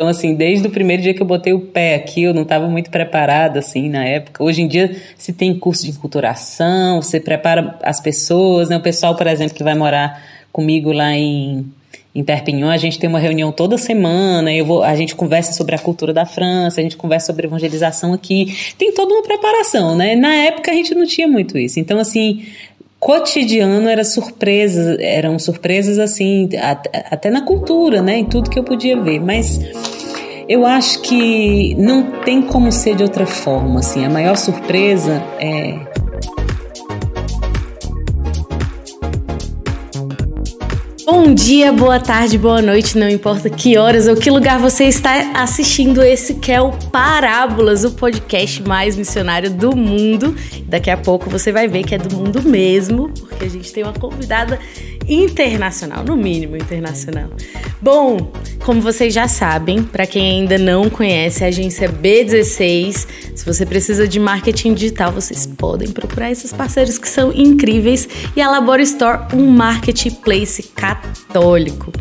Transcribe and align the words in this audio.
Então, 0.00 0.06
assim, 0.06 0.36
desde 0.36 0.64
o 0.68 0.70
primeiro 0.70 1.02
dia 1.02 1.12
que 1.12 1.20
eu 1.20 1.26
botei 1.26 1.52
o 1.52 1.58
pé 1.58 1.96
aqui, 1.96 2.22
eu 2.22 2.32
não 2.32 2.42
estava 2.42 2.68
muito 2.68 2.88
preparada, 2.88 3.58
assim, 3.58 3.88
na 3.88 4.04
época. 4.04 4.44
Hoje 4.44 4.62
em 4.62 4.68
dia, 4.68 4.94
se 5.16 5.32
tem 5.32 5.58
curso 5.58 5.84
de 5.84 5.90
enculturação, 5.90 7.02
você 7.02 7.18
prepara 7.18 7.76
as 7.82 8.00
pessoas, 8.00 8.68
né? 8.68 8.76
O 8.76 8.80
pessoal, 8.80 9.16
por 9.16 9.26
exemplo, 9.26 9.56
que 9.56 9.64
vai 9.64 9.74
morar 9.74 10.22
comigo 10.52 10.92
lá 10.92 11.12
em, 11.14 11.66
em 12.14 12.22
Perpignan, 12.22 12.70
a 12.70 12.76
gente 12.76 12.96
tem 12.96 13.10
uma 13.10 13.18
reunião 13.18 13.50
toda 13.50 13.76
semana, 13.76 14.54
eu 14.54 14.64
vou, 14.64 14.84
a 14.84 14.94
gente 14.94 15.16
conversa 15.16 15.52
sobre 15.52 15.74
a 15.74 15.78
cultura 15.80 16.12
da 16.12 16.24
França, 16.24 16.80
a 16.80 16.82
gente 16.84 16.96
conversa 16.96 17.26
sobre 17.26 17.48
evangelização 17.48 18.12
aqui. 18.12 18.56
Tem 18.78 18.92
toda 18.94 19.12
uma 19.12 19.24
preparação, 19.24 19.96
né? 19.96 20.14
Na 20.14 20.32
época, 20.32 20.70
a 20.70 20.74
gente 20.74 20.94
não 20.94 21.06
tinha 21.06 21.26
muito 21.26 21.58
isso. 21.58 21.80
Então, 21.80 21.98
assim, 21.98 22.46
cotidiano 23.00 23.88
era 23.88 24.04
surpresas, 24.04 24.98
eram 25.00 25.38
surpresas 25.38 25.98
assim, 25.98 26.48
até 27.10 27.30
na 27.30 27.42
cultura, 27.42 28.02
né, 28.02 28.18
em 28.18 28.24
tudo 28.24 28.50
que 28.50 28.58
eu 28.58 28.64
podia 28.64 29.00
ver, 29.00 29.20
mas 29.20 29.60
eu 30.48 30.64
acho 30.66 31.02
que 31.02 31.74
não 31.76 32.20
tem 32.22 32.42
como 32.42 32.72
ser 32.72 32.96
de 32.96 33.02
outra 33.02 33.26
forma, 33.26 33.80
assim, 33.80 34.04
a 34.04 34.10
maior 34.10 34.36
surpresa 34.36 35.22
é 35.38 35.78
Bom 41.10 41.32
dia, 41.32 41.72
boa 41.72 41.98
tarde, 41.98 42.36
boa 42.36 42.60
noite, 42.60 42.98
não 42.98 43.08
importa 43.08 43.48
que 43.48 43.78
horas 43.78 44.06
ou 44.06 44.14
que 44.14 44.30
lugar 44.30 44.58
você 44.58 44.84
está 44.84 45.40
assistindo 45.40 46.02
esse 46.02 46.34
que 46.34 46.52
é 46.52 46.60
o 46.60 46.70
Parábolas, 46.92 47.82
o 47.82 47.92
podcast 47.92 48.62
mais 48.62 48.94
missionário 48.94 49.50
do 49.50 49.74
mundo. 49.74 50.36
Daqui 50.66 50.90
a 50.90 50.98
pouco 50.98 51.30
você 51.30 51.50
vai 51.50 51.66
ver 51.66 51.84
que 51.84 51.94
é 51.94 51.98
do 51.98 52.14
mundo 52.14 52.42
mesmo, 52.42 53.08
porque 53.08 53.46
a 53.46 53.48
gente 53.48 53.72
tem 53.72 53.84
uma 53.84 53.94
convidada 53.94 54.60
internacional, 55.08 56.04
no 56.04 56.16
mínimo 56.16 56.56
internacional. 56.56 57.30
Bom, 57.80 58.32
como 58.64 58.80
vocês 58.80 59.14
já 59.14 59.26
sabem, 59.26 59.82
para 59.82 60.06
quem 60.06 60.40
ainda 60.40 60.58
não 60.58 60.90
conhece 60.90 61.44
a 61.44 61.48
agência 61.48 61.88
B16, 61.88 63.06
se 63.34 63.46
você 63.46 63.64
precisa 63.64 64.06
de 64.06 64.20
marketing 64.20 64.74
digital, 64.74 65.10
vocês 65.12 65.46
podem 65.46 65.90
procurar 65.90 66.30
esses 66.30 66.52
parceiros 66.52 66.98
que 66.98 67.08
são 67.08 67.32
incríveis 67.32 68.08
e 68.36 68.42
a 68.42 68.50
Labor 68.50 68.80
Store, 68.80 69.34
um 69.34 69.46
marketplace 69.46 70.64
católico. 70.74 71.92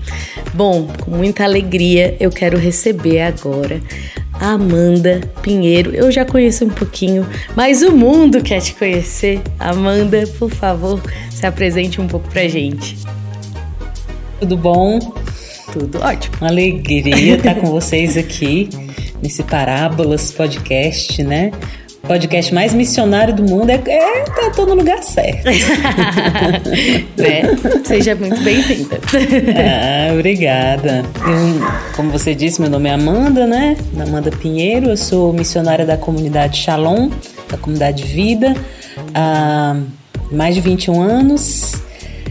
Bom, 0.53 0.91
com 0.99 1.11
muita 1.11 1.43
alegria 1.43 2.17
eu 2.19 2.31
quero 2.31 2.57
receber 2.57 3.21
agora 3.21 3.81
Amanda 4.39 5.21
Pinheiro. 5.41 5.93
Eu 5.93 6.11
já 6.11 6.25
conheço 6.25 6.65
um 6.65 6.69
pouquinho, 6.69 7.27
mas 7.55 7.81
o 7.81 7.91
mundo 7.91 8.41
quer 8.41 8.61
te 8.61 8.73
conhecer. 8.73 9.41
Amanda, 9.59 10.25
por 10.39 10.49
favor, 10.49 11.01
se 11.29 11.45
apresente 11.45 11.99
um 12.01 12.07
pouco 12.07 12.27
pra 12.29 12.47
gente. 12.47 12.97
Tudo 14.39 14.57
bom? 14.57 14.99
Tudo 15.71 15.99
ótimo. 15.99 16.35
Uma 16.41 16.49
alegria 16.49 17.35
estar 17.37 17.55
com 17.55 17.67
vocês 17.67 18.17
aqui 18.17 18.69
nesse 19.21 19.43
Parábolas 19.43 20.31
podcast, 20.31 21.23
né? 21.23 21.51
Podcast 22.05 22.53
mais 22.53 22.73
missionário 22.73 23.33
do 23.33 23.43
mundo 23.43 23.69
é, 23.69 23.75
é 23.75 24.23
tá, 24.23 24.51
tô 24.55 24.65
no 24.65 24.75
lugar 24.75 25.01
certo. 25.03 25.47
é, 27.19 27.85
seja 27.85 28.15
muito 28.15 28.41
bem-vinda. 28.43 28.99
Ah, 29.55 30.13
obrigada. 30.13 31.03
Eu, 31.17 31.95
como 31.95 32.11
você 32.11 32.33
disse, 32.35 32.61
meu 32.61 32.69
nome 32.69 32.89
é 32.89 32.93
Amanda, 32.93 33.45
né? 33.45 33.75
Amanda 33.99 34.31
Pinheiro, 34.31 34.89
eu 34.89 34.97
sou 34.97 35.33
missionária 35.33 35.85
da 35.85 35.97
comunidade 35.97 36.57
Shalom, 36.57 37.09
da 37.49 37.57
comunidade 37.57 38.03
Vida, 38.03 38.55
há 39.13 39.75
mais 40.31 40.55
de 40.55 40.61
21 40.61 41.01
anos. 41.01 41.73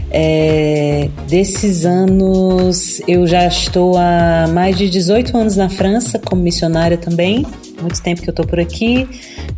É, 0.09 1.09
desses 1.27 1.85
anos, 1.85 3.01
eu 3.07 3.27
já 3.27 3.45
estou 3.45 3.97
há 3.97 4.47
mais 4.47 4.77
de 4.77 4.89
18 4.89 5.37
anos 5.37 5.55
na 5.57 5.69
França 5.69 6.17
como 6.17 6.41
missionária 6.41 6.97
também. 6.97 7.45
Muito 7.81 8.01
tempo 8.01 8.21
que 8.21 8.29
eu 8.29 8.31
estou 8.31 8.45
por 8.45 8.59
aqui. 8.59 9.07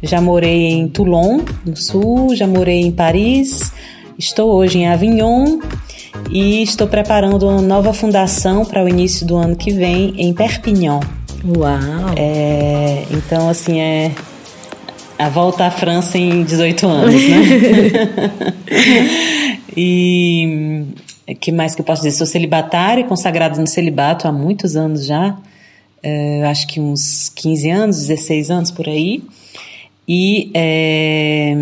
Já 0.03 0.21
morei 0.21 0.67
em 0.69 0.87
Toulon, 0.87 1.41
no 1.65 1.75
sul, 1.75 2.35
já 2.35 2.47
morei 2.47 2.81
em 2.81 2.91
Paris. 2.91 3.71
Estou 4.17 4.51
hoje 4.51 4.79
em 4.79 4.87
Avignon 4.87 5.59
e 6.29 6.61
estou 6.61 6.87
preparando 6.87 7.47
uma 7.47 7.61
nova 7.61 7.93
fundação 7.93 8.65
para 8.65 8.83
o 8.83 8.89
início 8.89 9.25
do 9.25 9.37
ano 9.37 9.55
que 9.55 9.71
vem 9.71 10.13
em 10.17 10.33
Perpignan. 10.33 10.99
Uau! 11.45 12.13
É, 12.17 13.05
então, 13.11 13.49
assim, 13.49 13.79
é 13.79 14.11
a 15.17 15.29
volta 15.29 15.65
à 15.65 15.71
França 15.71 16.17
em 16.17 16.43
18 16.43 16.87
anos, 16.87 17.21
né? 17.27 17.41
e 19.75 20.85
que 21.39 21.51
mais 21.51 21.75
que 21.75 21.81
eu 21.81 21.85
posso 21.85 22.01
dizer? 22.01 22.17
Sou 22.17 22.27
celibatária, 22.27 23.03
consagrada 23.03 23.59
no 23.59 23.67
celibato 23.67 24.27
há 24.27 24.31
muitos 24.31 24.75
anos 24.75 25.05
já, 25.05 25.37
é, 26.01 26.43
acho 26.45 26.67
que 26.67 26.79
uns 26.79 27.29
15 27.29 27.69
anos, 27.69 28.07
16 28.07 28.51
anos 28.51 28.71
por 28.71 28.87
aí. 28.87 29.23
E 30.07 30.49
é, 30.53 31.55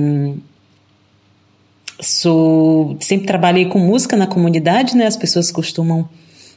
sou, 2.00 2.96
sempre 3.00 3.28
trabalhei 3.28 3.66
com 3.66 3.80
música 3.80 4.16
na 4.16 4.28
comunidade, 4.28 4.96
né? 4.96 5.06
As 5.06 5.18
pessoas 5.18 5.52
costumam 5.52 6.08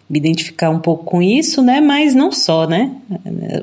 me 0.09 0.19
identificar 0.19 0.71
um 0.71 0.81
pouco 0.81 1.05
com 1.05 1.23
isso, 1.23 1.63
né? 1.63 1.81
Mas 1.81 2.15
não 2.15 2.33
só, 2.33 2.67
né? 2.67 2.97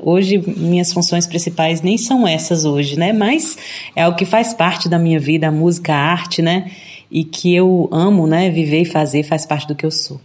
Hoje 0.02 0.38
minhas 0.56 0.92
funções 0.92 1.26
principais 1.26 1.82
nem 1.82 1.98
são 1.98 2.26
essas 2.26 2.64
hoje, 2.64 2.98
né? 2.98 3.12
Mas 3.12 3.56
é 3.94 4.06
o 4.08 4.14
que 4.14 4.24
faz 4.24 4.54
parte 4.54 4.88
da 4.88 4.98
minha 4.98 5.20
vida, 5.20 5.48
a 5.48 5.52
música, 5.52 5.94
a 5.94 5.98
arte, 5.98 6.40
né? 6.40 6.70
E 7.10 7.22
que 7.24 7.54
eu 7.54 7.88
amo, 7.92 8.26
né? 8.26 8.50
Viver 8.50 8.82
e 8.82 8.84
fazer 8.86 9.22
faz 9.22 9.44
parte 9.44 9.68
do 9.68 9.74
que 9.74 9.84
eu 9.84 9.90
sou. 9.90 10.20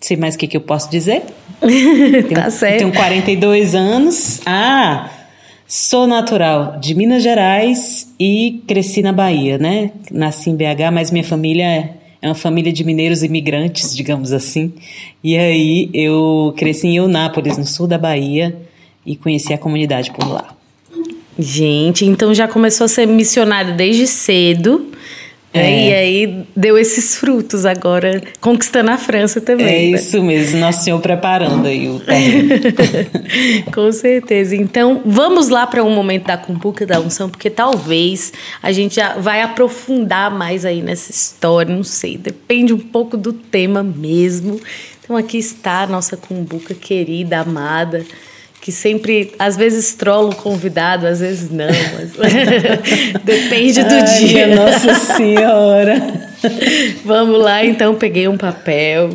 Sei 0.00 0.16
mais 0.16 0.34
o 0.34 0.38
que, 0.38 0.46
que 0.46 0.56
eu 0.56 0.60
posso 0.60 0.90
dizer? 0.90 1.22
tá 2.34 2.50
certo. 2.50 2.78
Tenho 2.78 2.92
42 2.92 3.74
anos. 3.74 4.40
Ah, 4.46 5.10
sou 5.68 6.06
natural 6.06 6.78
de 6.80 6.94
Minas 6.94 7.22
Gerais 7.22 8.12
e 8.18 8.62
cresci 8.66 9.02
na 9.02 9.12
Bahia, 9.12 9.58
né? 9.58 9.90
Nasci 10.10 10.50
em 10.50 10.56
BH, 10.56 10.90
mas 10.92 11.10
minha 11.10 11.24
família 11.24 11.90
é 12.22 12.28
uma 12.28 12.34
família 12.34 12.72
de 12.72 12.84
mineiros 12.84 13.22
imigrantes, 13.22 13.94
digamos 13.94 14.32
assim. 14.32 14.72
E 15.22 15.36
aí 15.36 15.90
eu 15.94 16.54
cresci 16.56 16.88
em 16.88 16.96
Eunápolis, 16.96 17.56
no 17.56 17.66
sul 17.66 17.86
da 17.86 17.98
Bahia, 17.98 18.56
e 19.04 19.16
conheci 19.16 19.52
a 19.52 19.58
comunidade 19.58 20.10
por 20.12 20.26
lá. 20.28 20.54
Gente, 21.38 22.04
então 22.04 22.34
já 22.34 22.46
começou 22.46 22.84
a 22.84 22.88
ser 22.88 23.06
missionário 23.06 23.74
desde 23.74 24.06
cedo. 24.06 24.90
É. 25.52 25.88
E 25.88 25.94
aí 25.94 26.46
deu 26.54 26.78
esses 26.78 27.16
frutos 27.16 27.66
agora, 27.66 28.22
conquistando 28.40 28.90
a 28.90 28.96
França 28.96 29.40
também. 29.40 29.66
É 29.66 29.90
né? 29.92 29.98
isso 29.98 30.22
mesmo, 30.22 30.60
Nosso 30.60 30.84
Senhor 30.84 31.00
preparando 31.00 31.66
aí 31.66 31.88
o 31.88 31.98
terreno. 31.98 32.50
Com 33.74 33.90
certeza. 33.90 34.54
Então, 34.54 35.02
vamos 35.04 35.48
lá 35.48 35.66
para 35.66 35.82
um 35.82 35.92
momento 35.92 36.26
da 36.26 36.36
cumbuca 36.36 36.86
da 36.86 37.00
unção, 37.00 37.28
porque 37.28 37.50
talvez 37.50 38.32
a 38.62 38.70
gente 38.70 38.94
já 38.96 39.14
vai 39.14 39.42
aprofundar 39.42 40.30
mais 40.30 40.64
aí 40.64 40.82
nessa 40.82 41.10
história, 41.10 41.74
não 41.74 41.82
sei, 41.82 42.16
depende 42.16 42.72
um 42.72 42.78
pouco 42.78 43.16
do 43.16 43.32
tema 43.32 43.82
mesmo. 43.82 44.60
Então, 45.02 45.16
aqui 45.16 45.38
está 45.38 45.82
a 45.82 45.86
nossa 45.88 46.16
cumbuca 46.16 46.74
querida, 46.74 47.40
amada 47.40 48.06
que 48.60 48.70
sempre, 48.70 49.32
às 49.38 49.56
vezes 49.56 49.94
trola 49.94 50.30
o 50.30 50.36
convidado, 50.36 51.06
às 51.06 51.20
vezes 51.20 51.50
não, 51.50 51.66
mas 51.66 52.12
depende 53.24 53.82
do 53.82 53.94
Ai, 53.94 54.18
dia. 54.18 54.54
Nossa 54.54 54.94
Senhora! 54.94 56.30
Vamos 57.04 57.40
lá, 57.42 57.64
então 57.64 57.94
peguei 57.94 58.28
um 58.28 58.36
papel. 58.36 59.10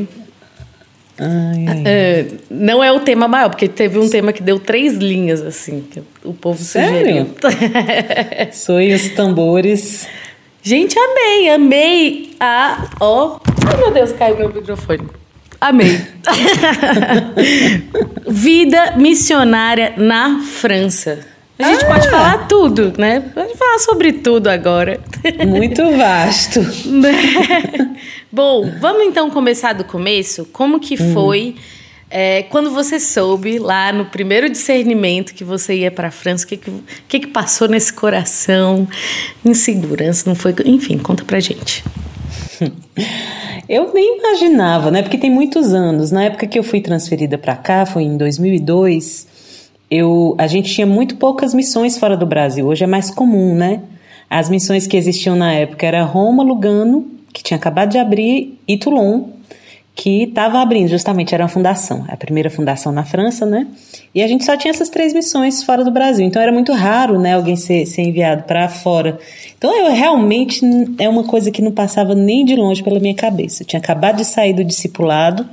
Ai, 1.17 1.65
ai. 1.67 1.83
Uh, 2.23 2.37
não 2.49 2.83
é 2.83 2.91
o 2.91 2.99
tema 2.99 3.27
maior, 3.27 3.49
porque 3.49 3.69
teve 3.69 3.97
um 3.97 4.09
tema 4.09 4.33
que 4.33 4.43
deu 4.43 4.59
três 4.59 4.95
linhas, 4.95 5.41
assim, 5.41 5.81
que 5.89 6.01
o 6.23 6.33
povo 6.33 6.61
Sério? 6.61 7.27
sugeriu. 7.41 8.51
Soe 8.51 8.93
os 8.93 9.09
tambores. 9.09 10.07
Gente, 10.61 10.97
amei, 10.97 11.49
amei 11.49 12.35
a. 12.39 12.89
Ó. 12.99 13.39
Ai, 13.65 13.77
meu 13.77 13.91
Deus, 13.91 14.11
caiu 14.11 14.37
meu 14.37 14.53
microfone. 14.53 15.07
Amei. 15.67 15.99
Vida 18.27 18.93
missionária 18.97 19.93
na 19.97 20.41
França. 20.41 21.19
A 21.57 21.63
gente 21.71 21.85
Ah! 21.85 21.87
pode 21.87 22.07
falar 22.09 22.47
tudo, 22.47 22.93
né? 22.99 23.21
Pode 23.33 23.57
falar 23.57 23.79
sobre 23.79 24.13
tudo 24.13 24.47
agora. 24.47 24.99
Muito 25.47 25.81
vasto. 25.97 26.59
Bom, 28.31 28.69
vamos 28.79 29.07
então 29.07 29.31
começar 29.31 29.73
do 29.73 29.85
começo? 29.85 30.45
Como 30.51 30.79
que 30.79 31.01
Hum. 31.01 31.13
foi 31.13 31.55
é, 32.11 32.43
quando 32.43 32.69
você 32.69 32.99
soube 32.99 33.57
lá 33.57 33.91
no 33.91 34.05
primeiro 34.05 34.47
discernimento 34.49 35.33
que 35.33 35.43
você 35.43 35.77
ia 35.77 35.89
para 35.89 36.09
a 36.09 36.11
França? 36.11 36.45
O 36.45 36.47
que 36.47 36.57
que, 36.57 36.71
que 37.07 37.19
que 37.21 37.27
passou 37.27 37.67
nesse 37.67 37.91
coração? 37.91 38.87
Insegurança, 39.43 40.29
não 40.29 40.35
foi? 40.35 40.53
Enfim, 40.65 40.99
conta 40.99 41.23
pra 41.23 41.39
gente. 41.39 41.83
Eu 43.67 43.91
nem 43.93 44.19
imaginava, 44.19 44.91
né? 44.91 45.01
Porque 45.01 45.17
tem 45.17 45.29
muitos 45.29 45.73
anos. 45.73 46.11
Na 46.11 46.25
época 46.25 46.45
que 46.45 46.57
eu 46.57 46.63
fui 46.63 46.81
transferida 46.81 47.35
para 47.35 47.55
cá, 47.55 47.85
foi 47.85 48.03
em 48.03 48.15
2002. 48.15 49.27
Eu, 49.89 50.35
a 50.37 50.45
gente 50.45 50.71
tinha 50.71 50.85
muito 50.85 51.15
poucas 51.15 51.53
missões 51.53 51.97
fora 51.97 52.15
do 52.15 52.25
Brasil. 52.27 52.67
Hoje 52.67 52.83
é 52.83 52.87
mais 52.87 53.09
comum, 53.09 53.55
né? 53.55 53.81
As 54.29 54.49
missões 54.49 54.85
que 54.85 54.95
existiam 54.95 55.35
na 55.35 55.51
época 55.53 55.85
era 55.85 56.03
Roma, 56.03 56.43
Lugano, 56.43 57.07
que 57.33 57.43
tinha 57.43 57.57
acabado 57.57 57.91
de 57.91 57.97
abrir, 57.97 58.59
e 58.67 58.77
Toulon, 58.77 59.29
que 59.95 60.23
estava 60.23 60.59
abrindo, 60.61 60.89
justamente, 60.89 61.33
era 61.33 61.41
uma 61.43 61.49
fundação, 61.49 62.03
a 62.09 62.17
primeira 62.17 62.49
fundação 62.49 62.91
na 62.91 63.05
França, 63.05 63.45
né? 63.45 63.65
E 64.13 64.21
a 64.21 64.27
gente 64.27 64.43
só 64.43 64.57
tinha 64.57 64.69
essas 64.69 64.89
três 64.89 65.13
missões 65.13 65.63
fora 65.63 65.85
do 65.85 65.89
Brasil, 65.89 66.25
então 66.25 66.41
era 66.41 66.51
muito 66.51 66.73
raro, 66.73 67.17
né, 67.17 67.33
alguém 67.33 67.55
ser, 67.55 67.85
ser 67.85 68.01
enviado 68.01 68.43
para 68.43 68.67
fora. 68.67 69.17
Então 69.57 69.73
eu 69.73 69.93
realmente 69.93 70.61
é 70.99 71.07
uma 71.07 71.23
coisa 71.23 71.49
que 71.49 71.61
não 71.61 71.71
passava 71.71 72.13
nem 72.13 72.43
de 72.43 72.57
longe 72.57 72.83
pela 72.83 72.99
minha 72.99 73.15
cabeça. 73.15 73.63
Eu 73.63 73.67
tinha 73.67 73.79
acabado 73.79 74.17
de 74.17 74.25
sair 74.25 74.53
do 74.53 74.65
discipulado, 74.65 75.47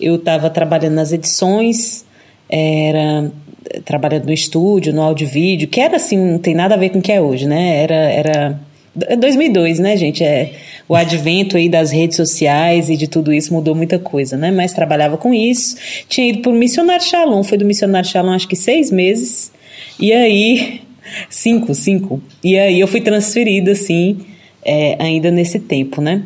eu 0.00 0.14
estava 0.16 0.48
trabalhando 0.50 0.94
nas 0.94 1.12
edições, 1.12 2.04
era 2.48 3.32
trabalhando 3.84 4.26
no 4.26 4.32
estúdio, 4.32 4.92
no 4.92 5.02
áudio 5.02 5.26
vídeo, 5.26 5.66
que 5.66 5.80
era 5.80 5.96
assim, 5.96 6.16
não 6.16 6.38
tem 6.38 6.54
nada 6.54 6.76
a 6.76 6.78
ver 6.78 6.90
com 6.90 7.00
o 7.00 7.02
que 7.02 7.10
é 7.10 7.20
hoje, 7.20 7.46
né? 7.48 7.82
Era 7.82 7.94
era 7.94 8.60
2002, 8.94 9.78
né, 9.78 9.96
gente? 9.96 10.22
É 10.22 10.52
o 10.88 10.94
advento 10.94 11.56
aí 11.56 11.68
das 11.68 11.90
redes 11.90 12.16
sociais 12.16 12.88
e 12.88 12.96
de 12.96 13.08
tudo 13.08 13.32
isso 13.32 13.52
mudou 13.52 13.74
muita 13.74 13.98
coisa, 13.98 14.36
né? 14.36 14.50
Mas 14.50 14.72
trabalhava 14.72 15.16
com 15.16 15.32
isso. 15.32 15.76
Tinha 16.08 16.28
ido 16.28 16.40
para 16.40 16.52
o 16.52 16.54
Missionário 16.54 17.04
Shalom, 17.04 17.42
foi 17.42 17.58
do 17.58 17.64
Missionário 17.64 18.08
Shalom 18.08 18.32
acho 18.32 18.46
que 18.46 18.56
seis 18.56 18.90
meses. 18.90 19.50
E 19.98 20.12
aí, 20.12 20.82
cinco, 21.28 21.74
cinco. 21.74 22.22
E 22.42 22.58
aí 22.58 22.78
eu 22.78 22.86
fui 22.86 23.00
transferida, 23.00 23.72
assim, 23.72 24.18
é, 24.64 24.96
ainda 24.98 25.30
nesse 25.30 25.58
tempo, 25.58 26.00
né? 26.00 26.22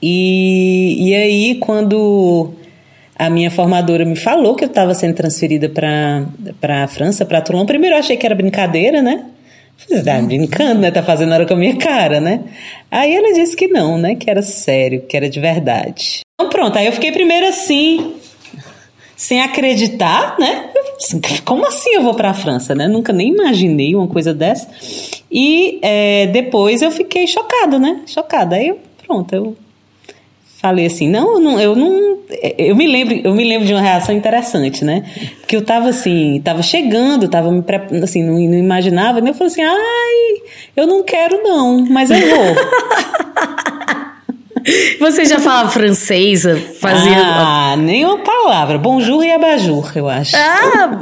E, 0.00 1.08
e 1.08 1.14
aí, 1.14 1.54
quando 1.56 2.52
a 3.16 3.30
minha 3.30 3.50
formadora 3.50 4.04
me 4.04 4.16
falou 4.16 4.56
que 4.56 4.64
eu 4.64 4.68
estava 4.68 4.94
sendo 4.94 5.14
transferida 5.14 5.68
para 5.68 6.82
a 6.84 6.88
França, 6.88 7.24
para 7.24 7.40
Toulon, 7.40 7.64
primeiro 7.64 7.94
eu 7.94 8.00
achei 8.00 8.16
que 8.16 8.26
era 8.26 8.34
brincadeira, 8.34 9.00
né? 9.00 9.26
Você 9.76 10.02
tá 10.02 10.20
brincando, 10.20 10.80
né? 10.80 10.90
Tá 10.90 11.02
fazendo 11.02 11.32
hora 11.32 11.46
com 11.46 11.54
a 11.54 11.56
minha 11.56 11.76
cara, 11.76 12.20
né? 12.20 12.44
Aí 12.90 13.14
ela 13.14 13.32
disse 13.32 13.56
que 13.56 13.68
não, 13.68 13.98
né? 13.98 14.14
Que 14.14 14.30
era 14.30 14.42
sério, 14.42 15.02
que 15.02 15.16
era 15.16 15.28
de 15.28 15.40
verdade. 15.40 16.20
Então 16.34 16.48
pronto, 16.50 16.78
aí 16.78 16.86
eu 16.86 16.92
fiquei 16.92 17.12
primeiro 17.12 17.46
assim, 17.46 18.14
sem 19.16 19.40
acreditar, 19.40 20.36
né? 20.38 20.70
Como 21.44 21.66
assim 21.66 21.94
eu 21.94 22.02
vou 22.02 22.14
para 22.14 22.30
a 22.30 22.34
França, 22.34 22.74
né? 22.74 22.86
Nunca 22.86 23.12
nem 23.12 23.28
imaginei 23.28 23.94
uma 23.94 24.06
coisa 24.06 24.32
dessa. 24.32 24.68
E 25.30 25.78
é, 25.82 26.26
depois 26.28 26.82
eu 26.82 26.90
fiquei 26.90 27.26
chocada, 27.26 27.78
né? 27.78 28.02
Chocada. 28.06 28.56
Aí 28.56 28.68
eu, 28.68 28.78
pronto, 29.04 29.34
eu 29.34 29.56
falei 30.62 30.86
assim, 30.86 31.08
não, 31.08 31.40
não, 31.40 31.60
eu 31.60 31.74
não, 31.74 32.18
eu 32.56 32.76
me 32.76 32.86
lembro, 32.86 33.20
eu 33.24 33.34
me 33.34 33.42
lembro 33.42 33.66
de 33.66 33.74
uma 33.74 33.82
reação 33.82 34.14
interessante, 34.14 34.84
né? 34.84 35.02
Porque 35.40 35.56
eu 35.56 35.62
tava 35.62 35.88
assim, 35.88 36.40
tava 36.44 36.62
chegando, 36.62 37.26
tava 37.28 37.50
me 37.50 37.64
assim, 38.00 38.22
não, 38.22 38.34
não 38.34 38.56
imaginava, 38.56 39.20
né? 39.20 39.30
Eu 39.30 39.34
falei 39.34 39.52
assim, 39.52 39.62
ai, 39.62 40.36
eu 40.76 40.86
não 40.86 41.02
quero 41.02 41.42
não, 41.42 41.84
mas 41.90 42.08
eu 42.10 42.20
vou. 42.20 42.54
Você 45.00 45.24
já 45.24 45.40
falava 45.40 45.70
francesa? 45.70 46.56
Fazia... 46.80 47.16
Ah, 47.16 47.74
nem 47.76 48.04
uma 48.04 48.18
palavra. 48.18 48.78
Bonjour 48.78 49.24
e 49.24 49.32
abajur, 49.32 49.90
eu 49.96 50.08
acho. 50.08 50.36
Ah, 50.36 50.96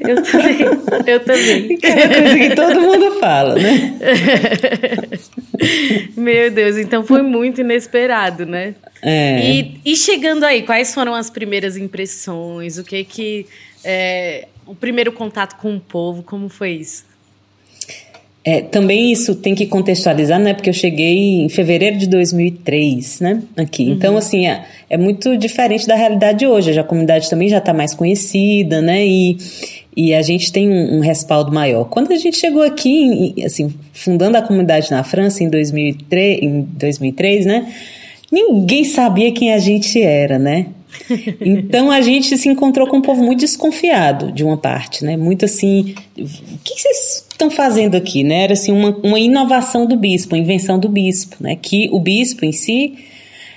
eu 0.00 0.22
também. 0.22 0.58
Eu 1.06 1.20
também. 1.20 1.78
É 1.82 2.08
coisa 2.08 2.38
que 2.38 2.54
todo 2.54 2.80
mundo 2.80 3.18
fala, 3.18 3.54
né? 3.54 3.98
Meu 6.16 6.50
Deus, 6.50 6.76
então 6.76 7.04
foi 7.04 7.22
muito 7.22 7.60
inesperado, 7.60 8.46
né? 8.46 8.74
É. 9.02 9.40
E, 9.44 9.80
e 9.84 9.96
chegando 9.96 10.44
aí, 10.44 10.62
quais 10.62 10.94
foram 10.94 11.14
as 11.14 11.30
primeiras 11.30 11.76
impressões? 11.76 12.78
O 12.78 12.84
que 12.84 13.04
que. 13.04 13.46
É, 13.84 14.48
o 14.66 14.74
primeiro 14.74 15.10
contato 15.10 15.56
com 15.56 15.76
o 15.76 15.80
povo, 15.80 16.22
como 16.22 16.48
foi 16.48 16.72
isso? 16.72 17.09
É, 18.42 18.62
também 18.62 19.12
isso 19.12 19.34
tem 19.34 19.54
que 19.54 19.66
contextualizar, 19.66 20.40
né? 20.40 20.54
Porque 20.54 20.70
eu 20.70 20.74
cheguei 20.74 21.42
em 21.42 21.48
fevereiro 21.50 21.98
de 21.98 22.06
2003, 22.06 23.20
né? 23.20 23.42
Aqui. 23.54 23.84
Uhum. 23.84 23.92
Então, 23.92 24.16
assim, 24.16 24.46
é, 24.46 24.64
é, 24.88 24.96
muito 24.96 25.36
diferente 25.36 25.86
da 25.86 25.94
realidade 25.94 26.38
de 26.38 26.46
hoje. 26.46 26.78
A 26.78 26.84
comunidade 26.84 27.28
também 27.28 27.48
já 27.48 27.58
está 27.58 27.74
mais 27.74 27.92
conhecida, 27.92 28.80
né? 28.80 29.06
E, 29.06 29.36
e 29.94 30.14
a 30.14 30.22
gente 30.22 30.50
tem 30.50 30.70
um, 30.70 30.96
um, 30.96 31.00
respaldo 31.00 31.52
maior. 31.52 31.84
Quando 31.84 32.12
a 32.12 32.16
gente 32.16 32.38
chegou 32.38 32.62
aqui, 32.62 33.34
assim, 33.44 33.74
fundando 33.92 34.38
a 34.38 34.42
comunidade 34.42 34.90
na 34.90 35.04
França 35.04 35.44
em 35.44 35.50
2003, 35.50 36.42
em 36.42 36.62
2003 36.62 37.44
né? 37.44 37.70
Ninguém 38.32 38.84
sabia 38.84 39.32
quem 39.32 39.52
a 39.52 39.58
gente 39.58 40.00
era, 40.00 40.38
né? 40.38 40.66
Então 41.40 41.90
a 41.90 42.00
gente 42.00 42.36
se 42.36 42.48
encontrou 42.48 42.86
com 42.86 42.98
um 42.98 43.02
povo 43.02 43.22
muito 43.22 43.40
desconfiado 43.40 44.32
de 44.32 44.42
uma 44.42 44.56
parte, 44.56 45.04
né? 45.04 45.16
Muito 45.16 45.44
assim, 45.44 45.94
o 46.16 46.58
que 46.64 46.80
vocês 46.80 47.29
estão 47.40 47.50
fazendo 47.50 47.96
aqui, 47.96 48.22
né? 48.22 48.44
Era 48.44 48.52
assim 48.52 48.70
uma, 48.70 48.90
uma 49.02 49.18
inovação 49.18 49.86
do 49.86 49.96
bispo, 49.96 50.34
uma 50.34 50.40
invenção 50.40 50.78
do 50.78 50.88
bispo, 50.88 51.36
né? 51.40 51.56
Que 51.56 51.88
o 51.90 51.98
bispo 51.98 52.44
em 52.44 52.52
si 52.52 52.98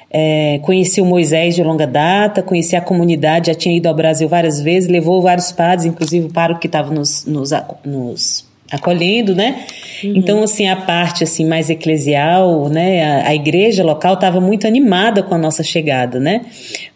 é, 0.09 0.59
conhecia 0.61 1.03
o 1.03 1.05
Moisés 1.05 1.55
de 1.55 1.63
longa 1.63 1.85
data, 1.85 2.41
conhecia 2.41 2.79
a 2.79 2.81
comunidade, 2.81 3.47
já 3.47 3.55
tinha 3.55 3.75
ido 3.75 3.87
ao 3.87 3.93
Brasil 3.93 4.29
várias 4.29 4.61
vezes, 4.61 4.89
levou 4.89 5.21
vários 5.21 5.51
padres, 5.51 5.85
inclusive 5.85 6.27
o 6.27 6.31
pároco 6.31 6.61
que 6.61 6.67
estava 6.67 6.93
nos, 6.93 7.25
nos, 7.25 7.49
nos 7.83 8.45
acolhendo, 8.73 9.35
né? 9.35 9.63
Uhum. 10.03 10.13
Então, 10.15 10.43
assim, 10.43 10.67
a 10.67 10.75
parte 10.75 11.23
assim 11.23 11.45
mais 11.45 11.69
eclesial, 11.69 12.67
né? 12.69 13.03
A, 13.03 13.29
a 13.29 13.35
igreja 13.35 13.83
local 13.83 14.15
estava 14.15 14.41
muito 14.41 14.65
animada 14.65 15.21
com 15.21 15.35
a 15.35 15.37
nossa 15.37 15.63
chegada, 15.63 16.19
né? 16.19 16.41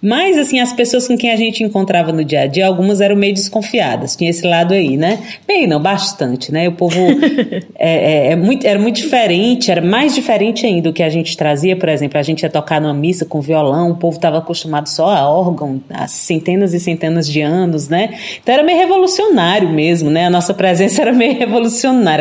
Mas, 0.02 0.38
assim, 0.38 0.60
as 0.60 0.74
pessoas 0.74 1.08
com 1.08 1.16
quem 1.16 1.32
a 1.32 1.36
gente 1.36 1.64
encontrava 1.64 2.12
no 2.12 2.26
dia 2.26 2.42
a 2.42 2.48
dia, 2.48 2.66
algumas 2.66 3.00
eram 3.00 3.16
meio 3.16 3.34
desconfiadas. 3.34 4.16
Tinha 4.16 4.30
esse 4.30 4.46
lado 4.46 4.74
aí, 4.74 4.98
né? 4.98 5.20
Bem, 5.48 5.68
não, 5.68 5.80
bastante, 5.80 6.52
né? 6.52 6.68
O 6.68 6.72
povo 6.72 6.98
é, 7.78 8.28
é, 8.28 8.32
é, 8.32 8.36
muito, 8.36 8.66
era 8.66 8.80
muito 8.80 8.96
diferente, 8.96 9.70
era 9.70 9.82
mais 9.82 10.16
diferente 10.16 10.66
ainda 10.66 10.88
do 10.88 10.94
que 10.94 11.04
a 11.04 11.10
gente 11.10 11.36
trazia, 11.36 11.76
por 11.76 11.90
exemplo, 11.90 12.18
a 12.18 12.24
gente 12.24 12.44
ia 12.44 12.50
tocar 12.50 12.80
numa 12.80 12.94
missa 12.94 13.26
com 13.26 13.42
violão, 13.42 13.92
o 13.92 13.96
povo 13.96 14.16
estava 14.16 14.38
acostumado 14.38 14.88
só 14.88 15.10
a 15.10 15.30
órgão 15.30 15.82
há 15.90 16.08
centenas 16.08 16.74
e 16.74 16.80
centenas 16.80 17.28
de 17.28 17.42
anos, 17.42 17.90
né? 17.90 18.18
Então 18.42 18.54
era 18.54 18.64
meio 18.64 18.78
revolucionário 18.78 19.70
mesmo, 19.70 20.10
né? 20.10 20.26
A 20.26 20.30
nossa 20.30 20.54
presença 20.54 21.02
era 21.04 21.12
meio 21.12 21.38
revolucionária 21.38 21.67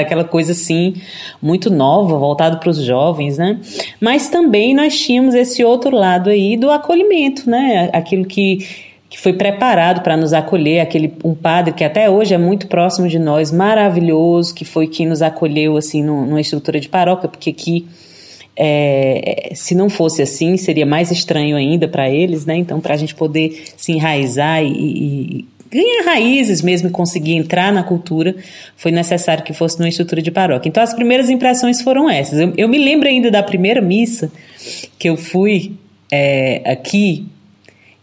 aquela 0.02 0.25
coisa 0.25 0.52
assim, 0.52 0.94
muito 1.40 1.70
nova, 1.70 2.19
voltado 2.19 2.58
para 2.58 2.70
os 2.70 2.78
jovens, 2.78 3.38
né? 3.38 3.60
Mas 4.00 4.28
também 4.28 4.75
nós 4.75 4.98
tínhamos 4.98 5.34
esse 5.34 5.64
outro 5.64 5.94
lado 5.94 6.31
aí 6.31 6.56
do 6.56 6.70
acolhimento, 6.70 7.48
né? 7.48 7.90
Aquilo 7.93 8.25
que 8.25 8.87
que 9.08 9.19
foi 9.20 9.32
preparado 9.32 10.02
para 10.02 10.16
nos 10.16 10.32
acolher, 10.32 10.81
aquele 10.81 11.12
um 11.25 11.34
padre 11.34 11.72
que 11.72 11.84
até 11.84 12.10
hoje 12.10 12.34
é 12.34 12.38
muito 12.38 12.66
próximo 12.66 13.08
de 13.08 13.19
nós, 13.19 13.52
maravilhoso, 13.52 14.54
que 14.54 14.64
foi 14.64 14.88
quem 14.88 15.06
nos 15.06 15.22
acolheu 15.22 15.76
assim 15.76 16.02
numa 16.02 16.40
estrutura 16.40 16.81
de 16.81 16.88
paróquia, 16.88 17.28
porque 17.28 17.50
aqui 17.50 17.87
é, 18.56 19.52
se 19.54 19.75
não 19.75 19.88
fosse 19.88 20.22
assim 20.22 20.56
seria 20.56 20.84
mais 20.84 21.10
estranho 21.10 21.56
ainda 21.56 21.87
para 21.87 22.10
eles, 22.10 22.44
né? 22.44 22.56
Então 22.56 22.81
para 22.81 22.94
a 22.94 22.96
gente 22.96 23.14
poder 23.14 23.64
se 23.76 23.93
enraizar 23.93 24.62
e, 24.62 24.69
e 24.69 25.44
ganhar 25.71 26.05
raízes 26.05 26.63
mesmo 26.63 26.89
e 26.89 26.93
conseguir 26.93 27.35
entrar 27.35 27.73
na 27.73 27.83
cultura, 27.83 28.35
foi 28.77 28.91
necessário 28.91 29.44
que 29.44 29.53
fosse 29.53 29.79
numa 29.79 29.89
estrutura 29.89 30.23
de 30.23 30.31
paróquia. 30.31 30.69
Então 30.69 30.82
as 30.82 30.94
primeiras 30.94 31.31
impressões 31.31 31.81
foram 31.81 32.08
essas. 32.08 32.39
Eu, 32.39 32.53
eu 32.56 32.69
me 32.69 32.79
lembro 32.79 33.08
ainda 33.08 33.31
da 33.31 33.43
primeira 33.43 33.81
missa 33.81 34.31
que 34.99 35.08
eu 35.08 35.17
fui 35.17 35.75
é, 36.11 36.63
aqui, 36.65 37.27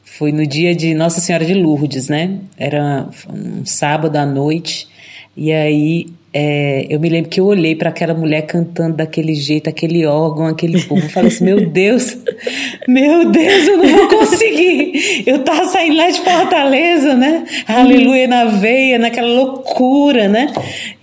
foi 0.04 0.32
no 0.32 0.46
dia 0.46 0.76
de 0.76 0.94
Nossa 0.94 1.20
Senhora 1.20 1.46
de 1.46 1.54
Lourdes, 1.54 2.08
né? 2.08 2.40
Era 2.58 3.08
um 3.30 3.66
sábado 3.66 4.16
à 4.18 4.26
noite, 4.26 4.88
e 5.36 5.52
aí 5.52 6.08
é, 6.36 6.88
eu 6.90 7.00
me 7.00 7.10
lembro 7.10 7.30
que 7.30 7.40
eu 7.40 7.46
olhei 7.46 7.76
para 7.76 7.90
aquela 7.90 8.16
mulher 8.16 8.42
cantando 8.48 8.98
daquele 8.98 9.36
jeito, 9.36 9.70
aquele 9.70 10.04
órgão, 10.06 10.48
aquele 10.48 10.82
povo. 10.82 11.08
Falei 11.10 11.28
assim: 11.28 11.44
meu 11.44 11.70
Deus, 11.70 12.18
meu 12.88 13.30
Deus, 13.30 13.68
eu 13.68 13.78
não 13.78 13.88
vou 13.88 14.08
conseguir. 14.08 15.24
Eu 15.28 15.44
tava 15.44 15.66
saindo 15.66 15.96
lá 15.96 16.10
de 16.10 16.20
Fortaleza, 16.22 17.14
né? 17.14 17.46
Aleluia 17.68 18.28
na 18.28 18.46
veia, 18.46 18.98
naquela 18.98 19.28
loucura, 19.28 20.28
né? 20.28 20.52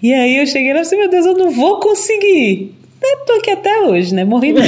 E 0.03 0.13
aí 0.13 0.39
eu 0.39 0.47
cheguei 0.47 0.73
lá 0.73 0.81
e 0.81 0.85
falei: 0.85 1.01
meu 1.01 1.11
Deus, 1.11 1.27
eu 1.27 1.35
não 1.35 1.51
vou 1.51 1.79
conseguir. 1.79 2.80
Estou 3.03 3.37
aqui 3.37 3.51
até 3.51 3.81
hoje, 3.81 4.15
né? 4.15 4.25
Morri 4.25 4.53
não. 4.53 4.63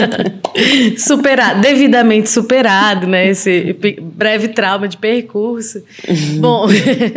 superado, 0.96 1.60
devidamente 1.60 2.30
superado, 2.30 3.06
né? 3.06 3.28
Esse 3.28 3.76
breve 4.00 4.48
trauma 4.48 4.88
de 4.88 4.96
percurso. 4.96 5.82
Uhum. 6.08 6.40
Bom, 6.40 6.66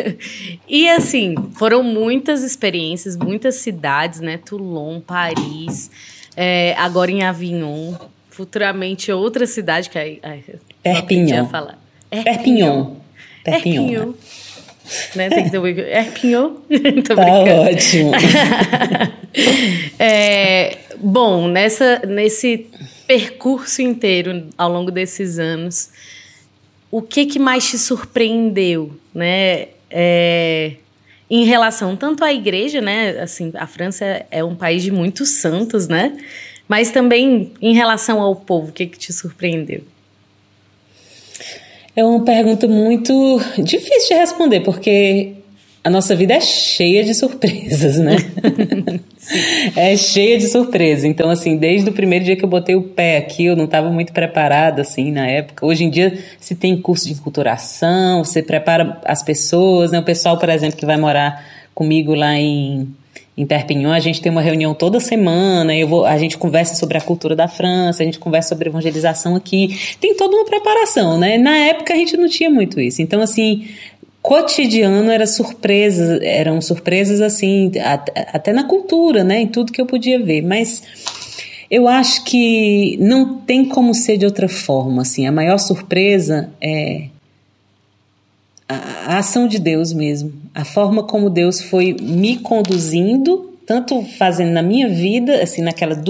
e 0.67 0.89
assim, 0.89 1.36
foram 1.53 1.81
muitas 1.81 2.43
experiências, 2.43 3.15
muitas 3.15 3.55
cidades, 3.55 4.19
né? 4.19 4.38
Toulon, 4.38 5.00
Paris, 5.00 5.89
é, 6.36 6.75
agora 6.77 7.10
em 7.10 7.24
Avignon, 7.24 7.93
futuramente 8.29 9.12
outra 9.12 9.45
cidade 9.45 9.89
que 9.89 9.98
aí. 9.98 10.19
Perpignan. 10.83 11.45
Perpignan. 11.45 11.77
Perpignan. 12.10 12.91
Perpignan. 13.43 14.05
Né? 14.07 14.13
Tem 15.29 15.43
que 15.43 15.51
ter 15.51 15.59
o 15.59 15.67
Erpinho. 15.67 16.62
tá 17.07 17.15
ótimo. 17.15 18.12
é, 20.00 20.77
bom, 20.97 21.47
nessa, 21.47 22.01
nesse 22.05 22.67
percurso 23.07 23.81
inteiro, 23.81 24.47
ao 24.57 24.71
longo 24.71 24.91
desses 24.91 25.39
anos, 25.39 25.89
o 26.89 27.01
que, 27.01 27.25
que 27.25 27.39
mais 27.39 27.69
te 27.69 27.77
surpreendeu, 27.77 28.91
né? 29.13 29.67
É, 29.89 30.73
em 31.29 31.45
relação 31.45 31.95
tanto 31.95 32.23
à 32.23 32.31
igreja, 32.31 32.81
né? 32.81 33.19
Assim, 33.19 33.51
a 33.55 33.65
França 33.65 34.25
é 34.29 34.43
um 34.43 34.55
país 34.55 34.83
de 34.83 34.91
muitos 34.91 35.29
santos, 35.29 35.88
né? 35.88 36.15
Mas 36.67 36.91
também 36.91 37.51
em 37.62 37.73
relação 37.73 38.21
ao 38.21 38.35
povo, 38.35 38.69
o 38.69 38.71
que, 38.71 38.85
que 38.85 38.97
te 38.97 39.12
surpreendeu? 39.12 39.83
É 41.95 42.03
uma 42.03 42.23
pergunta 42.23 42.67
muito 42.67 43.39
difícil 43.57 44.15
de 44.15 44.21
responder, 44.21 44.62
porque 44.62 45.33
a 45.83 45.89
nossa 45.89 46.15
vida 46.15 46.33
é 46.33 46.39
cheia 46.39 47.03
de 47.03 47.13
surpresas, 47.13 48.00
né? 48.00 48.15
é 49.75 49.95
cheia 49.95 50.38
de 50.38 50.47
surpresas. 50.47 51.03
Então, 51.03 51.29
assim, 51.29 51.57
desde 51.57 51.89
o 51.89 51.93
primeiro 51.93 52.25
dia 52.25 52.35
que 52.35 52.43
eu 52.43 52.50
botei 52.50 52.75
o 52.75 52.81
pé 52.81 53.17
aqui, 53.17 53.45
eu 53.45 53.55
não 53.55 53.65
estava 53.65 53.89
muito 53.89 54.13
preparada, 54.13 54.81
assim, 54.81 55.12
na 55.12 55.27
época. 55.27 55.65
Hoje 55.65 55.83
em 55.83 55.89
dia, 55.89 56.17
se 56.39 56.55
tem 56.55 56.81
curso 56.81 57.05
de 57.07 57.13
enculturação, 57.13 58.23
você 58.23 58.41
prepara 58.41 59.00
as 59.05 59.21
pessoas, 59.21 59.91
né? 59.91 60.00
O 60.00 60.03
pessoal, 60.03 60.39
por 60.39 60.50
exemplo, 60.50 60.77
que 60.77 60.85
vai 60.85 60.97
morar 60.97 61.45
comigo 61.75 62.15
lá 62.15 62.33
em 62.35 62.88
em 63.35 63.45
Perpignan, 63.45 63.93
a 63.93 63.99
gente 63.99 64.21
tem 64.21 64.31
uma 64.31 64.41
reunião 64.41 64.73
toda 64.75 64.99
semana, 64.99 65.75
eu 65.75 65.87
vou, 65.87 66.05
a 66.05 66.17
gente 66.17 66.37
conversa 66.37 66.75
sobre 66.75 66.97
a 66.97 67.01
cultura 67.01 67.35
da 67.35 67.47
França, 67.47 68.03
a 68.03 68.05
gente 68.05 68.19
conversa 68.19 68.49
sobre 68.49 68.69
evangelização 68.69 69.35
aqui. 69.35 69.75
Tem 69.99 70.15
toda 70.15 70.35
uma 70.35 70.45
preparação, 70.45 71.17
né? 71.17 71.37
Na 71.37 71.57
época 71.57 71.93
a 71.93 71.97
gente 71.97 72.15
não 72.15 72.29
tinha 72.29 72.49
muito 72.49 72.79
isso. 72.79 73.01
Então, 73.01 73.21
assim, 73.21 73.67
cotidiano 74.21 75.09
era 75.09 75.25
surpresas, 75.25 76.21
eram 76.21 76.61
surpresas 76.61 77.21
assim, 77.21 77.71
até 78.31 78.53
na 78.53 78.65
cultura, 78.65 79.23
né? 79.23 79.41
Em 79.41 79.47
tudo 79.47 79.71
que 79.71 79.81
eu 79.81 79.85
podia 79.87 80.23
ver. 80.23 80.43
Mas 80.43 80.83
eu 81.71 81.87
acho 81.87 82.23
que 82.25 82.97
não 83.01 83.39
tem 83.39 83.65
como 83.65 83.95
ser 83.95 84.17
de 84.17 84.25
outra 84.25 84.47
forma, 84.47 85.01
assim. 85.01 85.25
A 85.25 85.31
maior 85.31 85.57
surpresa 85.57 86.51
é 86.61 87.07
a, 88.67 89.17
ação 89.17 89.48
de 89.48 89.60
Deus 89.60 89.93
mesmo, 89.93 90.34
a 90.53 90.63
forma 90.63 91.03
como 91.03 91.29
Deus 91.29 91.62
foi 91.62 91.93
me 92.00 92.38
conduzindo, 92.38 93.58
tanto 93.65 94.01
fazendo 94.17 94.51
na 94.51 94.62
minha 94.62 94.89
vida, 94.89 95.41
assim, 95.41 95.62
naquela 95.62 96.01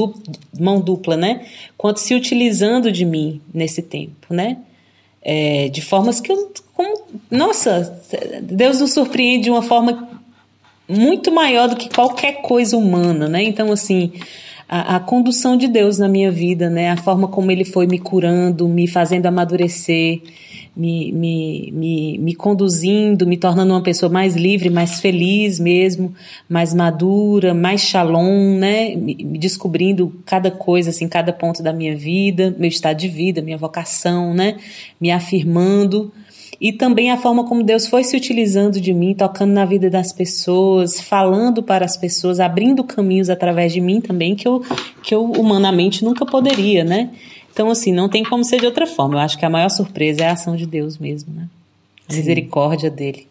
mão 0.60 0.80
dupla, 0.80 1.16
né? 1.16 1.46
Quanto 1.78 2.00
se 2.00 2.16
utilizando 2.16 2.92
de 2.92 3.06
mim 3.06 3.42
nesse 3.54 3.82
tempo, 3.82 4.34
né? 4.34 4.58
É, 5.22 5.70
de 5.70 5.82
formas 5.82 6.20
que 6.20 6.32
eu. 6.32 6.52
Como, 6.74 7.04
nossa, 7.30 8.02
Deus 8.42 8.80
nos 8.80 8.94
surpreende 8.94 9.44
de 9.44 9.52
uma 9.52 9.62
forma 9.62 10.10
muito 10.88 11.32
maior 11.32 11.70
do 11.70 11.76
que 11.76 11.88
qualquer 11.94 12.42
coisa 12.42 12.76
humana, 12.76 13.30
né? 13.30 13.44
Então, 13.44 13.72
assim, 13.72 14.12
a, 14.74 14.96
a, 14.96 15.00
condução 15.00 15.56
de 15.56 15.68
Deus 15.68 16.00
na 16.00 16.10
minha 16.10 16.32
vida, 16.32 16.68
né? 16.68 16.90
A 16.90 16.98
forma 16.98 17.28
como 17.28 17.52
Ele 17.52 17.64
foi 17.64 17.86
me 17.86 18.00
curando, 18.00 18.68
me 18.68 18.88
fazendo 18.88 19.28
amadurecer, 19.28 20.20
me, 20.76 21.12
me, 21.12 21.72
me, 21.72 22.18
me 22.18 22.34
conduzindo, 22.34 23.28
me 23.28 23.38
tornando 23.38 23.72
uma 23.72 23.84
pessoa 23.84 24.12
mais 24.12 24.36
livre, 24.36 24.72
mais 24.72 25.00
feliz 25.00 25.60
mesmo, 25.60 26.16
mais 26.50 26.74
madura, 26.74 27.54
mais 27.54 27.82
shalom, 27.82 28.58
né? 28.58 28.96
Me, 28.96 29.16
me 29.24 29.38
descobrindo 29.38 30.12
cada 30.26 30.50
coisa, 30.50 30.90
assim, 30.90 31.08
cada 31.08 31.32
ponto 31.32 31.62
da 31.62 31.72
minha 31.72 31.96
vida, 31.96 32.56
meu 32.58 32.68
estado 32.68 32.98
de 32.98 33.08
vida, 33.08 33.44
minha 33.44 33.60
vocação, 33.60 34.34
né? 34.34 34.58
Me 35.00 35.12
afirmando 35.12 36.12
e 36.60 36.72
também 36.72 37.12
a 37.12 37.18
forma 37.18 37.44
como 37.46 37.64
Deus 37.64 37.88
foi 37.88 38.04
se 38.04 38.16
utilizando 38.16 38.80
de 38.80 38.94
mim, 38.94 39.14
tocando 39.14 39.52
na 39.52 39.66
vida 39.66 39.90
das 39.90 40.12
pessoas, 40.12 41.02
falando 41.02 41.62
para 41.62 41.86
as 41.86 41.98
pessoas, 41.98 42.40
abrindo 42.40 42.84
caminhos 42.84 43.30
através 43.30 43.74
de 43.74 43.82
mim 43.82 44.00
também 44.00 44.36
que 44.36 44.48
eu, 44.48 44.64
que 45.02 45.14
eu 45.14 45.24
humanamente 45.24 46.04
nunca 46.04 46.26
poderia, 46.26 46.84
né? 46.84 47.10
Então, 47.52 47.70
assim, 47.70 47.92
não 47.92 48.10
tem 48.10 48.24
como 48.24 48.44
ser 48.44 48.60
de 48.60 48.66
outra 48.66 48.88
forma. 48.88 49.16
Eu 49.16 49.20
acho 49.20 49.38
que 49.38 49.46
a 49.46 49.50
maior 49.50 49.70
surpresa 49.70 50.24
é 50.24 50.28
a 50.30 50.34
ação 50.34 50.56
de 50.56 50.66
Deus 50.66 50.98
mesmo, 50.98 51.34
né? 51.34 51.48
A 52.10 52.14
misericórdia 52.14 52.90
dele. 52.90 53.28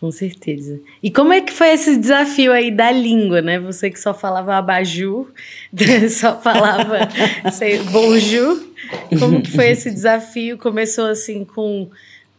Com 0.00 0.12
certeza. 0.12 0.80
E 1.02 1.10
como 1.10 1.32
é 1.32 1.40
que 1.40 1.52
foi 1.52 1.70
esse 1.70 1.96
desafio 1.96 2.52
aí 2.52 2.70
da 2.70 2.90
língua, 2.92 3.42
né? 3.42 3.58
Você 3.58 3.90
que 3.90 3.98
só 3.98 4.14
falava 4.14 4.54
abajur, 4.54 5.26
só 6.10 6.40
falava 6.40 7.00
sei, 7.52 7.78
bonjour. 7.80 8.62
Como 9.18 9.42
que 9.42 9.50
foi 9.50 9.70
esse 9.70 9.90
desafio? 9.90 10.56
Começou 10.56 11.06
assim 11.06 11.44
com 11.44 11.90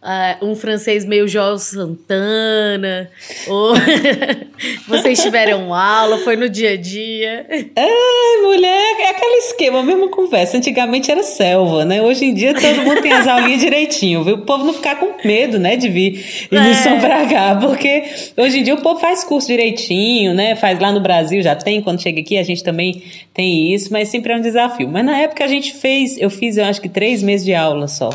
Uh, 0.02 0.46
um 0.46 0.56
francês 0.56 1.04
meio 1.04 1.28
João 1.28 1.58
Santana, 1.58 3.12
ou 3.50 3.74
vocês 4.88 5.22
tiveram 5.22 5.74
aula, 5.74 6.20
foi 6.20 6.38
no 6.38 6.48
dia 6.48 6.72
a 6.72 6.78
dia? 6.78 7.46
Ai, 7.76 8.42
mulher, 8.42 8.96
é 8.98 9.10
aquele 9.10 9.36
esquema, 9.40 9.80
a 9.80 9.84
mesma 9.84 10.08
conversa. 10.08 10.56
Antigamente 10.56 11.12
era 11.12 11.22
selva, 11.22 11.84
né? 11.84 12.02
Hoje 12.02 12.24
em 12.24 12.34
dia 12.34 12.54
todo 12.54 12.82
mundo 12.82 13.02
tem 13.02 13.12
as 13.12 13.28
aulinhas 13.28 13.60
direitinho, 13.60 14.24
viu? 14.24 14.36
O 14.36 14.46
povo 14.46 14.64
não 14.64 14.74
ficar 14.74 14.96
com 14.96 15.16
medo, 15.28 15.60
né, 15.60 15.76
de 15.76 15.90
vir 15.90 16.48
e 16.50 16.56
é. 16.56 16.74
São 16.76 16.98
pra 17.02 17.26
cá, 17.26 17.58
porque 17.60 18.06
hoje 18.38 18.60
em 18.60 18.64
dia 18.64 18.76
o 18.76 18.82
povo 18.82 19.02
faz 19.02 19.26
curso 19.26 19.48
direitinho, 19.48 20.34
né? 20.34 20.56
Faz 20.56 20.80
lá 20.80 20.94
no 20.94 21.02
Brasil, 21.02 21.42
já 21.42 21.58
tem, 21.58 21.82
quando 21.82 22.02
chega 22.02 22.22
aqui 22.22 22.38
a 22.38 22.44
gente 22.44 22.64
também 22.64 23.04
tem 23.34 23.74
isso, 23.74 23.92
mas 23.92 24.08
sempre 24.08 24.32
é 24.32 24.38
um 24.38 24.42
desafio. 24.42 24.88
Mas 24.88 25.04
na 25.04 25.18
época 25.18 25.44
a 25.44 25.48
gente 25.48 25.74
fez, 25.74 26.18
eu 26.18 26.30
fiz, 26.30 26.56
eu 26.56 26.64
acho 26.64 26.80
que 26.80 26.88
três 26.88 27.22
meses 27.22 27.46
de 27.46 27.54
aula 27.54 27.90
só. 27.90 28.10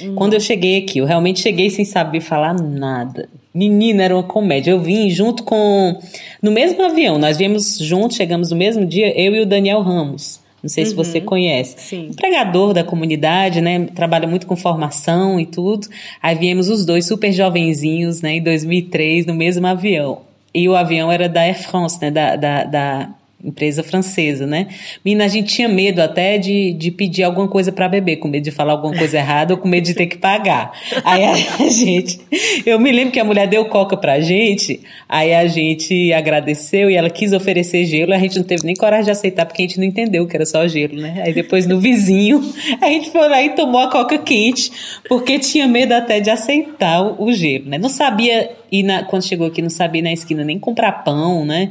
Hum. 0.00 0.14
Quando 0.14 0.34
eu 0.34 0.40
cheguei 0.40 0.78
aqui, 0.78 0.98
eu 0.98 1.04
realmente 1.04 1.40
cheguei 1.40 1.70
sem 1.70 1.84
saber 1.84 2.20
falar 2.20 2.54
nada. 2.54 3.28
Menina, 3.54 4.04
era 4.04 4.14
uma 4.14 4.22
comédia. 4.22 4.70
Eu 4.70 4.80
vim 4.80 5.10
junto 5.10 5.42
com. 5.42 5.98
No 6.40 6.50
mesmo 6.50 6.82
avião, 6.82 7.18
nós 7.18 7.36
viemos 7.36 7.78
juntos, 7.78 8.16
chegamos 8.16 8.50
no 8.50 8.56
mesmo 8.56 8.86
dia, 8.86 9.12
eu 9.20 9.34
e 9.34 9.40
o 9.40 9.46
Daniel 9.46 9.82
Ramos. 9.82 10.40
Não 10.62 10.68
sei 10.68 10.84
uhum. 10.84 10.90
se 10.90 10.96
você 10.96 11.18
uhum. 11.18 11.24
conhece. 11.24 11.74
Sim. 11.78 12.08
Um 12.10 12.14
pregador 12.14 12.72
da 12.72 12.84
comunidade, 12.84 13.60
né? 13.60 13.86
Trabalha 13.94 14.28
muito 14.28 14.46
com 14.46 14.54
formação 14.54 15.40
e 15.40 15.44
tudo. 15.44 15.88
Aí 16.22 16.36
viemos 16.36 16.68
os 16.68 16.86
dois 16.86 17.04
super 17.04 17.32
jovenzinhos, 17.32 18.22
né? 18.22 18.34
Em 18.34 18.42
2003, 18.42 19.26
no 19.26 19.34
mesmo 19.34 19.66
avião. 19.66 20.20
E 20.54 20.68
o 20.68 20.76
avião 20.76 21.10
era 21.10 21.28
da 21.28 21.40
Air 21.40 21.60
France, 21.60 21.98
né? 22.00 22.10
Da, 22.10 22.36
da, 22.36 22.64
da 22.64 23.08
empresa 23.44 23.82
francesa, 23.82 24.46
né? 24.46 24.68
Menina, 25.04 25.24
a 25.24 25.28
gente 25.28 25.54
tinha 25.54 25.68
medo 25.68 26.00
até 26.00 26.38
de, 26.38 26.72
de 26.72 26.90
pedir 26.90 27.24
alguma 27.24 27.48
coisa 27.48 27.72
para 27.72 27.88
beber, 27.88 28.16
com 28.16 28.28
medo 28.28 28.44
de 28.44 28.50
falar 28.50 28.72
alguma 28.72 28.96
coisa 28.96 29.18
errada 29.18 29.54
ou 29.54 29.60
com 29.60 29.68
medo 29.68 29.84
de 29.84 29.94
ter 29.94 30.06
que 30.06 30.16
pagar. 30.16 30.72
Aí 31.04 31.24
a 31.24 31.34
gente, 31.68 32.20
eu 32.64 32.78
me 32.78 32.92
lembro 32.92 33.12
que 33.12 33.20
a 33.20 33.24
mulher 33.24 33.48
deu 33.48 33.64
coca 33.66 33.96
pra 33.96 34.20
gente, 34.20 34.80
aí 35.08 35.34
a 35.34 35.46
gente 35.46 36.12
agradeceu 36.12 36.90
e 36.90 36.94
ela 36.94 37.10
quis 37.10 37.32
oferecer 37.32 37.84
gelo, 37.84 38.14
a 38.14 38.18
gente 38.18 38.36
não 38.36 38.44
teve 38.44 38.64
nem 38.64 38.74
coragem 38.74 39.06
de 39.06 39.10
aceitar 39.10 39.44
porque 39.44 39.62
a 39.62 39.66
gente 39.66 39.78
não 39.78 39.84
entendeu 39.84 40.26
que 40.26 40.36
era 40.36 40.46
só 40.46 40.66
gelo, 40.68 40.94
né? 40.94 41.22
Aí 41.24 41.32
depois 41.32 41.66
no 41.66 41.80
vizinho, 41.80 42.40
a 42.80 42.86
gente 42.86 43.10
foi 43.10 43.28
lá 43.28 43.42
e 43.42 43.50
tomou 43.50 43.80
a 43.80 43.90
coca 43.90 44.18
quente, 44.18 44.70
porque 45.08 45.38
tinha 45.38 45.66
medo 45.66 45.92
até 45.92 46.20
de 46.20 46.30
aceitar 46.30 47.02
o, 47.02 47.24
o 47.24 47.32
gelo, 47.32 47.68
né? 47.68 47.78
Não 47.78 47.88
sabia 47.88 48.50
na, 48.82 49.02
quando 49.02 49.24
chegou 49.24 49.48
aqui, 49.48 49.60
não 49.60 49.68
sabia 49.68 50.00
na 50.00 50.12
esquina 50.12 50.44
nem 50.44 50.58
comprar 50.58 50.92
pão, 51.04 51.44
né? 51.44 51.70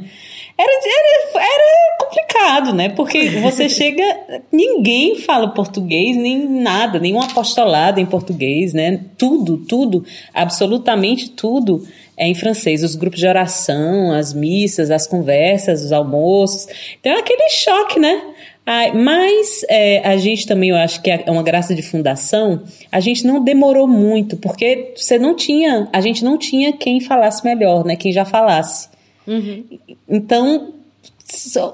Era, 0.58 0.72
era, 0.72 1.44
era 1.44 1.96
complicado, 2.00 2.74
né? 2.74 2.88
Porque 2.90 3.30
você 3.40 3.68
chega, 3.70 4.02
ninguém 4.50 5.16
fala 5.16 5.48
português, 5.48 6.16
nem 6.16 6.46
nada, 6.48 6.98
nenhum 6.98 7.20
apostolado 7.20 8.00
em 8.00 8.06
português, 8.06 8.72
né? 8.72 9.00
Tudo, 9.16 9.58
tudo, 9.58 10.04
absolutamente 10.32 11.30
tudo 11.30 11.86
é 12.16 12.26
em 12.26 12.34
francês. 12.34 12.82
Os 12.82 12.94
grupos 12.94 13.18
de 13.18 13.26
oração, 13.26 14.12
as 14.12 14.32
missas, 14.32 14.90
as 14.90 15.06
conversas, 15.06 15.84
os 15.84 15.92
almoços. 15.92 16.66
Então 17.00 17.12
é 17.12 17.18
aquele 17.18 17.48
choque, 17.48 17.98
né? 17.98 18.22
Ah, 18.64 18.94
mas 18.94 19.64
é, 19.68 20.06
a 20.06 20.16
gente 20.16 20.46
também, 20.46 20.70
eu 20.70 20.76
acho 20.76 21.02
que 21.02 21.10
é 21.10 21.24
uma 21.26 21.42
graça 21.42 21.74
de 21.74 21.82
fundação, 21.82 22.62
a 22.92 23.00
gente 23.00 23.26
não 23.26 23.42
demorou 23.42 23.88
muito, 23.88 24.36
porque 24.36 24.92
você 24.94 25.18
não 25.18 25.34
tinha, 25.34 25.88
a 25.92 26.00
gente 26.00 26.22
não 26.22 26.38
tinha 26.38 26.72
quem 26.72 27.00
falasse 27.00 27.44
melhor, 27.44 27.84
né? 27.84 27.96
Quem 27.96 28.12
já 28.12 28.24
falasse. 28.24 28.88
Uhum. 29.26 29.64
Então, 30.08 30.74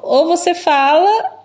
ou 0.02 0.26
você 0.26 0.54
fala, 0.54 1.38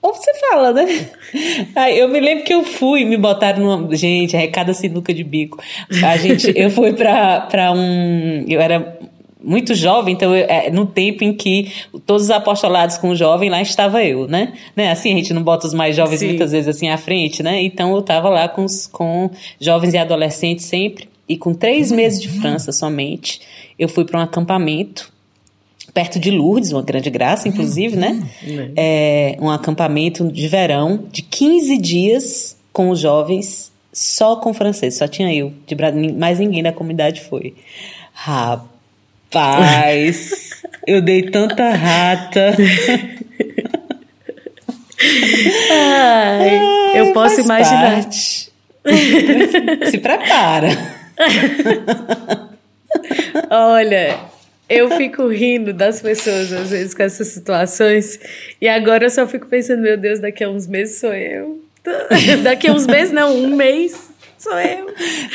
ou 0.00 0.14
você 0.14 0.32
fala, 0.34 0.72
né? 0.72 1.10
Aí 1.74 1.98
eu 1.98 2.08
me 2.08 2.20
lembro 2.20 2.44
que 2.44 2.54
eu 2.54 2.64
fui, 2.64 3.04
me 3.04 3.16
botaram 3.16 3.62
numa. 3.62 3.96
Gente, 3.96 4.36
arrecada 4.36 4.72
sinuca 4.72 5.12
de 5.12 5.24
bico. 5.24 5.58
A 6.04 6.16
gente, 6.16 6.52
eu 6.56 6.70
fui 6.70 6.92
pra, 6.92 7.40
pra 7.42 7.72
um. 7.72 8.44
Eu 8.48 8.60
era 8.60 8.98
muito 9.42 9.74
jovem, 9.74 10.14
então 10.14 10.34
eu, 10.34 10.46
é, 10.48 10.70
no 10.70 10.84
tempo 10.84 11.22
em 11.22 11.32
que 11.32 11.72
todos 12.04 12.24
os 12.24 12.30
apostolados 12.30 12.98
com 12.98 13.10
o 13.10 13.16
jovem, 13.16 13.48
lá 13.48 13.62
estava 13.62 14.02
eu, 14.04 14.26
né? 14.26 14.52
né? 14.74 14.90
Assim, 14.90 15.12
a 15.12 15.16
gente 15.16 15.32
não 15.32 15.42
bota 15.42 15.66
os 15.66 15.74
mais 15.74 15.94
jovens 15.94 16.20
Sim. 16.20 16.28
muitas 16.28 16.52
vezes 16.52 16.68
assim 16.68 16.88
à 16.88 16.96
frente, 16.96 17.42
né? 17.42 17.62
Então 17.62 17.92
eu 17.92 18.00
estava 18.00 18.28
lá 18.28 18.48
com, 18.48 18.64
os, 18.64 18.86
com 18.86 19.30
jovens 19.60 19.94
e 19.94 19.98
adolescentes 19.98 20.64
sempre. 20.64 21.08
E 21.28 21.36
com 21.36 21.52
três 21.52 21.92
meses 21.92 22.20
de 22.20 22.28
França 22.28 22.72
somente, 22.72 23.40
eu 23.78 23.88
fui 23.88 24.04
para 24.04 24.18
um 24.18 24.22
acampamento 24.22 25.12
perto 25.98 26.20
de 26.20 26.30
Lourdes, 26.30 26.70
uma 26.70 26.80
grande 26.80 27.10
graça, 27.10 27.48
inclusive, 27.48 27.96
né? 27.96 28.22
Uhum. 28.46 28.72
É, 28.76 29.36
um 29.40 29.50
acampamento 29.50 30.30
de 30.30 30.46
verão 30.46 31.06
de 31.10 31.22
15 31.22 31.76
dias 31.76 32.56
com 32.72 32.90
os 32.90 33.00
jovens, 33.00 33.72
só 33.92 34.36
com 34.36 34.54
francês, 34.54 34.94
só 34.94 35.08
tinha 35.08 35.34
eu, 35.34 35.52
de 35.66 35.74
mais 36.12 36.38
ninguém 36.38 36.62
da 36.62 36.72
comunidade 36.72 37.22
foi. 37.22 37.52
Rapaz, 38.12 38.62
eu 40.86 41.02
dei 41.02 41.22
tanta 41.22 41.68
rata. 41.70 42.54
Ai, 45.72 46.60
Ai, 46.60 47.00
eu 47.00 47.12
posso 47.12 47.40
imaginar. 47.40 47.94
Parte. 47.94 48.52
Se 49.90 49.98
prepara. 49.98 50.68
Olha, 53.50 54.37
eu 54.68 54.90
fico 54.96 55.26
rindo 55.28 55.72
das 55.72 56.02
pessoas, 56.02 56.52
às 56.52 56.70
vezes, 56.70 56.94
com 56.94 57.02
essas 57.02 57.28
situações. 57.28 58.20
E 58.60 58.68
agora 58.68 59.06
eu 59.06 59.10
só 59.10 59.26
fico 59.26 59.46
pensando, 59.46 59.82
meu 59.82 59.96
Deus, 59.96 60.20
daqui 60.20 60.44
a 60.44 60.50
uns 60.50 60.66
meses 60.66 60.98
sou 60.98 61.14
eu. 61.14 61.62
daqui 62.42 62.68
a 62.68 62.72
uns 62.72 62.86
meses, 62.86 63.12
não, 63.12 63.34
um 63.34 63.56
mês. 63.56 64.08
Sou 64.38 64.58
eu. 64.60 64.86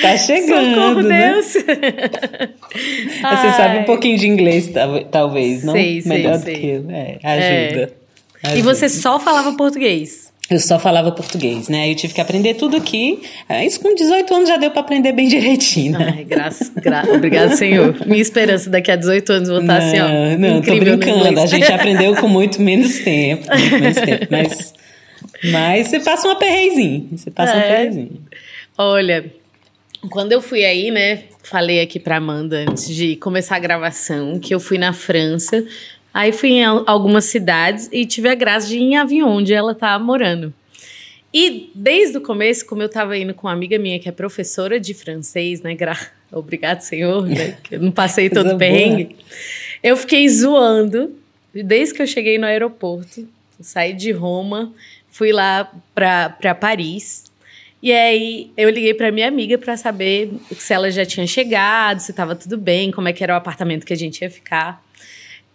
Tá 0.01 0.17
chegando. 0.17 0.75
Socorro, 0.75 1.01
né? 1.01 1.33
Deus. 1.33 1.53
Você 1.53 3.51
sabe 3.57 3.79
um 3.79 3.83
pouquinho 3.83 4.17
de 4.17 4.27
inglês, 4.27 4.71
talvez, 5.11 5.63
não? 5.63 5.73
Sei, 5.73 6.01
sei, 6.01 6.09
Melhor 6.09 6.39
sei. 6.39 6.53
do 6.53 6.59
que 6.59 6.67
eu. 6.67 6.85
É, 6.89 7.19
ajuda. 7.23 7.93
E 8.43 8.47
ajuda. 8.47 8.61
você 8.61 8.89
só 8.89 9.19
falava 9.19 9.53
português? 9.55 10.22
Eu 10.49 10.59
só 10.59 10.77
falava 10.77 11.09
português, 11.11 11.69
né? 11.69 11.89
Eu 11.89 11.95
tive 11.95 12.13
que 12.13 12.19
aprender 12.21 12.55
tudo 12.55 12.75
aqui. 12.75 13.21
Ah, 13.47 13.63
Isso 13.63 13.79
com 13.79 13.95
18 13.95 14.35
anos 14.35 14.49
já 14.49 14.57
deu 14.57 14.69
para 14.71 14.81
aprender 14.81 15.13
bem 15.13 15.27
direitinho, 15.27 15.97
né? 15.97 16.13
Ai, 16.17 16.23
graças, 16.25 16.69
gra... 16.69 17.03
obrigado, 17.13 17.55
Senhor. 17.55 17.95
Minha 18.05 18.21
esperança 18.21 18.69
daqui 18.69 18.91
a 18.91 18.95
18 18.97 19.31
anos 19.31 19.49
vou 19.49 19.61
estar 19.61 19.77
assim, 19.77 19.99
ó. 19.99 20.07
Não, 20.37 20.37
não, 20.55 20.61
tô 20.61 20.75
brincando. 20.75 21.39
A 21.39 21.45
gente 21.45 21.69
aprendeu 21.71 22.15
com 22.17 22.27
muito 22.27 22.61
menos 22.61 22.99
tempo. 22.99 23.47
Muito 23.49 23.79
menos 23.79 23.95
tempo. 23.95 24.27
Mas, 24.29 24.73
mas 25.51 25.87
você 25.87 25.99
passa 26.01 26.27
um 26.27 26.31
aperreizinho. 26.31 27.07
Você 27.15 27.31
passa 27.31 27.55
um 27.55 27.59
É. 27.59 27.63
aperreizinho. 27.71 28.21
Olha, 28.77 29.25
quando 30.09 30.33
eu 30.33 30.41
fui 30.41 30.65
aí, 30.65 30.91
né? 30.91 31.19
Falei 31.41 31.81
aqui 31.81 31.99
pra 31.99 32.17
Amanda 32.17 32.65
antes 32.69 32.87
de 32.93 33.15
começar 33.17 33.55
a 33.57 33.59
gravação 33.59 34.39
que 34.39 34.53
eu 34.53 34.59
fui 34.59 34.77
na 34.77 34.93
França. 34.93 35.63
Aí 36.13 36.31
fui 36.31 36.49
em 36.51 36.63
al- 36.63 36.83
algumas 36.85 37.25
cidades 37.25 37.89
e 37.91 38.05
tive 38.05 38.29
a 38.29 38.35
graça 38.35 38.67
de 38.67 38.77
ir 38.77 38.81
em 38.81 38.97
Avignon, 38.97 39.29
onde 39.37 39.53
ela 39.53 39.73
tá 39.73 39.97
morando. 39.97 40.53
E 41.33 41.71
desde 41.73 42.17
o 42.17 42.21
começo, 42.21 42.65
como 42.67 42.83
eu 42.83 42.89
tava 42.89 43.17
indo 43.17 43.33
com 43.33 43.47
uma 43.47 43.53
amiga 43.53 43.79
minha 43.79 43.97
que 43.99 44.07
é 44.07 44.11
professora 44.11 44.79
de 44.79 44.93
francês, 44.93 45.61
né? 45.61 45.73
Gra... 45.73 45.97
Obrigado, 46.31 46.81
senhor, 46.81 47.25
né? 47.27 47.57
Que 47.63 47.75
eu 47.75 47.79
não 47.79 47.91
passei 47.91 48.29
todo 48.29 48.53
o 48.53 48.57
perrengue. 48.57 49.15
Eu 49.81 49.97
fiquei 49.97 50.27
zoando 50.29 51.15
desde 51.53 51.93
que 51.95 52.01
eu 52.01 52.07
cheguei 52.07 52.37
no 52.37 52.45
aeroporto. 52.45 53.27
Saí 53.59 53.93
de 53.93 54.11
Roma, 54.11 54.71
fui 55.09 55.31
lá 55.31 55.71
pra 55.95 56.55
Paris. 56.59 57.23
E 57.81 57.91
aí 57.91 58.51
eu 58.55 58.69
liguei 58.69 58.93
pra 58.93 59.11
minha 59.11 59.27
amiga 59.27 59.57
pra 59.57 59.75
saber 59.77 60.31
se 60.51 60.73
ela 60.73 60.89
já 60.91 61.05
tinha 61.05 61.25
chegado, 61.27 61.99
se 61.99 62.13
tava 62.13 62.35
tudo 62.35 62.57
bem, 62.57 62.91
como 62.91 63.07
é 63.07 63.13
que 63.13 63.23
era 63.23 63.33
o 63.33 63.37
apartamento 63.37 63.85
que 63.85 63.93
a 63.93 63.97
gente 63.97 64.21
ia 64.21 64.29
ficar. 64.29 64.82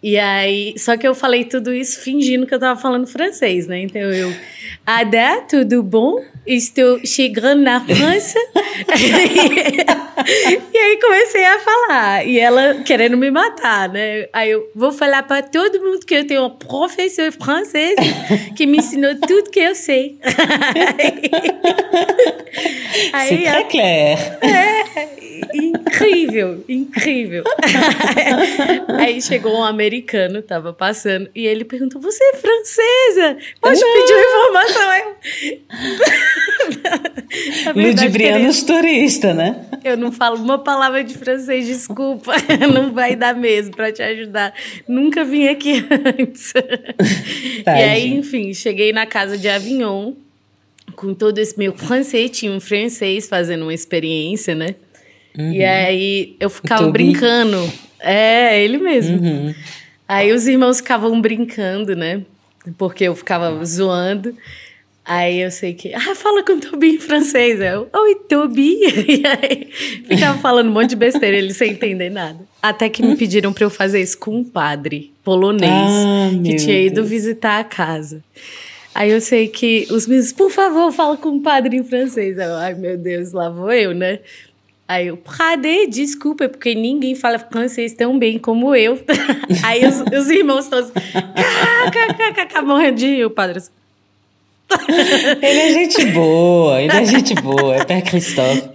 E 0.01 0.17
aí, 0.17 0.75
só 0.77 0.95
que 0.95 1.05
eu 1.05 1.13
falei 1.13 1.43
tudo 1.43 1.73
isso 1.73 1.99
fingindo 1.99 2.47
que 2.47 2.53
eu 2.53 2.59
tava 2.59 2.79
falando 2.79 3.05
francês, 3.05 3.67
né? 3.67 3.81
Então 3.81 4.01
eu, 4.01 4.33
Ada, 4.85 5.41
tudo 5.41 5.83
bom? 5.83 6.23
Estou 6.47 6.99
chegando 7.05 7.61
na 7.61 7.85
França. 7.85 8.39
e 10.73 10.77
aí 10.77 10.99
comecei 10.99 11.45
a 11.45 11.59
falar. 11.59 12.25
E 12.27 12.39
ela 12.39 12.75
querendo 12.85 13.17
me 13.17 13.31
matar, 13.31 13.89
né? 13.89 14.27
Aí 14.33 14.51
eu 14.51 14.69
vou 14.75 14.91
falar 14.91 15.23
pra 15.23 15.41
todo 15.41 15.79
mundo 15.79 16.05
que 16.05 16.13
eu 16.15 16.25
tenho 16.27 16.41
uma 16.41 16.49
professora 16.51 17.31
francesa 17.31 17.95
que 18.55 18.65
me 18.65 18.77
ensinou 18.77 19.15
tudo 19.27 19.49
que 19.49 19.59
eu 19.59 19.75
sei. 19.75 20.17
C'est 23.27 23.43
ela- 23.43 23.61
très 23.61 23.71
clair. 23.71 24.17
incrível, 25.53 26.63
incrível. 26.67 27.43
Aí 28.99 29.21
chegou 29.21 29.57
um 29.57 29.63
americano, 29.63 30.41
tava 30.41 30.73
passando, 30.73 31.29
e 31.35 31.45
ele 31.45 31.63
perguntou: 31.63 32.01
Você 32.01 32.23
é 32.23 32.33
francesa? 32.37 33.37
Pode 33.61 33.79
Não. 33.79 33.93
pedir 33.93 34.13
uma 34.13 34.25
informação? 34.25 34.89
Aí 34.89 35.03
eu- 37.65 37.73
Ludibriando 37.75 38.47
os 38.47 38.63
turistas, 38.63 39.35
né? 39.35 39.65
eu 39.83 39.95
não 39.95 40.11
falo 40.19 40.35
uma 40.35 40.59
palavra 40.59 41.03
de 41.03 41.17
francês, 41.17 41.65
desculpa. 41.65 42.33
Não 42.71 42.91
vai 42.93 43.15
dar 43.15 43.33
mesmo 43.33 43.75
pra 43.75 43.91
te 43.91 44.03
ajudar. 44.03 44.53
Nunca 44.87 45.23
vim 45.23 45.47
aqui 45.47 45.83
antes. 45.89 46.53
e 47.65 47.69
aí, 47.69 48.13
enfim, 48.13 48.53
cheguei 48.53 48.91
na 48.91 49.05
casa 49.05 49.37
de 49.37 49.47
Avignon 49.47 50.13
com 50.95 51.13
todo 51.13 51.39
esse 51.39 51.57
meu 51.57 51.73
francês. 51.73 52.29
Tinha 52.31 52.51
um 52.51 52.59
francês 52.59 53.27
fazendo 53.27 53.63
uma 53.63 53.73
experiência, 53.73 54.53
né? 54.53 54.75
E 55.37 55.63
aí 55.63 56.35
eu 56.39 56.49
ficava 56.49 56.83
Toby. 56.83 56.91
brincando. 56.91 57.71
É, 57.99 58.61
ele 58.61 58.77
mesmo. 58.77 59.17
Uhum. 59.21 59.55
Aí 60.05 60.33
os 60.33 60.47
irmãos 60.47 60.77
ficavam 60.77 61.21
brincando, 61.21 61.95
né? 61.95 62.21
Porque 62.77 63.05
eu 63.05 63.15
ficava 63.15 63.63
zoando. 63.63 64.35
Aí 65.09 65.41
eu 65.41 65.49
sei 65.49 65.73
que, 65.73 65.91
ah, 65.91 66.13
fala 66.13 66.43
com 66.43 66.51
o 66.53 66.59
Tobi 66.59 66.95
em 66.95 66.99
francês. 66.99 67.59
Eu, 67.59 67.89
oi, 67.91 68.15
Tobi. 68.29 68.77
E 69.09 69.23
aí 69.25 69.67
ficava 70.07 70.37
falando 70.37 70.69
um 70.69 70.71
monte 70.71 70.91
de 70.91 70.95
besteira, 70.95 71.35
ele 71.35 71.51
sem 71.51 71.71
entender 71.71 72.11
nada. 72.11 72.37
Até 72.61 72.87
que 72.89 73.01
me 73.01 73.15
pediram 73.15 73.51
pra 73.51 73.63
eu 73.63 73.71
fazer 73.71 73.99
isso 74.01 74.19
com 74.19 74.35
um 74.37 74.43
padre 74.43 75.11
polonês 75.23 75.71
Ah, 75.71 76.29
que 76.45 76.55
tinha 76.57 76.79
ido 76.79 76.95
Deus. 76.97 77.09
visitar 77.09 77.59
a 77.59 77.63
casa. 77.63 78.23
Aí 78.93 79.09
eu 79.09 79.19
sei 79.19 79.47
que 79.47 79.87
os 79.89 80.05
meninos, 80.05 80.31
por 80.31 80.51
favor, 80.51 80.91
fala 80.91 81.17
com 81.17 81.29
o 81.29 81.41
padre 81.41 81.75
em 81.75 81.83
francês. 81.83 82.37
Eu, 82.37 82.53
ai, 82.53 82.75
meu 82.75 82.95
Deus, 82.95 83.31
lá 83.31 83.49
vou 83.49 83.71
eu, 83.71 83.95
né? 83.95 84.19
Aí 84.87 85.07
eu, 85.07 85.17
Prade, 85.17 85.87
desculpa, 85.87 86.43
é 86.43 86.47
porque 86.47 86.75
ninguém 86.75 87.15
fala 87.15 87.39
francês 87.39 87.93
tão 87.93 88.19
bem 88.19 88.37
como 88.37 88.75
eu. 88.75 88.99
Aí 89.65 89.85
os, 89.87 90.01
os 90.01 90.29
irmãos 90.29 90.67
todos, 90.67 90.91
kkkkk, 90.91 92.61
morrendo 92.63 92.97
de 92.97 93.05
rir, 93.07 93.25
o 93.25 93.29
padre 93.31 93.57
assim, 93.59 93.71
Ele 95.41 95.59
é 95.59 95.73
gente 95.73 96.05
boa, 96.07 96.81
ele 96.81 96.91
é 96.91 97.05
gente 97.05 97.33
boa, 97.35 97.75
é 97.75 97.83
Pé 97.83 98.01
Cristóvão. 98.01 98.71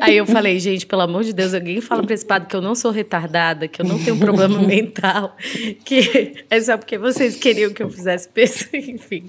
Aí 0.00 0.16
eu 0.16 0.26
falei, 0.26 0.58
gente, 0.58 0.84
pelo 0.84 1.02
amor 1.02 1.24
de 1.24 1.32
Deus, 1.32 1.54
alguém 1.54 1.80
fala 1.80 2.02
pra 2.02 2.14
esse 2.14 2.24
padre 2.24 2.48
que 2.48 2.54
eu 2.54 2.60
não 2.60 2.74
sou 2.74 2.90
retardada, 2.90 3.66
que 3.66 3.80
eu 3.80 3.86
não 3.86 3.98
tenho 3.98 4.16
problema 4.18 4.58
mental, 4.62 5.36
que 5.84 6.34
é 6.50 6.60
só 6.60 6.76
porque 6.76 6.98
vocês 6.98 7.36
queriam 7.36 7.72
que 7.72 7.82
eu 7.82 7.88
fizesse 7.88 8.28
peso, 8.28 8.66
enfim. 8.74 9.24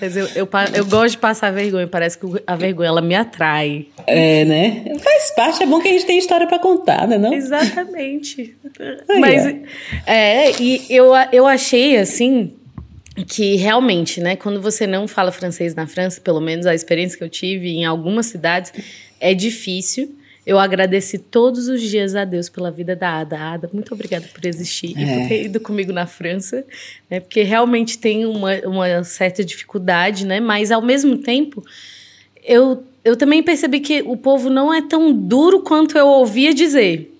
Mas 0.00 0.16
eu, 0.16 0.26
eu, 0.36 0.48
eu 0.74 0.86
gosto 0.86 1.12
de 1.12 1.18
passar 1.18 1.52
vergonha, 1.52 1.88
parece 1.88 2.16
que 2.16 2.26
a 2.46 2.54
vergonha, 2.54 2.88
ela 2.88 3.02
me 3.02 3.16
atrai. 3.16 3.86
É, 4.06 4.44
né? 4.44 4.84
Faz 5.00 5.32
parte, 5.34 5.62
é 5.62 5.66
bom 5.66 5.80
que 5.80 5.88
a 5.88 5.92
gente 5.92 6.06
tem 6.06 6.18
história 6.18 6.46
pra 6.46 6.60
contar, 6.60 7.08
né? 7.08 7.18
Não? 7.18 7.32
Exatamente. 7.32 8.56
Aí, 9.08 9.20
Mas, 9.20 9.46
ó. 9.46 9.48
é, 10.06 10.52
e 10.60 10.86
eu, 10.88 11.12
eu 11.32 11.46
achei, 11.46 11.96
assim, 11.96 12.52
que 13.24 13.56
realmente, 13.56 14.20
né, 14.20 14.36
quando 14.36 14.60
você 14.60 14.86
não 14.86 15.08
fala 15.08 15.32
francês 15.32 15.74
na 15.74 15.86
França, 15.86 16.20
pelo 16.20 16.40
menos 16.40 16.66
a 16.66 16.74
experiência 16.74 17.16
que 17.16 17.24
eu 17.24 17.28
tive 17.28 17.68
em 17.70 17.84
algumas 17.84 18.26
cidades, 18.26 18.72
é 19.20 19.34
difícil. 19.34 20.14
Eu 20.46 20.58
agradeci 20.58 21.18
todos 21.18 21.68
os 21.68 21.82
dias 21.82 22.14
a 22.14 22.24
Deus 22.24 22.48
pela 22.48 22.70
vida 22.70 22.96
da 22.96 23.18
Ada. 23.20 23.38
Ada, 23.38 23.70
muito 23.72 23.92
obrigada 23.92 24.26
por 24.32 24.46
existir 24.46 24.96
e 24.96 25.02
É. 25.04 25.18
por 25.18 25.28
ter 25.28 25.44
ido 25.44 25.60
comigo 25.60 25.92
na 25.92 26.06
França, 26.06 26.64
né? 27.10 27.20
Porque 27.20 27.42
realmente 27.42 27.98
tem 27.98 28.24
uma, 28.24 28.54
uma 28.64 29.04
certa 29.04 29.44
dificuldade, 29.44 30.24
né? 30.24 30.40
Mas 30.40 30.70
ao 30.70 30.80
mesmo 30.80 31.18
tempo, 31.18 31.62
eu, 32.42 32.82
eu 33.04 33.14
também 33.14 33.42
percebi 33.42 33.80
que 33.80 34.00
o 34.02 34.16
povo 34.16 34.48
não 34.48 34.72
é 34.72 34.80
tão 34.80 35.12
duro 35.12 35.60
quanto 35.60 35.98
eu 35.98 36.06
ouvia 36.06 36.54
dizer. 36.54 37.14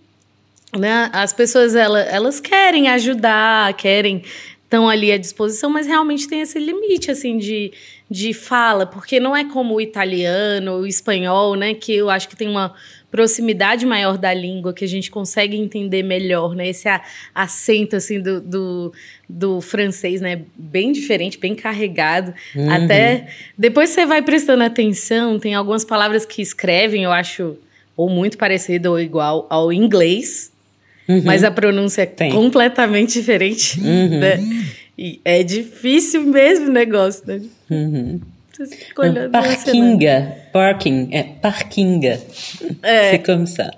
Né? 0.77 1.11
As 1.13 1.33
pessoas 1.33 1.75
ela, 1.75 2.01
elas 2.01 2.41
querem 2.41 2.89
ajudar, 2.89 3.75
querem 3.75 4.23
estão 4.69 4.87
ali 4.87 5.11
à 5.11 5.17
disposição, 5.17 5.71
mas 5.71 5.87
realmente 5.87 6.29
tem 6.29 6.43
esse 6.43 6.59
limite 6.59 7.11
assim 7.11 7.39
de, 7.39 7.73
de 8.09 8.35
fala, 8.35 8.85
porque 8.85 9.19
não 9.19 9.35
é 9.35 9.43
como 9.43 9.75
o 9.75 9.81
italiano, 9.81 10.81
o 10.81 10.87
espanhol, 10.87 11.57
né, 11.57 11.73
que 11.73 11.95
eu 11.95 12.11
acho 12.11 12.29
que 12.29 12.37
tem 12.37 12.47
uma 12.47 12.75
proximidade 13.11 13.87
maior 13.87 14.19
da 14.19 14.35
língua 14.35 14.75
que 14.75 14.85
a 14.85 14.89
gente 14.89 15.11
consegue 15.11 15.57
entender 15.57 16.03
melhor, 16.03 16.55
né? 16.55 16.69
Esse 16.69 16.87
a- 16.91 17.03
acento 17.35 17.97
assim 17.97 18.21
do, 18.21 18.39
do, 18.39 18.93
do 19.27 19.61
francês, 19.63 20.21
né, 20.21 20.43
bem 20.55 20.93
diferente, 20.93 21.39
bem 21.39 21.55
carregado. 21.55 22.35
Uhum. 22.55 22.71
Até 22.71 23.29
depois 23.57 23.89
você 23.89 24.05
vai 24.05 24.21
prestando 24.21 24.63
atenção, 24.63 25.39
tem 25.39 25.55
algumas 25.55 25.87
palavras 25.87 26.27
que 26.27 26.43
escrevem, 26.43 27.05
eu 27.05 27.11
acho 27.11 27.57
ou 27.97 28.11
muito 28.11 28.37
parecido 28.37 28.91
ou 28.91 29.01
igual 29.01 29.47
ao 29.49 29.73
inglês, 29.73 30.53
Uhum. 31.09 31.23
mas 31.25 31.43
a 31.43 31.51
pronúncia 31.51 32.03
é 32.03 32.07
Tem. 32.07 32.31
completamente 32.31 33.15
diferente. 33.15 33.81
Uhum. 33.81 34.19
Né? 34.21 34.39
E 34.97 35.21
é 35.25 35.43
difícil 35.43 36.23
mesmo 36.25 36.67
o 36.67 36.73
negócio, 36.73 37.23
né? 37.27 37.41
Uhum. 37.71 38.21
Você 38.59 38.75
fica 38.75 39.03
olhando 39.03 39.29
o 39.29 39.31
cenário. 39.31 39.49
Parkinga. 39.63 40.37
Parking. 40.53 41.09
É 41.13 41.23
parkinga. 41.23 42.21
É. 42.83 43.11
C'est 43.13 43.25
comme 43.25 43.47
ça. 43.47 43.71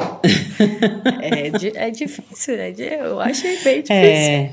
É, 1.20 1.86
é 1.86 1.90
difícil, 1.90 2.56
né? 2.56 2.72
Eu 2.78 3.20
achei 3.20 3.58
bem 3.62 3.82
difícil. 3.82 3.94
É, 3.94 4.50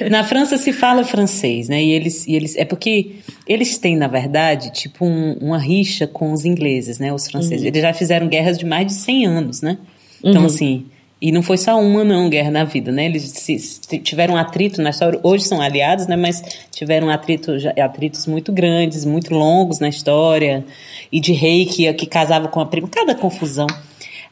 é. 0.00 0.08
Na 0.10 0.24
França 0.24 0.56
se 0.56 0.72
fala 0.72 1.04
francês, 1.04 1.68
né? 1.68 1.82
E 1.82 1.92
eles, 1.92 2.26
e 2.26 2.34
eles. 2.34 2.56
É 2.56 2.64
porque 2.64 3.12
eles 3.46 3.78
têm, 3.78 3.96
na 3.96 4.08
verdade, 4.08 4.72
tipo 4.72 5.04
um- 5.06 5.34
uma 5.40 5.58
rixa 5.58 6.06
com 6.06 6.32
os 6.32 6.44
ingleses, 6.44 6.98
né? 6.98 7.12
Os 7.12 7.28
franceses. 7.28 7.62
Uhum. 7.62 7.68
Eles 7.68 7.82
já 7.82 7.92
fizeram 7.92 8.26
guerras 8.28 8.58
de 8.58 8.64
mais 8.66 8.86
de 8.88 8.94
100 8.94 9.26
anos, 9.26 9.62
né? 9.62 9.78
Então, 10.24 10.40
Uhum. 10.40 10.46
assim. 10.46 10.86
E 11.26 11.32
não 11.32 11.42
foi 11.42 11.58
só 11.58 11.76
uma, 11.80 12.04
não, 12.04 12.30
guerra 12.30 12.52
na 12.52 12.62
vida, 12.62 12.92
né? 12.92 13.06
Eles 13.06 13.24
se- 13.24 13.58
se- 13.58 13.98
tiveram 13.98 14.36
atrito 14.36 14.80
na 14.80 14.90
história. 14.90 15.18
Hoje 15.24 15.42
são 15.42 15.60
aliados, 15.60 16.06
né? 16.06 16.14
Mas 16.14 16.40
tiveram 16.70 17.10
atrito, 17.10 17.50
atritos 17.82 18.28
muito 18.28 18.52
grandes, 18.52 19.04
muito 19.04 19.34
longos 19.34 19.80
na 19.80 19.88
história. 19.88 20.64
E 21.10 21.18
de 21.18 21.32
rei 21.32 21.66
que, 21.66 21.92
que 21.94 22.06
casava 22.06 22.46
com 22.46 22.60
a 22.60 22.66
prima. 22.66 22.86
Cada 22.86 23.12
confusão. 23.12 23.66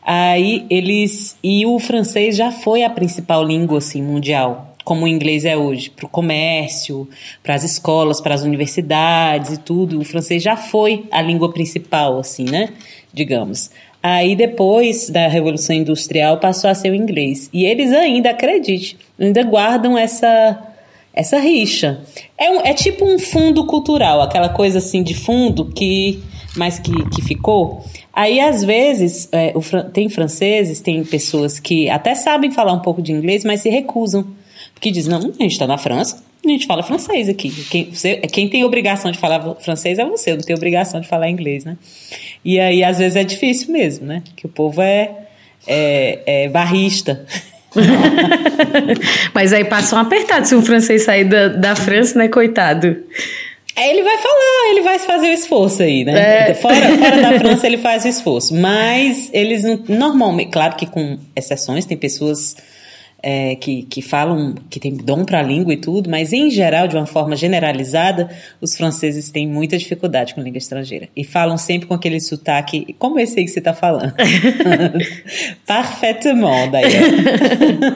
Aí 0.06 0.64
eles. 0.70 1.36
E 1.42 1.66
o 1.66 1.80
francês 1.80 2.36
já 2.36 2.52
foi 2.52 2.84
a 2.84 2.90
principal 2.90 3.42
língua 3.42 3.78
assim, 3.78 4.00
mundial 4.00 4.70
como 4.84 5.06
o 5.06 5.08
inglês 5.08 5.46
é 5.46 5.56
hoje, 5.56 5.88
para 5.88 6.04
o 6.04 6.08
comércio, 6.08 7.08
para 7.42 7.54
as 7.54 7.64
escolas, 7.64 8.20
para 8.20 8.34
as 8.34 8.42
universidades 8.42 9.54
e 9.54 9.56
tudo. 9.58 9.98
O 9.98 10.04
francês 10.04 10.42
já 10.42 10.56
foi 10.56 11.06
a 11.10 11.20
língua 11.22 11.50
principal, 11.52 12.18
assim, 12.18 12.44
né? 12.44 12.68
Digamos. 13.12 13.70
Aí 14.06 14.36
depois 14.36 15.08
da 15.08 15.28
Revolução 15.28 15.74
Industrial 15.74 16.36
passou 16.36 16.68
a 16.68 16.74
ser 16.74 16.90
o 16.90 16.94
inglês. 16.94 17.48
E 17.50 17.64
eles 17.64 17.90
ainda, 17.90 18.32
acredite, 18.32 18.98
ainda 19.18 19.42
guardam 19.42 19.96
essa 19.96 20.62
essa 21.14 21.38
rixa. 21.38 22.00
É, 22.36 22.50
um, 22.50 22.60
é 22.60 22.74
tipo 22.74 23.06
um 23.06 23.18
fundo 23.18 23.66
cultural, 23.66 24.20
aquela 24.20 24.50
coisa 24.50 24.76
assim 24.76 25.02
de 25.02 25.14
fundo 25.14 25.66
que 25.66 26.22
mas 26.54 26.78
que, 26.78 26.92
que 27.08 27.22
ficou. 27.22 27.82
Aí, 28.12 28.40
às 28.40 28.62
vezes, 28.62 29.26
é, 29.32 29.54
o, 29.56 29.62
tem 29.90 30.10
franceses, 30.10 30.80
tem 30.80 31.02
pessoas 31.02 31.58
que 31.58 31.88
até 31.88 32.14
sabem 32.14 32.50
falar 32.50 32.74
um 32.74 32.80
pouco 32.80 33.00
de 33.00 33.10
inglês, 33.10 33.42
mas 33.42 33.60
se 33.60 33.70
recusam. 33.70 34.26
Porque 34.74 34.90
dizem, 34.90 35.10
não, 35.10 35.18
a 35.18 35.42
gente 35.42 35.52
está 35.52 35.66
na 35.66 35.78
França, 35.78 36.22
a 36.52 36.52
gente 36.52 36.66
fala 36.66 36.82
francês 36.82 37.28
aqui. 37.28 37.50
Quem, 37.70 37.90
você, 37.90 38.16
quem 38.16 38.48
tem 38.48 38.64
obrigação 38.64 39.10
de 39.10 39.18
falar 39.18 39.56
francês 39.60 39.98
é 39.98 40.04
você, 40.04 40.32
eu 40.32 40.36
não 40.36 40.44
tenho 40.44 40.56
obrigação 40.56 41.00
de 41.00 41.08
falar 41.08 41.28
inglês, 41.28 41.64
né? 41.64 41.76
E 42.44 42.60
aí, 42.60 42.84
às 42.84 42.98
vezes, 42.98 43.16
é 43.16 43.24
difícil 43.24 43.72
mesmo, 43.72 44.06
né? 44.06 44.22
Que 44.36 44.46
o 44.46 44.48
povo 44.48 44.82
é, 44.82 45.10
é, 45.66 46.44
é 46.44 46.48
barrista. 46.48 47.24
Mas 49.34 49.52
aí 49.52 49.64
passa 49.64 49.96
um 49.96 49.98
apertado 49.98 50.46
se 50.46 50.54
um 50.54 50.62
francês 50.62 51.02
sair 51.02 51.24
da, 51.24 51.48
da 51.48 51.76
França, 51.76 52.18
né, 52.18 52.28
coitado. 52.28 52.96
Ele 53.76 54.02
vai 54.04 54.18
falar, 54.18 54.70
ele 54.70 54.82
vai 54.82 54.98
fazer 55.00 55.30
o 55.30 55.32
esforço 55.32 55.82
aí, 55.82 56.04
né? 56.04 56.50
É. 56.50 56.54
Fora, 56.54 56.96
fora 56.96 57.22
da 57.22 57.38
França 57.40 57.66
ele 57.66 57.78
faz 57.78 58.04
o 58.04 58.08
esforço. 58.08 58.54
Mas 58.54 59.30
eles 59.32 59.64
não. 59.64 59.82
Normalmente, 59.88 60.52
claro 60.52 60.76
que 60.76 60.86
com 60.86 61.18
exceções, 61.34 61.84
tem 61.84 61.96
pessoas 61.96 62.56
é, 63.26 63.56
que, 63.56 63.84
que 63.84 64.02
falam, 64.02 64.54
que 64.68 64.78
tem 64.78 64.94
dom 64.94 65.24
para 65.24 65.40
a 65.40 65.42
língua 65.42 65.72
e 65.72 65.78
tudo, 65.78 66.10
mas 66.10 66.30
em 66.30 66.50
geral, 66.50 66.86
de 66.86 66.94
uma 66.94 67.06
forma 67.06 67.34
generalizada, 67.34 68.28
os 68.60 68.76
franceses 68.76 69.30
têm 69.30 69.48
muita 69.48 69.78
dificuldade 69.78 70.34
com 70.34 70.42
língua 70.42 70.58
estrangeira. 70.58 71.08
E 71.16 71.24
falam 71.24 71.56
sempre 71.56 71.88
com 71.88 71.94
aquele 71.94 72.20
sotaque, 72.20 72.94
como 72.98 73.18
esse 73.18 73.38
aí 73.38 73.46
que 73.46 73.50
você 73.50 73.60
está 73.60 73.72
falando. 73.72 74.12
Parfaitement, 75.66 76.70
daí. 76.70 76.92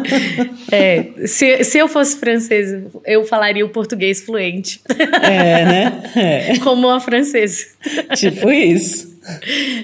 é, 0.72 1.26
se, 1.26 1.62
se 1.62 1.76
eu 1.76 1.88
fosse 1.88 2.16
francesa, 2.18 2.86
eu 3.04 3.22
falaria 3.26 3.66
o 3.66 3.68
português 3.68 4.22
fluente. 4.22 4.80
É, 5.22 5.64
né? 5.64 6.02
É. 6.18 6.58
Como 6.58 6.88
uma 6.88 7.00
francesa. 7.00 7.66
Tipo 8.16 8.50
isso. 8.50 9.20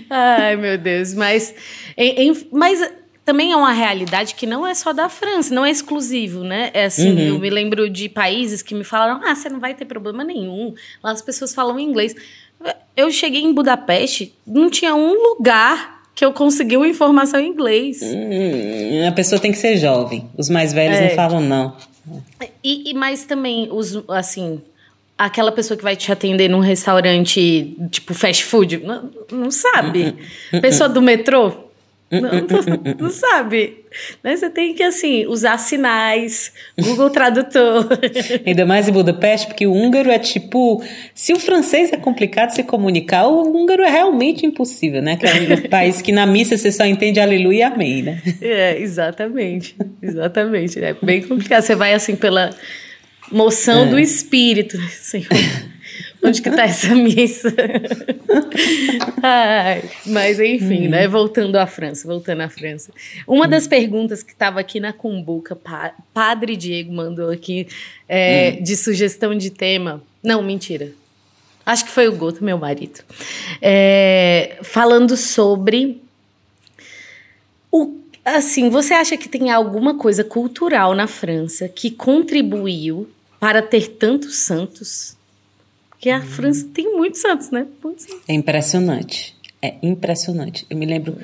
Ai, 0.08 0.56
meu 0.56 0.78
Deus. 0.78 1.12
Mas, 1.12 1.54
em, 1.96 2.30
em, 2.30 2.48
mas 2.50 2.80
também 3.24 3.52
é 3.52 3.56
uma 3.56 3.72
realidade 3.72 4.34
que 4.34 4.46
não 4.46 4.66
é 4.66 4.74
só 4.74 4.92
da 4.92 5.08
França, 5.08 5.54
não 5.54 5.64
é 5.64 5.70
exclusivo, 5.70 6.44
né? 6.44 6.70
É 6.74 6.84
assim, 6.84 7.12
uhum. 7.12 7.18
eu 7.18 7.38
me 7.38 7.48
lembro 7.48 7.88
de 7.88 8.08
países 8.08 8.60
que 8.62 8.74
me 8.74 8.84
falaram: 8.84 9.20
ah, 9.24 9.34
você 9.34 9.48
não 9.48 9.58
vai 9.58 9.74
ter 9.74 9.86
problema 9.86 10.22
nenhum. 10.22 10.74
Lá 11.02 11.10
as 11.10 11.22
pessoas 11.22 11.54
falam 11.54 11.78
inglês. 11.80 12.14
Eu 12.96 13.10
cheguei 13.10 13.42
em 13.42 13.52
Budapeste, 13.52 14.34
não 14.46 14.70
tinha 14.70 14.94
um 14.94 15.12
lugar 15.12 16.02
que 16.14 16.24
eu 16.24 16.32
consegui 16.32 16.76
uma 16.76 16.86
informação 16.86 17.40
em 17.40 17.48
inglês. 17.48 18.00
Hum, 18.02 19.08
a 19.08 19.12
pessoa 19.12 19.40
tem 19.40 19.50
que 19.50 19.58
ser 19.58 19.76
jovem. 19.76 20.28
Os 20.36 20.48
mais 20.48 20.72
velhos 20.72 20.98
é. 20.98 21.08
não 21.08 21.16
falam, 21.16 21.40
não. 21.40 21.76
E, 22.62 22.90
e 22.90 22.94
mas 22.94 23.24
também, 23.24 23.68
os, 23.72 23.98
assim, 24.08 24.60
aquela 25.18 25.50
pessoa 25.50 25.76
que 25.76 25.82
vai 25.82 25.96
te 25.96 26.12
atender 26.12 26.48
num 26.48 26.60
restaurante, 26.60 27.76
tipo 27.90 28.14
fast 28.14 28.44
food, 28.44 28.78
não, 28.78 29.10
não 29.32 29.50
sabe. 29.50 30.14
Uhum. 30.52 30.60
Pessoa 30.60 30.88
do 30.88 31.02
metrô, 31.02 31.63
não, 32.10 32.20
não, 32.20 32.94
não, 32.98 33.10
sabe. 33.10 33.84
Né? 34.22 34.36
Você 34.36 34.50
tem 34.50 34.74
que, 34.74 34.82
assim, 34.82 35.26
usar 35.26 35.58
sinais, 35.58 36.52
Google 36.78 37.10
Tradutor. 37.10 37.88
Ainda 38.46 38.66
mais 38.66 38.88
em 38.88 38.92
Budapeste, 38.92 39.46
porque 39.48 39.66
o 39.66 39.72
húngaro 39.72 40.10
é 40.10 40.18
tipo. 40.18 40.82
Se 41.14 41.32
o 41.32 41.38
francês 41.38 41.92
é 41.92 41.96
complicado 41.96 42.50
se 42.50 42.62
comunicar, 42.62 43.26
o 43.26 43.42
húngaro 43.42 43.82
é 43.82 43.90
realmente 43.90 44.46
impossível, 44.46 45.02
né? 45.02 45.16
Que 45.16 45.26
é 45.26 45.54
um 45.54 45.68
país 45.68 46.00
que 46.02 46.12
na 46.12 46.26
missa 46.26 46.56
você 46.56 46.70
só 46.70 46.84
entende 46.84 47.20
aleluia 47.20 47.58
e 47.58 47.62
amém, 47.62 48.02
né? 48.02 48.22
É, 48.40 48.78
exatamente. 48.78 49.76
Exatamente. 50.02 50.82
É 50.82 50.94
bem 51.02 51.22
complicado. 51.22 51.62
Você 51.62 51.74
vai, 51.74 51.94
assim, 51.94 52.14
pela 52.14 52.50
moção 53.30 53.86
é. 53.86 53.88
do 53.88 53.98
espírito, 53.98 54.78
Senhor. 54.90 55.28
Onde 56.24 56.40
que 56.40 56.50
tá 56.50 56.64
essa 56.64 56.94
missa? 56.94 57.54
Ai, 59.22 59.82
mas 60.06 60.40
enfim, 60.40 60.88
né? 60.88 61.06
Voltando 61.06 61.56
à 61.56 61.66
França, 61.66 62.08
voltando 62.08 62.40
à 62.40 62.48
França. 62.48 62.92
Uma 63.26 63.46
das 63.46 63.68
perguntas 63.68 64.22
que 64.22 64.32
estava 64.32 64.58
aqui 64.58 64.80
na 64.80 64.92
Cumbuca, 64.92 65.54
pa 65.54 65.94
Padre 66.14 66.56
Diego 66.56 66.92
mandou 66.92 67.30
aqui 67.30 67.68
é, 68.08 68.56
hum. 68.58 68.62
de 68.62 68.76
sugestão 68.76 69.36
de 69.36 69.50
tema. 69.50 70.02
Não, 70.22 70.42
mentira. 70.42 70.92
Acho 71.66 71.84
que 71.84 71.90
foi 71.90 72.08
o 72.08 72.16
Goto, 72.16 72.42
meu 72.42 72.58
marido. 72.58 73.00
É, 73.60 74.58
falando 74.62 75.16
sobre 75.16 76.02
o 77.70 77.98
assim, 78.24 78.70
você 78.70 78.94
acha 78.94 79.16
que 79.18 79.28
tem 79.28 79.50
alguma 79.50 79.98
coisa 79.98 80.24
cultural 80.24 80.94
na 80.94 81.06
França 81.06 81.68
que 81.68 81.90
contribuiu 81.90 83.08
para 83.38 83.60
ter 83.60 83.88
tantos 83.88 84.36
santos? 84.36 85.16
Porque 86.04 86.10
a 86.10 86.20
França 86.20 86.68
tem 86.74 86.94
muitos 86.94 87.22
santos, 87.22 87.50
né? 87.50 87.66
Muitos 87.82 88.04
santos. 88.04 88.24
É 88.28 88.34
impressionante. 88.34 89.34
É 89.62 89.76
impressionante. 89.82 90.66
Eu 90.68 90.76
me 90.76 90.84
lembro, 90.84 91.16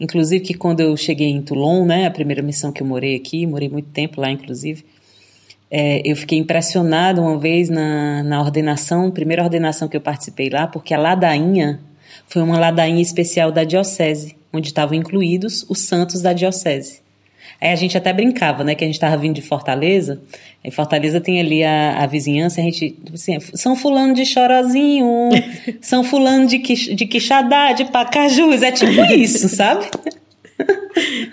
inclusive, 0.00 0.42
que 0.42 0.54
quando 0.54 0.80
eu 0.80 0.96
cheguei 0.96 1.28
em 1.28 1.42
Toulon, 1.42 1.84
né, 1.84 2.06
a 2.06 2.10
primeira 2.10 2.40
missão 2.40 2.72
que 2.72 2.82
eu 2.82 2.86
morei 2.86 3.14
aqui, 3.14 3.46
morei 3.46 3.68
muito 3.68 3.90
tempo 3.90 4.22
lá, 4.22 4.30
inclusive, 4.30 4.86
é, 5.70 6.00
eu 6.02 6.16
fiquei 6.16 6.38
impressionada 6.38 7.20
uma 7.20 7.38
vez 7.38 7.68
na, 7.68 8.22
na 8.22 8.40
ordenação, 8.40 9.10
primeira 9.10 9.42
ordenação 9.42 9.86
que 9.86 9.98
eu 9.98 10.00
participei 10.00 10.48
lá, 10.48 10.66
porque 10.66 10.94
a 10.94 10.98
ladainha 10.98 11.78
foi 12.26 12.40
uma 12.40 12.58
ladainha 12.58 13.02
especial 13.02 13.52
da 13.52 13.64
diocese, 13.64 14.34
onde 14.50 14.68
estavam 14.68 14.94
incluídos 14.94 15.66
os 15.68 15.80
santos 15.80 16.22
da 16.22 16.32
diocese. 16.32 17.01
Aí 17.62 17.70
a 17.70 17.76
gente 17.76 17.96
até 17.96 18.12
brincava, 18.12 18.64
né? 18.64 18.74
Que 18.74 18.82
a 18.82 18.86
gente 18.88 18.96
estava 18.96 19.16
vindo 19.16 19.36
de 19.36 19.40
Fortaleza. 19.40 20.20
Em 20.64 20.70
Fortaleza 20.72 21.20
tem 21.20 21.38
ali 21.38 21.62
a, 21.62 22.02
a 22.02 22.06
vizinhança, 22.06 22.60
a 22.60 22.64
gente, 22.64 22.98
assim, 23.14 23.38
São 23.54 23.76
Fulano 23.76 24.14
de 24.14 24.26
Chorozinho, 24.26 25.30
São 25.80 26.02
Fulano 26.02 26.48
de, 26.48 26.58
de 26.58 27.06
Quixadá, 27.06 27.72
de 27.72 27.84
Pacajus, 27.84 28.62
é 28.62 28.72
tipo 28.72 29.04
isso, 29.12 29.48
sabe? 29.48 29.86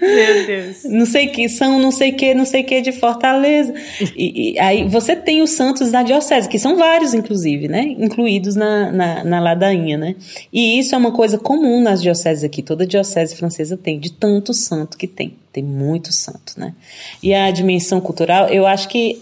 Meu 0.02 0.46
Deus. 0.46 0.84
Não 0.86 1.06
sei 1.06 1.28
que 1.28 1.50
são, 1.50 1.80
não 1.80 1.92
sei 1.92 2.12
que, 2.12 2.34
não 2.34 2.46
sei 2.46 2.64
que 2.64 2.82
de 2.82 2.92
Fortaleza. 2.92 3.74
E, 4.16 4.54
e, 4.54 4.60
aí 4.60 4.88
você 4.88 5.16
tem 5.16 5.42
os 5.42 5.52
santos 5.52 5.92
da 5.92 6.04
diocese, 6.04 6.48
que 6.48 6.58
são 6.58 6.78
vários, 6.78 7.14
inclusive, 7.14 7.68
né? 7.68 7.96
Incluídos 7.98 8.56
na, 8.56 8.92
na, 8.92 9.24
na, 9.24 9.40
ladainha, 9.40 9.98
né? 9.98 10.16
E 10.52 10.80
isso 10.80 10.96
é 10.96 10.98
uma 10.98 11.12
coisa 11.12 11.38
comum 11.38 11.82
nas 11.82 12.02
dioceses 12.02 12.44
aqui. 12.44 12.62
Toda 12.62 12.86
diocese 12.86 13.36
francesa 13.36 13.78
tem, 13.78 14.00
de 14.00 14.12
tanto 14.12 14.54
santo 14.54 14.98
que 14.98 15.08
tem. 15.08 15.36
Tem 15.52 15.64
muito 15.64 16.14
santo, 16.14 16.54
né? 16.58 16.74
E 17.22 17.34
a 17.34 17.50
dimensão 17.52 18.00
cultural, 18.00 18.48
eu 18.50 18.66
acho 18.66 18.88
que 18.88 19.22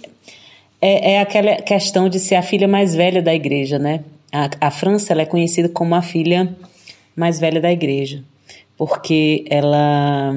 é, 0.81 1.13
é 1.13 1.21
aquela 1.21 1.55
questão 1.55 2.09
de 2.09 2.19
ser 2.19 2.35
a 2.35 2.41
filha 2.41 2.67
mais 2.67 2.93
velha 2.93 3.21
da 3.21 3.33
igreja, 3.33 3.79
né? 3.79 4.01
A, 4.31 4.67
a 4.67 4.71
França 4.71 5.13
ela 5.13 5.21
é 5.21 5.25
conhecida 5.25 5.69
como 5.69 5.95
a 5.95 6.01
filha 6.01 6.55
mais 7.15 7.39
velha 7.39 7.59
da 7.59 7.71
igreja 7.71 8.23
porque 8.77 9.43
ela 9.49 10.31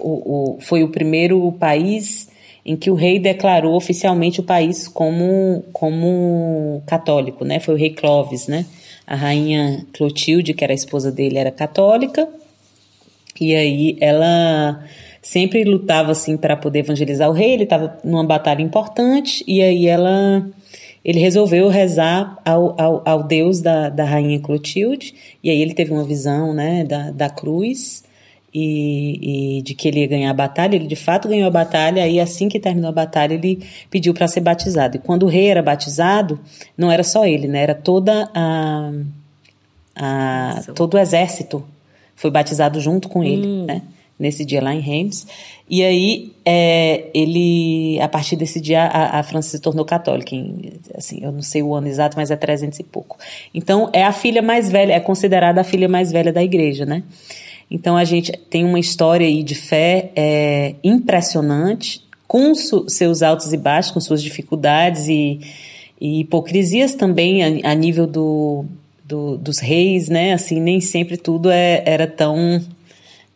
o, 0.00 0.54
o, 0.56 0.60
foi 0.60 0.82
o 0.82 0.88
primeiro 0.88 1.52
país 1.52 2.28
em 2.64 2.76
que 2.76 2.90
o 2.90 2.94
rei 2.94 3.18
declarou 3.18 3.74
oficialmente 3.74 4.40
o 4.40 4.44
país 4.44 4.86
como, 4.88 5.64
como 5.72 6.82
católico, 6.86 7.44
né? 7.44 7.58
Foi 7.58 7.74
o 7.74 7.76
rei 7.76 7.90
Clovis, 7.90 8.46
né? 8.46 8.66
A 9.06 9.14
rainha 9.14 9.84
Clotilde, 9.92 10.54
que 10.54 10.62
era 10.62 10.72
a 10.72 10.74
esposa 10.74 11.10
dele, 11.10 11.38
era 11.38 11.50
católica, 11.50 12.28
e 13.40 13.54
aí 13.54 13.96
ela 14.00 14.84
sempre 15.22 15.64
lutava 15.64 16.12
assim 16.12 16.36
para 16.36 16.56
poder 16.56 16.80
evangelizar 16.80 17.28
o 17.28 17.32
rei. 17.32 17.54
Ele 17.54 17.64
estava 17.64 17.98
numa 18.04 18.24
batalha 18.24 18.62
importante, 18.62 19.42
e 19.46 19.62
aí 19.62 19.86
ela 19.86 20.46
ele 21.04 21.18
resolveu 21.18 21.68
rezar 21.68 22.38
ao, 22.44 22.80
ao, 22.80 23.02
ao 23.04 23.22
deus 23.22 23.60
da, 23.60 23.88
da 23.88 24.04
rainha 24.04 24.38
Clotilde, 24.40 25.14
e 25.42 25.50
aí 25.50 25.60
ele 25.60 25.74
teve 25.74 25.92
uma 25.92 26.04
visão 26.04 26.52
né, 26.52 26.84
da, 26.84 27.10
da 27.10 27.30
cruz 27.30 28.04
e, 28.52 29.58
e 29.58 29.62
de 29.62 29.74
que 29.74 29.88
ele 29.88 30.00
ia 30.00 30.06
ganhar 30.06 30.30
a 30.30 30.34
batalha. 30.34 30.76
Ele 30.76 30.86
de 30.86 30.96
fato 30.96 31.28
ganhou 31.28 31.46
a 31.46 31.50
batalha, 31.50 32.06
e 32.06 32.20
assim 32.20 32.48
que 32.48 32.60
terminou 32.60 32.90
a 32.90 32.92
batalha, 32.92 33.34
ele 33.34 33.62
pediu 33.90 34.12
para 34.12 34.28
ser 34.28 34.40
batizado. 34.40 34.96
E 34.96 35.00
quando 35.00 35.24
o 35.24 35.28
rei 35.28 35.46
era 35.46 35.62
batizado, 35.62 36.38
não 36.76 36.90
era 36.90 37.02
só 37.02 37.26
ele, 37.26 37.48
né, 37.48 37.62
era 37.62 37.74
toda 37.74 38.30
a, 38.34 38.92
a 39.96 40.62
todo 40.74 40.94
o 40.94 40.98
exército 40.98 41.64
foi 42.20 42.30
batizado 42.30 42.78
junto 42.78 43.08
com 43.08 43.24
ele, 43.24 43.46
hum. 43.46 43.64
né? 43.64 43.80
Nesse 44.20 44.44
dia 44.44 44.62
lá 44.62 44.74
em 44.74 44.80
Reims. 44.80 45.26
E 45.68 45.82
aí, 45.82 46.32
é, 46.44 47.06
ele, 47.14 47.98
a 48.00 48.08
partir 48.08 48.36
desse 48.36 48.60
dia, 48.60 48.82
a, 48.82 49.18
a 49.18 49.22
França 49.22 49.50
se 49.50 49.60
tornou 49.60 49.84
católica. 49.84 50.34
Em, 50.34 50.74
assim, 50.94 51.20
eu 51.22 51.32
não 51.32 51.42
sei 51.42 51.62
o 51.62 51.74
ano 51.74 51.88
exato, 51.88 52.16
mas 52.16 52.30
é 52.30 52.36
300 52.36 52.78
e 52.78 52.84
pouco. 52.84 53.16
Então, 53.54 53.88
é 53.92 54.04
a 54.04 54.12
filha 54.12 54.42
mais 54.42 54.70
velha, 54.70 54.92
é 54.92 55.00
considerada 55.00 55.62
a 55.62 55.64
filha 55.64 55.88
mais 55.88 56.12
velha 56.12 56.32
da 56.32 56.42
igreja, 56.42 56.84
né? 56.84 57.02
Então, 57.70 57.96
a 57.96 58.04
gente 58.04 58.30
tem 58.50 58.64
uma 58.64 58.78
história 58.78 59.26
aí 59.26 59.42
de 59.42 59.54
fé 59.54 60.10
é, 60.14 60.74
impressionante, 60.84 62.02
com 62.28 62.52
seus 62.54 63.22
altos 63.22 63.52
e 63.52 63.56
baixos, 63.56 63.90
com 63.90 64.00
suas 64.00 64.22
dificuldades 64.22 65.08
e, 65.08 65.40
e 66.00 66.20
hipocrisias 66.20 66.94
também 66.94 67.62
a, 67.62 67.70
a 67.70 67.74
nível 67.74 68.06
do, 68.06 68.64
do, 69.04 69.38
dos 69.38 69.58
reis, 69.58 70.08
né? 70.08 70.32
Assim, 70.32 70.60
nem 70.60 70.80
sempre 70.80 71.16
tudo 71.16 71.50
é, 71.50 71.82
era 71.86 72.06
tão 72.06 72.60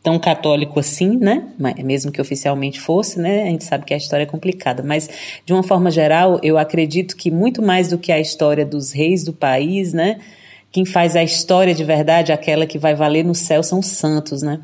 tão 0.05 0.19
católico 0.19 0.79
assim, 0.79 1.17
né? 1.17 1.49
Mesmo 1.83 2.13
que 2.13 2.21
oficialmente 2.21 2.79
fosse, 2.79 3.19
né? 3.19 3.45
A 3.45 3.47
gente 3.47 3.65
sabe 3.65 3.87
que 3.87 3.95
a 3.95 3.97
história 3.97 4.25
é 4.25 4.27
complicada, 4.27 4.83
mas 4.83 5.09
de 5.47 5.53
uma 5.55 5.63
forma 5.63 5.91
geral, 5.91 6.39
eu 6.43 6.59
acredito 6.59 7.17
que 7.17 7.31
muito 7.31 7.63
mais 7.63 7.89
do 7.89 7.97
que 7.97 8.13
a 8.13 8.21
história 8.21 8.67
dos 8.67 8.93
reis 8.93 9.25
do 9.25 9.33
país, 9.33 9.95
né? 9.95 10.21
Quem 10.71 10.85
faz 10.85 11.17
a 11.17 11.23
história 11.23 11.75
de 11.75 11.83
verdade, 11.85 12.33
aquela 12.33 12.67
que 12.67 12.77
vai 12.77 12.95
valer 12.95 13.25
no 13.25 13.35
céu, 13.35 13.63
são 13.63 13.79
os 13.79 13.87
santos, 13.87 14.43
né? 14.43 14.61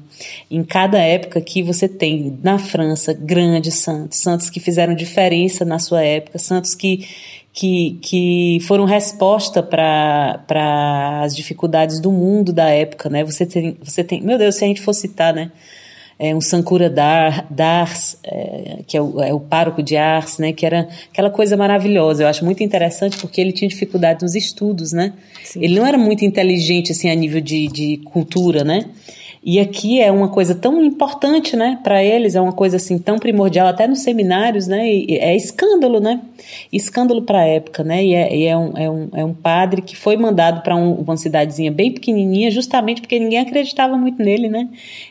Em 0.51 0.63
cada 0.63 0.99
época 0.99 1.41
que 1.41 1.63
você 1.63 1.89
tem 1.89 2.39
na 2.43 2.59
França 2.59 3.15
grandes 3.15 3.77
santos, 3.77 4.19
santos 4.19 4.51
que 4.51 4.61
fizeram 4.61 4.95
diferença 4.95 5.65
na 5.65 5.79
sua 5.79 6.03
época, 6.03 6.39
santos 6.39 6.75
que 6.75 7.09
que, 7.53 7.99
que 8.01 8.59
foram 8.63 8.85
resposta 8.85 9.63
para 9.63 11.23
as 11.23 11.35
dificuldades 11.35 12.01
do 12.01 12.13
mundo 12.13 12.53
da 12.53 12.69
época, 12.69 13.09
né? 13.09 13.25
Você 13.25 13.45
tem, 13.45 13.77
você 13.83 14.05
tem, 14.05 14.21
meu 14.21 14.39
Deus, 14.39 14.55
se 14.55 14.65
a 14.65 14.69
gente 14.69 14.81
for 14.81 14.93
citar, 14.93 15.35
né? 15.35 15.51
É, 16.19 16.35
um 16.35 16.41
Sankura 16.41 16.91
Dar, 16.91 17.47
Dars, 17.51 18.19
é, 18.23 18.81
que 18.87 18.95
é 18.95 19.01
o, 19.01 19.23
é 19.23 19.33
o 19.33 19.41
pároco 19.41 19.83
de 19.83 19.97
Ars, 19.97 20.37
né? 20.37 20.53
Que 20.53 20.67
era 20.67 20.87
aquela 21.11 21.31
coisa 21.31 21.57
maravilhosa. 21.57 22.23
Eu 22.23 22.29
acho 22.29 22.45
muito 22.45 22.63
interessante 22.63 23.17
porque 23.17 23.41
ele 23.41 23.53
tinha 23.53 23.69
dificuldade 23.69 24.23
nos 24.23 24.35
estudos, 24.35 24.93
né? 24.93 25.15
Sim. 25.43 25.65
Ele 25.65 25.79
não 25.79 25.87
era 25.87 25.97
muito 25.97 26.23
inteligente, 26.23 26.93
assim, 26.93 27.09
a 27.09 27.15
nível 27.15 27.41
de, 27.41 27.69
de 27.69 27.97
cultura, 28.05 28.63
né? 28.63 28.85
E 29.43 29.59
aqui 29.59 29.99
é 30.01 30.13
uma 30.13 30.29
coisa 30.29 30.55
tão 30.55 30.85
importante, 30.85 31.57
né, 31.57 31.79
para 31.83 32.05
eles, 32.05 32.35
é 32.35 32.41
uma 32.41 32.53
coisa 32.53 32.77
assim 32.77 32.99
tão 32.99 33.19
primordial, 33.19 33.69
até 33.69 33.87
nos 33.87 34.01
seminários, 34.01 34.67
né, 34.67 34.87
e 34.87 35.17
é 35.17 35.35
escândalo, 35.35 35.99
né, 35.99 36.21
escândalo 36.71 37.23
para 37.23 37.39
a 37.39 37.47
época, 37.47 37.83
né, 37.83 38.05
e, 38.05 38.15
é, 38.15 38.37
e 38.37 38.45
é, 38.45 38.57
um, 38.57 38.77
é, 38.77 38.91
um, 38.91 39.09
é 39.15 39.25
um 39.25 39.33
padre 39.33 39.81
que 39.81 39.97
foi 39.97 40.15
mandado 40.19 40.63
para 40.63 40.77
um, 40.77 40.93
uma 40.93 41.17
cidadezinha 41.17 41.73
bem 41.73 41.91
pequenininha, 41.91 42.51
justamente 42.51 43.01
porque 43.01 43.19
ninguém 43.19 43.39
acreditava 43.39 43.97
muito 43.97 44.23
nele, 44.23 44.51
né, 44.51 44.69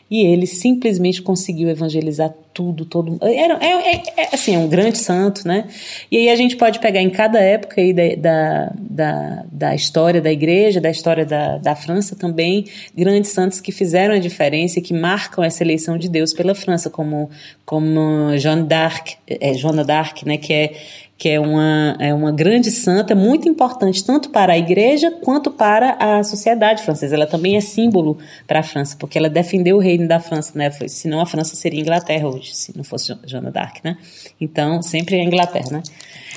e 0.08 0.24
ele 0.24 0.46
simplesmente 0.46 1.20
conseguiu 1.20 1.68
evangelizar 1.68 2.32
tudo, 2.52 2.84
todo 2.84 3.18
era 3.22 3.58
é, 3.64 3.94
é, 3.94 4.02
é, 4.16 4.34
assim, 4.34 4.54
é 4.54 4.58
um 4.58 4.68
grande 4.68 4.98
santo, 4.98 5.46
né? 5.46 5.68
E 6.10 6.16
aí 6.16 6.28
a 6.28 6.36
gente 6.36 6.56
pode 6.56 6.78
pegar 6.80 7.00
em 7.00 7.10
cada 7.10 7.40
época 7.40 7.80
aí 7.80 7.92
da, 7.92 8.72
da, 8.76 9.44
da, 9.50 9.74
história 9.74 10.20
da 10.20 10.32
igreja, 10.32 10.80
da 10.80 10.90
história 10.90 11.24
da, 11.24 11.58
da 11.58 11.76
França 11.76 12.16
também, 12.16 12.66
grandes 12.94 13.30
santos 13.30 13.60
que 13.60 13.70
fizeram 13.70 14.14
a 14.14 14.18
diferença 14.18 14.78
e 14.78 14.82
que 14.82 14.92
marcam 14.92 15.44
essa 15.44 15.62
eleição 15.62 15.96
de 15.96 16.08
Deus 16.08 16.32
pela 16.32 16.54
França, 16.54 16.90
como, 16.90 17.30
como 17.64 18.36
Joan 18.38 18.64
d'Arc, 18.64 19.16
é, 19.28 19.54
Joana 19.54 19.84
d'Arc, 19.84 20.24
né? 20.26 20.36
Que 20.36 20.52
é 20.52 20.72
que 21.20 21.28
é 21.28 21.38
uma, 21.38 21.98
é 22.00 22.14
uma 22.14 22.32
grande 22.32 22.70
santa, 22.70 23.14
muito 23.14 23.46
importante 23.46 24.02
tanto 24.02 24.30
para 24.30 24.54
a 24.54 24.58
igreja 24.58 25.10
quanto 25.10 25.50
para 25.50 25.92
a 26.00 26.24
sociedade 26.24 26.82
francesa. 26.82 27.14
Ela 27.14 27.26
também 27.26 27.58
é 27.58 27.60
símbolo 27.60 28.16
para 28.46 28.60
a 28.60 28.62
França, 28.62 28.96
porque 28.98 29.18
ela 29.18 29.28
defendeu 29.28 29.76
o 29.76 29.80
reino 29.80 30.08
da 30.08 30.18
França, 30.18 30.52
né? 30.54 30.70
Foi, 30.70 30.88
senão 30.88 31.20
a 31.20 31.26
França 31.26 31.54
seria 31.54 31.78
Inglaterra 31.78 32.26
hoje, 32.26 32.56
se 32.56 32.74
não 32.74 32.82
fosse 32.82 33.14
Joana 33.26 33.50
d'Arc, 33.50 33.84
né? 33.84 33.98
Então, 34.40 34.80
sempre 34.80 35.16
é 35.16 35.22
Inglaterra, 35.22 35.68
né? 35.70 35.82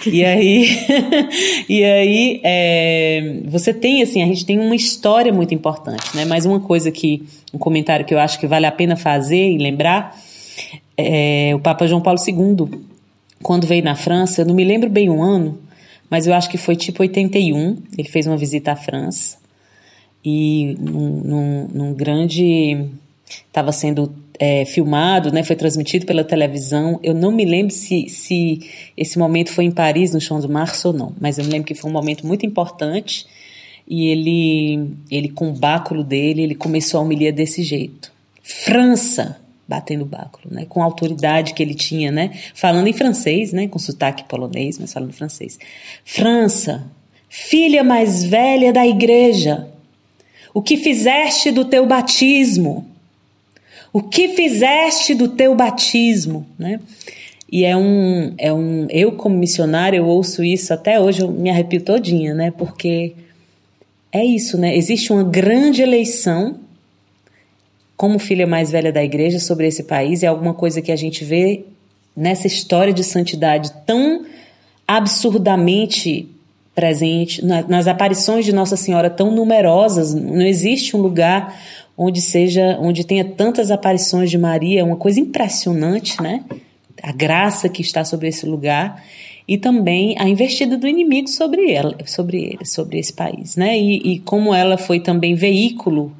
E 0.05 0.25
aí, 0.25 0.67
e 1.69 1.81
aí 1.85 2.41
é, 2.43 3.37
você 3.45 3.73
tem, 3.73 4.03
assim, 4.03 4.21
a 4.21 4.25
gente 4.25 4.45
tem 4.45 4.59
uma 4.59 4.75
história 4.75 5.31
muito 5.31 5.53
importante, 5.53 6.13
né? 6.13 6.25
Mas 6.25 6.45
uma 6.45 6.59
coisa 6.59 6.91
que, 6.91 7.23
um 7.53 7.57
comentário 7.57 8.05
que 8.05 8.13
eu 8.13 8.19
acho 8.19 8.37
que 8.37 8.45
vale 8.45 8.65
a 8.65 8.71
pena 8.71 8.97
fazer 8.97 9.49
e 9.49 9.57
lembrar, 9.57 10.13
é 10.97 11.53
o 11.55 11.59
Papa 11.59 11.87
João 11.87 12.01
Paulo 12.01 12.19
II, 12.19 12.91
quando 13.43 13.67
veio 13.67 13.83
na 13.83 13.95
França, 13.95 14.41
eu 14.41 14.45
não 14.45 14.55
me 14.55 14.63
lembro 14.63 14.89
bem 14.89 15.09
o 15.09 15.21
ano, 15.21 15.59
mas 16.09 16.25
eu 16.25 16.33
acho 16.33 16.49
que 16.49 16.57
foi 16.57 16.75
tipo 16.75 17.03
81. 17.03 17.77
Ele 17.97 18.07
fez 18.07 18.25
uma 18.25 18.37
visita 18.37 18.71
à 18.71 18.75
França 18.75 19.37
e 20.23 20.75
num, 20.79 21.21
num, 21.21 21.67
num 21.73 21.93
grande. 21.93 22.87
Estava 23.47 23.71
sendo 23.71 24.13
é, 24.39 24.63
filmado, 24.65 25.31
né, 25.31 25.43
foi 25.43 25.55
transmitido 25.55 26.05
pela 26.05 26.23
televisão. 26.23 26.99
Eu 27.03 27.13
não 27.13 27.31
me 27.31 27.45
lembro 27.45 27.73
se, 27.73 28.07
se 28.09 28.59
esse 28.95 29.17
momento 29.17 29.51
foi 29.51 29.65
em 29.65 29.71
Paris, 29.71 30.13
no 30.13 30.21
Champ 30.21 30.41
de 30.41 30.47
Mars 30.47 30.83
ou 30.85 30.93
não, 30.93 31.13
mas 31.19 31.37
eu 31.37 31.45
me 31.45 31.51
lembro 31.51 31.67
que 31.67 31.75
foi 31.75 31.89
um 31.89 31.93
momento 31.93 32.25
muito 32.25 32.45
importante. 32.45 33.25
E 33.87 34.07
ele, 34.07 34.95
ele 35.11 35.29
com 35.29 35.49
o 35.49 35.53
báculo 35.53 36.03
dele, 36.03 36.43
ele 36.43 36.55
começou 36.55 36.99
a 36.99 37.03
humilhar 37.03 37.33
desse 37.33 37.63
jeito. 37.63 38.13
França, 38.41 39.37
batendo 39.67 40.05
báculo, 40.05 40.53
né? 40.53 40.65
Com 40.67 40.81
a 40.81 40.85
autoridade 40.85 41.53
que 41.53 41.63
ele 41.63 41.73
tinha, 41.73 42.11
né? 42.11 42.31
Falando 42.53 42.87
em 42.87 42.93
francês, 42.93 43.53
né? 43.53 43.67
Com 43.67 43.79
sotaque 43.79 44.25
polonês, 44.25 44.77
mas 44.77 44.91
falando 44.91 45.13
francês. 45.13 45.57
França, 46.03 46.85
filha 47.29 47.83
mais 47.83 48.23
velha 48.23 48.73
da 48.73 48.85
igreja, 48.85 49.67
o 50.53 50.61
que 50.61 50.77
fizeste 50.77 51.51
do 51.51 51.65
teu 51.65 51.85
batismo? 51.85 52.85
O 53.91 54.01
que 54.01 54.29
fizeste 54.29 55.13
do 55.13 55.27
teu 55.29 55.55
batismo, 55.55 56.45
né? 56.57 56.79
E 57.51 57.65
é 57.65 57.77
um, 57.77 58.33
é 58.37 58.51
um, 58.51 58.87
eu 58.89 59.11
como 59.11 59.37
missionário, 59.37 59.97
eu 59.97 60.07
ouço 60.07 60.43
isso 60.43 60.73
até 60.73 60.99
hoje, 60.99 61.21
eu 61.21 61.31
me 61.31 61.49
arrepio 61.49 61.81
todinha, 61.81 62.33
né? 62.33 62.51
Porque 62.51 63.13
é 64.11 64.25
isso, 64.25 64.57
né? 64.57 64.75
Existe 64.75 65.13
uma 65.13 65.23
grande 65.23 65.81
eleição 65.81 66.59
como 68.03 68.19
filha 68.19 68.45
mais 68.45 68.69
velha 68.69 68.91
da 68.91 69.01
igreja 69.01 69.39
sobre 69.39 69.65
esse 69.65 69.83
país, 69.83 70.23
é 70.23 70.27
alguma 70.27 70.53
coisa 70.53 70.81
que 70.81 70.91
a 70.91 70.95
gente 70.97 71.23
vê 71.23 71.63
nessa 72.13 72.47
história 72.47 72.91
de 72.91 73.01
santidade 73.01 73.71
tão 73.85 74.25
absurdamente 74.85 76.27
presente, 76.75 77.41
nas 77.45 77.87
aparições 77.87 78.43
de 78.43 78.51
Nossa 78.51 78.75
Senhora 78.75 79.09
tão 79.09 79.31
numerosas, 79.31 80.13
não 80.13 80.41
existe 80.41 80.97
um 80.97 80.99
lugar 80.99 81.57
onde 81.97 82.19
seja, 82.19 82.77
onde 82.81 83.05
tenha 83.05 83.23
tantas 83.23 83.71
aparições 83.71 84.29
de 84.29 84.37
Maria, 84.37 84.81
é 84.81 84.83
uma 84.83 84.97
coisa 84.97 85.21
impressionante, 85.21 86.21
né? 86.21 86.43
A 87.01 87.13
graça 87.13 87.69
que 87.69 87.81
está 87.81 88.03
sobre 88.03 88.27
esse 88.27 88.45
lugar 88.45 89.01
e 89.47 89.57
também 89.57 90.13
a 90.19 90.27
investida 90.27 90.75
do 90.75 90.89
inimigo 90.89 91.29
sobre 91.29 91.71
ela, 91.71 91.95
sobre 92.05 92.37
ele, 92.37 92.65
sobre 92.65 92.99
esse 92.99 93.13
país, 93.13 93.55
né? 93.55 93.79
E, 93.79 94.15
e 94.15 94.19
como 94.19 94.53
ela 94.53 94.77
foi 94.77 94.99
também 94.99 95.35
veículo 95.35 96.11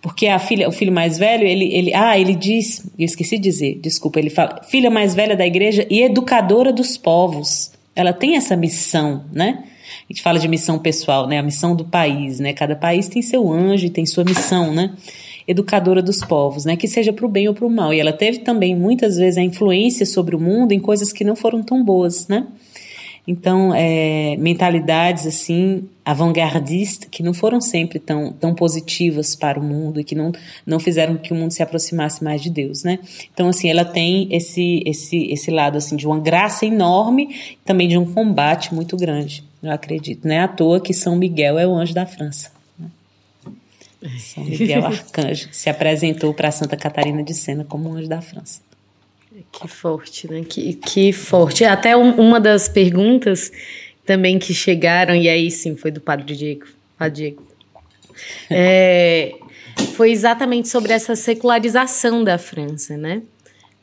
porque 0.00 0.26
a 0.26 0.38
filha, 0.38 0.68
o 0.68 0.72
filho 0.72 0.92
mais 0.92 1.18
velho, 1.18 1.46
ele, 1.46 1.72
ele, 1.72 1.94
ah, 1.94 2.18
ele 2.18 2.34
diz, 2.34 2.84
eu 2.98 3.04
esqueci 3.04 3.36
de 3.36 3.42
dizer, 3.42 3.78
desculpa, 3.80 4.18
ele 4.18 4.30
fala, 4.30 4.62
filha 4.64 4.90
mais 4.90 5.14
velha 5.14 5.36
da 5.36 5.46
igreja 5.46 5.86
e 5.90 6.02
educadora 6.02 6.72
dos 6.72 6.96
povos. 6.96 7.72
Ela 7.94 8.12
tem 8.12 8.36
essa 8.36 8.56
missão, 8.56 9.24
né? 9.32 9.64
A 10.08 10.12
gente 10.12 10.22
fala 10.22 10.38
de 10.38 10.48
missão 10.48 10.78
pessoal, 10.78 11.26
né? 11.26 11.38
A 11.38 11.42
missão 11.42 11.76
do 11.76 11.84
país, 11.84 12.40
né? 12.40 12.52
Cada 12.52 12.74
país 12.74 13.08
tem 13.08 13.22
seu 13.22 13.50
anjo 13.50 13.88
tem 13.90 14.06
sua 14.06 14.24
missão, 14.24 14.72
né? 14.74 14.94
Educadora 15.46 16.02
dos 16.02 16.24
povos, 16.24 16.64
né? 16.64 16.76
Que 16.76 16.88
seja 16.88 17.12
para 17.12 17.26
o 17.26 17.28
bem 17.28 17.48
ou 17.48 17.54
para 17.54 17.66
o 17.66 17.70
mal. 17.70 17.92
E 17.92 18.00
ela 18.00 18.12
teve 18.12 18.38
também 18.38 18.74
muitas 18.74 19.16
vezes 19.16 19.38
a 19.38 19.42
influência 19.42 20.06
sobre 20.06 20.34
o 20.34 20.40
mundo 20.40 20.72
em 20.72 20.80
coisas 20.80 21.12
que 21.12 21.24
não 21.24 21.36
foram 21.36 21.62
tão 21.62 21.84
boas, 21.84 22.28
né? 22.28 22.46
Então, 23.26 23.72
é, 23.72 24.36
mentalidades 24.36 25.26
assim 25.26 25.88
avant-gardistas 26.04 27.08
que 27.08 27.22
não 27.22 27.32
foram 27.32 27.60
sempre 27.60 28.00
tão, 28.00 28.32
tão 28.32 28.52
positivas 28.52 29.36
para 29.36 29.60
o 29.60 29.62
mundo 29.62 30.00
e 30.00 30.04
que 30.04 30.16
não, 30.16 30.32
não 30.66 30.80
fizeram 30.80 31.16
que 31.16 31.32
o 31.32 31.36
mundo 31.36 31.52
se 31.52 31.62
aproximasse 31.62 32.24
mais 32.24 32.42
de 32.42 32.50
Deus, 32.50 32.82
né? 32.82 32.98
Então, 33.32 33.48
assim, 33.48 33.68
ela 33.68 33.84
tem 33.84 34.26
esse 34.34 34.82
esse 34.84 35.30
esse 35.30 35.50
lado 35.52 35.78
assim 35.78 35.94
de 35.94 36.04
uma 36.04 36.18
graça 36.18 36.66
enorme, 36.66 37.36
também 37.64 37.86
de 37.86 37.96
um 37.96 38.12
combate 38.12 38.74
muito 38.74 38.96
grande. 38.96 39.44
Eu 39.62 39.70
acredito, 39.70 40.26
não 40.26 40.34
é 40.34 40.40
à 40.40 40.48
toa 40.48 40.80
que 40.80 40.92
São 40.92 41.14
Miguel 41.14 41.56
é 41.56 41.66
o 41.66 41.74
anjo 41.74 41.94
da 41.94 42.04
França. 42.04 42.50
Né? 42.76 42.88
São 44.18 44.42
Miguel 44.42 44.84
Arcanjo 44.84 45.48
se 45.52 45.70
apresentou 45.70 46.34
para 46.34 46.50
Santa 46.50 46.76
Catarina 46.76 47.22
de 47.22 47.34
Sena 47.34 47.64
como 47.64 47.92
anjo 47.92 48.08
da 48.08 48.20
França. 48.20 48.60
Que 49.52 49.68
forte, 49.68 50.30
né? 50.30 50.42
Que, 50.48 50.72
que 50.72 51.12
forte. 51.12 51.64
Até 51.64 51.96
um, 51.96 52.12
uma 52.12 52.40
das 52.40 52.68
perguntas 52.68 53.52
também 54.04 54.38
que 54.38 54.54
chegaram, 54.54 55.14
e 55.14 55.28
aí 55.28 55.50
sim, 55.50 55.76
foi 55.76 55.90
do 55.90 56.00
Padre 56.00 56.34
Diego. 56.34 56.66
Padre 56.98 57.14
Diego. 57.14 57.46
É, 58.50 59.34
foi 59.94 60.12
exatamente 60.12 60.68
sobre 60.68 60.92
essa 60.92 61.16
secularização 61.16 62.22
da 62.22 62.36
França, 62.36 62.96
né? 62.96 63.22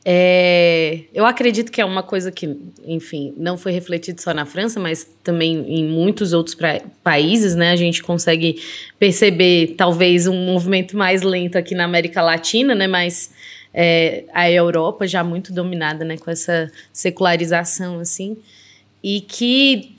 É, 0.06 1.02
eu 1.14 1.26
acredito 1.26 1.72
que 1.72 1.82
é 1.82 1.86
uma 1.86 2.02
coisa 2.02 2.32
que, 2.32 2.58
enfim, 2.86 3.34
não 3.36 3.58
foi 3.58 3.72
refletido 3.72 4.22
só 4.22 4.34
na 4.34 4.46
França, 4.46 4.80
mas 4.80 5.06
também 5.24 5.58
em 5.68 5.86
muitos 5.86 6.32
outros 6.32 6.56
pra, 6.56 6.82
países, 7.04 7.56
né? 7.56 7.72
A 7.72 7.76
gente 7.76 8.02
consegue 8.02 8.62
perceber 8.98 9.76
talvez 9.78 10.26
um 10.26 10.46
movimento 10.46 10.96
mais 10.96 11.22
lento 11.22 11.58
aqui 11.58 11.76
na 11.76 11.84
América 11.84 12.22
Latina, 12.22 12.74
né? 12.74 12.88
Mas 12.88 13.32
é, 13.74 14.24
a 14.34 14.50
Europa 14.50 15.08
já 15.08 15.24
muito 15.24 15.54
dominada, 15.54 16.04
né, 16.04 16.18
com 16.18 16.30
essa 16.30 16.72
secularização, 16.92 18.00
assim, 18.00 18.38
e 19.04 19.22
que 19.22 19.96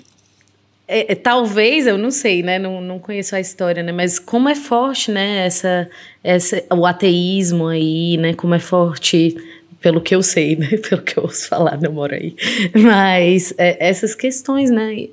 é, 0.88 1.12
é, 1.12 1.14
talvez, 1.14 1.87
eu 1.87 1.96
não 1.96 2.11
sei, 2.11 2.42
né, 2.42 2.59
não, 2.59 2.80
não 2.80 2.98
conheço 2.98 3.37
a 3.37 3.40
história, 3.40 3.83
né, 3.83 3.92
mas 3.92 4.18
como 4.18 4.48
é 4.48 4.54
forte, 4.54 5.11
né, 5.11 5.46
essa, 5.46 5.88
essa, 6.22 6.62
o 6.70 6.85
ateísmo 6.85 7.68
aí, 7.68 8.16
né, 8.16 8.35
como 8.35 8.54
é 8.54 8.59
forte 8.59 9.37
pelo 9.80 10.00
que 10.00 10.14
eu 10.14 10.22
sei, 10.22 10.56
né? 10.61 10.68
Pelo 10.88 11.02
que 11.02 11.18
eu 11.18 11.24
ouço 11.24 11.48
falar, 11.48 11.80
não 11.80 11.92
moro 11.92 12.14
aí. 12.14 12.37
Mas 12.74 13.52
é, 13.59 13.88
essas 13.88 14.14
questões, 14.14 14.70
né? 14.70 15.09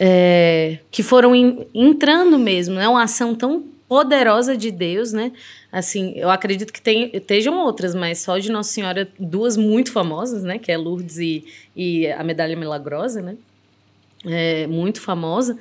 É, 0.00 0.78
que 0.90 1.02
foram 1.02 1.34
in, 1.34 1.66
entrando 1.74 2.38
mesmo, 2.38 2.76
é 2.76 2.78
né? 2.78 2.88
uma 2.88 3.02
ação 3.02 3.34
tão 3.34 3.64
poderosa 3.88 4.56
de 4.56 4.70
Deus, 4.70 5.12
né? 5.12 5.32
Assim, 5.72 6.12
eu 6.14 6.30
acredito 6.30 6.72
que 6.72 6.80
tem, 6.80 7.10
estejam 7.14 7.58
outras, 7.58 7.94
mas 7.94 8.18
só 8.18 8.38
de 8.38 8.52
Nossa 8.52 8.70
Senhora, 8.70 9.08
duas 9.18 9.56
muito 9.56 9.90
famosas, 9.90 10.42
né? 10.42 10.58
Que 10.58 10.70
é 10.70 10.76
Lourdes 10.76 11.18
e, 11.18 11.44
e 11.74 12.06
a 12.08 12.22
Medalha 12.22 12.54
Milagrosa, 12.54 13.22
né? 13.22 13.36
É, 14.24 14.66
muito 14.66 15.00
famosa. 15.00 15.58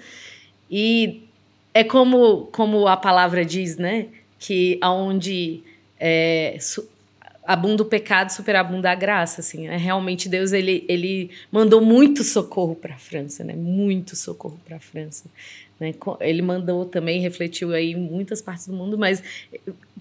E 0.69 1.23
é 1.73 1.83
como, 1.83 2.47
como 2.47 2.87
a 2.87 2.97
palavra 2.97 3.45
diz, 3.45 3.77
né? 3.77 4.07
Que 4.37 4.77
aonde 4.81 5.63
é, 5.99 6.57
abunda 7.47 7.83
o 7.83 7.85
pecado, 7.85 8.29
superabunda 8.29 8.91
a 8.91 8.95
graça, 8.95 9.39
assim. 9.39 9.67
Né? 9.67 9.77
Realmente 9.77 10.27
Deus, 10.27 10.51
ele, 10.51 10.85
ele 10.89 11.31
mandou 11.49 11.79
muito 11.79 12.23
socorro 12.23 12.75
para 12.75 12.95
a 12.95 12.97
França, 12.97 13.43
né? 13.43 13.53
Muito 13.55 14.15
socorro 14.17 14.59
para 14.65 14.75
a 14.75 14.79
França. 14.81 15.29
Né? 15.79 15.93
Ele 16.19 16.41
mandou 16.41 16.85
também, 16.85 17.21
refletiu 17.21 17.73
aí 17.73 17.91
em 17.91 17.95
muitas 17.95 18.41
partes 18.41 18.67
do 18.67 18.73
mundo, 18.73 18.97
mas 18.97 19.21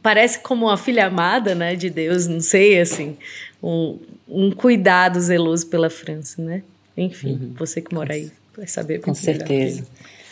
parece 0.03 0.39
como 0.39 0.67
uma 0.67 0.77
filha 0.77 1.07
amada, 1.07 1.55
né, 1.55 1.75
de 1.75 1.91
Deus, 1.91 2.27
não 2.27 2.41
sei, 2.41 2.81
assim, 2.81 3.17
um, 3.63 3.99
um 4.29 4.51
cuidado 4.51 5.21
zeloso 5.21 5.67
pela 5.67 5.91
França, 5.91 6.41
né? 6.43 6.63
Enfim, 6.97 7.33
uhum. 7.33 7.55
você 7.59 7.81
que 7.81 7.95
mora 7.95 8.15
aí 8.15 8.31
vai 8.57 8.67
saber. 8.67 9.01
Com 9.01 9.15
certeza. 9.15 9.85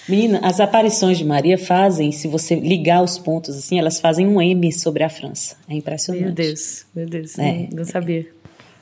Menina, 0.08 0.40
as 0.42 0.60
aparições 0.60 1.16
de 1.16 1.24
Maria 1.24 1.56
fazem, 1.56 2.12
se 2.12 2.28
você 2.28 2.54
ligar 2.54 3.02
os 3.02 3.18
pontos 3.18 3.56
assim, 3.56 3.78
elas 3.78 4.00
fazem 4.00 4.26
um 4.26 4.40
M 4.40 4.70
sobre 4.72 5.02
a 5.02 5.08
França. 5.08 5.56
É 5.68 5.74
impressionante. 5.74 6.24
Meu 6.24 6.32
Deus, 6.32 6.84
meu 6.94 7.06
Deus, 7.06 7.38
é, 7.38 7.52
não, 7.52 7.68
não 7.78 7.84
sabia. 7.84 8.26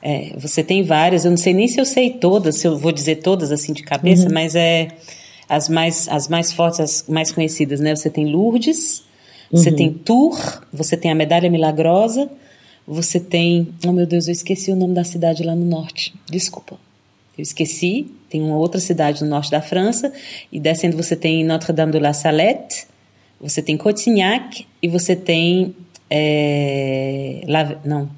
É, 0.01 0.33
você 0.37 0.61
tem 0.61 0.83
várias, 0.83 1.23
eu 1.23 1.31
não 1.31 1.37
sei 1.37 1.53
nem 1.53 1.67
se 1.67 1.79
eu 1.79 1.85
sei 1.85 2.11
todas, 2.11 2.57
se 2.57 2.67
eu 2.67 2.77
vou 2.77 2.91
dizer 2.91 3.17
todas 3.17 3.53
assim 3.53 3.71
de 3.71 3.83
cabeça, 3.83 4.27
uhum. 4.27 4.33
mas 4.33 4.53
é 4.53 4.89
as 5.47 5.69
mais, 5.69 6.07
as 6.07 6.27
mais 6.27 6.51
fortes, 6.53 6.79
as 6.79 7.05
mais 7.07 7.31
conhecidas, 7.31 7.79
né? 7.79 7.95
Você 7.95 8.09
tem 8.09 8.25
Lourdes, 8.25 9.03
uhum. 9.51 9.59
você 9.59 9.71
tem 9.71 9.93
Tours, 9.93 10.59
você 10.71 10.97
tem 10.97 11.11
a 11.11 11.15
Medalha 11.15 11.49
Milagrosa, 11.49 12.29
você 12.87 13.19
tem. 13.19 13.69
Oh 13.85 13.91
meu 13.91 14.05
Deus, 14.05 14.27
eu 14.27 14.31
esqueci 14.31 14.71
o 14.71 14.75
nome 14.75 14.93
da 14.93 15.03
cidade 15.03 15.43
lá 15.43 15.55
no 15.55 15.65
norte. 15.65 16.13
Desculpa. 16.29 16.77
Eu 17.37 17.41
esqueci, 17.41 18.07
tem 18.29 18.41
uma 18.41 18.57
outra 18.57 18.79
cidade 18.79 19.23
no 19.23 19.29
norte 19.29 19.49
da 19.49 19.61
França, 19.61 20.13
e 20.51 20.59
descendo 20.59 20.95
você 20.95 21.15
tem 21.15 21.43
Notre-Dame 21.43 21.91
de 21.91 21.99
la 21.99 22.13
Salette, 22.13 22.85
você 23.41 23.61
tem 23.61 23.75
Cotignac 23.75 24.65
e 24.81 24.87
você 24.87 25.15
tem. 25.15 25.75
É, 26.09 27.41
La, 27.47 27.75
não, 27.83 28.09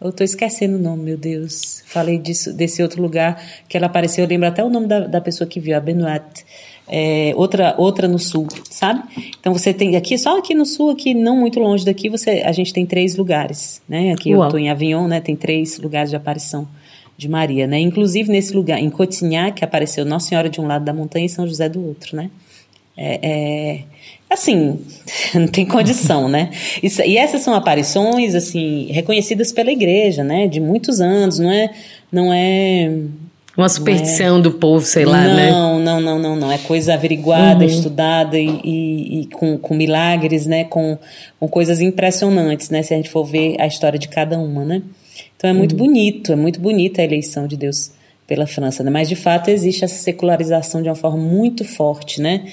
eu 0.00 0.10
estou 0.10 0.24
esquecendo 0.24 0.76
o 0.76 0.78
nome, 0.78 1.02
meu 1.02 1.16
Deus. 1.16 1.82
Falei 1.86 2.18
disso, 2.18 2.52
desse 2.52 2.82
outro 2.82 3.00
lugar 3.00 3.42
que 3.68 3.76
ela 3.76 3.86
apareceu, 3.86 4.24
eu 4.24 4.28
lembro 4.28 4.46
até 4.46 4.62
o 4.62 4.68
nome 4.68 4.86
da, 4.86 5.00
da 5.00 5.20
pessoa 5.20 5.48
que 5.48 5.58
viu, 5.58 5.76
a 5.76 5.80
Benoit. 5.80 6.44
É, 6.88 7.32
outra 7.34 7.74
outra 7.76 8.06
no 8.06 8.18
sul, 8.18 8.46
sabe? 8.70 9.02
Então 9.40 9.52
você 9.52 9.74
tem 9.74 9.96
aqui 9.96 10.16
só 10.16 10.38
aqui 10.38 10.54
no 10.54 10.64
sul, 10.64 10.90
aqui 10.90 11.14
não 11.14 11.36
muito 11.36 11.58
longe 11.58 11.84
daqui, 11.84 12.08
você 12.08 12.42
a 12.44 12.52
gente 12.52 12.72
tem 12.72 12.86
três 12.86 13.16
lugares, 13.16 13.82
né? 13.88 14.12
Aqui 14.12 14.30
Uau. 14.30 14.42
eu 14.42 14.46
estou 14.46 14.60
em 14.60 14.70
Avignon, 14.70 15.08
né? 15.08 15.20
Tem 15.20 15.34
três 15.34 15.80
lugares 15.80 16.10
de 16.10 16.16
aparição 16.16 16.68
de 17.16 17.28
Maria, 17.28 17.66
né? 17.66 17.80
Inclusive 17.80 18.30
nesse 18.30 18.54
lugar, 18.54 18.78
em 18.78 18.90
Cotignac, 18.90 19.64
apareceu 19.64 20.04
Nossa 20.04 20.28
Senhora 20.28 20.48
de 20.48 20.60
um 20.60 20.66
lado 20.66 20.84
da 20.84 20.92
montanha 20.92 21.26
e 21.26 21.28
São 21.28 21.46
José 21.46 21.68
do 21.68 21.84
outro, 21.84 22.16
né? 22.16 22.30
É, 22.96 23.18
é, 23.22 23.84
assim, 24.30 24.80
não 25.34 25.46
tem 25.46 25.64
condição, 25.66 26.28
né? 26.28 26.50
Isso, 26.82 27.02
e 27.02 27.16
essas 27.16 27.42
são 27.42 27.54
aparições, 27.54 28.34
assim, 28.34 28.88
reconhecidas 28.90 29.52
pela 29.52 29.70
igreja, 29.70 30.22
né? 30.24 30.46
De 30.46 30.60
muitos 30.60 31.00
anos, 31.00 31.38
não 31.38 31.50
é... 31.50 31.70
Não 32.12 32.32
é 32.32 32.88
uma 33.56 33.68
superstição 33.70 34.38
é, 34.38 34.42
do 34.42 34.52
povo, 34.52 34.84
sei 34.84 35.06
lá, 35.06 35.22
não, 35.22 35.34
né? 35.34 35.50
Não, 35.50 35.78
não, 35.78 36.00
não, 36.00 36.18
não, 36.18 36.36
não. 36.36 36.52
É 36.52 36.58
coisa 36.58 36.92
averiguada, 36.92 37.64
uhum. 37.64 37.70
estudada 37.70 38.38
e, 38.38 38.60
e, 38.62 39.20
e, 39.20 39.26
com, 39.28 39.56
com 39.56 39.74
milagres, 39.74 40.44
né? 40.44 40.64
Com, 40.64 40.98
com 41.40 41.48
coisas 41.48 41.80
impressionantes, 41.80 42.68
né? 42.68 42.82
Se 42.82 42.92
a 42.92 42.96
gente 42.98 43.08
for 43.08 43.24
ver 43.24 43.56
a 43.58 43.66
história 43.66 43.98
de 43.98 44.08
cada 44.08 44.38
uma, 44.38 44.62
né? 44.62 44.82
Então 45.36 45.48
é 45.48 45.52
muito 45.54 45.72
uhum. 45.72 45.78
bonito, 45.78 46.32
é 46.32 46.36
muito 46.36 46.60
bonita 46.60 47.00
a 47.00 47.04
eleição 47.04 47.46
de 47.46 47.56
Deus 47.56 47.92
pela 48.26 48.46
França, 48.46 48.82
né? 48.82 48.90
Mas 48.90 49.08
de 49.08 49.16
fato 49.16 49.48
existe 49.48 49.84
essa 49.84 49.96
secularização 49.96 50.82
de 50.82 50.88
uma 50.90 50.94
forma 50.94 51.16
muito 51.16 51.64
forte, 51.64 52.20
né? 52.20 52.44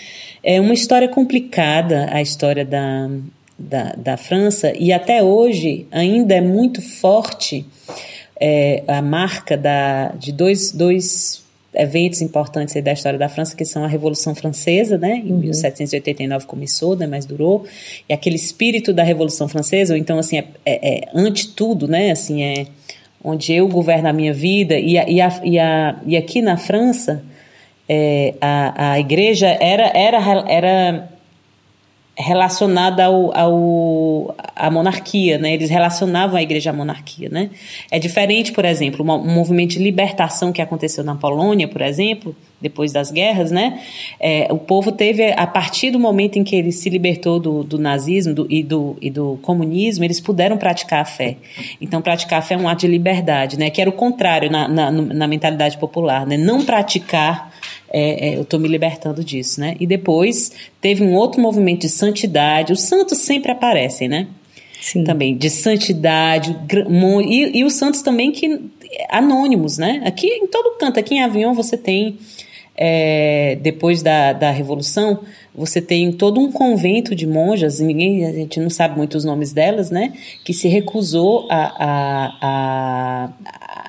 É 0.44 0.60
uma 0.60 0.74
história 0.74 1.08
complicada 1.08 2.10
a 2.12 2.22
história 2.22 2.66
da, 2.66 3.10
da, 3.58 3.94
da 3.96 4.18
França 4.18 4.74
e 4.78 4.92
até 4.92 5.24
hoje 5.24 5.88
ainda 5.90 6.36
é 6.36 6.42
muito 6.42 6.82
forte 6.82 7.66
é, 8.40 8.84
a 8.88 9.02
marca 9.02 9.56
da, 9.56 10.10
de 10.10 10.34
dois, 10.34 10.72
dois 10.72 11.44
eventos 11.74 12.22
importantes 12.22 12.82
da 12.84 12.92
história 12.92 13.18
da 13.18 13.30
França, 13.30 13.56
que 13.56 13.66
são 13.66 13.84
a 13.84 13.88
Revolução 13.88 14.36
Francesa, 14.36 14.98
né? 14.98 15.24
Em 15.26 15.32
uhum. 15.32 15.40
1789 15.40 16.46
começou, 16.46 16.96
né? 16.96 17.08
Mas 17.08 17.26
durou. 17.26 17.66
E 18.08 18.14
aquele 18.14 18.36
espírito 18.36 18.94
da 18.94 19.02
Revolução 19.02 19.48
Francesa, 19.48 19.94
ou 19.94 20.00
então, 20.00 20.20
assim, 20.20 20.38
é, 20.38 20.46
é, 20.66 21.00
é 21.00 21.10
ante 21.14 21.48
tudo, 21.50 21.88
né? 21.88 22.12
Assim, 22.12 22.44
é 22.44 22.68
onde 23.24 23.54
eu 23.54 23.68
governo 23.68 24.10
a 24.10 24.14
minha 24.14 24.34
vida. 24.34 24.78
E, 24.78 24.98
a, 24.98 25.10
e, 25.10 25.22
a, 25.22 25.42
e, 25.44 25.60
a, 25.60 26.02
e 26.06 26.18
aqui 26.18 26.42
na 26.42 26.58
França, 26.58 27.24
é, 27.88 28.36
a, 28.42 28.94
a 28.94 29.00
igreja 29.00 29.48
era, 29.48 29.92
era, 29.94 30.18
era 30.48 31.10
relacionada 32.16 33.06
ao, 33.06 33.36
ao, 33.36 34.36
à 34.56 34.70
monarquia, 34.70 35.40
né? 35.40 35.54
Eles 35.54 35.70
relacionavam 35.70 36.38
a 36.38 36.44
igreja 36.44 36.70
à 36.70 36.74
monarquia, 36.74 37.28
né? 37.28 37.50
É 37.90 37.98
diferente, 37.98 38.52
por 38.52 38.66
exemplo, 38.66 39.04
um, 39.04 39.34
movimento 39.34 39.72
de 39.72 39.80
libertação 39.80 40.54
que 40.54 40.62
aconteceu 40.62 41.04
na 41.04 41.16
Polônia, 41.16 41.68
por 41.68 41.82
exemplo, 41.82 42.36
depois 42.62 42.94
das 42.94 43.10
guerras, 43.10 43.50
né? 43.50 43.82
É, 44.20 44.48
o 44.52 44.60
povo 44.60 44.92
teve, 44.92 45.32
a 45.32 45.48
partir 45.48 45.90
do 45.90 46.00
momento 46.00 46.38
em 46.38 46.44
que 46.44 46.56
ele 46.56 46.72
se 46.72 46.88
libertou 46.88 47.40
do, 47.40 47.64
do 47.64 47.80
nazismo 47.80 48.36
do, 48.36 48.48
e, 48.48 48.62
do, 48.62 48.96
e 49.02 49.10
do 49.10 49.40
comunismo, 49.42 50.06
eles 50.06 50.22
puderam 50.22 50.56
praticar 50.56 51.02
a 51.02 51.06
fé. 51.06 51.38
Então, 51.82 52.00
praticar 52.00 52.40
a 52.40 52.42
fé 52.44 52.54
é 52.54 52.58
um 52.58 52.68
ato 52.68 52.82
de 52.82 52.88
liberdade, 52.88 53.58
né? 53.58 53.72
Que 53.72 53.82
era 53.82 53.90
o 53.90 53.94
contrário 53.94 54.52
na, 54.52 54.68
na, 54.68 54.92
na 54.92 55.28
mentalidade 55.28 55.80
popular, 55.80 56.28
né? 56.28 56.38
Não 56.38 56.64
praticar 56.64 57.52
é, 57.94 58.30
é, 58.30 58.38
eu 58.38 58.42
estou 58.42 58.60
me 58.60 58.68
libertando 58.68 59.24
disso, 59.24 59.60
né? 59.60 59.76
E 59.80 59.86
depois 59.86 60.52
teve 60.82 61.04
um 61.04 61.14
outro 61.14 61.40
movimento 61.40 61.82
de 61.82 61.90
santidade. 61.90 62.74
Os 62.74 62.82
santos 62.82 63.20
sempre 63.20 63.52
aparecem, 63.52 64.08
né? 64.08 64.28
Sim. 64.82 65.04
Também 65.04 65.38
de 65.38 65.50
santidade 65.50 66.58
e, 67.26 67.60
e 67.60 67.64
os 67.64 67.74
santos 67.74 68.02
também 68.02 68.32
que 68.32 68.60
anônimos, 69.10 69.78
né? 69.78 70.02
Aqui 70.06 70.28
em 70.28 70.48
todo 70.48 70.78
canto, 70.78 71.00
aqui 71.00 71.16
em 71.16 71.24
Avignon 71.24 71.54
você 71.54 71.78
tem 71.78 72.18
é, 72.76 73.58
depois 73.62 74.02
da, 74.02 74.34
da 74.34 74.50
Revolução, 74.50 75.20
você 75.54 75.80
tem 75.80 76.12
todo 76.12 76.40
um 76.40 76.52
convento 76.52 77.16
de 77.16 77.28
monjas, 77.28 77.80
ninguém, 77.80 78.26
a 78.26 78.32
gente 78.32 78.60
não 78.60 78.70
sabe 78.70 78.98
muito 78.98 79.16
os 79.16 79.24
nomes 79.24 79.54
delas, 79.54 79.92
né? 79.92 80.14
Que 80.44 80.54
se 80.54 80.68
recusou 80.68 81.48
a, 81.50 81.76
a, 81.78 82.38
a, 82.42 83.30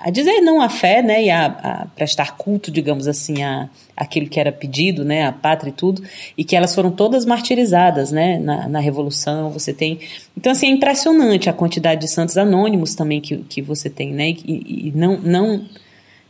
a 0.05 0.11
dizer 0.11 0.43
não 0.43 0.61
à 0.61 0.69
fé, 0.69 1.01
né? 1.03 1.25
E 1.25 1.31
a, 1.31 1.47
a, 1.47 1.87
prestar 1.97 2.37
culto, 2.37 2.71
digamos 2.71 3.09
assim, 3.09 3.43
a 3.43 3.71
aquilo 3.97 4.29
que 4.29 4.39
era 4.39 4.53
pedido, 4.53 5.03
né? 5.03 5.25
A 5.25 5.33
pátria 5.33 5.71
e 5.71 5.73
tudo, 5.73 6.03
e 6.37 6.45
que 6.45 6.55
elas 6.55 6.75
foram 6.75 6.91
todas 6.91 7.25
martirizadas, 7.25 8.13
né? 8.13 8.39
Na, 8.39 8.69
na 8.69 8.81
Revolução, 8.81 9.49
você 9.49 9.73
tem. 9.73 9.99
Então, 10.37 10.53
assim, 10.53 10.67
é 10.67 10.71
impressionante 10.71 11.49
a 11.49 11.55
quantidade 11.55 12.03
de 12.03 12.09
santos 12.09 12.37
anônimos 12.37 12.95
também 12.95 13.19
que, 13.19 13.39
que 13.49 13.63
você 13.63 13.89
tem, 13.89 14.13
né? 14.13 14.29
E, 14.29 14.89
e 14.89 14.93
não. 14.95 15.19
não 15.19 15.65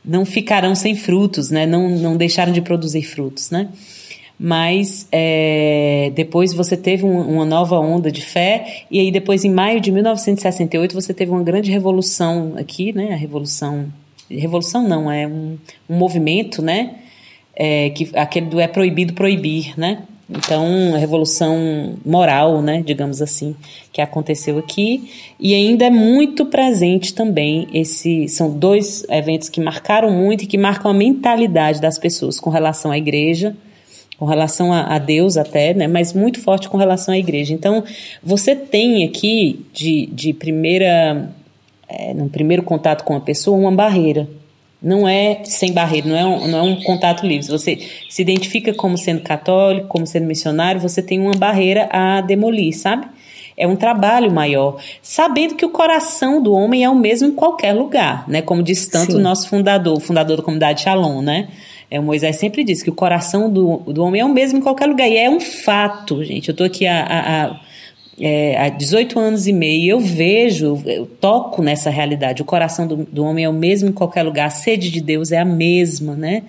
não 0.07 0.27
ficarão 0.27 0.75
sem 0.75 0.95
frutos, 0.95 1.51
né? 1.51 1.65
Não, 1.65 1.89
não 1.89 2.15
deixaram 2.15 2.53
de 2.53 2.61
produzir 2.61 3.03
frutos, 3.05 3.49
né? 3.49 3.71
Mas 4.39 5.07
é, 5.13 6.11
depois 6.15 6.53
você 6.53 6.77
teve 6.77 7.05
um, 7.05 7.21
uma 7.21 7.45
nova 7.45 7.79
onda 7.79 8.11
de 8.11 8.21
fé 8.21 8.85
e 8.91 8.99
aí 8.99 9.11
depois 9.13 9.45
em 9.45 9.51
maio 9.51 9.81
de 9.81 9.93
1968 9.93 10.93
você 10.95 11.15
teve 11.15 11.31
uma 11.31 11.43
grande 11.43 11.71
revolução 11.71 12.55
aqui, 12.57 12.93
né? 12.93 13.13
A 13.13 13.17
revolução, 13.17 13.87
revolução 14.29 14.87
não 14.89 15.11
é 15.11 15.27
um, 15.27 15.57
um 15.89 15.97
movimento, 15.97 16.61
né? 16.61 16.97
É, 17.55 17.91
que 17.91 18.11
aquele 18.15 18.47
do 18.47 18.59
é 18.59 18.67
proibido 18.67 19.13
proibir, 19.13 19.79
né? 19.79 20.03
Então, 20.29 20.95
a 20.95 20.99
revolução 20.99 21.97
moral, 22.05 22.63
né, 22.63 22.83
digamos 22.85 23.21
assim, 23.21 23.55
que 23.93 24.01
aconteceu 24.01 24.59
aqui, 24.59 25.11
e 25.39 25.55
ainda 25.55 25.85
é 25.85 25.91
muito 25.91 26.47
presente 26.47 27.15
também 27.15 27.69
esse 27.75 28.27
são 28.29 28.51
dois 28.51 29.05
eventos 29.11 29.51
que 29.51 29.61
marcaram 29.61 30.11
muito 30.11 30.45
e 30.45 30.47
que 30.47 30.57
marcam 30.57 30.91
a 30.91 30.95
mentalidade 30.95 31.81
das 31.81 31.99
pessoas 31.99 32.41
com 32.41 32.49
relação 32.49 32.91
à 32.91 32.97
igreja, 32.97 33.55
com 34.19 34.25
relação 34.25 34.73
a, 34.73 34.95
a 34.95 34.99
Deus 34.99 35.37
até, 35.37 35.75
né, 35.75 35.87
mas 35.87 36.13
muito 36.13 36.41
forte 36.41 36.69
com 36.69 36.77
relação 36.77 37.15
à 37.15 37.19
igreja. 37.19 37.53
Então, 37.53 37.85
você 38.23 38.55
tem 38.55 39.05
aqui 39.05 39.65
de, 39.73 40.07
de 40.07 40.33
primeira, 40.33 41.31
é, 41.89 42.15
no 42.15 42.29
primeiro 42.29 42.63
contato 42.63 43.05
com 43.05 43.17
a 43.17 43.21
pessoa, 43.21 43.57
uma 43.57 43.73
barreira 43.73 44.29
não 44.83 45.09
é 45.09 45.41
sem 45.45 45.73
barreira, 45.73 46.07
não 46.07 46.17
é, 46.17 46.27
um, 46.27 46.47
não 46.47 46.59
é 46.59 46.63
um 46.63 46.83
contato 46.83 47.27
livre. 47.27 47.47
Você 47.47 47.79
se 48.11 48.21
identifica 48.21 48.75
como 48.75 48.99
sendo 48.99 49.23
católico, 49.23 49.89
como 49.89 50.07
sendo 50.07 50.27
missionário, 50.27 50.79
você 50.79 51.01
tem 51.01 51.19
uma 51.19 51.33
barreira 51.33 51.89
a 51.91 52.21
demolir, 52.21 52.77
sabe? 52.77 53.07
é 53.57 53.67
um 53.67 53.77
trabalho 53.77 54.33
maior, 54.33 54.81
sabendo 55.01 55.55
que 55.55 55.65
o 55.65 55.69
coração 55.69 56.43
do 56.43 56.53
homem 56.53 56.85
é 56.85 56.91
o 56.91 56.95
mesmo 56.95 57.29
em 57.29 57.33
qualquer 57.33 57.73
lugar, 57.73 58.29
né? 58.29 58.43
Como 58.43 58.63
diz 58.63 58.87
tanto 58.87 59.13
Sim. 59.13 59.19
o 59.19 59.21
nosso 59.21 59.49
fundador, 59.49 59.97
o 59.97 60.01
fundador 60.01 60.37
da 60.39 60.43
comunidade 60.43 60.83
Shalom, 60.83 61.23
né? 61.23 61.49
É, 61.91 62.01
Moisés 62.01 62.37
sempre 62.37 62.65
disse 62.65 62.83
que 62.83 62.91
o 62.91 62.95
coração 62.95 63.51
do, 63.51 63.79
do 63.79 64.03
homem 64.03 64.21
é 64.21 64.25
o 64.25 64.29
mesmo 64.29 64.59
em 64.59 64.63
qualquer 64.63 64.87
lugar. 64.87 65.09
E 65.09 65.17
é 65.17 65.29
um 65.29 65.41
fato, 65.41 66.23
gente. 66.25 66.49
Eu 66.49 66.53
estou 66.53 66.67
aqui 66.67 66.87
há, 66.87 67.05
há, 67.05 67.61
é, 68.21 68.57
há 68.59 68.69
18 68.69 69.19
anos 69.19 69.47
e 69.47 69.53
meio 69.53 69.83
e 69.83 69.89
eu 69.89 70.01
vejo, 70.01 70.83
eu 70.87 71.07
toco 71.07 71.63
nessa 71.63 71.91
realidade. 71.91 72.43
O 72.43 72.45
coração 72.45 72.87
do, 72.87 72.97
do 72.97 73.25
homem 73.25 73.45
é 73.45 73.49
o 73.49 73.53
mesmo 73.53 73.89
em 73.89 73.93
qualquer 73.93 74.23
lugar. 74.23 74.47
A 74.47 74.51
sede 74.51 74.91
de 74.91 75.01
Deus 75.01 75.33
é 75.33 75.39
a 75.39 75.45
mesma, 75.45 76.15
né? 76.15 76.45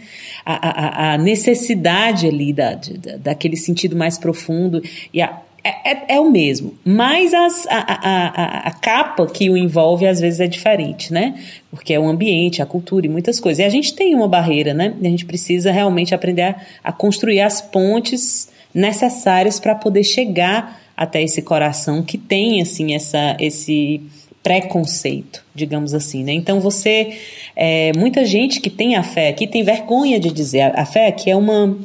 A, 0.46 1.12
a, 1.12 1.14
a 1.14 1.18
necessidade 1.18 2.28
ali 2.28 2.54
da, 2.54 2.76
da, 2.76 3.18
daquele 3.18 3.58
sentido 3.58 3.96
mais 3.96 4.18
profundo 4.18 4.82
e 5.14 5.22
a, 5.22 5.42
é, 5.68 5.92
é, 5.92 6.06
é, 6.10 6.20
o 6.20 6.30
mesmo, 6.30 6.76
mas 6.86 7.34
as, 7.34 7.66
a, 7.66 7.78
a, 7.78 8.28
a, 8.28 8.68
a, 8.68 8.72
capa 8.72 9.26
que 9.26 9.50
o 9.50 9.58
envolve 9.58 10.06
às 10.06 10.20
vezes 10.20 10.40
é 10.40 10.46
diferente, 10.46 11.12
né? 11.12 11.42
Porque 11.72 11.92
é 11.92 12.00
o 12.00 12.08
ambiente, 12.08 12.62
a 12.62 12.68
cultura 12.68 13.08
e 13.08 13.10
muitas 13.10 13.40
coisas. 13.40 13.58
E 13.58 13.64
a 13.64 13.70
gente 13.70 13.96
tem 13.96 14.14
uma 14.14 14.28
barreira, 14.28 14.76
né? 14.76 14.94
A 15.02 15.06
gente 15.06 15.26
precisa 15.26 15.72
realmente 15.72 16.14
aprender 16.14 16.44
a, 16.44 16.56
a 16.84 16.92
construir 16.92 17.42
as 17.42 17.62
pontes 17.62 18.48
necessárias 18.72 19.60
para 19.60 19.74
poder 19.74 20.04
chegar 20.04 20.80
até 20.96 21.24
esse 21.24 21.42
coração 21.42 22.04
que 22.04 22.20
tem, 22.20 22.62
assim, 22.62 22.94
essa, 22.94 23.36
esse 23.40 24.04
preconceito, 24.44 25.44
digamos 25.56 25.96
assim, 25.96 26.24
né? 26.24 26.32
Então 26.34 26.60
você, 26.60 27.18
é, 27.56 27.92
muita 27.98 28.24
gente 28.24 28.62
que 28.62 28.70
tem 28.70 28.96
a 28.96 29.02
fé 29.02 29.30
aqui 29.30 29.48
tem 29.48 29.64
vergonha 29.64 30.20
de 30.20 30.32
dizer 30.32 30.62
a, 30.62 30.82
a 30.82 30.86
fé 30.86 31.08
aqui 31.08 31.32
é 31.32 31.36
uma 31.36 31.76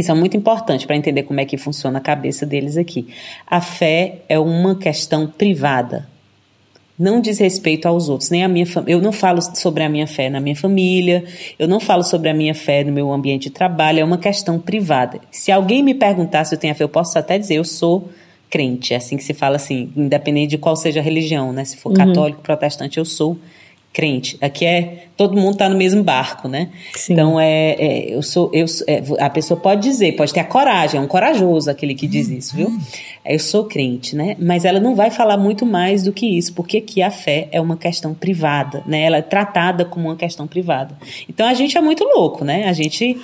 isso 0.00 0.10
é 0.10 0.14
muito 0.14 0.36
importante 0.36 0.86
para 0.86 0.96
entender 0.96 1.22
como 1.24 1.40
é 1.40 1.44
que 1.44 1.56
funciona 1.56 1.98
a 1.98 2.00
cabeça 2.00 2.44
deles 2.46 2.76
aqui. 2.76 3.08
A 3.46 3.60
fé 3.60 4.20
é 4.28 4.38
uma 4.38 4.74
questão 4.74 5.26
privada. 5.26 6.08
Não 6.98 7.20
diz 7.20 7.38
respeito 7.38 7.86
aos 7.86 8.08
outros, 8.08 8.28
nem 8.28 8.42
a 8.42 8.48
minha 8.48 8.66
Eu 8.86 9.00
não 9.00 9.12
falo 9.12 9.40
sobre 9.40 9.84
a 9.84 9.88
minha 9.88 10.06
fé 10.06 10.28
na 10.28 10.40
minha 10.40 10.56
família, 10.56 11.24
eu 11.56 11.68
não 11.68 11.78
falo 11.78 12.02
sobre 12.02 12.28
a 12.28 12.34
minha 12.34 12.54
fé 12.54 12.82
no 12.82 12.90
meu 12.90 13.12
ambiente 13.12 13.44
de 13.44 13.50
trabalho, 13.50 14.00
é 14.00 14.04
uma 14.04 14.18
questão 14.18 14.58
privada. 14.58 15.20
Se 15.30 15.52
alguém 15.52 15.80
me 15.80 15.94
perguntar 15.94 16.44
se 16.44 16.56
eu 16.56 16.58
tenho 16.58 16.72
a 16.72 16.76
fé, 16.76 16.82
eu 16.82 16.88
posso 16.88 17.16
até 17.16 17.38
dizer, 17.38 17.54
eu 17.54 17.64
sou 17.64 18.08
crente, 18.50 18.94
é 18.94 18.96
assim 18.96 19.16
que 19.16 19.22
se 19.22 19.32
fala 19.32 19.56
assim, 19.56 19.92
independente 19.96 20.50
de 20.50 20.58
qual 20.58 20.74
seja 20.74 20.98
a 20.98 21.02
religião, 21.02 21.52
né? 21.52 21.64
Se 21.64 21.76
for 21.76 21.90
uhum. 21.90 21.94
católico, 21.94 22.42
protestante, 22.42 22.98
eu 22.98 23.04
sou 23.04 23.38
crente. 23.98 24.38
Aqui 24.40 24.64
é 24.64 25.06
todo 25.16 25.36
mundo 25.36 25.54
está 25.54 25.68
no 25.68 25.76
mesmo 25.76 26.04
barco, 26.04 26.46
né? 26.46 26.68
Sim. 26.94 27.14
Então 27.14 27.40
é, 27.40 27.72
é, 27.72 28.14
eu 28.14 28.22
sou 28.22 28.48
eu 28.54 28.64
é, 28.86 29.02
a 29.18 29.28
pessoa 29.28 29.58
pode 29.58 29.82
dizer, 29.82 30.12
pode 30.12 30.32
ter 30.32 30.38
a 30.38 30.44
coragem, 30.44 31.00
é 31.00 31.02
um 31.02 31.08
corajoso 31.08 31.68
aquele 31.68 31.96
que 31.96 32.06
diz 32.06 32.28
isso, 32.28 32.54
viu? 32.54 32.72
Eu 33.28 33.38
sou 33.38 33.64
crente, 33.64 34.16
né? 34.16 34.36
Mas 34.38 34.64
ela 34.64 34.80
não 34.80 34.94
vai 34.94 35.10
falar 35.10 35.36
muito 35.36 35.66
mais 35.66 36.02
do 36.02 36.12
que 36.12 36.26
isso, 36.26 36.54
porque 36.54 36.78
aqui 36.78 37.02
a 37.02 37.10
fé 37.10 37.48
é 37.52 37.60
uma 37.60 37.76
questão 37.76 38.14
privada, 38.14 38.82
né? 38.86 39.02
Ela 39.02 39.18
é 39.18 39.22
tratada 39.22 39.84
como 39.84 40.08
uma 40.08 40.16
questão 40.16 40.46
privada. 40.46 40.96
Então 41.28 41.46
a 41.46 41.52
gente 41.52 41.76
é 41.76 41.80
muito 41.80 42.04
louco, 42.04 42.44
né? 42.44 42.68
A 42.68 42.72
gente 42.72 43.16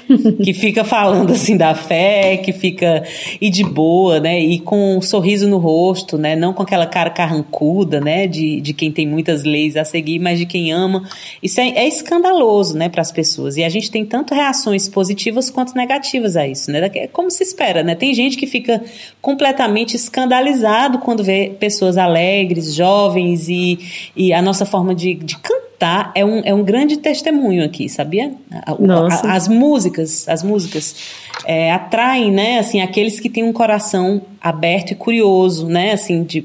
que 0.43 0.53
fica 0.55 0.85
falando 0.85 1.33
assim 1.33 1.57
da 1.57 1.75
fé, 1.75 2.37
que 2.37 2.53
fica 2.53 3.03
e 3.41 3.49
de 3.49 3.65
boa, 3.65 4.21
né? 4.21 4.39
E 4.39 4.59
com 4.59 4.99
um 4.99 5.01
sorriso 5.01 5.49
no 5.49 5.59
rosto, 5.59 6.19
né? 6.19 6.37
Não 6.37 6.53
com 6.53 6.63
aquela 6.63 6.87
cara 6.87 7.11
carrancuda, 7.11 8.01
né? 8.01 8.27
De, 8.27 8.61
de 8.61 8.75
quem 8.75 8.93
tem 8.93 9.07
muitas 9.07 9.43
leis 9.43 9.77
a 9.77 9.85
seguir, 9.85 10.19
mas 10.19 10.39
de 10.39 10.45
quem 10.45 10.71
ama. 10.71 11.09
Isso 11.43 11.61
é, 11.61 11.69
é 11.71 11.89
escandaloso, 11.89 12.77
né, 12.77 12.89
para 12.89 13.01
as 13.01 13.11
pessoas. 13.11 13.57
E 13.57 13.65
a 13.65 13.69
gente 13.69 13.91
tem 13.91 14.05
tanto 14.05 14.35
reações 14.35 14.89
positivas 14.89 15.51
quanto 15.51 15.75
negativas 15.75 16.37
a 16.37 16.47
isso, 16.47 16.71
né? 16.71 16.91
É 16.95 17.07
como 17.07 17.31
se 17.31 17.43
espera, 17.43 17.83
né? 17.83 17.95
Tem 17.95 18.13
gente 18.13 18.37
que 18.37 18.47
fica 18.47 18.83
completamente 19.21 19.94
escandalizado 19.97 20.99
quando 20.99 21.23
vê 21.23 21.55
pessoas 21.59 21.97
alegres, 21.97 22.75
jovens 22.75 23.49
e, 23.49 23.79
e 24.17 24.33
a 24.33 24.41
nossa 24.41 24.65
forma 24.65 24.95
de, 24.95 25.15
de 25.15 25.37
cantar 25.39 26.13
é 26.15 26.25
um, 26.25 26.41
é 26.45 26.55
um 26.55 26.63
grande 26.63 26.99
testemunho 26.99 27.65
aqui, 27.65 27.89
sabia? 27.89 28.33
Nossa. 28.79 29.31
As 29.31 29.49
músicas, 29.49 30.29
as 30.29 30.43
músicas 30.43 30.97
é, 31.45 31.73
atraem, 31.73 32.31
né, 32.31 32.59
assim, 32.59 32.81
aqueles 32.81 33.21
que 33.21 33.29
têm 33.29 33.45
um 33.45 33.53
coração 33.53 34.23
aberto 34.41 34.93
e 34.93 34.95
curioso, 34.95 35.67
né, 35.67 35.93
assim, 35.93 36.23
de 36.23 36.45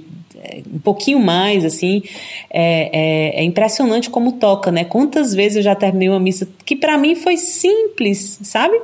um 0.74 0.80
pouquinho 0.80 1.20
mais, 1.20 1.66
assim, 1.66 2.02
é, 2.50 2.89
é, 2.91 3.41
é, 3.41 3.43
impressionante 3.43 4.10
como 4.10 4.34
toca, 4.34 4.72
né? 4.72 4.84
Quantas 4.84 5.34
vezes 5.34 5.58
eu 5.58 5.64
já 5.64 5.76
terminei 5.76 6.10
uma 6.10 6.20
missa 6.20 6.47
que 6.66 6.76
para 6.76 6.97
mim 6.97 7.16
foi 7.16 7.38
simples, 7.38 8.39
sabe? 8.43 8.80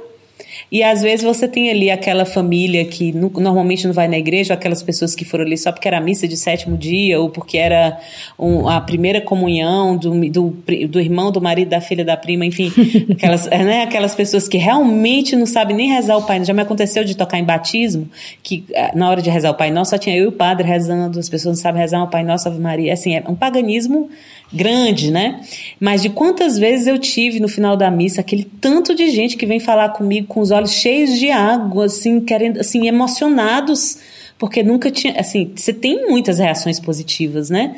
E 0.72 0.84
às 0.84 1.02
vezes 1.02 1.24
você 1.24 1.48
tem 1.48 1.70
ali 1.70 1.92
aquela 1.92 2.26
família 2.26 2.84
que 2.86 3.12
normalmente 3.14 3.86
não 3.86 3.94
vai 3.94 4.08
na 4.08 4.18
igreja, 4.18 4.54
aquelas 4.54 4.82
pessoas 4.82 5.14
que 5.14 5.24
foram 5.24 5.46
ali 5.46 5.58
só 5.58 5.72
porque 5.72 5.88
era 5.88 6.02
missa 6.02 6.28
de 6.28 6.36
sétimo 6.36 6.76
dia, 6.78 7.20
ou 7.20 7.30
porque 7.30 7.58
era 7.58 8.00
um, 8.38 8.68
a 8.68 8.82
primeira 8.82 9.22
comunhão 9.22 9.96
do, 9.96 10.30
do, 10.30 10.58
do, 10.90 11.00
irmão, 11.00 11.32
do 11.32 11.40
marido, 11.40 11.70
da 11.70 11.82
filha, 11.82 12.04
da 12.04 12.18
prima, 12.18 12.46
enfim. 12.46 12.72
aquelas, 13.12 13.48
é, 13.48 13.64
né, 13.64 13.84
aquelas 13.84 14.16
pessoas 14.16 14.48
que 14.48 14.58
realmente 14.58 15.36
não 15.36 15.46
sabem 15.46 15.76
nem 15.76 15.90
rezar 15.90 16.18
o 16.18 16.24
Pai. 16.24 16.44
Já 16.44 16.54
me 16.54 16.62
aconteceu 16.62 17.04
de 17.04 17.16
tocar 17.16 17.38
em 17.38 17.44
batismo, 17.44 18.10
que 18.42 18.66
é, 18.74 18.96
na 18.96 19.10
hora 19.10 19.22
de 19.22 19.30
rezar 19.30 19.52
o 19.52 19.56
Pai 19.56 19.72
Nosso 19.72 19.92
só 19.92 19.98
tinha 19.98 20.16
eu 20.16 20.26
e 20.26 20.28
o 20.28 20.32
padre 20.32 20.68
rezando, 20.68 21.20
as 21.20 21.30
pessoas 21.30 21.58
não 21.58 21.62
sabem 21.62 21.82
rezar 21.82 22.04
o 22.04 22.08
Pai 22.08 22.24
Nosso, 22.24 22.48
Ave 22.48 22.60
Maria. 22.60 22.94
Assim, 22.94 23.16
é 23.16 23.24
um 23.28 23.36
paganismo 23.36 24.10
grande, 24.54 25.12
né? 25.12 25.42
Mas 25.80 26.02
de 26.02 26.10
quantas 26.10 26.58
vezes 26.58 26.88
eu 26.88 26.98
tive 26.98 27.40
no 27.40 27.48
final 27.48 27.76
da 27.76 27.90
missa 27.90 28.22
aquele 28.22 28.44
tanto 28.44 28.96
de 28.96 29.10
gente 29.10 29.38
que 29.38 29.46
vem 29.46 29.60
falar 29.60 29.90
comigo 29.90 30.28
com 30.28 30.40
os 30.40 30.52
olhos 30.52 30.72
cheios 30.72 31.18
de 31.20 31.30
água, 31.32 31.86
assim, 31.86 32.20
querendo, 32.22 32.60
assim, 32.60 32.88
emocionados 32.88 33.98
porque 34.38 34.62
nunca 34.62 34.92
tinha, 34.92 35.18
assim, 35.18 35.52
você 35.56 35.72
tem 35.72 36.10
muitas 36.10 36.40
reações 36.40 36.78
positivas, 36.78 37.50
né? 37.50 37.78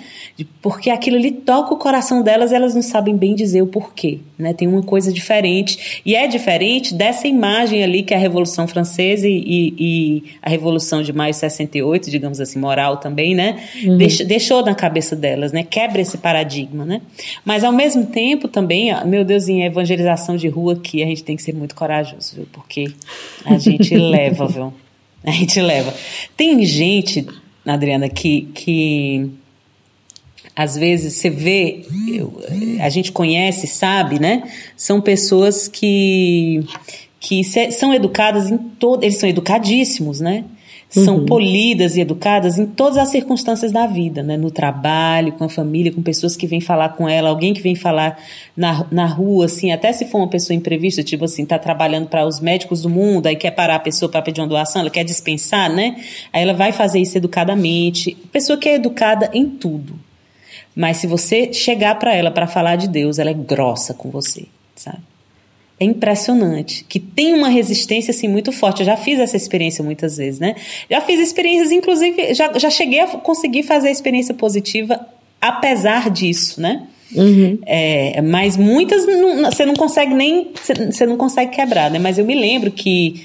Porque 0.59 0.89
aquilo 0.89 1.15
ali 1.15 1.31
toca 1.31 1.73
o 1.73 1.77
coração 1.77 2.23
delas, 2.23 2.51
elas 2.51 2.73
não 2.73 2.81
sabem 2.81 3.15
bem 3.15 3.35
dizer 3.35 3.61
o 3.61 3.67
porquê, 3.67 4.19
né? 4.39 4.53
Tem 4.53 4.67
uma 4.67 4.81
coisa 4.81 5.13
diferente 5.13 6.01
e 6.03 6.15
é 6.15 6.25
diferente 6.25 6.95
dessa 6.95 7.27
imagem 7.27 7.83
ali 7.83 8.01
que 8.01 8.13
a 8.13 8.17
Revolução 8.17 8.67
Francesa 8.67 9.27
e, 9.27 9.75
e 9.77 10.23
a 10.41 10.49
Revolução 10.49 11.03
de 11.03 11.13
Maio 11.13 11.31
de 11.31 11.37
68, 11.37 12.09
digamos 12.09 12.41
assim, 12.41 12.57
moral 12.57 12.97
também, 12.97 13.35
né? 13.35 13.59
Uhum. 13.83 13.97
Deixou, 13.97 14.25
deixou 14.25 14.65
na 14.65 14.73
cabeça 14.73 15.15
delas, 15.15 15.51
né? 15.51 15.63
Quebra 15.63 16.01
esse 16.01 16.17
paradigma, 16.17 16.83
né? 16.83 17.01
Mas 17.45 17.63
ao 17.63 17.71
mesmo 17.71 18.07
tempo 18.07 18.47
também, 18.47 18.91
meu 19.05 19.23
Deus, 19.23 19.47
em 19.47 19.63
evangelização 19.63 20.35
de 20.35 20.47
rua 20.47 20.73
aqui 20.73 21.03
a 21.03 21.05
gente 21.05 21.23
tem 21.23 21.35
que 21.35 21.43
ser 21.43 21.53
muito 21.53 21.75
corajoso, 21.75 22.35
viu? 22.35 22.47
Porque 22.51 22.87
a 23.45 23.59
gente 23.59 23.93
leva, 23.95 24.47
viu? 24.47 24.73
A 25.23 25.31
gente 25.31 25.59
leva. 25.61 25.93
Tem 26.35 26.63
gente, 26.65 27.27
Adriana, 27.65 28.07
que, 28.07 28.49
que 28.53 29.29
às 30.55 30.75
vezes 30.75 31.13
você 31.13 31.29
vê, 31.29 31.85
a 32.79 32.89
gente 32.89 33.11
conhece, 33.11 33.67
sabe, 33.67 34.19
né? 34.19 34.43
São 34.75 34.99
pessoas 34.99 35.67
que, 35.67 36.65
que 37.19 37.43
são 37.43 37.93
educadas 37.93 38.49
em 38.49 38.57
todo. 38.57 39.03
Eles 39.03 39.17
são 39.17 39.29
educadíssimos, 39.29 40.19
né? 40.19 40.45
São 40.89 41.17
uhum. 41.17 41.25
polidas 41.25 41.97
e 41.97 42.01
educadas 42.01 42.57
em 42.57 42.65
todas 42.65 42.97
as 42.97 43.09
circunstâncias 43.09 43.71
da 43.73 43.85
vida, 43.85 44.23
né? 44.23 44.37
No 44.37 44.49
trabalho, 44.49 45.33
com 45.33 45.43
a 45.43 45.49
família, 45.49 45.91
com 45.91 46.01
pessoas 46.01 46.37
que 46.37 46.47
vêm 46.47 46.61
falar 46.61 46.89
com 46.89 47.09
ela, 47.09 47.29
alguém 47.29 47.53
que 47.53 47.61
vem 47.61 47.75
falar 47.75 48.17
na, 48.55 48.85
na 48.89 49.05
rua, 49.05 49.45
assim, 49.45 49.71
até 49.71 49.91
se 49.91 50.05
for 50.05 50.19
uma 50.19 50.29
pessoa 50.29 50.55
imprevista, 50.55 51.03
tipo 51.03 51.25
assim, 51.25 51.45
tá 51.45 51.59
trabalhando 51.59 52.07
para 52.07 52.25
os 52.25 52.39
médicos 52.39 52.81
do 52.81 52.89
mundo, 52.89 53.27
aí 53.27 53.35
quer 53.35 53.51
parar 53.51 53.75
a 53.75 53.79
pessoa 53.79 54.09
para 54.09 54.21
pedir 54.21 54.39
uma 54.39 54.47
doação, 54.47 54.81
ela 54.81 54.89
quer 54.89 55.03
dispensar, 55.03 55.69
né? 55.69 55.97
Aí 56.31 56.41
ela 56.41 56.53
vai 56.53 56.71
fazer 56.71 56.99
isso 56.99 57.17
educadamente. 57.17 58.15
Pessoa 58.31 58.57
que 58.57 58.69
é 58.69 58.75
educada 58.75 59.29
em 59.33 59.45
tudo. 59.45 59.99
Mas 60.73 60.97
se 60.97 61.07
você 61.07 61.51
chegar 61.51 61.95
para 61.95 62.15
ela 62.15 62.31
para 62.31 62.47
falar 62.47 62.77
de 62.77 62.87
Deus, 62.87 63.19
ela 63.19 63.31
é 63.31 63.33
grossa 63.33 63.93
com 63.93 64.09
você, 64.09 64.45
sabe? 64.75 64.99
É 65.79 65.85
impressionante, 65.85 66.83
que 66.89 66.99
tem 66.99 67.33
uma 67.33 67.49
resistência 67.49 68.11
assim 68.11 68.27
muito 68.27 68.51
forte. 68.51 68.79
Eu 68.79 68.85
já 68.85 68.97
fiz 68.97 69.19
essa 69.19 69.37
experiência 69.37 69.83
muitas 69.83 70.17
vezes, 70.17 70.39
né? 70.39 70.55
Já 70.89 71.01
fiz 71.01 71.19
experiências, 71.19 71.71
inclusive, 71.71 72.33
já, 72.33 72.57
já 72.57 72.69
cheguei 72.69 72.99
a 73.01 73.07
conseguir 73.07 73.63
fazer 73.63 73.89
a 73.89 73.91
experiência 73.91 74.33
positiva 74.33 74.99
apesar 75.39 76.09
disso, 76.09 76.59
né? 76.59 76.83
Uhum. 77.15 77.59
É, 77.65 78.21
mas 78.21 78.57
muitas 78.57 79.05
não, 79.05 79.45
você 79.45 79.65
não 79.65 79.75
consegue 79.75 80.13
nem 80.13 80.51
você 80.91 81.05
não 81.05 81.15
consegue 81.15 81.51
quebrar, 81.51 81.91
né? 81.91 81.99
Mas 81.99 82.17
eu 82.17 82.25
me 82.25 82.35
lembro 82.35 82.71
que 82.71 83.23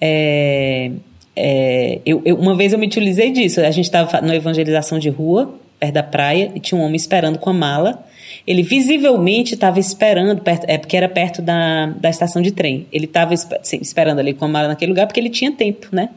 é, 0.00 0.90
é, 1.36 1.98
eu, 2.04 2.22
eu, 2.24 2.36
uma 2.36 2.56
vez 2.56 2.72
eu 2.72 2.78
me 2.78 2.86
utilizei 2.86 3.30
disso. 3.30 3.60
A 3.60 3.70
gente 3.70 3.84
estava 3.84 4.20
na 4.22 4.34
evangelização 4.34 4.98
de 4.98 5.10
rua 5.10 5.54
perto 5.78 5.94
da 5.94 6.02
praia 6.02 6.50
e 6.54 6.60
tinha 6.60 6.80
um 6.80 6.84
homem 6.84 6.96
esperando 6.96 7.38
com 7.38 7.50
a 7.50 7.54
mala 7.54 8.04
ele 8.50 8.64
visivelmente 8.64 9.54
estava 9.54 9.78
esperando, 9.78 10.42
perto, 10.42 10.64
é 10.66 10.76
porque 10.76 10.96
era 10.96 11.08
perto 11.08 11.40
da, 11.40 11.86
da 11.86 12.10
estação 12.10 12.42
de 12.42 12.50
trem. 12.50 12.84
Ele 12.90 13.04
estava 13.04 13.32
esperando 13.32 14.18
ali 14.18 14.34
com 14.34 14.44
a 14.44 14.48
mala 14.48 14.66
naquele 14.66 14.90
lugar 14.90 15.06
porque 15.06 15.20
ele 15.20 15.30
tinha 15.30 15.52
tempo, 15.52 15.86
né? 15.92 16.08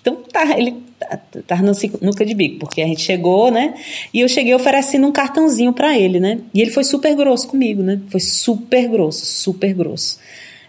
Então 0.00 0.16
tá, 0.16 0.58
ele 0.58 0.82
estava 1.00 1.62
tá, 1.62 1.62
no 1.62 1.72
nuca 2.02 2.26
de 2.26 2.34
bico, 2.34 2.58
porque 2.58 2.82
a 2.82 2.86
gente 2.88 3.02
chegou, 3.02 3.52
né? 3.52 3.74
E 4.12 4.18
eu 4.18 4.28
cheguei 4.28 4.52
oferecendo 4.52 5.06
um 5.06 5.12
cartãozinho 5.12 5.72
para 5.72 5.96
ele, 5.96 6.18
né? 6.18 6.40
E 6.52 6.60
ele 6.60 6.72
foi 6.72 6.82
super 6.82 7.14
grosso 7.14 7.46
comigo, 7.46 7.84
né? 7.84 8.00
Foi 8.08 8.18
super 8.18 8.88
grosso, 8.88 9.24
super 9.24 9.72
grosso. 9.72 10.18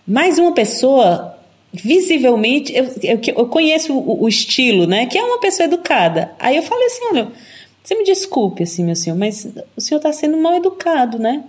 Mas 0.05 0.38
uma 0.38 0.51
pessoa 0.51 1.36
visivelmente, 1.74 2.72
eu, 2.76 2.86
eu, 3.01 3.20
eu 3.38 3.45
conheço 3.47 3.91
o, 3.91 4.24
o, 4.24 4.28
estilo, 4.28 4.86
né? 4.86 5.07
Que 5.07 5.18
é 5.18 5.24
uma 5.24 5.39
pessoa 5.39 5.65
educada. 5.65 6.32
Aí 6.38 6.55
eu 6.55 6.61
falei 6.61 6.86
assim: 6.86 7.05
olha, 7.11 7.28
você 7.88 7.96
me 7.96 8.04
desculpe, 8.04 8.64
assim, 8.64 8.84
meu 8.84 8.98
senhor, 8.98 9.18
mas 9.18 9.48
o 9.74 9.80
senhor 9.80 10.00
está 10.00 10.12
sendo 10.12 10.36
mal 10.36 10.54
educado, 10.56 11.18
né? 11.18 11.46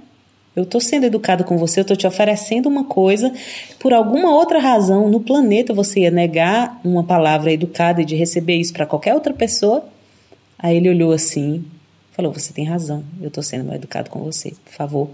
Eu 0.54 0.62
estou 0.62 0.80
sendo 0.80 1.02
educado 1.02 1.42
com 1.42 1.58
você, 1.58 1.80
eu 1.80 1.82
estou 1.82 1.96
te 1.96 2.06
oferecendo 2.06 2.68
uma 2.68 2.84
coisa. 2.84 3.32
Por 3.80 3.92
alguma 3.92 4.32
outra 4.32 4.60
razão 4.60 5.08
no 5.08 5.18
planeta 5.18 5.74
você 5.74 6.02
ia 6.02 6.12
negar 6.12 6.80
uma 6.84 7.02
palavra 7.02 7.52
educada 7.52 8.02
e 8.02 8.04
de 8.04 8.14
receber 8.14 8.54
isso 8.54 8.72
para 8.72 8.86
qualquer 8.86 9.14
outra 9.14 9.34
pessoa? 9.34 9.84
Aí 10.56 10.76
ele 10.76 10.88
olhou 10.88 11.10
assim, 11.10 11.64
falou: 12.12 12.32
Você 12.32 12.52
tem 12.52 12.64
razão, 12.64 13.02
eu 13.20 13.26
estou 13.26 13.42
sendo 13.42 13.64
mal 13.64 13.74
educado 13.74 14.08
com 14.08 14.20
você, 14.20 14.52
por 14.64 14.72
favor 14.72 15.10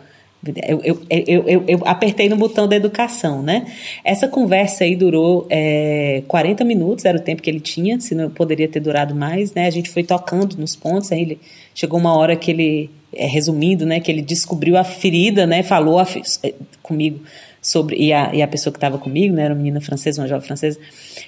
eu, 0.66 0.80
eu, 0.84 1.02
eu, 1.46 1.64
eu, 1.66 1.80
apertei 1.84 2.28
no 2.28 2.36
botão 2.36 2.68
da 2.68 2.76
educação, 2.76 3.42
né? 3.42 3.66
Essa 4.04 4.28
conversa 4.28 4.84
aí 4.84 4.96
durou 4.96 5.46
é, 5.48 6.22
40 6.28 6.64
minutos, 6.64 7.04
era 7.04 7.18
o 7.18 7.20
tempo 7.20 7.42
que 7.42 7.50
ele 7.50 7.60
tinha, 7.60 7.98
se 8.00 8.14
não 8.14 8.30
poderia 8.30 8.68
ter 8.68 8.80
durado 8.80 9.14
mais, 9.14 9.52
né? 9.54 9.66
A 9.66 9.70
gente 9.70 9.90
foi 9.90 10.02
tocando 10.02 10.56
nos 10.56 10.76
pontos, 10.76 11.10
aí 11.12 11.22
ele 11.22 11.40
chegou 11.74 11.98
uma 11.98 12.16
hora 12.16 12.36
que 12.36 12.50
ele, 12.50 12.90
é, 13.14 13.26
resumindo, 13.26 13.86
né, 13.86 14.00
que 14.00 14.10
ele 14.10 14.22
descobriu 14.22 14.76
a 14.76 14.84
ferida, 14.84 15.46
né? 15.46 15.62
Falou 15.62 15.98
a, 15.98 16.06
é, 16.42 16.54
comigo 16.82 17.20
sobre 17.64 17.96
e 17.96 18.12
a, 18.12 18.34
e 18.34 18.42
a 18.42 18.46
pessoa 18.46 18.70
que 18.70 18.76
estava 18.76 18.98
comigo, 18.98 19.34
né, 19.34 19.44
era 19.44 19.54
uma 19.54 19.56
menina 19.56 19.80
francesa, 19.80 20.20
uma 20.20 20.28
jovem 20.28 20.46
francesa, 20.46 20.78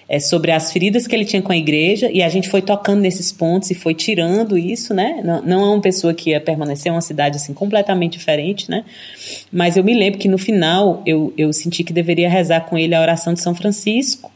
é, 0.07 0.21
sobre 0.21 0.53
as 0.53 0.71
feridas 0.71 1.07
que 1.07 1.17
ele 1.17 1.25
tinha 1.25 1.41
com 1.41 1.51
a 1.51 1.57
igreja 1.57 2.11
e 2.13 2.23
a 2.23 2.29
gente 2.29 2.51
foi 2.51 2.61
tocando 2.61 3.01
nesses 3.01 3.33
pontos 3.33 3.71
e 3.71 3.75
foi 3.75 3.95
tirando 3.95 4.59
isso, 4.59 4.93
né? 4.93 5.23
Não, 5.25 5.41
não 5.41 5.65
é 5.65 5.69
uma 5.71 5.81
pessoa 5.81 6.13
que 6.13 6.31
ia 6.31 6.41
permanecer, 6.41 6.91
é 6.91 6.95
uma 6.95 7.01
cidade 7.01 7.37
assim 7.37 7.55
completamente 7.55 8.19
diferente, 8.19 8.71
né? 8.71 8.85
Mas 9.51 9.79
eu 9.79 9.83
me 9.83 9.95
lembro 9.95 10.21
que 10.21 10.29
no 10.29 10.37
final 10.37 11.03
eu, 11.07 11.33
eu 11.39 11.51
senti 11.55 11.83
que 11.83 11.93
deveria 11.93 12.29
rezar 12.29 12.67
com 12.67 12.77
ele 12.77 12.95
a 12.95 13.01
oração 13.01 13.33
de 13.33 13.41
São 13.41 13.55
Francisco 13.55 14.31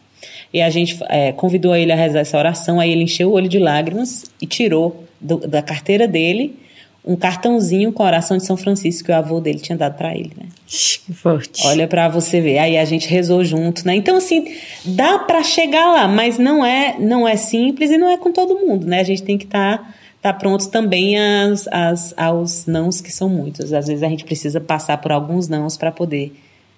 e 0.54 0.62
a 0.62 0.70
gente 0.70 0.98
é, 1.10 1.32
convidou 1.32 1.76
ele 1.76 1.92
a 1.92 1.96
rezar 1.96 2.20
essa 2.20 2.38
oração, 2.38 2.80
aí 2.80 2.90
ele 2.90 3.02
encheu 3.02 3.28
o 3.28 3.32
olho 3.32 3.48
de 3.48 3.58
lágrimas 3.58 4.24
e 4.40 4.46
tirou 4.46 5.04
do, 5.20 5.36
da 5.36 5.60
carteira 5.60 6.08
dele 6.08 6.56
um 7.04 7.16
cartãozinho 7.16 7.92
com 7.92 8.02
a 8.02 8.06
oração 8.06 8.36
de 8.36 8.44
São 8.44 8.56
Francisco 8.56 9.06
que 9.06 9.12
o 9.12 9.14
avô 9.14 9.40
dele 9.40 9.58
tinha 9.58 9.76
dado 9.76 9.96
para 9.96 10.14
ele, 10.14 10.32
né? 10.36 10.46
Que 10.66 11.12
forte. 11.12 11.66
Olha 11.66 11.88
para 11.88 12.08
você 12.08 12.40
ver. 12.40 12.58
Aí 12.58 12.76
a 12.76 12.84
gente 12.84 13.08
rezou 13.08 13.42
junto, 13.42 13.86
né? 13.86 13.96
Então 13.96 14.16
assim, 14.16 14.54
dá 14.84 15.18
para 15.18 15.42
chegar 15.42 15.92
lá, 15.92 16.06
mas 16.06 16.38
não 16.38 16.64
é, 16.64 16.98
não 16.98 17.26
é 17.26 17.36
simples 17.36 17.90
e 17.90 17.96
não 17.96 18.08
é 18.08 18.18
com 18.18 18.32
todo 18.32 18.54
mundo, 18.54 18.86
né? 18.86 19.00
A 19.00 19.04
gente 19.04 19.22
tem 19.22 19.38
que 19.38 19.44
estar 19.44 19.78
tá, 19.78 19.92
tá 20.20 20.32
pronto 20.32 20.68
também 20.68 21.18
as, 21.18 21.66
as, 21.68 22.14
aos 22.16 22.66
nãos 22.66 23.00
que 23.00 23.10
são 23.10 23.28
muitos. 23.28 23.72
Às 23.72 23.86
vezes 23.86 24.02
a 24.02 24.08
gente 24.08 24.24
precisa 24.24 24.60
passar 24.60 24.98
por 24.98 25.10
alguns 25.10 25.48
nãos 25.48 25.76
para 25.76 25.90
poder 25.90 26.32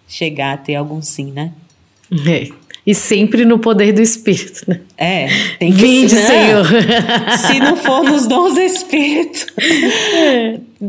chegar 0.07 0.53
a 0.53 0.57
ter 0.57 0.77
algum 0.77 1.03
sim, 1.03 1.33
né? 1.33 1.53
É. 2.29 2.49
E 2.85 2.95
sempre 2.95 3.45
no 3.45 3.61
poder 3.61 3.93
do 3.93 4.03
Espírito, 4.03 4.63
né? 4.67 4.81
É, 4.99 5.29
tem 5.59 5.73
que 5.73 5.81
Vinde, 5.81 6.15
não, 6.17 6.23
Senhor. 6.27 6.67
Se 7.47 7.61
não 7.61 7.77
for 7.77 8.03
nos 8.03 8.27
dons 8.27 8.55
do 8.55 8.61
Espírito, 8.61 9.47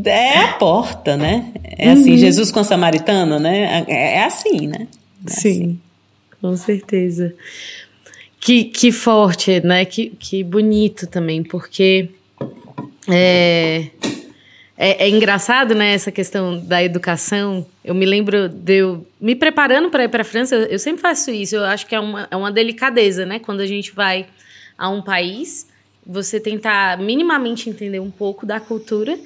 é 0.04 0.38
a 0.40 0.48
porta, 0.54 1.16
né? 1.16 1.52
É 1.62 1.90
assim, 1.90 2.12
uhum. 2.12 2.18
Jesus 2.18 2.50
com 2.50 2.58
a 2.58 2.64
samaritana, 2.64 3.38
né? 3.38 3.84
É, 3.86 4.16
é 4.16 4.24
assim, 4.24 4.66
né? 4.66 4.88
É 5.24 5.30
Sim, 5.30 5.50
assim. 5.50 5.80
com 6.40 6.56
certeza. 6.56 7.32
Que, 8.40 8.64
que 8.64 8.90
forte, 8.90 9.64
né? 9.64 9.84
Que, 9.84 10.10
que 10.18 10.42
bonito 10.42 11.06
também, 11.06 11.44
porque 11.44 12.08
é, 13.08 13.86
é, 14.76 15.04
é, 15.04 15.08
engraçado, 15.08 15.74
né, 15.74 15.94
essa 15.94 16.10
questão 16.10 16.58
da 16.58 16.82
educação. 16.82 17.64
Eu 17.84 17.94
me 17.94 18.04
lembro 18.04 18.48
de 18.48 18.78
eu 18.78 19.06
me 19.20 19.34
preparando 19.36 19.88
para 19.88 20.04
ir 20.04 20.08
para 20.08 20.22
a 20.22 20.24
França, 20.24 20.56
eu, 20.56 20.62
eu, 20.62 20.78
sempre 20.78 21.00
faço 21.00 21.30
isso. 21.30 21.56
Eu 21.56 21.64
acho 21.64 21.86
que 21.86 21.94
é 21.94 22.00
uma, 22.00 22.26
é 22.30 22.36
uma 22.36 22.50
delicadeza, 22.50 23.24
né? 23.24 23.38
Quando 23.38 23.60
a 23.60 23.66
gente 23.66 23.92
vai 23.92 24.26
a 24.76 24.88
um 24.88 25.00
país, 25.00 25.68
você 26.04 26.40
tentar 26.40 26.98
minimamente 26.98 27.70
entender 27.70 28.00
um 28.00 28.10
pouco 28.10 28.44
da 28.44 28.58
cultura 28.58 29.16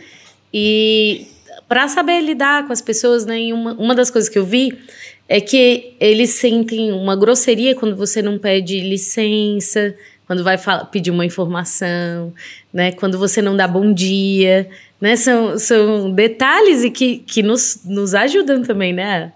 e 0.53 1.26
para 1.66 1.88
saber 1.88 2.20
lidar 2.20 2.66
com 2.66 2.72
as 2.72 2.82
pessoas, 2.82 3.24
né? 3.24 3.40
E 3.40 3.53
uma, 3.53 3.72
uma 3.72 3.94
das 3.94 4.11
coisas 4.11 4.28
que 4.28 4.38
eu 4.38 4.44
vi 4.44 4.78
é 5.26 5.40
que 5.40 5.94
eles 5.99 6.30
sentem 6.30 6.92
uma 6.92 7.16
grosseria 7.16 7.74
quando 7.74 7.96
você 7.96 8.20
não 8.20 8.38
pede 8.38 8.80
licença, 8.80 9.94
quando 10.26 10.44
vai 10.44 10.59
pedir 10.90 11.11
uma 11.11 11.24
informação, 11.24 12.34
né? 12.72 12.92
Quando 12.92 13.18
você 13.18 13.40
não 13.40 13.57
dá 13.57 13.66
bom 13.66 13.92
dia. 13.92 14.68
Né? 15.01 15.16
São, 15.16 15.59
são 15.59 16.11
detalhes 16.11 16.82
e 16.82 16.90
que, 16.90 17.18
que 17.18 17.42
nos, 17.42 17.82
nos 17.84 18.14
ajudam 18.14 18.62
também, 18.62 18.92
né? 18.92 19.32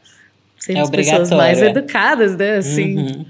Sermos 0.63 0.89
é 0.91 0.93
pessoas 0.93 1.31
mais 1.31 1.61
é. 1.61 1.71
educadas, 1.71 2.37
né? 2.37 2.59
Assim. 2.59 2.97
Uhum. 2.97 3.27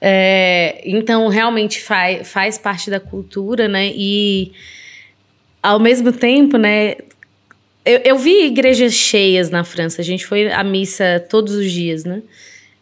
É, 0.00 0.80
então, 0.86 1.28
realmente 1.28 1.82
faz, 1.82 2.26
faz 2.30 2.56
parte 2.56 2.90
da 2.90 2.98
cultura, 2.98 3.68
né? 3.68 3.92
E, 3.94 4.52
ao 5.62 5.78
mesmo 5.78 6.12
tempo, 6.12 6.56
né? 6.56 6.96
Eu, 7.84 8.00
eu 8.04 8.18
vi 8.18 8.46
igrejas 8.46 8.94
cheias 8.94 9.50
na 9.50 9.64
França. 9.64 10.00
A 10.00 10.04
gente 10.04 10.24
foi 10.24 10.50
à 10.50 10.64
missa 10.64 11.22
todos 11.28 11.54
os 11.54 11.70
dias, 11.70 12.04
né? 12.04 12.22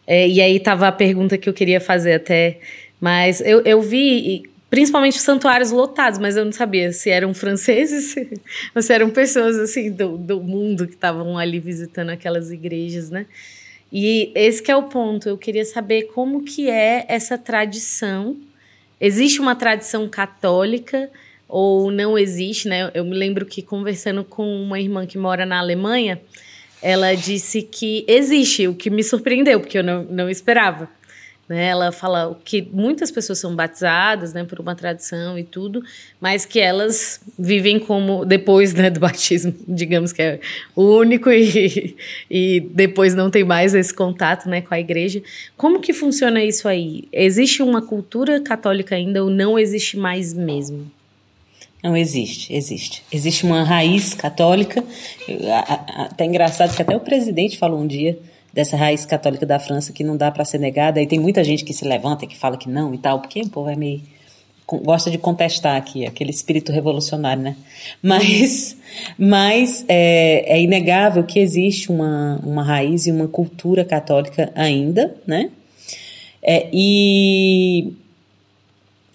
É, 0.07 0.25
e 0.25 0.39
aí 0.39 0.57
tava 0.57 0.87
a 0.87 0.91
pergunta 0.91 1.37
que 1.37 1.49
eu 1.49 1.53
queria 1.53 1.81
fazer 1.81 2.13
até. 2.13 2.59
Mas 2.99 3.41
eu, 3.41 3.61
eu 3.61 3.81
vi 3.81 4.49
principalmente 4.71 5.19
santuários 5.19 5.69
lotados, 5.69 6.17
mas 6.17 6.37
eu 6.37 6.45
não 6.45 6.51
sabia 6.53 6.93
se 6.93 7.09
eram 7.09 7.33
franceses 7.33 8.15
ou 8.73 8.81
se 8.81 8.93
eram 8.93 9.09
pessoas 9.09 9.59
assim 9.59 9.91
do, 9.91 10.17
do 10.17 10.41
mundo 10.41 10.87
que 10.87 10.93
estavam 10.93 11.37
ali 11.37 11.59
visitando 11.59 12.09
aquelas 12.09 12.49
igrejas, 12.51 13.09
né? 13.09 13.25
E 13.91 14.31
esse 14.33 14.71
é 14.71 14.75
o 14.75 14.83
ponto. 14.83 15.27
Eu 15.27 15.37
queria 15.37 15.65
saber 15.65 16.03
como 16.03 16.43
que 16.43 16.69
é 16.69 17.05
essa 17.09 17.37
tradição. 17.37 18.37
Existe 18.99 19.41
uma 19.41 19.53
tradição 19.53 20.07
católica 20.07 21.09
ou 21.49 21.91
não 21.91 22.17
existe, 22.17 22.69
né? 22.69 22.89
Eu 22.93 23.03
me 23.03 23.13
lembro 23.13 23.45
que 23.45 23.61
conversando 23.61 24.23
com 24.23 24.45
uma 24.63 24.79
irmã 24.79 25.05
que 25.05 25.17
mora 25.17 25.45
na 25.45 25.59
Alemanha, 25.59 26.21
ela 26.81 27.13
disse 27.13 27.61
que 27.61 28.05
existe, 28.07 28.69
o 28.69 28.73
que 28.73 28.89
me 28.89 29.03
surpreendeu, 29.03 29.59
porque 29.59 29.77
eu 29.77 29.83
não, 29.83 30.03
não 30.03 30.29
esperava. 30.29 30.89
Né? 31.51 31.65
Ela 31.65 31.91
fala 31.91 32.39
que 32.45 32.65
muitas 32.71 33.11
pessoas 33.11 33.37
são 33.37 33.53
batizadas 33.53 34.33
né, 34.33 34.45
por 34.45 34.61
uma 34.61 34.73
tradição 34.73 35.37
e 35.37 35.43
tudo, 35.43 35.83
mas 36.17 36.45
que 36.45 36.61
elas 36.61 37.19
vivem 37.37 37.77
como 37.77 38.23
depois 38.23 38.73
né, 38.73 38.89
do 38.89 39.01
batismo, 39.01 39.53
digamos 39.67 40.13
que 40.13 40.21
é 40.21 40.39
o 40.73 40.81
único 40.81 41.29
e, 41.29 41.97
e 42.29 42.61
depois 42.61 43.13
não 43.13 43.29
tem 43.29 43.43
mais 43.43 43.75
esse 43.75 43.93
contato 43.93 44.47
né, 44.47 44.61
com 44.61 44.73
a 44.73 44.79
igreja. 44.79 45.21
Como 45.57 45.81
que 45.81 45.91
funciona 45.91 46.41
isso 46.41 46.69
aí? 46.69 47.03
Existe 47.11 47.61
uma 47.61 47.81
cultura 47.81 48.39
católica 48.39 48.95
ainda 48.95 49.21
ou 49.21 49.29
não 49.29 49.59
existe 49.59 49.97
mais 49.97 50.33
mesmo? 50.33 50.89
Não 51.83 51.97
existe, 51.97 52.53
existe. 52.53 53.03
Existe 53.11 53.43
uma 53.43 53.63
raiz 53.63 54.13
católica. 54.13 54.81
Até 55.97 56.23
engraçado 56.23 56.73
que 56.73 56.81
até 56.81 56.95
o 56.95 57.01
presidente 57.01 57.57
falou 57.57 57.81
um 57.81 57.87
dia 57.87 58.17
dessa 58.53 58.75
raiz 58.75 59.05
católica 59.05 59.45
da 59.45 59.59
França 59.59 59.93
que 59.93 60.03
não 60.03 60.17
dá 60.17 60.31
para 60.31 60.45
ser 60.45 60.59
negada. 60.59 61.01
E 61.01 61.07
tem 61.07 61.19
muita 61.19 61.43
gente 61.43 61.63
que 61.63 61.73
se 61.73 61.85
levanta 61.85 62.25
e 62.25 62.27
que 62.27 62.37
fala 62.37 62.57
que 62.57 62.69
não 62.69 62.93
e 62.93 62.97
tal, 62.97 63.19
porque 63.19 63.41
o 63.41 63.49
povo 63.49 63.69
é 63.69 63.75
meio 63.75 64.01
gosta 64.77 65.11
de 65.11 65.17
contestar 65.17 65.75
aqui 65.75 66.05
aquele 66.05 66.31
espírito 66.31 66.71
revolucionário, 66.71 67.43
né? 67.43 67.55
Mas, 68.01 68.77
mas 69.17 69.85
é, 69.87 70.57
é 70.57 70.61
inegável 70.61 71.23
que 71.23 71.39
existe 71.39 71.91
uma, 71.91 72.39
uma 72.43 72.63
raiz 72.63 73.05
e 73.07 73.11
uma 73.11 73.27
cultura 73.27 73.83
católica 73.83 74.51
ainda, 74.55 75.15
né? 75.25 75.49
É, 76.41 76.67
e 76.73 77.93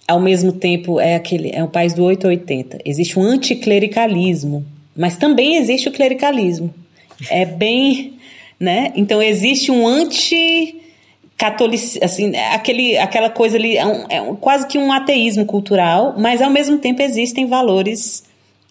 ao 0.07 0.19
mesmo 0.19 0.53
tempo 0.53 0.99
é 0.99 1.15
aquele 1.15 1.51
é 1.53 1.63
o 1.63 1.67
país 1.67 1.93
do 1.93 2.03
880. 2.03 2.79
Existe 2.85 3.19
um 3.19 3.23
anticlericalismo, 3.23 4.65
mas 4.95 5.17
também 5.17 5.57
existe 5.57 5.89
o 5.89 5.91
clericalismo. 5.91 6.73
É 7.29 7.45
bem 7.45 8.16
né? 8.59 8.91
Então 8.95 9.21
existe 9.21 9.71
um 9.71 9.87
anti 9.87 10.81
catolicismo, 11.37 12.03
assim, 12.03 12.35
aquele, 12.35 12.97
aquela 12.97 13.29
coisa 13.29 13.57
ali, 13.57 13.77
é, 13.77 13.85
um, 13.85 14.05
é 14.09 14.21
um, 14.21 14.35
quase 14.35 14.65
que 14.67 14.77
um 14.77 14.91
ateísmo 14.91 15.45
cultural, 15.45 16.15
mas 16.17 16.41
ao 16.41 16.49
mesmo 16.49 16.79
tempo 16.79 17.01
existem 17.01 17.45
valores 17.45 18.23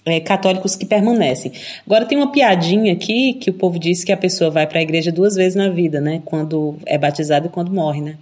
é, 0.05 0.19
católicos 0.19 0.75
que 0.75 0.85
permanecem. 0.85 1.53
Agora 1.87 2.05
tem 2.05 2.19
uma 2.19 2.33
piadinha 2.33 2.93
aqui 2.93 3.35
que 3.35 3.51
o 3.51 3.53
povo 3.53 3.79
diz 3.79 4.03
que 4.03 4.11
a 4.11 4.17
pessoa 4.17 4.51
vai 4.51 4.67
para 4.67 4.81
a 4.81 4.83
igreja 4.83 5.13
duas 5.13 5.37
vezes 5.37 5.55
na 5.55 5.69
vida, 5.69 6.01
né? 6.01 6.23
Quando 6.25 6.77
é 6.87 6.99
batizado 6.99 7.47
e 7.47 7.51
quando 7.51 7.71
morre, 7.71 8.01
né? 8.01 8.17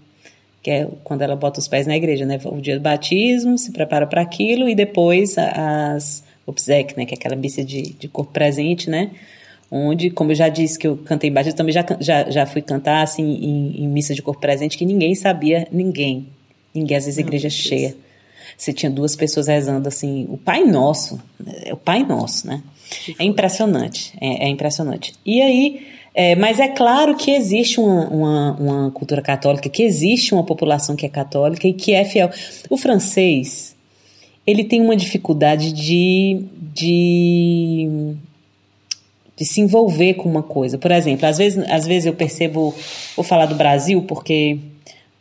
Que 0.62 0.71
é 0.71 0.89
quando 1.03 1.23
ela 1.23 1.37
bota 1.37 1.59
os 1.59 1.69
pés 1.69 1.87
na 1.87 1.97
igreja, 1.97 2.27
né? 2.27 2.39
O 2.45 2.61
dia 2.61 2.77
do 2.77 2.83
batismo, 2.83 3.57
se 3.57 3.73
prepara 3.73 4.07
para 4.07 4.21
aquilo 4.21 4.69
e 4.69 4.75
depois 4.75 5.37
as 5.39 6.23
obsequias, 6.47 6.97
né? 6.97 7.07
Que 7.07 7.15
é 7.15 7.17
aquela 7.17 7.37
missa 7.37 7.65
de, 7.65 7.95
de 7.95 8.09
corpo 8.09 8.33
presente, 8.33 8.91
né? 8.91 9.11
Onde, 9.75 10.09
como 10.09 10.31
eu 10.31 10.37
já 10.37 10.49
disse 10.49 10.79
que 10.79 10.87
eu 10.87 10.97
cantei 10.97 11.31
baixo, 11.31 11.51
eu 11.51 11.55
também 11.55 11.72
já, 11.72 11.85
já, 11.99 12.31
já 12.31 12.47
fui 12.47 12.62
cantar 12.62 13.03
assim 13.03 13.25
em, 13.25 13.83
em, 13.83 13.89
missa 13.89 14.14
de 14.14 14.22
corpo 14.22 14.41
presente 14.41 14.79
que 14.79 14.87
ninguém 14.87 15.16
sabia, 15.16 15.66
ninguém. 15.72 16.29
Ninguém, 16.72 16.97
às 16.97 17.05
vezes 17.07 17.18
igreja 17.18 17.51
cheia. 17.51 17.97
Você 18.57 18.72
tinha 18.72 18.91
duas 18.91 19.16
pessoas 19.16 19.49
rezando 19.49 19.89
assim, 19.89 20.27
o 20.29 20.37
Pai 20.37 20.64
Nosso, 20.64 21.20
é 21.64 21.72
o 21.72 21.77
Pai 21.77 22.05
Nosso, 22.05 22.47
né? 22.47 22.62
É 23.18 23.25
impressionante, 23.25 24.14
é, 24.20 24.47
é 24.47 24.49
impressionante. 24.49 25.12
E 25.27 25.43
aí, 25.43 25.95
É, 26.16 26.37
mas 26.37 26.61
é 26.61 26.68
claro 26.68 27.16
que 27.16 27.33
existe 27.33 27.81
uma, 27.81 28.09
uma, 28.09 28.53
uma, 28.53 28.91
cultura 28.93 29.20
católica, 29.20 29.68
que 29.68 29.83
existe 29.83 30.33
uma 30.33 30.45
população 30.45 30.95
que 30.95 31.05
é 31.05 31.09
católica 31.09 31.66
e 31.66 31.72
que 31.72 31.93
é 31.93 32.05
fiel. 32.05 32.31
O 32.70 32.77
francês, 32.77 33.75
ele 34.47 34.62
tem 34.62 34.81
uma 34.81 34.95
dificuldade 34.95 35.72
de, 35.72 36.45
de, 36.72 38.14
de 39.37 39.45
se 39.45 39.61
envolver 39.61 40.14
com 40.14 40.28
uma 40.28 40.43
coisa. 40.43 40.78
Por 40.78 40.91
exemplo, 40.91 41.26
às 41.26 41.39
vezes, 41.39 41.64
às 41.70 41.87
vezes 41.87 42.07
eu 42.07 42.14
percebo, 42.14 42.74
vou 43.16 43.24
falar 43.24 43.47
do 43.47 43.55
Brasil, 43.55 44.03
porque 44.03 44.59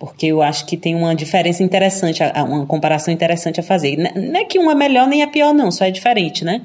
porque 0.03 0.25
eu 0.25 0.41
acho 0.41 0.65
que 0.65 0.75
tem 0.75 0.95
uma 0.95 1.15
diferença 1.15 1.63
interessante, 1.63 2.21
uma 2.35 2.65
comparação 2.65 3.13
interessante 3.13 3.61
a 3.61 3.63
fazer. 3.63 3.95
Não 3.95 4.37
é 4.37 4.43
que 4.43 4.59
uma 4.59 4.73
é 4.73 4.75
melhor 4.75 5.07
nem 5.07 5.21
é 5.21 5.27
pior, 5.27 5.53
não, 5.53 5.71
só 5.71 5.85
é 5.85 5.91
diferente, 5.91 6.43
né? 6.43 6.61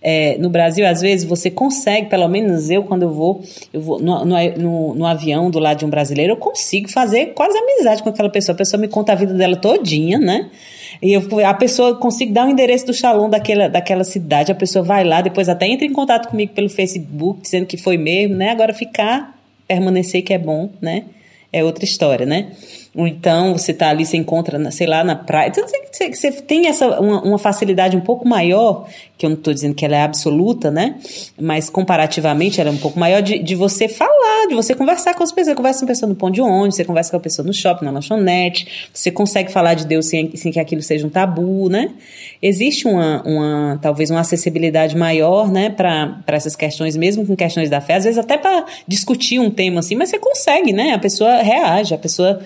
É, 0.00 0.38
no 0.38 0.48
Brasil, 0.48 0.86
às 0.86 1.00
vezes, 1.00 1.26
você 1.26 1.50
consegue, 1.50 2.08
pelo 2.08 2.28
menos 2.28 2.70
eu, 2.70 2.84
quando 2.84 3.02
eu 3.02 3.10
vou, 3.10 3.42
eu 3.72 3.80
vou 3.80 3.98
no, 3.98 4.24
no, 4.24 4.94
no, 4.94 5.06
avião 5.06 5.50
do 5.50 5.58
lado 5.58 5.78
de 5.78 5.84
um 5.84 5.90
brasileiro, 5.90 6.34
eu 6.34 6.36
consigo 6.36 6.88
fazer 6.88 7.34
quase 7.34 7.58
amizade 7.58 8.00
com 8.00 8.10
aquela 8.10 8.30
pessoa. 8.30 8.54
A 8.54 8.58
pessoa 8.58 8.80
me 8.80 8.86
conta 8.86 9.10
a 9.10 9.16
vida 9.16 9.34
dela 9.34 9.56
todinha, 9.56 10.16
né? 10.16 10.48
E 11.02 11.12
eu, 11.12 11.22
a 11.46 11.54
pessoa 11.54 11.96
consigo 11.96 12.32
dar 12.32 12.46
o 12.46 12.50
endereço 12.50 12.86
do 12.86 12.94
salão 12.94 13.28
daquela, 13.28 13.68
daquela 13.68 14.04
cidade, 14.04 14.52
a 14.52 14.54
pessoa 14.54 14.84
vai 14.84 15.04
lá, 15.04 15.20
depois 15.20 15.48
até 15.48 15.66
entra 15.66 15.86
em 15.86 15.92
contato 15.92 16.28
comigo 16.28 16.52
pelo 16.52 16.68
Facebook, 16.68 17.42
dizendo 17.42 17.66
que 17.66 17.76
foi 17.76 17.96
mesmo, 17.96 18.36
né? 18.36 18.50
Agora 18.50 18.72
ficar, 18.72 19.38
permanecer 19.66 20.22
que 20.22 20.32
é 20.32 20.38
bom, 20.38 20.70
né? 20.80 21.04
é 21.52 21.64
outra 21.64 21.84
história, 21.84 22.26
né? 22.26 22.52
Ou 22.94 23.06
então 23.06 23.52
você 23.52 23.72
está 23.72 23.88
ali, 23.88 24.04
você 24.04 24.16
encontra, 24.16 24.70
sei 24.70 24.86
lá, 24.86 25.02
na 25.02 25.16
praia. 25.16 25.48
Então, 25.48 25.64
você, 25.66 26.12
você 26.12 26.32
tem 26.32 26.66
essa 26.66 27.00
uma, 27.00 27.22
uma, 27.22 27.38
facilidade 27.38 27.96
um 27.96 28.00
pouco 28.00 28.28
maior, 28.28 28.86
que 29.16 29.24
eu 29.24 29.30
não 29.30 29.36
estou 29.36 29.54
dizendo 29.54 29.74
que 29.74 29.84
ela 29.84 29.96
é 29.96 30.02
absoluta, 30.02 30.70
né? 30.70 30.96
Mas 31.40 31.70
comparativamente 31.70 32.60
ela 32.60 32.70
é 32.70 32.72
um 32.72 32.78
pouco 32.78 32.98
maior 32.98 33.22
de, 33.22 33.38
de 33.38 33.54
você 33.54 33.88
falar, 33.88 34.10
de 34.46 34.54
você 34.54 34.74
conversar 34.74 35.14
com 35.14 35.22
as 35.22 35.32
pessoas. 35.32 35.48
Você 35.48 35.54
conversa 35.54 35.80
com 35.80 35.84
a 35.84 35.88
pessoa 35.88 36.08
no 36.08 36.14
ponto 36.14 36.34
de 36.34 36.40
ônibus, 36.40 36.76
você 36.76 36.84
conversa 36.84 37.10
com 37.10 37.16
a 37.16 37.20
pessoa 37.20 37.46
no 37.46 37.52
shopping, 37.52 37.84
na 37.84 37.90
lanchonete, 37.90 38.88
você 38.92 39.10
consegue 39.10 39.50
falar 39.50 39.74
de 39.74 39.86
Deus 39.86 40.06
sem, 40.06 40.34
sem 40.36 40.52
que 40.52 40.60
aquilo 40.60 40.82
seja 40.82 41.06
um 41.06 41.10
tabu, 41.10 41.68
né? 41.68 41.90
Existe 42.42 42.86
uma, 42.86 43.22
uma 43.22 43.78
talvez 43.80 44.10
uma 44.10 44.20
acessibilidade 44.20 44.96
maior, 44.96 45.50
né, 45.50 45.70
para 45.70 46.22
essas 46.28 46.54
questões, 46.54 46.96
mesmo 46.96 47.26
com 47.26 47.34
questões 47.34 47.70
da 47.70 47.80
fé, 47.80 47.94
às 47.94 48.04
vezes 48.04 48.18
até 48.18 48.36
para 48.36 48.64
discutir 48.86 49.38
um 49.38 49.50
tema 49.50 49.80
assim, 49.80 49.94
mas 49.94 50.10
você 50.10 50.18
consegue, 50.18 50.72
né? 50.72 50.92
A 50.92 50.98
pessoa 50.98 51.42
reage, 51.42 51.94
a 51.94 51.98
pessoa 51.98 52.40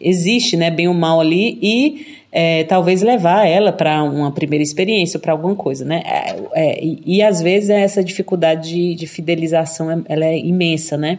existe, 0.00 0.56
né, 0.56 0.70
bem 0.70 0.88
ou 0.88 0.94
mal 0.94 1.20
ali 1.20 1.58
e 1.62 2.16
é, 2.30 2.64
talvez 2.64 3.00
levar 3.00 3.46
ela 3.46 3.72
para 3.72 4.02
uma 4.02 4.30
primeira 4.30 4.62
experiência, 4.62 5.18
para 5.18 5.32
alguma 5.32 5.54
coisa, 5.54 5.84
né? 5.84 6.02
É, 6.04 6.36
é, 6.54 6.84
e, 6.84 7.00
e, 7.06 7.22
às 7.22 7.40
vezes 7.40 7.70
essa 7.70 8.04
dificuldade 8.04 8.68
de, 8.68 8.94
de 8.94 9.06
fidelização 9.06 10.04
ela 10.06 10.24
é 10.24 10.38
imensa, 10.38 10.98
né? 10.98 11.18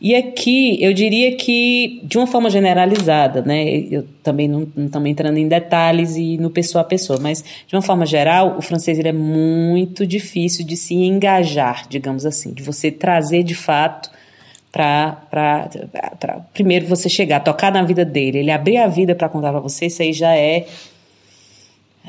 E 0.00 0.14
aqui 0.14 0.82
eu 0.82 0.92
diria 0.92 1.36
que 1.36 2.00
de 2.04 2.18
uma 2.18 2.26
forma 2.26 2.50
generalizada, 2.50 3.40
né? 3.42 3.64
Eu 3.90 4.04
também 4.22 4.46
não 4.46 4.68
estamos 4.76 5.08
entrando 5.08 5.38
em 5.38 5.48
detalhes 5.48 6.16
e 6.16 6.36
no 6.36 6.50
pessoa 6.50 6.82
a 6.82 6.84
pessoa, 6.84 7.18
mas 7.18 7.42
de 7.66 7.74
uma 7.74 7.82
forma 7.82 8.04
geral, 8.04 8.56
o 8.58 8.62
francês 8.62 8.98
ele 8.98 9.08
é 9.08 9.12
muito 9.12 10.06
difícil 10.06 10.66
de 10.66 10.76
se 10.76 10.94
engajar, 10.94 11.86
digamos 11.88 12.26
assim, 12.26 12.52
de 12.52 12.62
você 12.62 12.90
trazer 12.90 13.42
de 13.42 13.54
fato 13.54 14.10
para 14.70 16.44
primeiro 16.52 16.86
você 16.86 17.08
chegar, 17.08 17.40
tocar 17.40 17.72
na 17.72 17.82
vida 17.82 18.04
dele, 18.04 18.38
ele 18.38 18.50
abrir 18.50 18.76
a 18.76 18.86
vida 18.86 19.14
para 19.14 19.28
contar 19.28 19.50
para 19.50 19.60
você, 19.60 19.86
isso 19.86 20.02
aí 20.02 20.12
já 20.12 20.34
é, 20.36 20.66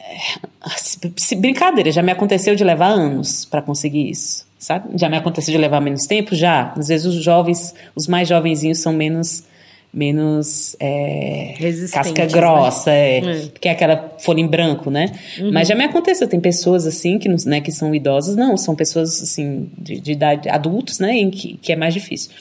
é 0.02 1.36
brincadeira, 1.38 1.92
já 1.92 2.02
me 2.02 2.12
aconteceu 2.12 2.56
de 2.56 2.64
levar 2.64 2.88
anos 2.88 3.46
para 3.46 3.62
conseguir 3.62 4.10
isso, 4.10 4.46
sabe? 4.68 4.97
Já 4.97 5.07
me 5.07 5.15
aconteceu 5.15 5.53
de 5.53 5.57
levar 5.57 5.80
menos 5.80 6.05
tempo, 6.05 6.36
já. 6.36 6.74
Às 6.76 6.89
vezes 6.89 7.05
os 7.05 7.24
jovens, 7.24 7.74
os 7.95 8.05
mais 8.05 8.28
jovenzinhos 8.28 8.80
são 8.80 8.91
menos 8.91 9.45
menos 9.93 10.76
é, 10.82 11.55
casca 11.93 12.24
né? 12.24 12.28
grossa, 12.28 12.91
né? 12.91 13.18
é, 13.18 13.22
hum. 13.22 13.49
que 13.59 13.70
é 13.70 13.72
aquela 13.72 14.15
folha 14.20 14.41
em 14.41 14.45
branco, 14.45 14.91
né? 14.91 15.13
Uhum. 15.39 15.51
Mas 15.53 15.70
já 15.70 15.74
me 15.74 15.86
aconteceu, 15.86 16.28
tem 16.28 16.41
pessoas 16.41 16.86
assim 16.86 17.18
que, 17.18 17.30
né, 17.47 17.61
que 17.61 17.72
são 17.72 17.95
idosas, 17.95 18.36
não, 18.36 18.57
são 18.57 18.76
pessoas 18.76 19.24
assim 19.24 19.70
de, 19.78 19.99
de 20.01 20.11
idade 20.11 20.49
adultos, 20.49 20.99
né, 20.99 21.15
em 21.15 21.32
que, 21.32 21.57
que 21.57 21.72
é 21.72 21.76
mais 21.76 21.93
difícil. 21.93 22.32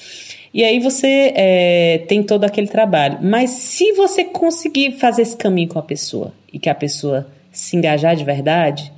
E 0.52 0.64
aí 0.64 0.80
você 0.80 1.32
é, 1.36 2.04
tem 2.08 2.22
todo 2.22 2.44
aquele 2.44 2.66
trabalho. 2.66 3.20
Mas 3.22 3.50
se 3.50 3.92
você 3.92 4.24
conseguir 4.24 4.98
fazer 4.98 5.22
esse 5.22 5.36
caminho 5.36 5.68
com 5.68 5.78
a 5.78 5.82
pessoa 5.82 6.34
e 6.52 6.58
que 6.58 6.68
a 6.68 6.74
pessoa 6.74 7.28
se 7.52 7.76
engajar 7.76 8.16
de 8.16 8.24
verdade, 8.24 8.92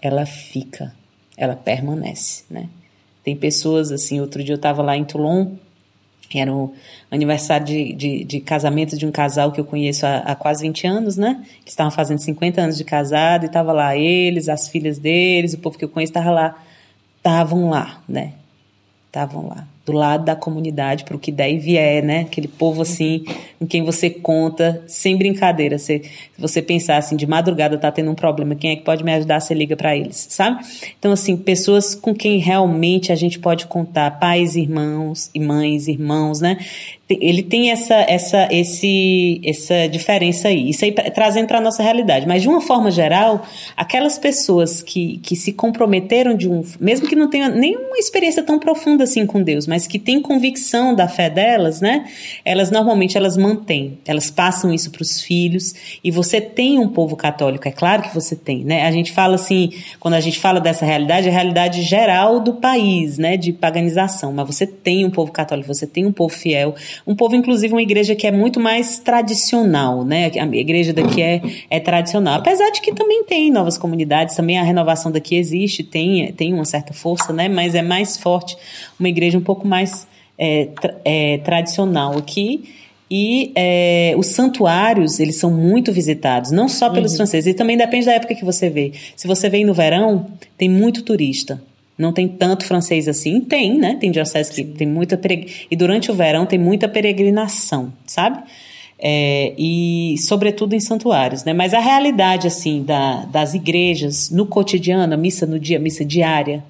ela 0.00 0.26
fica, 0.26 0.92
ela 1.36 1.56
permanece, 1.56 2.44
né? 2.50 2.68
Tem 3.22 3.36
pessoas 3.36 3.90
assim, 3.90 4.20
outro 4.20 4.42
dia 4.42 4.54
eu 4.54 4.56
estava 4.56 4.82
lá 4.82 4.96
em 4.96 5.04
Toulon 5.04 5.56
era 6.34 6.52
o 6.52 6.74
aniversário 7.08 7.64
de, 7.64 7.92
de, 7.92 8.24
de, 8.24 8.40
casamento 8.40 8.96
de 8.96 9.06
um 9.06 9.12
casal 9.12 9.52
que 9.52 9.60
eu 9.60 9.64
conheço 9.64 10.04
há, 10.04 10.18
há 10.18 10.34
quase 10.34 10.66
20 10.66 10.86
anos, 10.86 11.16
né? 11.16 11.46
Que 11.64 11.70
estavam 11.70 11.92
fazendo 11.92 12.18
50 12.18 12.60
anos 12.60 12.76
de 12.76 12.82
casado 12.82 13.44
e 13.44 13.46
estava 13.46 13.72
lá 13.72 13.96
eles, 13.96 14.48
as 14.48 14.68
filhas 14.68 14.98
deles, 14.98 15.54
o 15.54 15.58
povo 15.58 15.78
que 15.78 15.84
eu 15.84 15.88
conheço 15.88 16.10
estava 16.10 16.30
lá. 16.30 16.62
Estavam 17.18 17.70
lá, 17.70 18.02
né? 18.08 18.32
Estavam 19.08 19.46
lá 19.48 19.68
do 19.86 19.92
lado 19.92 20.24
da 20.24 20.34
comunidade 20.34 21.04
para 21.04 21.16
o 21.16 21.18
que 21.18 21.30
der 21.30 21.48
e 21.52 21.58
vier, 21.58 22.02
né? 22.02 22.22
Aquele 22.22 22.48
povo 22.48 22.82
assim, 22.82 23.24
com 23.56 23.66
quem 23.66 23.84
você 23.84 24.10
conta, 24.10 24.82
sem 24.88 25.16
brincadeira. 25.16 25.78
Você, 25.78 26.00
se 26.00 26.40
você 26.40 26.60
pensar 26.60 26.96
assim, 26.96 27.14
de 27.14 27.24
madrugada 27.24 27.78
tá 27.78 27.92
tendo 27.92 28.10
um 28.10 28.14
problema, 28.14 28.56
quem 28.56 28.72
é 28.72 28.76
que 28.76 28.82
pode 28.82 29.04
me 29.04 29.12
ajudar? 29.12 29.38
Você 29.38 29.54
liga 29.54 29.76
para 29.76 29.96
eles, 29.96 30.26
sabe? 30.28 30.60
Então, 30.98 31.12
assim, 31.12 31.36
pessoas 31.36 31.94
com 31.94 32.12
quem 32.12 32.38
realmente 32.38 33.12
a 33.12 33.14
gente 33.14 33.38
pode 33.38 33.66
contar, 33.66 34.18
pais, 34.18 34.56
irmãos 34.56 35.30
e 35.32 35.38
mães, 35.38 35.86
irmãos, 35.86 36.40
né? 36.40 36.58
Ele 37.08 37.42
tem 37.42 37.70
essa, 37.70 37.94
essa, 37.94 38.48
esse, 38.50 39.40
essa 39.44 39.86
diferença 39.88 40.48
aí. 40.48 40.70
Isso 40.70 40.84
aí 40.84 40.90
trazendo 40.92 41.46
para 41.46 41.58
a 41.58 41.60
nossa 41.60 41.80
realidade. 41.80 42.26
Mas, 42.26 42.42
de 42.42 42.48
uma 42.48 42.60
forma 42.60 42.90
geral, 42.90 43.46
aquelas 43.76 44.18
pessoas 44.18 44.82
que, 44.82 45.18
que 45.18 45.36
se 45.36 45.52
comprometeram 45.52 46.36
de 46.36 46.48
um. 46.48 46.64
Mesmo 46.80 47.06
que 47.06 47.14
não 47.14 47.30
tenham 47.30 47.48
nenhuma 47.50 47.96
experiência 47.96 48.42
tão 48.42 48.58
profunda 48.58 49.04
assim 49.04 49.24
com 49.24 49.40
Deus, 49.40 49.68
mas 49.68 49.86
que 49.86 50.00
têm 50.00 50.20
convicção 50.20 50.96
da 50.96 51.06
fé 51.06 51.30
delas, 51.30 51.80
né? 51.80 52.06
Elas 52.44 52.72
normalmente 52.72 53.16
elas 53.16 53.36
mantêm, 53.36 53.98
elas 54.04 54.28
passam 54.28 54.74
isso 54.74 54.90
para 54.90 55.02
os 55.02 55.20
filhos. 55.20 55.74
E 56.02 56.10
você 56.10 56.40
tem 56.40 56.80
um 56.80 56.88
povo 56.88 57.14
católico, 57.14 57.68
é 57.68 57.72
claro 57.72 58.02
que 58.02 58.12
você 58.12 58.34
tem, 58.34 58.64
né? 58.64 58.84
A 58.84 58.90
gente 58.90 59.12
fala 59.12 59.36
assim, 59.36 59.70
quando 60.00 60.14
a 60.14 60.20
gente 60.20 60.40
fala 60.40 60.60
dessa 60.60 60.84
realidade, 60.84 61.28
é 61.28 61.30
a 61.30 61.34
realidade 61.34 61.82
geral 61.82 62.40
do 62.40 62.54
país, 62.54 63.16
né? 63.16 63.36
De 63.36 63.52
paganização. 63.52 64.32
Mas 64.32 64.46
você 64.46 64.66
tem 64.66 65.04
um 65.04 65.10
povo 65.10 65.30
católico, 65.30 65.72
você 65.72 65.86
tem 65.86 66.04
um 66.04 66.12
povo 66.12 66.34
fiel, 66.34 66.74
um 67.06 67.14
povo, 67.14 67.34
inclusive, 67.34 67.72
uma 67.72 67.82
igreja 67.82 68.14
que 68.14 68.26
é 68.26 68.30
muito 68.30 68.60
mais 68.60 68.98
tradicional, 68.98 70.04
né? 70.04 70.30
A 70.38 70.46
igreja 70.56 70.92
daqui 70.92 71.22
é, 71.22 71.42
é 71.68 71.80
tradicional. 71.80 72.34
Apesar 72.34 72.70
de 72.70 72.80
que 72.80 72.92
também 72.92 73.24
tem 73.24 73.50
novas 73.50 73.76
comunidades, 73.76 74.36
também 74.36 74.58
a 74.58 74.62
renovação 74.62 75.10
daqui 75.10 75.36
existe, 75.36 75.82
tem, 75.82 76.32
tem 76.32 76.54
uma 76.54 76.64
certa 76.64 76.92
força, 76.92 77.32
né? 77.32 77.48
Mas 77.48 77.74
é 77.74 77.82
mais 77.82 78.16
forte 78.16 78.56
uma 78.98 79.08
igreja 79.08 79.36
um 79.36 79.42
pouco 79.42 79.66
mais 79.66 80.06
é, 80.38 80.68
é, 81.04 81.38
tradicional 81.38 82.16
aqui. 82.16 82.64
E 83.10 83.52
é, 83.54 84.14
os 84.18 84.26
santuários, 84.28 85.20
eles 85.20 85.36
são 85.36 85.50
muito 85.50 85.92
visitados, 85.92 86.50
não 86.50 86.68
só 86.68 86.90
pelos 86.90 87.12
uhum. 87.12 87.18
franceses, 87.18 87.46
e 87.46 87.54
também 87.54 87.76
depende 87.76 88.06
da 88.06 88.12
época 88.12 88.34
que 88.34 88.44
você 88.44 88.68
vê. 88.68 88.92
Se 89.14 89.28
você 89.28 89.48
vem 89.48 89.64
no 89.64 89.72
verão, 89.72 90.26
tem 90.58 90.68
muito 90.68 91.02
turista. 91.02 91.62
Não 91.98 92.12
tem 92.12 92.28
tanto 92.28 92.66
francês 92.66 93.08
assim? 93.08 93.40
Tem, 93.40 93.78
né? 93.78 93.96
Tem 93.98 94.10
diocese 94.10 94.52
que 94.52 94.64
tem 94.64 94.86
muita 94.86 95.18
E 95.70 95.74
durante 95.74 96.10
o 96.10 96.14
verão 96.14 96.44
tem 96.44 96.58
muita 96.58 96.88
peregrinação, 96.88 97.92
sabe? 98.06 98.42
É, 98.98 99.54
e 99.58 100.16
sobretudo 100.18 100.74
em 100.74 100.80
santuários, 100.80 101.44
né? 101.44 101.52
Mas 101.52 101.74
a 101.74 101.80
realidade, 101.80 102.46
assim, 102.46 102.82
da, 102.82 103.24
das 103.26 103.54
igrejas 103.54 104.30
no 104.30 104.46
cotidiano, 104.46 105.12
a 105.12 105.16
missa 105.16 105.46
no 105.46 105.58
dia, 105.58 105.78
missa 105.78 106.04
diária, 106.04 106.64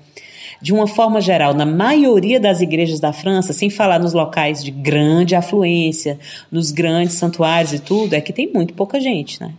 de 0.60 0.72
uma 0.72 0.86
forma 0.86 1.20
geral, 1.20 1.54
na 1.54 1.66
maioria 1.66 2.40
das 2.40 2.60
igrejas 2.60 2.98
da 2.98 3.12
França, 3.12 3.52
sem 3.52 3.68
falar 3.68 3.98
nos 3.98 4.12
locais 4.12 4.64
de 4.64 4.70
grande 4.70 5.34
afluência, 5.34 6.18
nos 6.50 6.70
grandes 6.70 7.16
santuários 7.16 7.72
e 7.72 7.78
tudo, 7.78 8.14
é 8.14 8.20
que 8.20 8.32
tem 8.32 8.50
muito 8.52 8.74
pouca 8.74 9.00
gente, 9.00 9.40
né? 9.40 9.52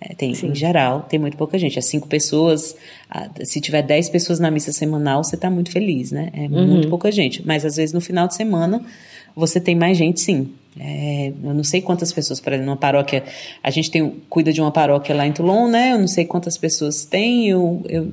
É, 0.00 0.14
tem, 0.14 0.32
em 0.32 0.54
geral, 0.54 1.02
tem 1.02 1.18
muito 1.18 1.36
pouca 1.36 1.58
gente. 1.58 1.78
É 1.78 1.82
cinco 1.82 2.08
pessoas. 2.08 2.74
Se 3.44 3.60
tiver 3.60 3.82
dez 3.82 4.08
pessoas 4.08 4.40
na 4.40 4.50
missa 4.50 4.72
semanal, 4.72 5.22
você 5.22 5.34
está 5.34 5.50
muito 5.50 5.70
feliz, 5.70 6.10
né? 6.10 6.30
É 6.32 6.42
uhum. 6.42 6.66
muito 6.66 6.88
pouca 6.88 7.12
gente. 7.12 7.46
Mas 7.46 7.64
às 7.64 7.76
vezes 7.76 7.92
no 7.92 8.00
final 8.00 8.26
de 8.26 8.34
semana 8.34 8.82
você 9.36 9.60
tem 9.60 9.74
mais 9.74 9.98
gente, 9.98 10.20
sim. 10.20 10.50
É, 10.78 11.32
eu 11.42 11.52
não 11.52 11.64
sei 11.64 11.82
quantas 11.82 12.12
pessoas, 12.12 12.40
por 12.40 12.52
exemplo, 12.52 12.66
numa 12.66 12.76
paróquia. 12.76 13.24
A 13.62 13.70
gente 13.70 13.90
tem, 13.90 14.10
cuida 14.28 14.52
de 14.52 14.60
uma 14.60 14.70
paróquia 14.70 15.14
lá 15.14 15.26
em 15.26 15.32
Toulon, 15.32 15.68
né? 15.68 15.92
Eu 15.92 15.98
não 15.98 16.08
sei 16.08 16.24
quantas 16.24 16.56
pessoas 16.56 17.04
tem. 17.04 17.48
Eu, 17.48 17.82
eu 17.88 18.12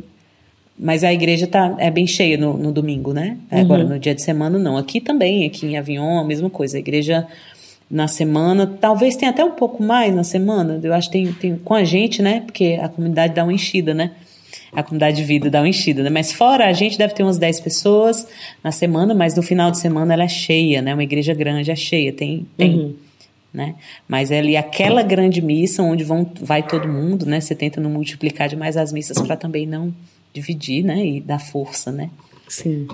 mas 0.79 1.03
a 1.03 1.11
igreja 1.11 1.47
tá, 1.47 1.75
é 1.79 1.89
bem 1.89 2.05
cheia 2.05 2.37
no, 2.37 2.55
no 2.55 2.71
domingo, 2.71 3.13
né? 3.13 3.37
Uhum. 3.51 3.59
Agora, 3.59 3.83
no 3.83 3.97
dia 3.97 4.13
de 4.13 4.21
semana, 4.21 4.59
não. 4.59 4.77
Aqui 4.77 5.01
também, 5.01 5.45
aqui 5.45 5.65
em 5.65 5.77
Avignon, 5.77 6.19
a 6.19 6.23
mesma 6.23 6.49
coisa. 6.49 6.77
A 6.77 6.79
igreja 6.79 7.25
na 7.89 8.07
semana, 8.07 8.67
talvez 8.67 9.15
tenha 9.15 9.31
até 9.31 9.43
um 9.43 9.51
pouco 9.51 9.81
mais 9.81 10.13
na 10.13 10.23
semana. 10.23 10.79
Eu 10.83 10.93
acho 10.93 11.09
que 11.09 11.13
tem, 11.13 11.31
tem 11.33 11.57
com 11.57 11.73
a 11.73 11.83
gente, 11.83 12.21
né? 12.21 12.41
Porque 12.41 12.77
a 12.81 12.89
comunidade 12.89 13.33
dá 13.33 13.43
uma 13.43 13.53
enchida, 13.53 13.93
né? 13.93 14.11
a 14.71 14.83
comunidade 14.83 15.17
de 15.17 15.23
vida 15.23 15.49
dá 15.49 15.61
uma 15.61 15.69
enchida, 15.69 16.03
né? 16.03 16.09
Mas 16.09 16.31
fora 16.31 16.67
a 16.67 16.73
gente 16.73 16.97
deve 16.97 17.13
ter 17.13 17.23
umas 17.23 17.37
10 17.37 17.61
pessoas 17.61 18.27
na 18.63 18.71
semana, 18.71 19.13
mas 19.13 19.35
no 19.35 19.41
final 19.41 19.71
de 19.71 19.77
semana 19.77 20.13
ela 20.13 20.23
é 20.23 20.27
cheia, 20.27 20.81
né? 20.81 20.93
Uma 20.93 21.03
igreja 21.03 21.33
grande 21.33 21.71
é 21.71 21.75
cheia, 21.75 22.11
tem, 22.13 22.45
tem. 22.57 22.75
Uhum. 22.75 22.95
Né? 23.53 23.75
Mas 24.07 24.29
é 24.29 24.39
ali 24.39 24.55
aquela 24.55 25.01
grande 25.01 25.41
missa 25.41 25.81
onde 25.81 26.03
vão, 26.03 26.29
vai 26.41 26.61
todo 26.61 26.87
mundo, 26.87 27.25
né? 27.25 27.39
Você 27.39 27.55
tenta 27.55 27.81
não 27.81 27.89
multiplicar 27.89 28.47
demais 28.47 28.77
as 28.77 28.91
missas 28.91 29.19
para 29.19 29.35
também 29.35 29.65
não 29.65 29.93
dividir, 30.31 30.83
né? 30.83 31.03
E 31.03 31.21
dar 31.21 31.39
força, 31.39 31.91
né? 31.91 32.09
Sim. 32.47 32.87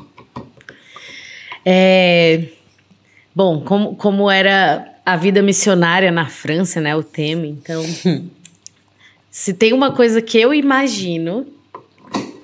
É, 1.66 2.44
bom, 3.36 3.62
como, 3.62 3.96
como 3.96 4.30
era 4.30 4.88
a 5.06 5.16
vida 5.16 5.42
missionária 5.42 6.12
na 6.12 6.28
França, 6.28 6.80
né? 6.80 6.96
O 6.96 7.04
tema, 7.04 7.46
então. 7.46 7.84
se 9.30 9.54
tem 9.54 9.74
uma 9.74 9.92
coisa 9.92 10.22
que 10.22 10.40
eu 10.40 10.54
imagino 10.54 11.48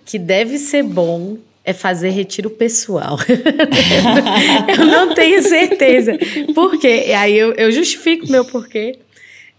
que 0.06 0.18
deve 0.18 0.58
ser 0.58 0.84
bom 0.84 1.38
é 1.64 1.72
fazer 1.72 2.10
retiro 2.10 2.50
pessoal. 2.50 3.18
eu 4.76 4.86
não 4.86 5.14
tenho 5.14 5.44
certeza. 5.44 6.18
Por 6.56 6.80
quê? 6.80 7.14
Aí 7.16 7.38
eu, 7.38 7.54
eu 7.54 7.72
justifico 7.72 8.30
meu 8.32 8.44
porquê. 8.44 8.98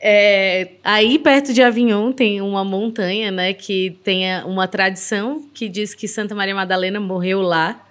É, 0.03 0.71
aí 0.83 1.19
perto 1.19 1.53
de 1.53 1.63
Avignon 1.63 2.11
tem 2.11 2.41
uma 2.41 2.65
montanha, 2.65 3.31
né, 3.31 3.53
que 3.53 3.99
tem 4.03 4.25
uma 4.47 4.67
tradição 4.67 5.45
que 5.53 5.69
diz 5.69 5.95
que 5.95 6.09
Santa 6.09 6.35
Maria 6.35 6.55
Madalena 6.55 6.99
morreu 6.99 7.43
lá, 7.43 7.87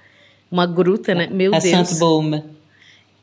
uma 0.52 0.66
gruta, 0.66 1.14
né? 1.14 1.30
Meu 1.32 1.54
é 1.54 1.60
Deus. 1.60 1.88
Santo 1.88 2.00
Boma. 2.00 2.44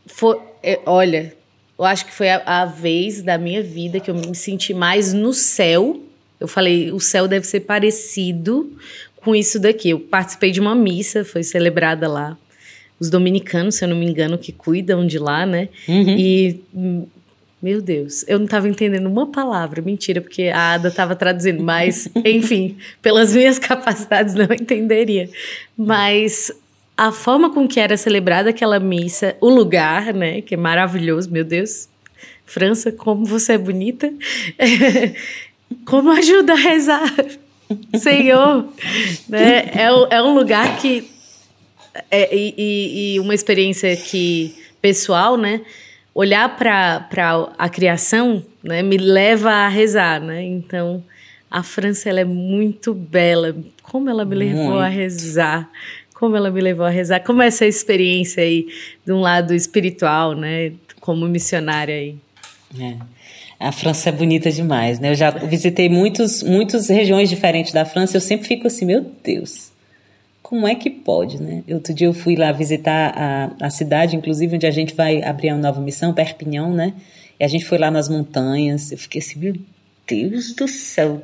Foi, 0.07 0.39
é, 0.63 0.81
olha, 0.87 1.35
eu 1.79 1.85
acho 1.85 2.07
que 2.07 2.13
foi 2.13 2.31
a, 2.31 2.43
a 2.45 2.65
vez 2.65 3.23
da 3.23 3.37
minha 3.37 3.63
vida 3.63 4.01
que 4.01 4.11
eu 4.11 4.15
me 4.15 4.35
senti 4.35 4.73
mais 4.73 5.13
no 5.13 5.33
céu. 5.33 6.01
Eu 6.41 6.49
falei, 6.49 6.91
o 6.93 7.01
céu 7.01 7.29
deve 7.29 7.47
ser 7.47 7.61
parecido 7.61 8.73
com 9.17 9.35
isso 9.35 9.59
daqui. 9.59 9.91
Eu 9.91 10.01
participei 10.01 10.51
de 10.51 10.61
uma 10.61 10.75
missa, 10.75 11.25
foi 11.25 11.43
celebrada 11.43 12.09
lá. 12.09 12.37
Os 12.99 13.11
dominicanos, 13.11 13.75
se 13.75 13.85
eu 13.85 13.89
não 13.89 13.97
me 13.97 14.07
engano, 14.07 14.39
que 14.39 14.53
cuidam 14.53 15.07
de 15.07 15.19
lá, 15.19 15.45
né? 15.45 15.69
Uhum. 15.87 16.17
E, 16.17 16.61
meu 17.61 17.83
Deus, 17.83 18.25
eu 18.27 18.39
não 18.39 18.47
estava 18.47 18.69
entendendo 18.69 19.07
uma 19.07 19.27
palavra. 19.27 19.83
Mentira, 19.83 20.23
porque 20.23 20.45
a 20.45 20.75
Ada 20.75 20.89
estava 20.89 21.15
traduzindo. 21.15 21.63
Mas, 21.63 22.09
enfim, 22.25 22.79
pelas 23.03 23.35
minhas 23.35 23.59
capacidades, 23.59 24.35
não 24.35 24.45
entenderia. 24.45 25.29
Mas 25.77 26.51
a 26.97 27.13
forma 27.13 27.51
com 27.51 27.69
que 27.69 27.79
era 27.79 27.97
celebrada 27.97 28.51
aquela 28.51 28.81
missa, 28.81 29.37
o 29.41 29.49
lugar, 29.49 30.15
né? 30.15 30.41
Que 30.41 30.55
é 30.55 30.57
maravilhoso, 30.57 31.31
meu 31.31 31.45
Deus. 31.45 31.89
França, 32.45 32.91
como 32.91 33.25
você 33.25 33.53
é 33.53 33.59
bonita. 33.59 34.13
como 35.85 36.11
ajuda 36.11 36.55
a 36.55 36.57
rezar. 36.57 37.13
Senhor, 37.99 38.69
né? 39.29 39.71
É, 39.75 40.17
é 40.17 40.23
um 40.23 40.35
lugar 40.35 40.79
que 40.79 41.11
é, 42.11 42.35
e, 42.35 43.15
e, 43.15 43.21
uma 43.21 43.35
experiência 43.35 43.95
que 43.97 44.55
pessoal, 44.81 45.37
né? 45.37 45.63
Olhar 46.15 46.57
para 46.57 47.09
a 47.59 47.69
criação, 47.69 48.45
né? 48.63 48.83
Me 48.83 48.97
leva 48.97 49.51
a 49.51 49.69
rezar, 49.69 50.21
né? 50.21 50.43
Então 50.43 51.03
a 51.51 51.63
França 51.63 52.09
ela 52.09 52.21
é 52.21 52.25
muito 52.25 52.95
bela. 52.95 53.55
Como 53.83 54.09
ela 54.09 54.25
me 54.25 54.35
levou 54.35 54.65
muito. 54.65 54.79
a 54.79 54.89
rezar? 54.89 55.71
Como 56.19 56.35
ela 56.35 56.51
me 56.51 56.63
levou 56.63 56.87
a 56.87 56.91
rezar? 56.91 57.21
Como 57.21 57.43
é 57.43 57.49
essa 57.49 57.67
experiência 57.67 58.43
aí 58.43 58.67
de 59.05 59.13
um 59.13 59.21
lado 59.21 59.55
espiritual, 59.55 60.33
né? 60.33 60.73
Como 60.99 61.29
missionária 61.29 61.95
aí. 61.95 62.17
É. 62.81 62.97
A 63.61 63.71
França 63.71 64.09
é 64.09 64.13
bonita 64.13 64.51
demais, 64.51 64.99
né? 64.99 65.11
Eu 65.11 65.15
já 65.15 65.31
visitei 65.31 65.91
muitos, 65.91 66.43
muitas 66.43 66.89
regiões 66.89 67.29
diferentes 67.29 67.73
da 67.73 67.85
França 67.85 68.17
eu 68.17 68.21
sempre 68.23 68.47
fico 68.47 68.67
assim, 68.67 68.87
meu 68.87 69.05
Deus, 69.23 69.71
como 70.43 70.67
é 70.67 70.75
que 70.75 70.89
pode, 70.89 71.41
né? 71.41 71.63
Outro 71.69 71.93
dia 71.93 72.07
eu 72.07 72.15
fui 72.15 72.35
lá 72.35 72.51
visitar 72.51 73.13
a, 73.15 73.67
a 73.67 73.71
cidade, 73.71 74.17
inclusive, 74.17 74.57
onde 74.57 74.67
a 74.67 74.71
gente 74.71 74.95
vai 74.95 75.23
abrir 75.23 75.53
uma 75.53 75.61
nova 75.61 75.83
missão, 75.83 76.15
Perpignan, 76.15 76.71
né? 76.71 76.95
E 77.39 77.45
a 77.45 77.49
gente 77.49 77.67
foi 77.67 77.77
lá 77.77 77.91
nas 77.91 78.09
montanhas, 78.09 78.91
eu 78.91 78.97
fiquei 78.97 79.21
assim, 79.21 79.39
meu 79.39 79.55
Deus 80.07 80.55
do 80.55 80.67
céu, 80.67 81.23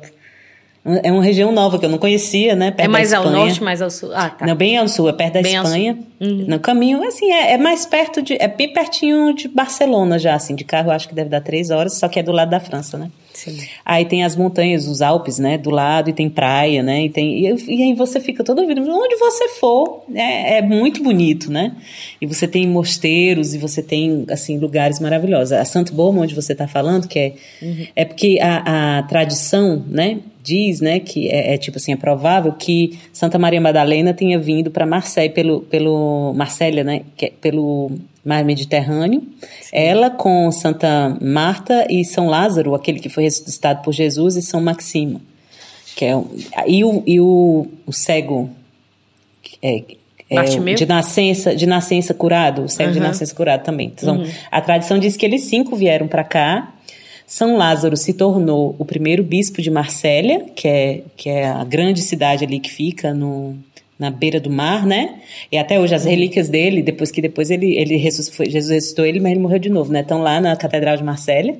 é 0.85 1.11
uma 1.13 1.23
região 1.23 1.49
nova 1.49 1.79
que 1.79 1.85
eu 1.85 1.89
não 1.89 1.97
conhecia, 1.97 2.55
né? 2.55 2.69
Perto 2.69 2.89
é 2.89 2.91
mais 2.91 3.13
ao 3.13 3.29
norte, 3.29 3.63
mais 3.63 3.81
ao 3.81 3.89
sul. 3.89 4.11
Ah, 4.13 4.29
tá. 4.29 4.45
Não, 4.45 4.53
bem 4.53 4.77
ao 4.77 4.85
sul, 4.89 5.07
é 5.07 5.13
perto 5.13 5.35
da 5.35 5.41
bem 5.41 5.55
Espanha. 5.55 5.97
Uhum. 6.19 6.45
No 6.45 6.59
caminho, 6.59 7.01
assim, 7.07 7.31
é, 7.31 7.53
é, 7.53 7.57
mais 7.57 7.85
perto 7.85 8.21
de. 8.21 8.33
É 8.33 8.49
bem 8.49 8.73
pertinho 8.73 9.33
de 9.33 9.47
Barcelona 9.47 10.19
já, 10.19 10.35
assim. 10.35 10.55
De 10.55 10.65
carro, 10.65 10.91
acho 10.91 11.07
que 11.07 11.15
deve 11.15 11.29
dar 11.29 11.39
três 11.39 11.69
horas, 11.69 11.93
só 11.93 12.09
que 12.09 12.19
é 12.19 12.23
do 12.23 12.33
lado 12.33 12.49
da 12.49 12.59
França, 12.59 12.97
né? 12.97 13.09
Sim. 13.33 13.57
Aí 13.85 14.03
tem 14.03 14.25
as 14.25 14.35
montanhas, 14.35 14.85
os 14.85 15.01
Alpes, 15.01 15.39
né? 15.39 15.57
Do 15.57 15.69
lado, 15.69 16.09
e 16.09 16.13
tem 16.13 16.29
praia, 16.29 16.83
né? 16.83 17.05
E, 17.05 17.09
tem, 17.09 17.45
e, 17.45 17.65
e 17.67 17.83
aí 17.83 17.93
você 17.93 18.19
fica 18.19 18.43
todo 18.43 18.61
ouvindo. 18.61 18.81
Onde 18.81 19.15
você 19.15 19.47
for, 19.47 20.03
é, 20.13 20.57
é 20.57 20.61
muito 20.61 21.01
bonito, 21.01 21.49
né? 21.49 21.71
E 22.19 22.25
você 22.25 22.45
tem 22.45 22.67
mosteiros 22.67 23.53
e 23.53 23.57
você 23.57 23.81
tem, 23.81 24.25
assim, 24.29 24.59
lugares 24.59 24.99
maravilhosos. 24.99 25.53
A 25.53 25.63
Santo 25.63 25.93
Boma, 25.93 26.23
onde 26.23 26.35
você 26.35 26.51
está 26.51 26.67
falando, 26.67 27.07
que 27.07 27.19
é. 27.19 27.33
Uhum. 27.61 27.87
É 27.95 28.03
porque 28.03 28.37
a, 28.41 28.99
a 28.99 29.03
tradição, 29.03 29.81
né? 29.87 30.19
Diz, 30.43 30.81
né, 30.81 30.99
que 30.99 31.29
é, 31.29 31.53
é, 31.53 31.57
tipo 31.57 31.77
assim, 31.77 31.93
é 31.93 31.95
provável 31.95 32.51
que 32.51 32.99
Santa 33.13 33.39
Maria 33.39 33.61
Madalena 33.61 34.13
tenha 34.13 34.37
vindo 34.37 34.69
para 34.69 34.85
Marseille 34.85 35.33
pelo 35.33 35.61
pelo 35.61 36.33
Marsella, 36.33 36.83
né, 36.83 37.01
é 37.21 37.31
pelo 37.41 37.91
mar 38.25 38.43
Mediterrâneo. 38.43 39.21
Sim. 39.61 39.69
Ela 39.71 40.09
com 40.09 40.51
Santa 40.51 41.17
Marta 41.21 41.87
e 41.89 42.03
São 42.03 42.27
Lázaro, 42.27 42.75
aquele 42.75 42.99
que 42.99 43.07
foi 43.07 43.23
ressuscitado 43.23 43.81
por 43.81 43.93
Jesus, 43.93 44.35
e 44.35 44.41
São 44.41 44.61
Maximo, 44.61 45.21
que 45.95 46.05
é 46.05 46.13
e 46.67 46.83
o, 46.83 47.01
e 47.07 47.21
o, 47.21 47.67
o 47.85 47.93
cego 47.93 48.49
é, 49.61 49.81
é, 50.29 50.43
de 50.75 50.85
nascença 50.85 51.55
de 51.55 51.65
nascença 51.65 52.13
curado, 52.13 52.63
o 52.63 52.69
cego 52.69 52.89
uhum. 52.89 52.93
de 52.95 52.99
nascença 52.99 53.33
curado 53.33 53.63
também. 53.63 53.93
Então, 53.95 54.17
uhum. 54.17 54.29
a 54.51 54.59
tradição 54.59 54.99
diz 54.99 55.15
que 55.15 55.25
eles 55.25 55.43
cinco 55.43 55.75
vieram 55.77 56.07
para 56.07 56.23
cá 56.25 56.73
são 57.25 57.57
Lázaro 57.57 57.97
se 57.97 58.13
tornou 58.13 58.75
o 58.77 58.85
primeiro 58.85 59.23
bispo 59.23 59.61
de 59.61 59.71
Marsella, 59.71 60.45
que 60.55 60.67
é, 60.67 61.01
que 61.15 61.29
é 61.29 61.47
a 61.47 61.63
grande 61.63 62.01
cidade 62.01 62.43
ali 62.43 62.59
que 62.59 62.69
fica 62.69 63.13
no, 63.13 63.55
na 63.97 64.09
beira 64.09 64.39
do 64.39 64.49
mar, 64.49 64.85
né? 64.85 65.15
E 65.51 65.57
até 65.57 65.79
hoje 65.79 65.95
as 65.95 66.03
relíquias 66.03 66.49
dele, 66.49 66.81
depois 66.81 67.09
que 67.09 67.21
depois 67.21 67.49
ele, 67.49 67.77
ele 67.77 67.95
ressuscitou, 67.95 68.45
Jesus 68.45 68.69
ressuscitou 68.69 69.05
ele, 69.05 69.19
mas 69.19 69.31
ele 69.31 69.39
morreu 69.39 69.59
de 69.59 69.69
novo, 69.69 69.91
né? 69.91 70.01
Estão 70.01 70.21
lá 70.21 70.41
na 70.41 70.55
Catedral 70.55 70.97
de 70.97 71.03
Marsella. 71.03 71.55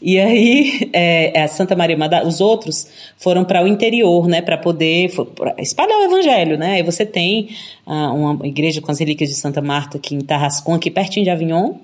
E 0.00 0.18
aí 0.20 0.90
é, 0.94 1.42
a 1.42 1.48
Santa 1.48 1.74
Maria 1.74 1.96
Madalena, 1.96 2.28
os 2.28 2.40
outros 2.40 2.88
foram 3.16 3.44
para 3.44 3.64
o 3.64 3.66
interior, 3.66 4.28
né? 4.28 4.40
Para 4.42 4.58
poder 4.58 5.10
espalhar 5.58 5.98
o 5.98 6.04
evangelho, 6.04 6.56
né? 6.56 6.74
Aí 6.74 6.82
você 6.82 7.04
tem 7.04 7.48
ah, 7.86 8.12
uma 8.12 8.46
igreja 8.46 8.80
com 8.80 8.92
as 8.92 8.98
relíquias 8.98 9.30
de 9.30 9.34
Santa 9.34 9.60
Marta 9.60 9.96
aqui 9.96 10.14
em 10.14 10.20
Tarrascon, 10.20 10.74
aqui 10.74 10.90
pertinho 10.90 11.24
de 11.24 11.30
Avignon. 11.30 11.74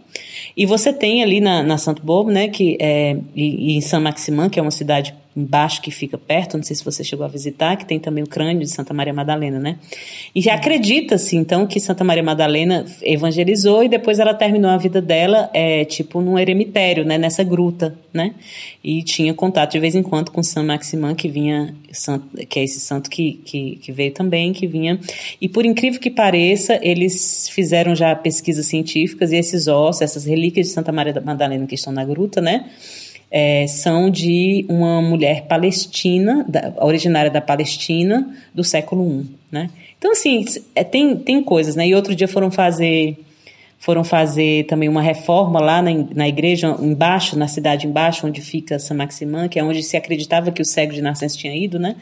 E 0.57 0.67
você 0.67 0.93
tem 0.93 1.23
ali 1.23 1.41
na, 1.41 1.63
na 1.63 1.79
Santo 1.79 2.03
Bobo, 2.03 2.31
né, 2.31 2.49
que 2.49 2.77
é, 2.81 3.17
e, 3.35 3.73
e 3.73 3.77
em 3.77 3.81
São 3.81 4.01
Maximã, 4.01 4.49
que 4.49 4.59
é 4.59 4.63
uma 4.63 4.71
cidade 4.71 5.15
embaixo 5.39 5.81
que 5.81 5.91
fica 5.91 6.19
perto, 6.19 6.57
não 6.57 6.65
sei 6.65 6.75
se 6.75 6.85
você 6.85 7.05
chegou 7.05 7.25
a 7.25 7.29
visitar, 7.29 7.77
que 7.77 7.87
tem 7.87 8.01
também 8.01 8.25
o 8.25 8.27
crânio 8.27 8.59
de 8.59 8.71
Santa 8.71 8.93
Maria 8.93 9.15
Madalena, 9.15 9.59
né? 9.61 9.79
E 10.35 10.41
já 10.41 10.55
acredita-se, 10.55 11.37
então, 11.37 11.65
que 11.65 11.79
Santa 11.79 12.03
Maria 12.03 12.23
Madalena 12.23 12.85
evangelizou 13.03 13.85
e 13.85 13.89
depois 13.89 14.19
ela 14.19 14.35
terminou 14.35 14.71
a 14.71 14.77
vida 14.77 15.01
dela, 15.01 15.49
é, 15.55 15.85
tipo, 15.85 16.21
num 16.21 16.37
eremitério, 16.37 17.05
né? 17.05 17.17
Nessa 17.17 17.45
gruta, 17.45 17.97
né? 18.13 18.35
E 18.83 19.03
tinha 19.05 19.33
contato 19.33 19.73
de 19.73 19.79
vez 19.79 19.95
em 19.95 20.03
quando 20.03 20.33
com 20.33 20.43
São 20.43 20.65
Maximã, 20.65 21.15
que 21.15 21.29
vinha, 21.29 21.73
que 22.49 22.59
é 22.59 22.65
esse 22.65 22.81
santo 22.81 23.09
que, 23.09 23.35
que, 23.45 23.77
que 23.77 23.93
veio 23.93 24.13
também, 24.13 24.53
que 24.53 24.67
vinha. 24.67 24.99
E 25.41 25.49
por 25.49 25.65
incrível 25.65 26.01
que 26.01 26.11
pareça, 26.11 26.81
eles 26.83 27.49
fizeram 27.49 27.95
já 27.95 28.15
pesquisas 28.17 28.67
científicas 28.67 29.31
e 29.31 29.37
esses 29.37 29.69
ossos, 29.69 30.03
essas 30.03 30.25
relíquias 30.25 30.67
de 30.67 30.73
Santa 30.73 30.91
Maria 30.91 31.21
Madalena 31.25 31.67
que 31.67 31.77
estão 31.77 31.93
na 31.93 32.05
gruta, 32.05 32.41
né? 32.41 32.65
É, 33.31 33.67
são 33.67 34.11
de 34.11 34.65
uma 34.69 35.03
mulher 35.03 35.47
palestina, 35.47 36.45
da, 36.49 36.73
originária 36.81 37.31
da 37.31 37.41
Palestina, 37.41 38.29
do 38.55 38.65
século 38.65 39.21
I, 39.21 39.27
né? 39.51 39.71
Então, 39.99 40.13
assim, 40.13 40.45
é, 40.75 40.85
tem, 40.85 41.17
tem 41.17 41.43
coisas, 41.43 41.77
né? 41.77 41.87
E 41.87 41.95
outro 41.95 42.15
dia 42.15 42.29
foram 42.29 42.51
fazer 42.51 43.19
foram 43.81 44.03
fazer 44.03 44.65
também 44.65 44.89
uma 44.89 45.01
reforma 45.01 45.61
lá 45.61 45.81
na, 45.81 45.91
na 46.13 46.29
igreja 46.29 46.77
embaixo, 46.81 47.39
na 47.39 47.47
cidade 47.47 47.87
embaixo, 47.87 48.27
onde 48.27 48.41
fica 48.41 48.77
São 48.77 48.97
Maximã, 48.97 49.47
que 49.47 49.57
é 49.57 49.63
onde 49.63 49.85
se 49.85 49.97
acreditava 49.97 50.51
que 50.51 50.61
o 50.61 50.65
cego 50.65 50.93
de 50.93 51.01
nascença 51.01 51.37
tinha 51.37 51.55
ido, 51.57 51.79
né? 51.79 51.95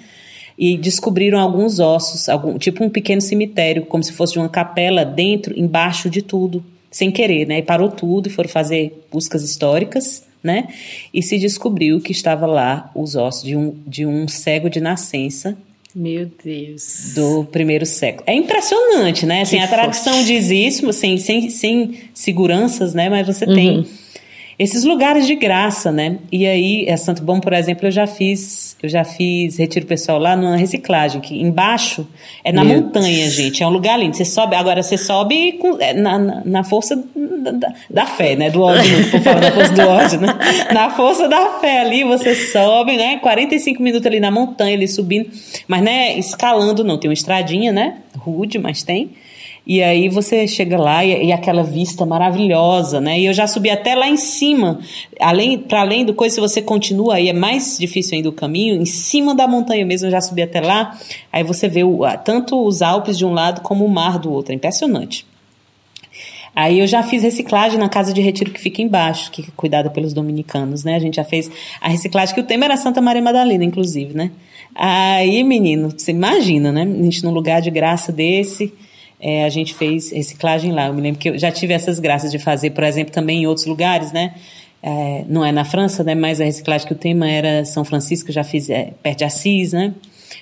E 0.59 0.79
descobriram 0.79 1.39
alguns 1.39 1.79
ossos, 1.79 2.31
algum, 2.31 2.57
tipo 2.57 2.83
um 2.83 2.89
pequeno 2.89 3.21
cemitério, 3.21 3.85
como 3.85 4.03
se 4.03 4.13
fosse 4.13 4.33
de 4.33 4.39
uma 4.39 4.49
capela 4.49 5.05
dentro, 5.05 5.59
embaixo 5.59 6.09
de 6.09 6.23
tudo, 6.23 6.65
sem 6.91 7.11
querer, 7.11 7.47
né? 7.47 7.59
E 7.59 7.63
parou 7.63 7.91
tudo 7.91 8.29
e 8.29 8.31
foram 8.31 8.49
fazer 8.49 9.07
buscas 9.13 9.43
históricas 9.43 10.27
né? 10.47 10.69
E 11.13 11.23
se 11.23 11.39
descobriu 11.39 12.01
que 12.01 12.13
estava 12.13 12.47
lá 12.47 12.91
os 12.95 13.15
ossos 13.15 13.43
de 13.43 13.57
um, 13.57 13.75
de 13.87 14.07
um 14.07 14.27
cego 14.27 14.71
de 14.71 14.81
nascença. 14.81 15.57
Meu 15.95 16.31
Deus. 16.45 17.13
Do 17.15 17.45
primeiro 17.51 17.85
século. 17.85 18.25
É 18.27 18.35
impressionante, 18.35 19.27
né? 19.27 19.43
Assim, 19.43 19.59
a 19.59 19.67
tradição 19.67 20.23
diz 20.25 20.51
isso, 20.51 20.91
sem, 20.93 21.19
sem, 21.19 21.51
sem 21.51 21.99
seguranças, 22.15 22.95
né? 22.95 23.09
Mas 23.09 23.27
você 23.27 23.45
uhum. 23.47 23.55
tem. 23.55 23.87
Esses 24.59 24.85
lugares 24.85 25.27
de 25.27 25.35
graça, 25.35 25.93
né? 25.93 26.19
E 26.33 26.47
aí, 26.47 26.87
é 26.89 26.97
Santo 26.97 27.23
Bom, 27.23 27.41
por 27.41 27.53
exemplo, 27.53 27.87
eu 27.87 27.91
já 27.91 28.07
fiz, 28.07 28.75
eu 28.83 28.89
já 28.89 29.05
fiz 29.05 29.59
retiro 29.59 29.85
pessoal 29.85 30.19
lá 30.19 30.35
numa 30.35 30.57
reciclagem, 30.57 31.21
que 31.21 31.39
embaixo 31.39 32.09
é 32.43 32.51
na 32.53 32.65
Meu 32.65 32.81
montanha, 32.81 33.25
Deus. 33.25 33.35
gente. 33.35 33.63
É 33.63 33.67
um 33.67 33.71
lugar 33.71 33.99
lindo. 33.99 34.17
Você 34.17 34.25
sobe, 34.25 34.57
agora 34.57 34.83
você 34.83 34.97
sobe 34.97 35.53
com, 35.55 35.77
é, 35.79 35.93
na, 35.93 36.19
na, 36.19 36.43
na, 36.43 36.65
força 36.65 36.97
da, 36.97 37.73
da, 37.91 38.07
fé, 38.07 38.35
né? 38.35 38.49
Do 38.49 38.63
ódio, 38.63 39.11
por 39.11 39.21
favor, 39.21 39.41
da 39.43 39.53
força 39.53 39.73
do 39.75 39.89
ódio, 39.89 40.21
né? 40.21 40.39
Na 40.73 40.91
força 40.91 41.29
da 41.29 41.59
fé 41.61 41.81
ali, 41.81 42.03
você 42.05 42.35
sobe, 42.35 42.97
né? 42.97 43.19
45 43.19 43.83
minutos 43.83 44.07
ali 44.07 44.21
na 44.21 44.31
montanha, 44.31 44.75
ali 44.75 44.89
subindo, 44.89 45.29
mas 45.69 45.83
né, 45.83 46.19
escalando 46.19 46.83
não, 46.83 46.99
tem 46.99 47.11
uma 47.11 47.15
estradinha, 47.15 47.73
né? 47.73 47.99
Rude, 48.17 48.59
mas 48.59 48.83
tem. 48.83 49.11
E 49.67 49.83
aí 49.83 50.09
você 50.09 50.47
chega 50.47 50.79
lá 50.79 51.05
e, 51.05 51.27
e, 51.27 51.33
aquela 51.33 51.65
vista 51.65 52.07
maravilhosa, 52.07 53.01
né? 53.01 53.19
E 53.19 53.27
eu 53.27 53.33
já 53.35 53.49
subi 53.49 53.69
até 53.69 53.97
lá 53.97 54.09
em 54.09 54.17
cima. 54.17 54.79
Além, 55.19 55.59
para 55.59 55.81
além 55.81 56.05
do 56.05 56.15
coisa, 56.15 56.37
se 56.37 56.41
você 56.41 56.63
continua 56.63 57.17
aí, 57.17 57.29
é 57.29 57.33
mais 57.33 57.77
difícil 57.77 58.15
ainda 58.15 58.29
o 58.29 58.33
caminho. 58.33 58.81
Em 58.81 58.85
cima 58.85 59.35
da 59.35 59.49
montanha 59.49 59.85
mesmo, 59.85 60.07
eu 60.07 60.13
já 60.13 60.21
subi 60.21 60.43
até 60.43 60.61
lá. 60.61 60.97
Aí 61.33 61.43
você 61.43 61.67
vê 61.67 61.83
o, 61.83 62.03
tanto 62.25 62.65
os 62.65 62.81
Alpes 62.81 63.19
de 63.19 63.27
um 63.27 63.33
lado 63.33 63.61
como 63.63 63.85
o 63.85 63.91
mar 63.91 64.21
do 64.21 64.33
outro. 64.33 64.53
É 64.53 64.55
impressionante. 64.55 65.27
Aí 66.55 66.79
eu 66.79 66.87
já 66.87 67.03
fiz 67.03 67.25
reciclagem 67.25 67.79
na 67.79 67.89
casa 67.89 68.15
de 68.15 68.21
retiro 68.21 68.53
que 68.53 68.61
fica 68.61 68.81
embaixo, 68.81 69.33
que 69.33 69.43
é 69.43 69.45
cuidada 69.57 69.91
pelos 69.91 70.15
dominicanos, 70.15 70.85
né? 70.85 70.95
A 70.95 70.99
gente 71.01 71.17
já 71.17 71.25
fez 71.25 71.51
a 71.81 71.89
reciclagem, 71.89 72.35
que 72.35 72.41
o 72.41 72.45
tema 72.45 72.65
era 72.65 72.77
Santa 72.77 73.03
Maria 73.03 73.21
Madalena, 73.21 73.65
inclusive, 73.65 74.15
né? 74.15 74.31
Aí, 74.75 75.43
menino, 75.43 75.91
você 75.91 76.13
imagina, 76.13 76.71
né? 76.71 76.83
A 76.83 77.03
gente 77.03 77.25
num 77.25 77.31
lugar 77.31 77.61
de 77.61 77.71
graça 77.71 78.11
desse, 78.11 78.73
é, 79.21 79.45
a 79.45 79.49
gente 79.49 79.75
fez 79.75 80.11
reciclagem 80.13 80.73
lá. 80.73 80.87
Eu 80.87 80.95
me 80.95 81.01
lembro 81.01 81.19
que 81.19 81.31
eu 81.31 81.39
já 81.39 81.51
tive 81.51 81.73
essas 81.73 81.99
graças 81.99 82.31
de 82.31 82.39
fazer, 82.39 82.71
por 82.71 82.85
exemplo, 82.85 83.13
também 83.13 83.43
em 83.43 83.47
outros 83.47 83.67
lugares, 83.67 84.13
né? 84.13 84.35
É, 84.83 85.25
não 85.29 85.45
é 85.45 85.51
na 85.51 85.65
França, 85.65 86.05
né? 86.05 86.15
Mas 86.15 86.41
a 86.41 86.45
reciclagem 86.45 86.87
que 86.87 86.93
o 86.93 86.97
tema 86.97 87.29
era 87.29 87.65
São 87.65 87.85
Francisco, 87.85 88.31
já 88.31 88.45
fiz 88.45 88.71
é, 88.71 88.93
perto 89.03 89.19
de 89.19 89.25
Assis, 89.25 89.73
né? 89.73 89.95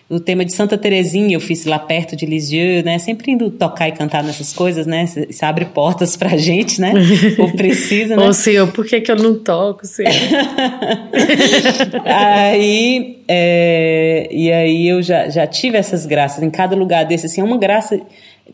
O 0.09 0.21
tema 0.21 0.45
de 0.45 0.53
Santa 0.53 0.77
Terezinha 0.77 1.35
eu 1.35 1.41
fiz 1.41 1.65
lá 1.65 1.79
perto 1.79 2.15
de 2.15 2.27
Lisieux, 2.27 2.85
né? 2.85 2.99
Sempre 2.99 3.33
indo 3.33 3.51
tocar 3.51 3.89
e 3.89 3.93
cantar 3.93 4.23
nessas 4.23 4.53
coisas, 4.53 4.87
né? 4.87 5.05
Isso 5.29 5.45
abre 5.47 5.65
portas 5.65 6.15
pra 6.15 6.37
gente, 6.37 6.79
né? 6.81 6.93
Ou 7.39 7.51
precisa, 7.53 8.15
né? 8.15 8.23
Ô, 8.23 8.33
senhor, 8.33 8.71
por 8.71 8.85
que, 8.85 9.01
que 9.01 9.11
eu 9.11 9.17
não 9.17 9.39
toco, 9.39 9.87
senhor? 9.87 10.13
aí, 12.05 13.19
é, 13.27 14.29
e 14.31 14.53
aí 14.53 14.89
eu 14.89 15.01
já, 15.01 15.31
já 15.31 15.47
tive 15.47 15.79
essas 15.79 16.05
graças. 16.05 16.43
Em 16.43 16.51
cada 16.51 16.77
lugar 16.77 17.05
desse, 17.07 17.25
assim, 17.27 17.41
é 17.41 17.45
uma 17.45 17.57
graça 17.59 17.99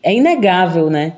é 0.03 0.15
inegável, 0.15 0.89
né? 0.89 1.15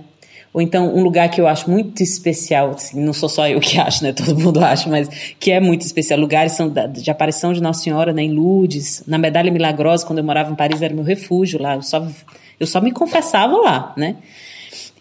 Ou 0.52 0.60
então 0.60 0.94
um 0.94 1.02
lugar 1.02 1.30
que 1.30 1.40
eu 1.40 1.46
acho 1.46 1.70
muito 1.70 2.02
especial, 2.02 2.72
assim, 2.72 3.00
não 3.00 3.14
sou 3.14 3.28
só 3.28 3.48
eu 3.48 3.58
que 3.58 3.78
acho, 3.78 4.04
né? 4.04 4.12
Todo 4.14 4.38
mundo 4.38 4.62
acha, 4.62 4.88
mas 4.88 5.08
que 5.38 5.50
é 5.50 5.60
muito 5.60 5.82
especial. 5.82 6.20
Lugares 6.20 6.52
são 6.52 6.68
da, 6.68 6.86
de 6.86 7.10
aparição 7.10 7.52
de 7.52 7.62
Nossa 7.62 7.82
Senhora, 7.82 8.12
né? 8.12 8.22
Em 8.22 8.32
Lourdes, 8.32 9.02
na 9.06 9.16
Medalha 9.16 9.50
Milagrosa, 9.50 10.06
quando 10.06 10.18
eu 10.18 10.24
morava 10.24 10.52
em 10.52 10.54
Paris, 10.54 10.82
era 10.82 10.94
meu 10.94 11.04
refúgio 11.04 11.60
lá. 11.60 11.76
Eu 11.76 11.82
só, 11.82 12.06
eu 12.60 12.66
só 12.66 12.80
me 12.80 12.92
confessava 12.92 13.56
lá, 13.56 13.94
né? 13.96 14.16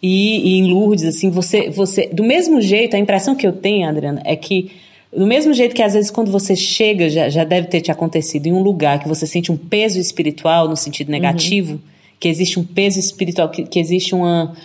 E, 0.02 0.56
e 0.56 0.60
em 0.60 0.72
Lourdes, 0.72 1.06
assim, 1.06 1.30
você, 1.30 1.70
você, 1.70 2.08
do 2.08 2.24
mesmo 2.24 2.62
jeito, 2.62 2.96
a 2.96 3.00
impressão 3.00 3.36
que 3.36 3.46
eu 3.46 3.52
tenho, 3.52 3.88
Adriana, 3.88 4.22
é 4.26 4.36
que 4.36 4.72
do 5.16 5.28
mesmo 5.28 5.54
jeito 5.54 5.76
que 5.76 5.84
às 5.84 5.94
vezes 5.94 6.10
quando 6.10 6.32
você 6.32 6.56
chega, 6.56 7.10
já, 7.10 7.28
já 7.28 7.44
deve 7.44 7.68
ter 7.68 7.82
te 7.82 7.92
acontecido 7.92 8.48
em 8.48 8.54
um 8.54 8.64
lugar 8.64 8.98
que 8.98 9.10
você 9.10 9.28
sente 9.28 9.52
um 9.52 9.58
peso 9.58 10.00
espiritual 10.00 10.70
no 10.70 10.78
sentido 10.78 11.12
negativo. 11.12 11.74
Uhum 11.74 11.92
que 12.22 12.28
existe 12.28 12.60
um 12.60 12.64
peso 12.64 13.00
espiritual, 13.00 13.50
que, 13.50 13.64
que 13.64 13.80
existe 13.80 14.14
uma, 14.14 14.56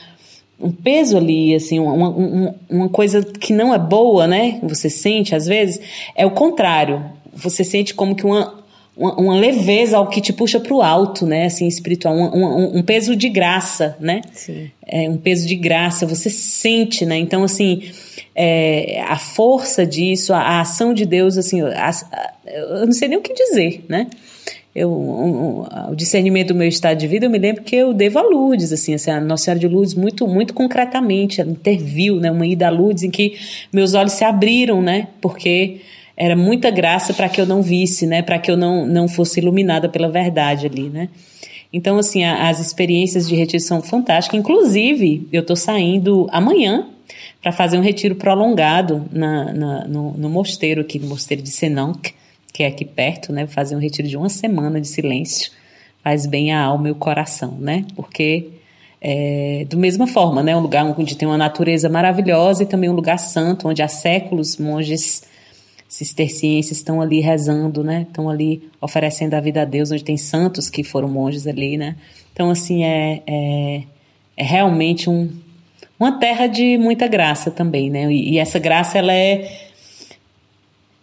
um 0.61 0.71
peso 0.71 1.17
ali, 1.17 1.55
assim, 1.55 1.81
uma, 1.81 2.11
uma, 2.11 2.55
uma 2.69 2.89
coisa 2.91 3.25
que 3.25 3.51
não 3.51 3.75
é 3.75 3.79
boa, 3.79 4.27
né? 4.27 4.61
Você 4.63 4.91
sente 4.91 5.35
às 5.35 5.47
vezes, 5.47 5.81
é 6.15 6.27
o 6.27 6.31
contrário. 6.31 7.03
Você 7.33 7.65
sente 7.65 7.95
como 7.95 8.15
que 8.15 8.27
uma, 8.27 8.63
uma, 8.95 9.15
uma 9.19 9.35
leveza 9.35 9.97
ao 9.97 10.07
que 10.07 10.21
te 10.21 10.35
puxa 10.35 10.61
para 10.61 10.75
o 10.75 10.83
alto, 10.83 11.25
né? 11.25 11.47
Assim, 11.47 11.67
espiritual, 11.67 12.15
um, 12.15 12.27
um, 12.27 12.79
um, 12.79 12.83
peso 12.83 13.17
de 13.17 13.31
graça, 13.31 13.97
né? 13.99 14.21
Sim. 14.35 14.71
É 14.87 15.09
um 15.09 15.17
peso 15.17 15.49
de 15.49 15.57
graça, 15.57 16.07
você 16.07 16.29
sente, 16.29 17.07
né? 17.07 17.17
Então, 17.17 17.43
assim, 17.43 17.91
é, 18.35 19.03
a 19.09 19.17
força 19.17 19.87
disso, 19.87 20.35
a, 20.35 20.41
a, 20.41 20.61
ação 20.61 20.93
de 20.93 21.07
Deus, 21.07 21.39
assim, 21.39 21.63
a, 21.63 21.89
a, 21.89 22.33
eu 22.47 22.85
não 22.85 22.93
sei 22.93 23.09
nem 23.09 23.17
o 23.17 23.23
que 23.23 23.33
dizer, 23.33 23.83
né? 23.89 24.09
Eu, 24.77 24.93
um, 24.93 25.64
o 25.91 25.95
discernimento 25.95 26.49
do 26.49 26.55
meu 26.55 26.68
estado 26.68 26.99
de 26.99 27.07
vida, 27.07 27.24
eu 27.24 27.31
me 27.31 27.39
lembro 27.39 27.62
que 27.62 27.74
eu 27.74 27.95
devo 27.95 28.18
a 28.18 28.22
Lourdes, 28.22 28.72
assim, 28.72 28.95
assim 28.95 29.11
a 29.11 29.18
Nossa 29.20 29.45
Senhora 29.45 29.59
de 29.59 29.66
Lourdes, 29.66 29.95
muito, 29.95 30.29
muito 30.29 30.53
concretamente, 30.53 31.41
ela 31.41 31.51
interviu, 31.51 32.20
né, 32.20 32.31
uma 32.31 32.47
ida 32.47 32.66
a 32.66 32.70
Lourdes 32.70 33.03
em 33.03 33.11
que 33.11 33.39
meus 33.72 33.95
olhos 33.95 34.12
se 34.12 34.24
abriram, 34.24 34.83
né, 34.83 35.09
porque 35.20 35.81
era 36.14 36.37
muita 36.37 36.70
graça 36.70 37.14
para 37.14 37.29
que 37.29 37.41
eu 37.41 37.47
não 37.47 37.62
visse, 37.62 38.07
né, 38.07 38.20
para 38.20 38.39
que 38.39 38.51
eu 38.51 38.57
não, 38.57 38.87
não 38.87 39.09
fosse 39.09 39.41
iluminada 39.41 39.89
pela 39.89 40.11
verdade 40.11 40.66
ali, 40.66 40.91
né. 40.91 41.09
Então, 41.72 41.99
assim, 41.99 42.24
a, 42.24 42.49
as 42.49 42.61
experiências 42.61 43.29
de 43.29 43.35
retiro 43.35 43.62
são 43.62 43.83
fantásticas. 43.83 44.39
Inclusive, 44.39 45.27
eu 45.33 45.41
estou 45.41 45.57
saindo 45.57 46.27
amanhã 46.31 46.87
para 47.43 47.53
fazer 47.53 47.77
um 47.77 47.83
retiro 47.83 48.14
prolongado 48.14 49.05
na, 49.12 49.53
na 49.53 49.85
no, 49.87 50.12
no, 50.12 50.31
mosteiro 50.31 50.81
aqui, 50.81 50.99
no 50.99 51.07
mosteiro 51.07 51.43
de 51.43 51.51
Senanc, 51.51 52.14
que 52.57 52.63
é 52.63 52.69
aqui 52.69 52.87
perto, 52.87 53.35
né? 53.35 53.47
Fazer 53.47 53.77
um 53.77 53.79
retiro 53.79 54.09
de 54.09 54.17
uma 54.17 54.31
semana 54.31 54.81
de 54.81 54.89
silêncio 54.89 55.53
faz 56.03 56.25
bem 56.25 56.53
à 56.53 56.63
alma 56.63 56.89
e 56.89 56.91
o 56.91 56.95
coração, 56.95 57.59
né? 57.61 57.85
Porque 57.95 58.49
é, 58.99 59.67
do 59.69 59.77
mesma 59.77 60.07
forma, 60.07 60.43
né? 60.43 60.57
Um 60.57 60.61
lugar 60.61 60.83
onde 60.99 61.17
tem 61.17 61.29
uma 61.29 61.37
natureza 61.37 61.91
maravilhosa 61.91 62.63
e 62.63 62.67
também 62.67 62.89
um 62.89 62.95
lugar 62.95 63.19
santo, 63.19 63.69
onde 63.69 63.83
há 63.83 63.89
séculos 63.89 64.57
monges 64.57 65.25
cistercienses 65.87 66.79
estão 66.79 67.03
ali 67.03 67.21
rezando, 67.21 67.85
né? 67.85 68.07
Estão 68.09 68.31
ali 68.31 68.71
oferecendo 68.81 69.35
a 69.35 69.41
vida 69.41 69.61
a 69.61 69.65
Deus, 69.67 69.91
onde 69.91 70.03
tem 70.03 70.17
santos 70.17 70.71
que 70.71 70.83
foram 70.83 71.09
monges 71.09 71.47
ali, 71.47 71.77
né? 71.77 71.95
Então, 72.33 72.51
assim, 72.51 72.85
é, 72.85 73.23
é, 73.27 73.83
é 74.35 74.45
realmente 74.45 75.11
um, 75.11 75.31
uma 76.01 76.19
terra 76.19 76.47
de 76.47 76.79
muita 76.79 77.07
graça 77.07 77.51
também, 77.51 77.91
né? 77.91 78.11
E, 78.11 78.31
e 78.31 78.39
essa 78.39 78.59
graça, 78.59 78.97
ela 78.97 79.13
é 79.13 79.66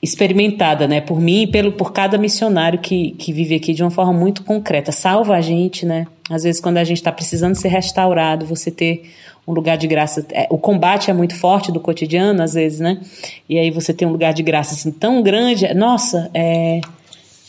experimentada, 0.03 0.85
né, 0.85 0.99
por 0.99 1.21
mim 1.21 1.43
e 1.43 1.47
pelo 1.47 1.71
por 1.71 1.93
cada 1.93 2.17
missionário 2.17 2.77
que, 2.77 3.11
que 3.11 3.31
vive 3.31 3.55
aqui 3.55 3.73
de 3.73 3.81
uma 3.81 3.89
forma 3.89 4.11
muito 4.11 4.43
concreta. 4.43 4.91
Salva 4.91 5.37
a 5.37 5.41
gente, 5.41 5.85
né? 5.85 6.05
Às 6.29 6.43
vezes 6.43 6.59
quando 6.59 6.77
a 6.77 6.83
gente 6.83 6.97
está 6.97 7.09
precisando 7.09 7.55
ser 7.55 7.69
restaurado, 7.69 8.45
você 8.45 8.69
ter 8.69 9.09
um 9.47 9.53
lugar 9.53 9.77
de 9.77 9.87
graça, 9.87 10.25
é, 10.31 10.45
o 10.49 10.57
combate 10.57 11.09
é 11.09 11.13
muito 11.13 11.35
forte 11.37 11.71
do 11.71 11.79
cotidiano, 11.79 12.43
às 12.43 12.53
vezes, 12.53 12.81
né? 12.81 12.99
E 13.47 13.57
aí 13.57 13.71
você 13.71 13.93
tem 13.93 14.05
um 14.05 14.11
lugar 14.11 14.33
de 14.33 14.43
graça 14.43 14.73
assim 14.73 14.91
tão 14.91 15.23
grande, 15.23 15.73
nossa, 15.73 16.29
é, 16.33 16.81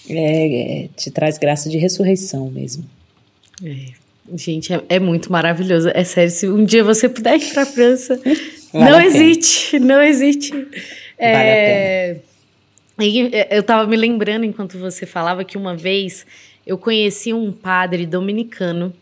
é, 0.09 0.85
é 0.85 0.89
te 0.97 1.11
traz 1.11 1.37
graça 1.37 1.69
de 1.69 1.77
ressurreição 1.77 2.49
mesmo. 2.51 2.85
É, 3.65 3.75
gente, 4.37 4.73
é, 4.73 4.81
é, 4.89 5.01
muito 5.01 5.33
maravilhoso. 5.33 5.91
É 5.93 6.05
sério, 6.05 6.31
se 6.31 6.49
um 6.49 6.65
dia 6.65 6.85
você 6.85 7.09
puder 7.09 7.37
ir 7.37 7.53
para 7.53 7.63
a 7.65 7.67
França, 7.67 8.21
vale 8.73 8.91
não 8.91 9.01
hesite, 9.01 9.81
não 9.81 10.01
hesite. 10.01 10.51
Vale 10.53 10.69
a 11.19 11.57
pena. 11.57 12.34
E 12.99 13.35
é, 13.35 13.57
eu 13.57 13.61
estava 13.61 13.87
me 13.87 13.97
lembrando 13.97 14.45
enquanto 14.45 14.79
você 14.79 15.05
falava 15.07 15.45
que 15.45 15.57
uma 15.57 15.77
vez 15.77 16.27
eu 16.67 16.79
conheci 16.79 17.33
um 17.33 17.53
padre 17.53 18.07
dominicano 18.07 18.93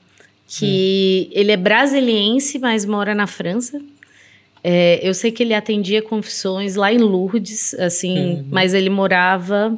que 0.47 1.29
hum. 1.31 1.33
ele 1.33 1.53
é 1.53 1.57
brasiliense, 1.57 2.59
mas 2.59 2.85
mora 2.85 3.15
na 3.15 3.27
França. 3.27 3.81
É, 4.65 5.01
eu 5.03 5.13
sei 5.13 5.33
que 5.33 5.43
ele 5.43 5.55
atendia 5.55 6.01
confissões 6.01 6.77
lá 6.77 6.93
em 6.93 6.99
Lourdes, 6.99 7.75
assim, 7.75 8.17
uhum. 8.17 8.47
mas 8.51 8.75
ele 8.75 8.89
morava 8.89 9.77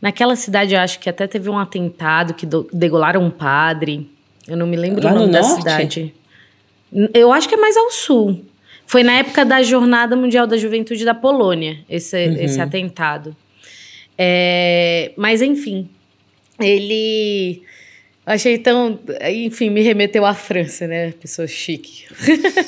naquela 0.00 0.34
cidade. 0.34 0.74
Eu 0.74 0.80
acho 0.80 0.98
que 0.98 1.08
até 1.08 1.26
teve 1.26 1.48
um 1.48 1.58
atentado 1.58 2.34
que 2.34 2.46
degolaram 2.72 3.24
um 3.24 3.30
padre. 3.30 4.10
Eu 4.48 4.56
não 4.56 4.66
me 4.66 4.76
lembro 4.76 5.04
lá 5.04 5.12
o 5.12 5.14
nome 5.14 5.32
da 5.32 5.42
norte? 5.42 5.56
cidade. 5.56 6.14
Eu 7.14 7.32
acho 7.32 7.48
que 7.48 7.54
é 7.54 7.58
mais 7.58 7.76
ao 7.76 7.90
sul. 7.90 8.44
Foi 8.88 9.02
na 9.02 9.18
época 9.18 9.44
da 9.44 9.62
Jornada 9.62 10.16
Mundial 10.16 10.46
da 10.46 10.56
Juventude 10.56 11.04
da 11.04 11.14
Polônia, 11.14 11.78
esse, 11.90 12.16
uhum. 12.26 12.36
esse 12.40 12.58
atentado. 12.58 13.36
É, 14.16 15.12
mas, 15.14 15.42
enfim, 15.42 15.86
ele. 16.58 17.62
Achei 18.24 18.56
tão. 18.56 18.98
Enfim, 19.30 19.68
me 19.68 19.82
remeteu 19.82 20.24
à 20.24 20.32
França, 20.32 20.86
né? 20.86 21.12
Pessoa 21.12 21.46
chique. 21.46 22.06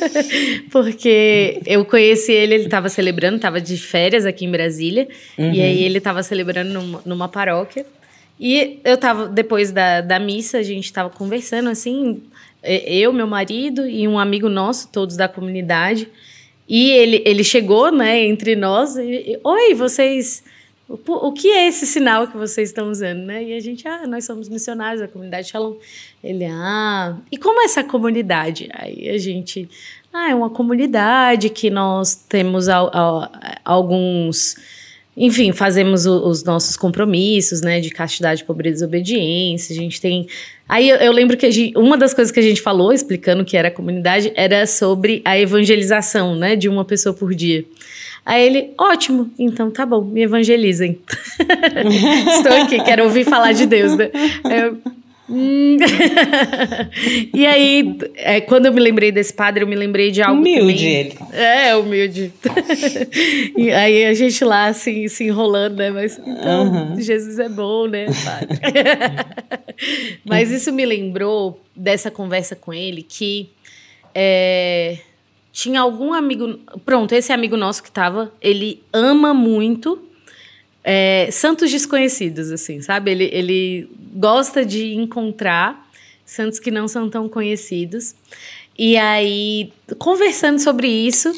Porque 0.70 1.58
eu 1.64 1.86
conheci 1.86 2.32
ele, 2.32 2.54
ele 2.54 2.64
estava 2.64 2.90
celebrando, 2.90 3.36
estava 3.36 3.58
de 3.58 3.78
férias 3.78 4.26
aqui 4.26 4.44
em 4.44 4.50
Brasília. 4.50 5.08
Uhum. 5.38 5.54
E 5.54 5.62
aí 5.62 5.82
ele 5.82 5.98
estava 5.98 6.22
celebrando 6.22 6.70
numa, 6.70 7.02
numa, 7.06 7.28
paróquia. 7.30 7.86
E 8.38 8.78
eu 8.84 8.96
estava, 8.96 9.26
depois 9.26 9.72
da, 9.72 10.02
da 10.02 10.18
missa, 10.18 10.58
a 10.58 10.62
gente 10.62 10.84
estava 10.84 11.08
conversando 11.08 11.70
assim. 11.70 12.22
É, 12.62 12.94
eu, 12.94 13.12
meu 13.12 13.26
marido 13.26 13.86
e 13.86 14.06
um 14.06 14.18
amigo 14.18 14.48
nosso, 14.48 14.88
todos 14.88 15.16
da 15.16 15.28
comunidade. 15.28 16.08
E 16.68 16.90
ele, 16.90 17.22
ele 17.26 17.42
chegou, 17.42 17.90
né, 17.90 18.24
entre 18.24 18.54
nós. 18.54 18.96
E, 18.96 19.38
Oi, 19.42 19.74
vocês 19.74 20.42
o, 20.90 21.28
o 21.28 21.32
que 21.32 21.48
é 21.52 21.68
esse 21.68 21.86
sinal 21.86 22.26
que 22.26 22.36
vocês 22.36 22.70
estão 22.70 22.90
usando, 22.90 23.20
né? 23.20 23.44
E 23.44 23.54
a 23.54 23.60
gente, 23.60 23.86
ah, 23.86 24.08
nós 24.08 24.24
somos 24.24 24.48
missionários 24.48 25.00
da 25.00 25.06
comunidade 25.06 25.48
Shalom. 25.48 25.76
Ele, 26.22 26.44
ah, 26.46 27.16
e 27.30 27.38
como 27.38 27.60
é 27.60 27.64
essa 27.64 27.84
comunidade? 27.84 28.68
Aí 28.72 29.08
a 29.08 29.16
gente, 29.16 29.68
ah, 30.12 30.30
é 30.30 30.34
uma 30.34 30.50
comunidade 30.50 31.48
que 31.48 31.70
nós 31.70 32.16
temos 32.16 32.66
alguns 33.64 34.56
enfim, 35.22 35.52
fazemos 35.52 36.06
o, 36.06 36.26
os 36.26 36.42
nossos 36.42 36.78
compromissos, 36.78 37.60
né, 37.60 37.78
de 37.78 37.90
castidade, 37.90 38.42
pobreza 38.42 38.82
e 38.82 38.88
obediência. 38.88 39.74
A 39.74 39.76
gente 39.76 40.00
tem. 40.00 40.26
Aí 40.66 40.88
eu, 40.88 40.96
eu 40.96 41.12
lembro 41.12 41.36
que 41.36 41.50
gente, 41.50 41.76
uma 41.76 41.98
das 41.98 42.14
coisas 42.14 42.32
que 42.32 42.40
a 42.40 42.42
gente 42.42 42.62
falou, 42.62 42.90
explicando 42.90 43.42
o 43.42 43.44
que 43.44 43.54
era 43.54 43.68
a 43.68 43.70
comunidade, 43.70 44.32
era 44.34 44.66
sobre 44.66 45.20
a 45.22 45.38
evangelização, 45.38 46.34
né, 46.34 46.56
de 46.56 46.70
uma 46.70 46.86
pessoa 46.86 47.14
por 47.14 47.34
dia. 47.34 47.66
Aí 48.24 48.46
ele, 48.46 48.70
ótimo, 48.78 49.30
então 49.38 49.70
tá 49.70 49.84
bom, 49.84 50.02
me 50.02 50.22
evangelizem. 50.22 50.98
Estou 52.36 52.52
aqui, 52.52 52.82
quero 52.82 53.04
ouvir 53.04 53.24
falar 53.24 53.52
de 53.52 53.66
Deus, 53.66 53.94
né? 53.96 54.10
Eu, 54.44 54.78
hum. 55.30 55.76
e 57.32 57.46
aí, 57.46 57.96
é, 58.16 58.40
quando 58.40 58.66
eu 58.66 58.72
me 58.72 58.80
lembrei 58.80 59.12
desse 59.12 59.32
padre, 59.32 59.62
eu 59.62 59.68
me 59.68 59.76
lembrei 59.76 60.10
de 60.10 60.20
algo. 60.22 60.40
Humilde 60.40 60.72
também, 60.72 60.94
ele. 60.94 61.16
É, 61.32 61.76
humilde. 61.76 62.32
e 63.56 63.70
aí 63.70 64.04
a 64.06 64.14
gente 64.14 64.44
lá 64.44 64.66
assim, 64.66 65.08
se 65.08 65.24
enrolando, 65.24 65.76
né? 65.76 65.90
Mas 65.90 66.18
então, 66.18 66.72
uhum. 66.72 67.00
Jesus 67.00 67.38
é 67.38 67.48
bom, 67.48 67.86
né, 67.86 68.06
padre? 68.24 68.58
Mas 70.24 70.50
isso 70.50 70.72
me 70.72 70.84
lembrou 70.84 71.60
dessa 71.74 72.10
conversa 72.10 72.56
com 72.56 72.74
ele 72.74 73.02
que. 73.02 73.48
É, 74.14 74.98
tinha 75.52 75.80
algum 75.80 76.12
amigo. 76.12 76.58
Pronto, 76.84 77.14
esse 77.14 77.32
amigo 77.32 77.56
nosso 77.56 77.82
que 77.82 77.90
tava, 77.90 78.32
ele 78.40 78.82
ama 78.92 79.32
muito 79.32 80.09
é, 80.82 81.28
santos 81.30 81.70
desconhecidos, 81.70 82.50
assim, 82.50 82.80
sabe? 82.80 83.10
Ele, 83.10 83.30
ele 83.32 83.90
gosta 84.14 84.64
de 84.64 84.94
encontrar 84.94 85.88
santos 86.24 86.58
que 86.58 86.70
não 86.70 86.88
são 86.88 87.10
tão 87.10 87.28
conhecidos. 87.28 88.14
E 88.78 88.96
aí, 88.96 89.72
conversando 89.98 90.58
sobre 90.58 90.88
isso, 90.88 91.32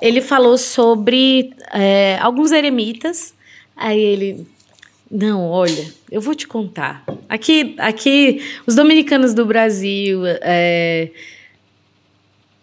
ele 0.00 0.20
falou 0.20 0.56
sobre 0.56 1.52
é, 1.72 2.18
alguns 2.20 2.52
eremitas. 2.52 3.34
Aí 3.76 3.98
ele. 3.98 4.46
Não, 5.10 5.48
olha, 5.48 5.92
eu 6.10 6.20
vou 6.20 6.34
te 6.34 6.46
contar. 6.46 7.04
Aqui, 7.28 7.74
aqui 7.78 8.42
os 8.66 8.74
dominicanos 8.74 9.34
do 9.34 9.44
Brasil. 9.44 10.22
É, 10.26 11.10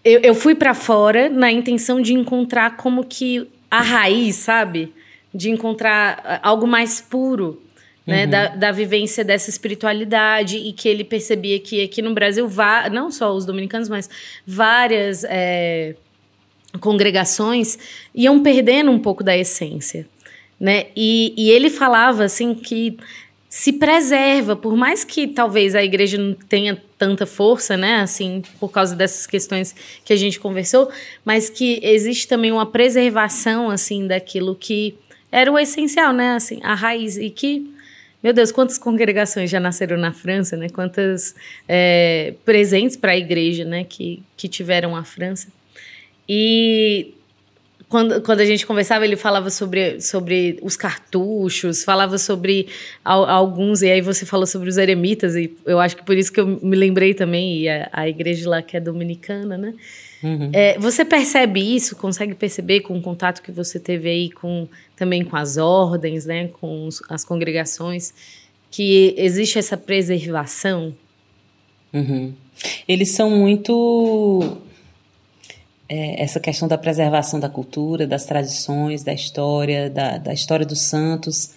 eu, 0.03 0.19
eu 0.21 0.35
fui 0.35 0.55
para 0.55 0.73
fora 0.73 1.29
na 1.29 1.51
intenção 1.51 2.01
de 2.01 2.13
encontrar 2.13 2.77
como 2.77 3.05
que 3.05 3.47
a 3.69 3.81
raiz, 3.81 4.35
sabe? 4.37 4.91
De 5.33 5.49
encontrar 5.49 6.21
ah, 6.23 6.39
algo 6.43 6.67
mais 6.67 7.01
puro, 7.01 7.61
né? 8.05 8.25
Uhum. 8.25 8.29
Da, 8.29 8.47
da 8.47 8.71
vivência 8.71 9.23
dessa 9.23 9.49
espiritualidade 9.49 10.57
e 10.57 10.73
que 10.73 10.89
ele 10.89 11.03
percebia 11.03 11.59
que 11.59 11.83
aqui 11.83 12.01
no 12.01 12.13
Brasil, 12.13 12.49
não 12.91 13.11
só 13.11 13.33
os 13.33 13.45
dominicanos, 13.45 13.87
mas 13.87 14.09
várias 14.45 15.23
é, 15.23 15.95
congregações 16.79 17.77
iam 18.13 18.41
perdendo 18.41 18.91
um 18.91 18.99
pouco 18.99 19.23
da 19.23 19.37
essência, 19.37 20.07
né? 20.59 20.87
E, 20.95 21.33
e 21.37 21.49
ele 21.49 21.69
falava, 21.69 22.23
assim, 22.23 22.53
que 22.53 22.97
se 23.51 23.73
preserva, 23.73 24.55
por 24.55 24.77
mais 24.77 25.03
que 25.03 25.27
talvez 25.27 25.75
a 25.75 25.83
igreja 25.83 26.17
não 26.17 26.33
tenha 26.33 26.81
tanta 26.97 27.25
força, 27.25 27.75
né, 27.75 27.95
assim, 27.95 28.41
por 28.57 28.69
causa 28.69 28.95
dessas 28.95 29.27
questões 29.27 29.75
que 30.05 30.13
a 30.13 30.15
gente 30.15 30.39
conversou, 30.39 30.89
mas 31.25 31.49
que 31.49 31.81
existe 31.83 32.29
também 32.29 32.49
uma 32.53 32.65
preservação, 32.65 33.69
assim, 33.69 34.07
daquilo 34.07 34.55
que 34.55 34.95
era 35.31 35.51
o 35.51 35.57
essencial, 35.57 36.11
né, 36.11 36.35
assim, 36.35 36.59
a 36.61 36.73
raiz, 36.75 37.17
e 37.17 37.29
que, 37.29 37.71
meu 38.21 38.33
Deus, 38.33 38.51
quantas 38.51 38.77
congregações 38.77 39.49
já 39.49 39.59
nasceram 39.59 39.97
na 39.97 40.11
França, 40.11 40.57
né, 40.57 40.67
quantas 40.69 41.33
é, 41.67 42.33
presentes 42.43 42.97
para 42.97 43.11
a 43.11 43.17
igreja, 43.17 43.63
né, 43.63 43.83
que, 43.83 44.21
que 44.35 44.47
tiveram 44.47 44.95
a 44.95 45.03
França. 45.03 45.47
E 46.27 47.13
quando, 47.87 48.21
quando 48.21 48.39
a 48.39 48.45
gente 48.45 48.65
conversava, 48.65 49.05
ele 49.05 49.17
falava 49.17 49.49
sobre, 49.49 49.99
sobre 49.99 50.57
os 50.61 50.77
cartuchos, 50.77 51.83
falava 51.83 52.17
sobre 52.17 52.67
al, 53.03 53.25
alguns, 53.25 53.81
e 53.81 53.91
aí 53.91 54.01
você 54.01 54.25
falou 54.25 54.47
sobre 54.47 54.69
os 54.69 54.77
eremitas, 54.77 55.35
e 55.35 55.53
eu 55.65 55.79
acho 55.79 55.97
que 55.97 56.03
por 56.03 56.15
isso 56.15 56.31
que 56.31 56.39
eu 56.39 56.47
me 56.47 56.75
lembrei 56.75 57.13
também, 57.13 57.63
e 57.63 57.69
a, 57.69 57.89
a 57.91 58.09
igreja 58.09 58.49
lá 58.49 58.61
que 58.61 58.77
é 58.77 58.79
dominicana, 58.79 59.57
né? 59.57 59.73
Uhum. 60.23 60.51
É, 60.53 60.77
você 60.77 61.03
percebe 61.03 61.59
isso, 61.59 61.95
consegue 61.95 62.35
perceber 62.35 62.81
com 62.81 62.97
o 62.97 63.01
contato 63.01 63.41
que 63.41 63.51
você 63.51 63.79
teve 63.79 64.09
aí 64.09 64.31
com 64.31 64.67
também 64.95 65.23
com 65.23 65.35
as 65.35 65.57
ordens, 65.57 66.25
né, 66.25 66.49
com 66.59 66.85
os, 66.85 67.01
as 67.09 67.25
congregações, 67.25 68.13
que 68.69 69.15
existe 69.17 69.57
essa 69.57 69.75
preservação? 69.75 70.93
Uhum. 71.91 72.33
Eles 72.87 73.11
são 73.11 73.31
muito 73.31 74.57
é, 75.89 76.23
essa 76.23 76.39
questão 76.39 76.67
da 76.67 76.77
preservação 76.77 77.39
da 77.39 77.49
cultura, 77.49 78.05
das 78.05 78.25
tradições, 78.25 79.03
da 79.03 79.13
história, 79.13 79.89
da, 79.89 80.17
da 80.17 80.33
história 80.33 80.65
dos 80.65 80.81
santos. 80.81 81.51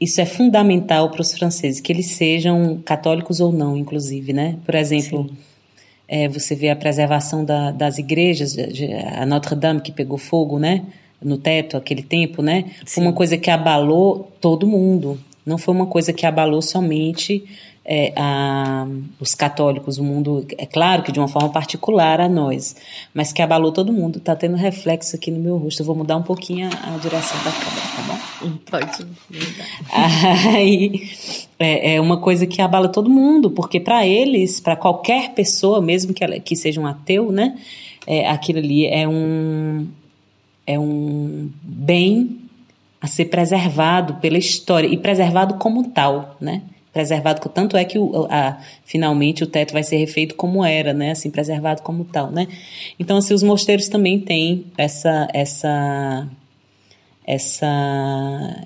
Isso 0.00 0.20
é 0.20 0.26
fundamental 0.26 1.10
para 1.10 1.20
os 1.20 1.32
franceses, 1.32 1.80
que 1.80 1.92
eles 1.92 2.06
sejam 2.06 2.80
católicos 2.84 3.38
ou 3.38 3.52
não, 3.52 3.76
inclusive, 3.76 4.32
né? 4.32 4.56
Por 4.64 4.74
exemplo, 4.74 5.30
é, 6.12 6.28
você 6.28 6.56
vê 6.56 6.68
a 6.70 6.74
preservação 6.74 7.44
da, 7.44 7.70
das 7.70 7.96
igrejas, 7.96 8.56
a 9.16 9.24
Notre 9.24 9.54
Dame 9.54 9.80
que 9.80 9.92
pegou 9.92 10.18
fogo, 10.18 10.58
né? 10.58 10.82
No 11.22 11.38
teto, 11.38 11.76
aquele 11.76 12.02
tempo, 12.02 12.42
né? 12.42 12.64
Sim. 12.84 12.84
Foi 12.86 13.04
uma 13.04 13.12
coisa 13.12 13.38
que 13.38 13.48
abalou 13.48 14.28
todo 14.40 14.66
mundo. 14.66 15.20
Não 15.46 15.56
foi 15.56 15.72
uma 15.72 15.86
coisa 15.86 16.12
que 16.12 16.26
abalou 16.26 16.60
somente 16.60 17.44
é, 17.92 18.12
a, 18.14 18.86
os 19.18 19.34
católicos, 19.34 19.98
o 19.98 20.04
mundo, 20.04 20.46
é 20.56 20.64
claro 20.64 21.02
que 21.02 21.10
de 21.10 21.18
uma 21.18 21.26
forma 21.26 21.48
particular 21.48 22.20
a 22.20 22.28
nós, 22.28 22.76
mas 23.12 23.32
que 23.32 23.42
abalou 23.42 23.72
todo 23.72 23.92
mundo. 23.92 24.18
Está 24.18 24.36
tendo 24.36 24.56
reflexo 24.56 25.16
aqui 25.16 25.28
no 25.28 25.40
meu 25.40 25.56
rosto. 25.56 25.82
Eu 25.82 25.86
vou 25.86 25.96
mudar 25.96 26.16
um 26.16 26.22
pouquinho 26.22 26.68
a, 26.68 26.94
a 26.94 26.98
direção 26.98 27.36
da 27.42 27.50
câmera, 27.50 27.86
tá 27.96 28.02
bom? 28.06 28.46
Hum, 28.46 28.58
pode. 28.70 29.06
Aí 30.54 31.10
é, 31.58 31.96
é, 31.96 32.00
uma 32.00 32.18
coisa 32.18 32.46
que 32.46 32.62
abala 32.62 32.88
todo 32.88 33.10
mundo, 33.10 33.50
porque 33.50 33.80
para 33.80 34.06
eles, 34.06 34.60
para 34.60 34.76
qualquer 34.76 35.34
pessoa, 35.34 35.80
mesmo 35.80 36.14
que, 36.14 36.22
ela, 36.22 36.38
que 36.38 36.54
seja 36.54 36.80
um 36.80 36.86
ateu, 36.86 37.32
né, 37.32 37.58
é, 38.06 38.28
aquilo 38.28 38.60
ali 38.60 38.86
é 38.86 39.08
um 39.08 39.88
é 40.64 40.78
um 40.78 41.50
bem 41.60 42.38
a 43.00 43.08
ser 43.08 43.24
preservado 43.24 44.14
pela 44.14 44.38
história 44.38 44.86
e 44.86 44.96
preservado 44.96 45.54
como 45.54 45.88
tal, 45.88 46.36
né? 46.40 46.62
Preservado, 46.92 47.48
tanto 47.48 47.76
é 47.76 47.84
que 47.84 47.98
o, 47.98 48.26
a, 48.28 48.58
finalmente 48.84 49.44
o 49.44 49.46
teto 49.46 49.72
vai 49.72 49.82
ser 49.82 49.96
refeito 49.96 50.34
como 50.34 50.64
era, 50.64 50.92
né, 50.92 51.12
assim, 51.12 51.30
preservado 51.30 51.82
como 51.82 52.04
tal, 52.04 52.30
né. 52.30 52.48
Então, 52.98 53.16
assim, 53.16 53.32
os 53.32 53.42
mosteiros 53.42 53.88
também 53.88 54.18
têm 54.18 54.66
essa, 54.76 55.28
essa, 55.32 56.28
essa, 57.24 58.56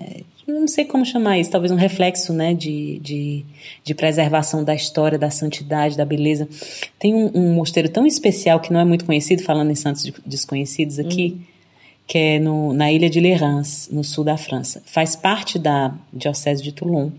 não 0.47 0.67
sei 0.67 0.87
como 0.87 1.05
chamar 1.05 1.39
isso, 1.39 1.51
talvez 1.51 1.71
um 1.71 1.77
reflexo, 1.77 2.33
né, 2.33 2.55
de, 2.55 2.99
de, 3.01 3.45
de 3.85 3.95
preservação 3.95 4.65
da 4.65 4.75
história, 4.75 5.19
da 5.19 5.31
santidade, 5.31 5.97
da 5.97 6.05
beleza. 6.05 6.49
Tem 6.99 7.15
um, 7.15 7.31
um, 7.35 7.55
mosteiro 7.55 7.91
tão 7.91 8.07
especial 8.07 8.59
que 8.59 8.73
não 8.73 8.81
é 8.81 8.85
muito 8.87 9.05
conhecido, 9.05 9.43
falando 9.43 9.71
em 9.71 9.75
santos 9.75 10.11
desconhecidos 10.25 10.99
aqui, 10.99 11.37
hum. 11.37 11.43
que 12.07 12.19
é 12.19 12.39
no, 12.39 12.73
na 12.73 12.91
ilha 12.91 13.11
de 13.11 13.21
Lerans, 13.21 13.91
no 13.93 14.03
sul 14.03 14.25
da 14.25 14.39
França. 14.39 14.83
Faz 14.87 15.15
parte 15.15 15.59
da 15.59 15.95
diocese 16.11 16.63
de 16.63 16.73
Toulon, 16.73 17.11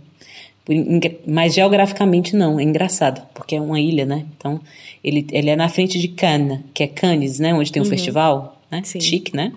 mas 1.28 1.54
geograficamente 1.54 2.36
não, 2.36 2.60
é 2.60 2.64
engraçado, 2.64 3.22
porque 3.34 3.56
é 3.56 3.62
uma 3.62 3.80
ilha, 3.80 4.06
né? 4.06 4.26
Então, 4.36 4.60
ele, 5.04 5.26
ele 5.32 5.50
é 5.50 5.56
na 5.56 5.70
frente 5.70 6.00
de 6.00 6.08
Cannes, 6.08 6.60
que 6.74 6.84
é 6.84 6.88
Cannes, 6.88 7.40
né? 7.40 7.54
Onde 7.54 7.72
tem 7.72 7.82
um 7.82 7.86
uhum. 7.86 7.92
festival, 7.92 8.60
né? 8.72 8.82
Sim. 8.84 9.00
Chique, 9.00 9.36
né? 9.36 9.52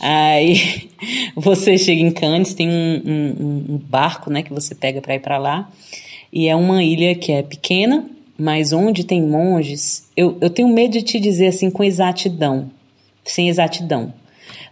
Aí 0.00 0.90
você 1.36 1.78
chega 1.78 2.00
em 2.00 2.10
Cannes, 2.10 2.54
tem 2.54 2.68
um, 2.68 3.02
um, 3.04 3.74
um 3.74 3.78
barco, 3.78 4.28
né? 4.28 4.42
Que 4.42 4.52
você 4.52 4.74
pega 4.74 5.00
para 5.00 5.14
ir 5.14 5.20
para 5.20 5.38
lá. 5.38 5.70
E 6.32 6.48
é 6.48 6.56
uma 6.56 6.82
ilha 6.82 7.14
que 7.14 7.30
é 7.30 7.42
pequena, 7.42 8.04
mas 8.36 8.72
onde 8.72 9.04
tem 9.04 9.22
monges, 9.22 10.08
eu, 10.16 10.36
eu 10.40 10.50
tenho 10.50 10.68
medo 10.68 10.92
de 10.92 11.02
te 11.02 11.20
dizer 11.20 11.48
assim 11.48 11.70
com 11.70 11.84
exatidão, 11.84 12.70
sem 13.24 13.48
exatidão 13.48 14.12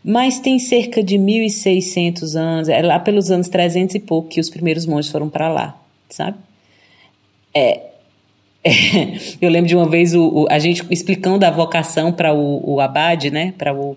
mas 0.05 0.39
tem 0.39 0.59
cerca 0.59 1.03
de 1.03 1.17
1.600 1.17 2.35
anos, 2.35 2.69
é 2.69 2.81
lá 2.83 2.99
pelos 2.99 3.31
anos 3.31 3.49
300 3.49 3.97
e 3.97 4.01
pouco 4.01 4.29
que 4.29 4.41
os 4.41 4.49
primeiros 4.49 4.87
monges 4.87 5.11
foram 5.11 5.29
para 5.29 5.49
lá, 5.49 5.81
sabe? 6.09 6.39
É, 7.55 7.89
é, 8.65 8.71
eu 9.41 9.51
lembro 9.51 9.69
de 9.69 9.77
uma 9.77 9.89
vez 9.89 10.15
o, 10.15 10.29
o, 10.29 10.47
a 10.51 10.59
gente 10.59 10.85
explicando 10.91 11.45
a 11.45 11.51
vocação 11.51 12.13
para 12.13 12.33
o, 12.33 12.75
o 12.75 12.81
abade, 12.81 13.31
né, 13.31 13.53
para 13.57 13.75
o, 13.75 13.97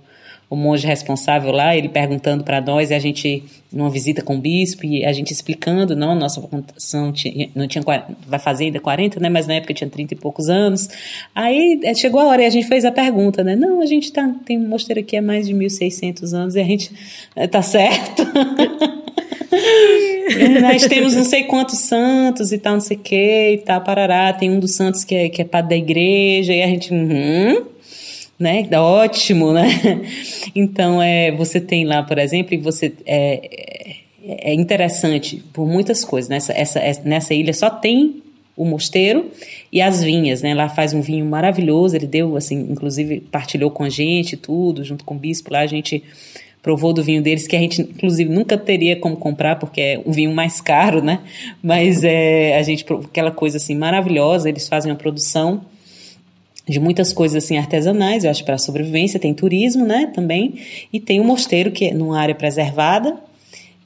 o 0.52 0.56
monge 0.58 0.86
responsável 0.86 1.50
lá, 1.50 1.78
ele 1.78 1.88
perguntando 1.88 2.44
para 2.44 2.60
nós, 2.60 2.92
e 2.92 2.94
a 2.94 3.00
gente, 3.00 3.42
numa 3.72 3.90
visita 3.90 4.22
com 4.22 4.36
o 4.36 4.38
bispo, 4.38 4.86
e 4.86 5.06
a 5.06 5.14
gente 5.14 5.32
explicando, 5.32 5.96
não, 5.96 6.14
nossa 6.14 6.42
vocação 6.42 7.14
não 7.56 7.68
tinha, 7.70 7.82
vai 8.28 8.38
fazer 8.38 8.66
ainda 8.66 8.78
40, 8.78 9.18
né, 9.22 9.30
mas 9.30 9.48
na 9.48 9.54
época 9.54 9.74
tinha 9.74 9.90
30 9.90 10.14
e 10.14 10.18
poucos 10.18 10.50
anos. 10.50 10.90
Aí 11.34 11.80
é, 11.86 11.94
chegou 11.94 12.20
a 12.20 12.26
hora 12.26 12.44
e 12.44 12.46
a 12.46 12.50
gente 12.50 12.68
fez 12.68 12.84
a 12.84 12.92
pergunta, 12.92 13.46
né, 13.46 13.56
não, 13.56 13.80
a 13.80 13.86
gente 13.86 14.12
tá, 14.12 14.30
tem 14.46 14.58
um 14.58 14.68
mosteiro 14.68 15.00
aqui 15.00 15.16
há 15.16 15.22
mais 15.22 15.48
de 15.48 15.54
1.600 15.54 16.34
anos 16.34 16.56
e 16.56 16.60
a 16.60 16.66
gente, 16.66 16.92
é, 17.34 17.48
tá 17.48 17.62
certo. 17.62 18.22
Nós 20.62 20.86
temos 20.86 21.16
não 21.16 21.24
sei 21.24 21.44
quantos 21.46 21.80
santos 21.80 22.52
e 22.52 22.58
tal, 22.58 22.74
não 22.74 22.82
sei 22.82 22.98
o 22.98 23.00
que 23.00 23.52
e 23.54 23.58
tal, 23.60 23.80
parará. 23.82 24.34
Tem 24.34 24.52
um 24.52 24.60
dos 24.60 24.72
santos 24.76 25.06
que 25.06 25.16
é, 25.16 25.30
que 25.30 25.42
é 25.42 25.46
padre 25.46 25.70
da 25.70 25.76
igreja, 25.78 26.54
e 26.54 26.62
a 26.62 26.68
gente. 26.68 26.94
Uhum, 26.94 27.66
né? 28.42 28.68
Ótimo, 28.74 29.54
né? 29.54 29.70
Então, 30.54 31.02
é, 31.02 31.32
você 31.32 31.62
tem 31.62 31.86
lá, 31.86 32.04
por 32.04 32.18
exemplo, 32.18 32.60
você. 32.62 32.92
É, 33.06 33.98
é 34.24 34.54
interessante 34.54 35.44
por 35.54 35.66
muitas 35.68 36.04
coisas. 36.04 36.30
Nessa, 36.30 36.54
essa, 36.54 36.80
nessa 37.04 37.34
ilha 37.34 37.54
só 37.54 37.70
tem 37.70 38.22
o 38.56 38.66
mosteiro 38.66 39.32
e 39.72 39.82
as 39.82 40.04
vinhas, 40.04 40.42
né? 40.42 40.54
Lá 40.54 40.70
faz 40.70 40.94
um 40.94 41.02
vinho 41.02 41.26
maravilhoso. 41.26 41.96
Ele 41.96 42.06
deu, 42.06 42.36
assim, 42.36 42.68
inclusive 42.70 43.22
partilhou 43.22 43.72
com 43.72 43.84
a 43.84 43.90
gente 43.90 44.36
tudo, 44.36 44.84
junto 44.84 45.06
com 45.06 45.16
o 45.16 45.18
bispo. 45.18 45.54
Lá 45.54 45.60
a 45.60 45.68
gente 45.68 46.04
provou 46.62 46.94
do 46.94 47.04
vinho 47.04 47.22
deles, 47.22 47.48
que 47.48 47.56
a 47.56 47.60
gente, 47.60 47.82
inclusive, 47.82 48.30
nunca 48.30 48.56
teria 48.58 48.96
como 48.96 49.18
comprar, 49.18 49.56
porque 49.56 49.82
é 49.82 50.02
um 50.06 50.12
vinho 50.12 50.32
mais 50.32 50.62
caro, 50.62 51.02
né? 51.02 51.20
Mas 51.62 52.04
é, 52.04 52.58
a 52.58 52.62
gente, 52.62 52.86
aquela 52.94 53.32
coisa 53.32 53.58
assim 53.58 53.76
maravilhosa, 53.76 54.48
eles 54.48 54.68
fazem 54.68 54.92
uma 54.92 54.98
produção 54.98 55.62
de 56.72 56.80
muitas 56.80 57.12
coisas 57.12 57.44
assim 57.44 57.58
artesanais, 57.58 58.24
eu 58.24 58.32
acho, 58.32 58.44
para 58.46 58.58
sobrevivência. 58.58 59.20
Tem 59.20 59.34
turismo, 59.34 59.86
né? 59.86 60.10
Também. 60.16 60.56
E 60.92 61.00
tem 61.00 61.20
o 61.20 61.24
um 61.24 61.28
mosteiro, 61.28 61.72
que 61.72 61.86
é 61.86 61.94
numa 61.94 62.18
área 62.18 62.34
preservada, 62.34 63.18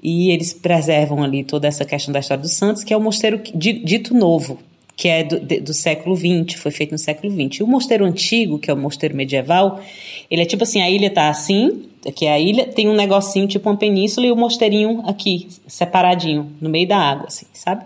e 0.01 0.29
eles 0.29 0.53
preservam 0.53 1.23
ali 1.23 1.43
toda 1.43 1.67
essa 1.67 1.83
questão 1.83 2.13
da 2.13 2.19
história 2.19 2.41
dos 2.41 2.53
santos, 2.53 2.83
que 2.83 2.93
é 2.93 2.97
o 2.97 3.01
mosteiro 3.01 3.41
dito 3.55 4.13
novo, 4.13 4.59
que 4.95 5.07
é 5.07 5.23
do, 5.23 5.39
do 5.39 5.73
século 5.73 6.15
XX, 6.15 6.59
foi 6.59 6.71
feito 6.71 6.91
no 6.91 6.97
século 6.99 7.33
XX. 7.33 7.59
E 7.59 7.63
o 7.63 7.67
mosteiro 7.67 8.05
antigo, 8.05 8.59
que 8.59 8.69
é 8.69 8.73
o 8.73 8.77
mosteiro 8.77 9.15
medieval, 9.15 9.81
ele 10.29 10.43
é 10.43 10.45
tipo 10.45 10.63
assim, 10.63 10.79
a 10.79 10.89
ilha 10.89 11.09
tá 11.09 11.27
assim, 11.27 11.85
aqui 12.07 12.27
é 12.27 12.33
a 12.33 12.39
ilha, 12.39 12.67
tem 12.67 12.87
um 12.87 12.95
negocinho 12.95 13.47
tipo 13.47 13.67
uma 13.67 13.75
península 13.75 14.27
e 14.27 14.31
o 14.31 14.35
mosteirinho 14.35 15.01
aqui, 15.07 15.47
separadinho, 15.67 16.51
no 16.61 16.69
meio 16.69 16.87
da 16.87 16.97
água, 16.97 17.25
assim, 17.27 17.47
sabe? 17.51 17.83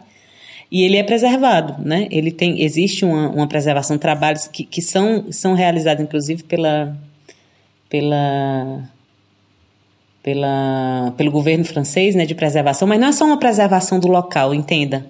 E 0.71 0.83
ele 0.83 0.97
é 0.97 1.03
preservado, 1.03 1.75
né? 1.83 2.07
Ele 2.11 2.31
tem, 2.31 2.61
existe 2.61 3.03
uma, 3.03 3.29
uma 3.29 3.47
preservação, 3.47 3.97
trabalhos 3.97 4.47
que, 4.47 4.63
que 4.63 4.81
são, 4.81 5.31
são 5.31 5.53
realizados, 5.53 6.03
inclusive, 6.03 6.43
pela, 6.43 6.95
pela 7.89 8.83
pela, 10.21 11.13
pelo 11.17 11.31
governo 11.31 11.65
francês 11.65 12.15
né, 12.15 12.25
de 12.25 12.35
preservação, 12.35 12.87
mas 12.87 12.99
não 12.99 13.07
é 13.07 13.11
só 13.11 13.25
uma 13.25 13.39
preservação 13.39 13.99
do 13.99 14.07
local, 14.07 14.53
entenda. 14.53 15.05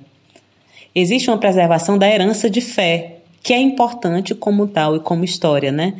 Existe 0.93 1.29
uma 1.29 1.37
preservação 1.37 1.97
da 1.97 2.09
herança 2.09 2.49
de 2.49 2.61
fé, 2.61 3.17
que 3.41 3.53
é 3.53 3.59
importante 3.59 4.35
como 4.35 4.67
tal 4.67 4.95
e 4.95 4.99
como 4.99 5.23
história, 5.23 5.71
né? 5.71 5.93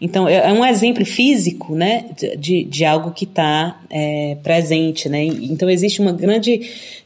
Então, 0.00 0.28
é, 0.28 0.48
é 0.48 0.52
um 0.52 0.64
exemplo 0.64 1.04
físico, 1.04 1.74
né, 1.74 2.04
de, 2.38 2.64
de 2.64 2.84
algo 2.84 3.10
que 3.10 3.24
está 3.24 3.80
é, 3.90 4.36
presente, 4.42 5.08
né? 5.08 5.24
Então, 5.24 5.68
existe 5.68 6.00
uma 6.00 6.12
grande... 6.12 6.60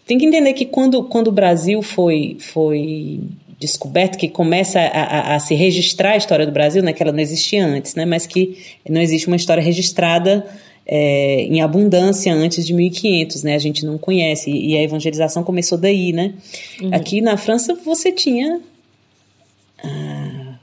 Tem 0.09 0.16
que 0.16 0.24
entender 0.24 0.54
que 0.54 0.64
quando, 0.64 1.04
quando 1.04 1.28
o 1.28 1.32
Brasil 1.32 1.82
foi, 1.82 2.38
foi 2.40 3.20
descoberto, 3.61 4.16
que 4.16 4.26
começa 4.26 4.80
a, 4.80 5.02
a, 5.02 5.34
a, 5.34 5.38
se 5.38 5.54
registrar 5.54 6.12
a 6.12 6.16
história 6.16 6.46
do 6.46 6.50
Brasil, 6.50 6.82
né, 6.82 6.94
que 6.94 7.02
ela 7.02 7.12
não 7.12 7.20
existia 7.20 7.64
antes, 7.64 7.94
né, 7.94 8.06
mas 8.06 8.26
que 8.26 8.56
não 8.88 9.02
existe 9.02 9.26
uma 9.26 9.36
história 9.36 9.62
registrada 9.62 10.46
é, 10.86 11.42
em 11.42 11.61
abundância 11.61 12.32
antes 12.32 12.66
de 12.66 12.72
1500, 12.72 13.42
né? 13.42 13.54
A 13.54 13.59
gente 13.59 13.84
não 13.84 13.98
conhece 13.98 14.50
e 14.50 14.74
a 14.74 14.82
evangelização 14.82 15.44
começou 15.44 15.76
daí, 15.76 16.14
né? 16.14 16.32
Uhum. 16.80 16.88
Aqui 16.94 17.20
na 17.20 17.36
França 17.36 17.74
você 17.84 18.11
tinha 18.11 18.62
ah, 19.84 20.54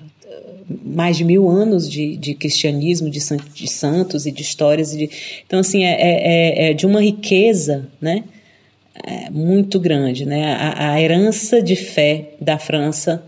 mais 0.84 1.16
de 1.16 1.24
mil 1.24 1.48
anos 1.48 1.88
de, 1.88 2.18
de 2.18 2.34
cristianismo, 2.34 3.08
de, 3.08 3.20
de, 3.54 3.68
santos 3.68 4.26
e 4.26 4.32
de 4.32 4.42
histórias. 4.42 4.98
De, 4.98 5.08
então, 5.46 5.60
assim, 5.60 5.84
é, 5.84 5.92
é, 5.92 6.68
é, 6.68 6.72
é 6.72 6.74
de 6.74 6.88
uma 6.88 7.04
riqueza, 7.04 7.88
né? 8.02 8.24
É 9.08 9.30
muito 9.30 9.80
grande, 9.80 10.26
né? 10.26 10.54
A, 10.56 10.94
a 10.94 11.02
herança 11.02 11.62
de 11.62 11.76
fé 11.76 12.32
da 12.42 12.58
França 12.58 13.24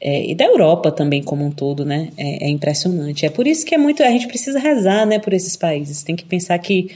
é, 0.00 0.30
e 0.30 0.34
da 0.34 0.44
Europa 0.44 0.90
também 0.90 1.22
como 1.22 1.44
um 1.44 1.50
todo, 1.50 1.84
né? 1.84 2.10
É, 2.16 2.46
é, 2.46 2.48
impressionante. 2.48 3.24
É 3.24 3.30
por 3.30 3.46
isso 3.46 3.64
que 3.64 3.74
é 3.74 3.78
muito 3.78 4.02
a 4.02 4.10
gente 4.10 4.26
precisa 4.26 4.58
rezar, 4.58 5.06
né, 5.06 5.18
por 5.18 5.32
esses 5.32 5.56
países. 5.56 6.02
Tem 6.02 6.16
que 6.16 6.24
pensar 6.24 6.58
que 6.58 6.90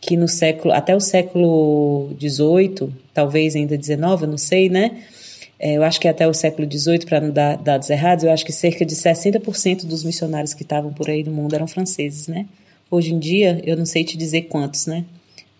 que 0.00 0.16
no 0.16 0.26
século 0.26 0.72
até 0.72 0.96
o 0.96 1.00
século 1.00 2.10
XVIII, 2.18 2.90
talvez 3.12 3.54
ainda 3.54 3.80
XIX, 3.80 4.00
eu 4.22 4.26
não 4.26 4.38
sei, 4.38 4.68
né? 4.68 5.02
É, 5.58 5.74
eu 5.74 5.82
acho 5.82 6.00
que 6.00 6.08
até 6.08 6.26
o 6.26 6.32
século 6.32 6.66
XVIII, 6.70 7.04
para 7.04 7.20
não 7.20 7.30
dar 7.30 7.56
dados 7.56 7.90
errados, 7.90 8.24
eu 8.24 8.32
acho 8.32 8.44
que 8.44 8.52
cerca 8.52 8.84
de 8.84 8.94
60% 8.94 9.84
dos 9.84 10.02
missionários 10.02 10.54
que 10.54 10.62
estavam 10.62 10.90
por 10.90 11.10
aí 11.10 11.22
no 11.22 11.30
mundo 11.30 11.54
eram 11.54 11.66
franceses, 11.66 12.26
né? 12.28 12.46
Hoje 12.90 13.12
em 13.12 13.18
dia, 13.18 13.60
eu 13.64 13.76
não 13.76 13.84
sei 13.84 14.02
te 14.02 14.16
dizer 14.16 14.42
quantos, 14.42 14.86
né? 14.86 15.04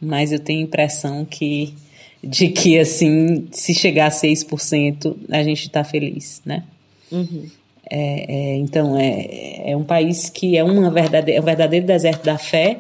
Mas 0.01 0.33
eu 0.33 0.39
tenho 0.39 0.61
a 0.61 0.63
impressão 0.63 1.25
que 1.25 1.75
de 2.23 2.49
que 2.49 2.79
assim, 2.79 3.47
se 3.51 3.75
chegar 3.75 4.07
a 4.07 4.11
6%, 4.11 5.17
a 5.31 5.43
gente 5.43 5.67
está 5.67 5.83
feliz, 5.83 6.43
né? 6.45 6.65
Uhum. 7.11 7.47
É, 7.91 8.53
é, 8.53 8.57
então, 8.57 8.97
é, 8.97 9.71
é 9.71 9.77
um 9.77 9.83
país 9.83 10.31
que 10.31 10.57
é, 10.57 10.63
uma 10.63 10.91
verdade, 10.91 11.33
é 11.33 11.41
um 11.41 11.45
verdadeiro 11.45 11.87
deserto 11.87 12.25
da 12.25 12.39
fé, 12.39 12.79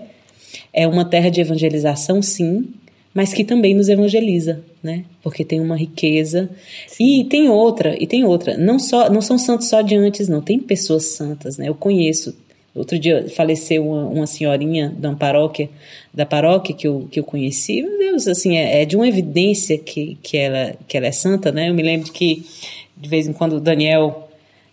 é 0.73 0.87
uma 0.87 1.05
terra 1.05 1.31
de 1.31 1.41
evangelização, 1.41 2.23
sim, 2.23 2.69
mas 3.13 3.33
que 3.33 3.43
também 3.43 3.75
nos 3.75 3.89
evangeliza, 3.89 4.63
né? 4.83 5.05
Porque 5.23 5.45
tem 5.45 5.61
uma 5.61 5.77
riqueza. 5.77 6.49
Sim. 6.87 7.23
E 7.23 7.25
tem 7.25 7.49
outra, 7.49 7.97
e 8.01 8.07
tem 8.07 8.25
outra. 8.25 8.57
Não, 8.57 8.79
só, 8.79 9.11
não 9.11 9.21
são 9.21 9.37
santos 9.37 9.69
só 9.69 9.83
de 9.83 9.97
antes, 9.97 10.29
não. 10.29 10.41
Tem 10.41 10.61
pessoas 10.61 11.07
santas, 11.07 11.59
né? 11.59 11.69
Eu 11.69 11.75
conheço. 11.75 12.37
Outro 12.75 12.99
dia 12.99 13.29
faleceu 13.31 13.87
uma, 13.87 14.07
uma 14.07 14.27
senhorinha 14.27 14.95
da 14.97 15.13
paróquia, 15.13 15.69
da 16.15 16.25
paróquia 16.25 16.75
que 16.75 16.87
eu, 16.87 17.09
que 17.11 17.19
eu 17.19 17.25
conheci. 17.25 17.83
Meu 17.83 17.99
Deus, 17.99 18.29
assim, 18.29 18.57
é, 18.57 18.83
é 18.83 18.85
de 18.85 18.97
uma 18.97 19.09
evidência 19.09 19.77
que, 19.77 20.17
que, 20.23 20.37
ela, 20.37 20.75
que 20.87 20.97
ela 20.97 21.07
é 21.07 21.13
santa, 21.13 21.51
né? 21.51 21.69
Eu 21.69 21.75
me 21.75 21.83
lembro 21.83 22.13
que 22.13 22.45
de 22.97 23.09
vez 23.09 23.27
em 23.27 23.33
quando 23.33 23.55
o 23.55 23.61
Daniel, 23.61 24.29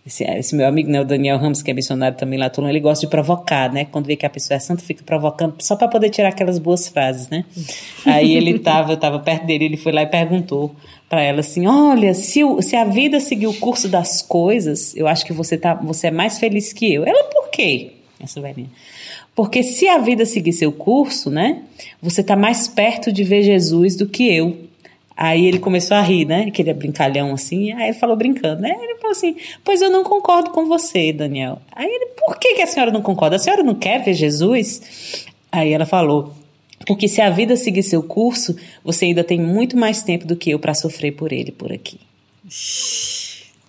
esse, 0.06 0.22
esse 0.22 0.54
meu 0.54 0.66
amigo, 0.66 0.90
né, 0.90 1.00
o 1.00 1.04
Daniel 1.04 1.38
Ramos, 1.38 1.62
que 1.62 1.70
é 1.70 1.74
missionário 1.74 2.16
também 2.16 2.38
lá, 2.38 2.48
Tulum, 2.48 2.68
ele 2.68 2.78
gosta 2.78 3.04
de 3.04 3.10
provocar, 3.10 3.72
né? 3.72 3.86
Quando 3.86 4.06
vê 4.06 4.14
que 4.14 4.26
a 4.26 4.30
pessoa 4.30 4.56
é 4.56 4.60
santa, 4.60 4.82
fica 4.82 5.02
provocando 5.02 5.54
só 5.60 5.74
para 5.74 5.88
poder 5.88 6.10
tirar 6.10 6.28
aquelas 6.28 6.58
boas 6.58 6.86
frases, 6.86 7.28
né? 7.28 7.44
Aí 8.06 8.36
ele 8.36 8.58
tava, 8.60 8.92
eu 8.92 8.96
tava 8.96 9.18
perto 9.18 9.46
dele, 9.46 9.64
ele 9.64 9.76
foi 9.76 9.92
lá 9.92 10.02
e 10.02 10.06
perguntou 10.06 10.74
para 11.08 11.22
ela 11.22 11.40
assim: 11.40 11.66
"Olha, 11.66 12.14
se, 12.14 12.44
o, 12.44 12.60
se 12.60 12.76
a 12.76 12.84
vida 12.84 13.20
seguir 13.20 13.46
o 13.46 13.54
curso 13.54 13.88
das 13.88 14.22
coisas, 14.22 14.94
eu 14.96 15.06
acho 15.06 15.24
que 15.24 15.32
você 15.32 15.56
tá, 15.56 15.74
você 15.74 16.08
é 16.08 16.10
mais 16.10 16.38
feliz 16.38 16.72
que 16.72 16.92
eu". 16.92 17.04
Ela 17.04 17.24
por 17.24 17.50
quê? 17.50 17.92
Essa 18.20 18.40
velhinha. 18.40 18.70
Porque 19.34 19.62
se 19.62 19.88
a 19.88 19.98
vida 19.98 20.26
seguir 20.26 20.52
seu 20.52 20.72
curso, 20.72 21.30
né? 21.30 21.62
Você 22.02 22.24
tá 22.24 22.34
mais 22.34 22.66
perto 22.66 23.12
de 23.12 23.22
ver 23.22 23.44
Jesus 23.44 23.94
do 23.94 24.04
que 24.04 24.34
eu. 24.34 24.56
Aí 25.16 25.46
ele 25.46 25.58
começou 25.58 25.96
a 25.96 26.00
rir, 26.00 26.24
né? 26.24 26.46
Aquele 26.48 26.72
brincalhão 26.74 27.32
assim. 27.32 27.72
Aí 27.72 27.90
ele 27.90 27.98
falou 27.98 28.16
brincando, 28.16 28.62
né? 28.62 28.70
Ele 28.80 28.96
falou 28.96 29.12
assim: 29.12 29.36
Pois 29.64 29.80
eu 29.80 29.90
não 29.90 30.02
concordo 30.02 30.50
com 30.50 30.66
você, 30.66 31.12
Daniel. 31.12 31.60
Aí 31.70 31.86
ele: 31.86 32.06
Por 32.16 32.36
que, 32.38 32.54
que 32.54 32.62
a 32.62 32.66
senhora 32.66 32.90
não 32.90 33.00
concorda? 33.00 33.36
A 33.36 33.38
senhora 33.38 33.62
não 33.62 33.76
quer 33.76 34.02
ver 34.02 34.14
Jesus? 34.14 35.26
Aí 35.50 35.72
ela 35.72 35.86
falou: 35.86 36.34
Porque 36.86 37.08
se 37.08 37.20
a 37.20 37.30
vida 37.30 37.56
seguir 37.56 37.82
seu 37.82 38.02
curso, 38.02 38.56
você 38.84 39.06
ainda 39.06 39.24
tem 39.24 39.40
muito 39.40 39.76
mais 39.76 40.02
tempo 40.02 40.26
do 40.26 40.36
que 40.36 40.50
eu 40.50 40.58
para 40.58 40.74
sofrer 40.74 41.12
por 41.12 41.32
ele 41.32 41.52
por 41.52 41.72
aqui. 41.72 41.98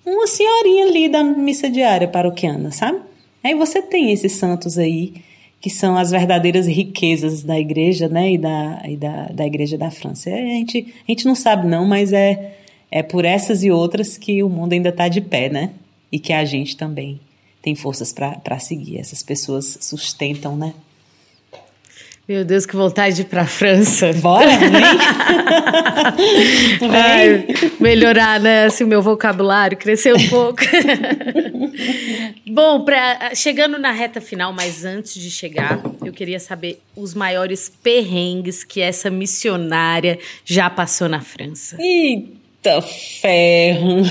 Uma 0.06 0.28
senhorinha 0.28 0.86
ali 0.86 1.10
da 1.10 1.24
missa 1.24 1.70
diária 1.70 2.08
paroquiana, 2.08 2.72
sabe? 2.72 3.00
Aí 3.44 3.54
você 3.54 3.82
tem 3.82 4.12
esses 4.12 4.34
santos 4.34 4.78
aí 4.78 5.14
que 5.62 5.70
são 5.70 5.98
as 5.98 6.12
verdadeiras 6.12 6.68
riquezas 6.68 7.44
da 7.44 7.60
igreja, 7.60 8.08
né, 8.08 8.34
e 8.34 8.38
da, 8.38 8.82
e 8.88 8.96
da, 8.96 9.26
da 9.28 9.46
igreja 9.46 9.78
da 9.78 9.92
França. 9.92 10.30
É, 10.30 10.42
a 10.42 10.56
gente, 10.56 10.94
a 11.08 11.12
gente 11.12 11.26
não 11.26 11.36
sabe 11.36 11.68
não, 11.68 11.86
mas 11.86 12.14
é, 12.14 12.56
é 12.90 13.04
por 13.04 13.26
essas 13.26 13.64
e 13.64 13.70
outras 13.70 14.18
que 14.18 14.42
o 14.42 14.50
mundo 14.50 14.74
ainda 14.74 14.90
está 14.90 15.08
de 15.08 15.20
pé, 15.20 15.50
né, 15.50 15.72
e 16.12 16.18
que 16.18 16.32
a 16.32 16.46
gente 16.46 16.78
também 16.78 17.20
tem 17.62 17.76
forças 17.76 18.14
para 18.14 18.60
seguir. 18.60 19.00
Essas 19.00 19.22
pessoas 19.22 19.78
sustentam, 19.82 20.56
né. 20.56 20.74
Meu 22.30 22.46
Deus, 22.46 22.64
que 22.64 22.76
vontade 22.76 23.16
de 23.16 23.22
ir 23.24 23.26
para 23.26 23.42
a 23.42 23.48
França. 23.48 24.14
Bora, 24.14 24.46
vem. 26.80 26.92
Ai, 26.92 27.48
melhorar, 27.80 28.40
né, 28.40 28.66
assim, 28.66 28.84
o 28.84 28.88
meu 28.88 29.02
vocabulário, 29.02 29.76
crescer 29.76 30.14
um 30.14 30.28
pouco. 30.30 30.62
Bom, 32.46 32.86
pra, 32.86 33.34
chegando 33.34 33.80
na 33.80 33.92
reta 33.92 34.22
final, 34.22 34.54
mas 34.54 34.86
antes 34.86 35.16
de 35.16 35.32
chegar, 35.32 35.82
eu 36.06 36.14
queria 36.14 36.40
saber 36.40 36.80
os 36.96 37.16
maiores 37.16 37.68
perrengues 37.82 38.64
que 38.64 38.80
essa 38.80 39.10
missionária 39.10 40.20
já 40.46 40.70
passou 40.70 41.10
na 41.10 41.22
França. 41.22 41.78
Eita 41.82 42.80
ferro! 42.80 44.04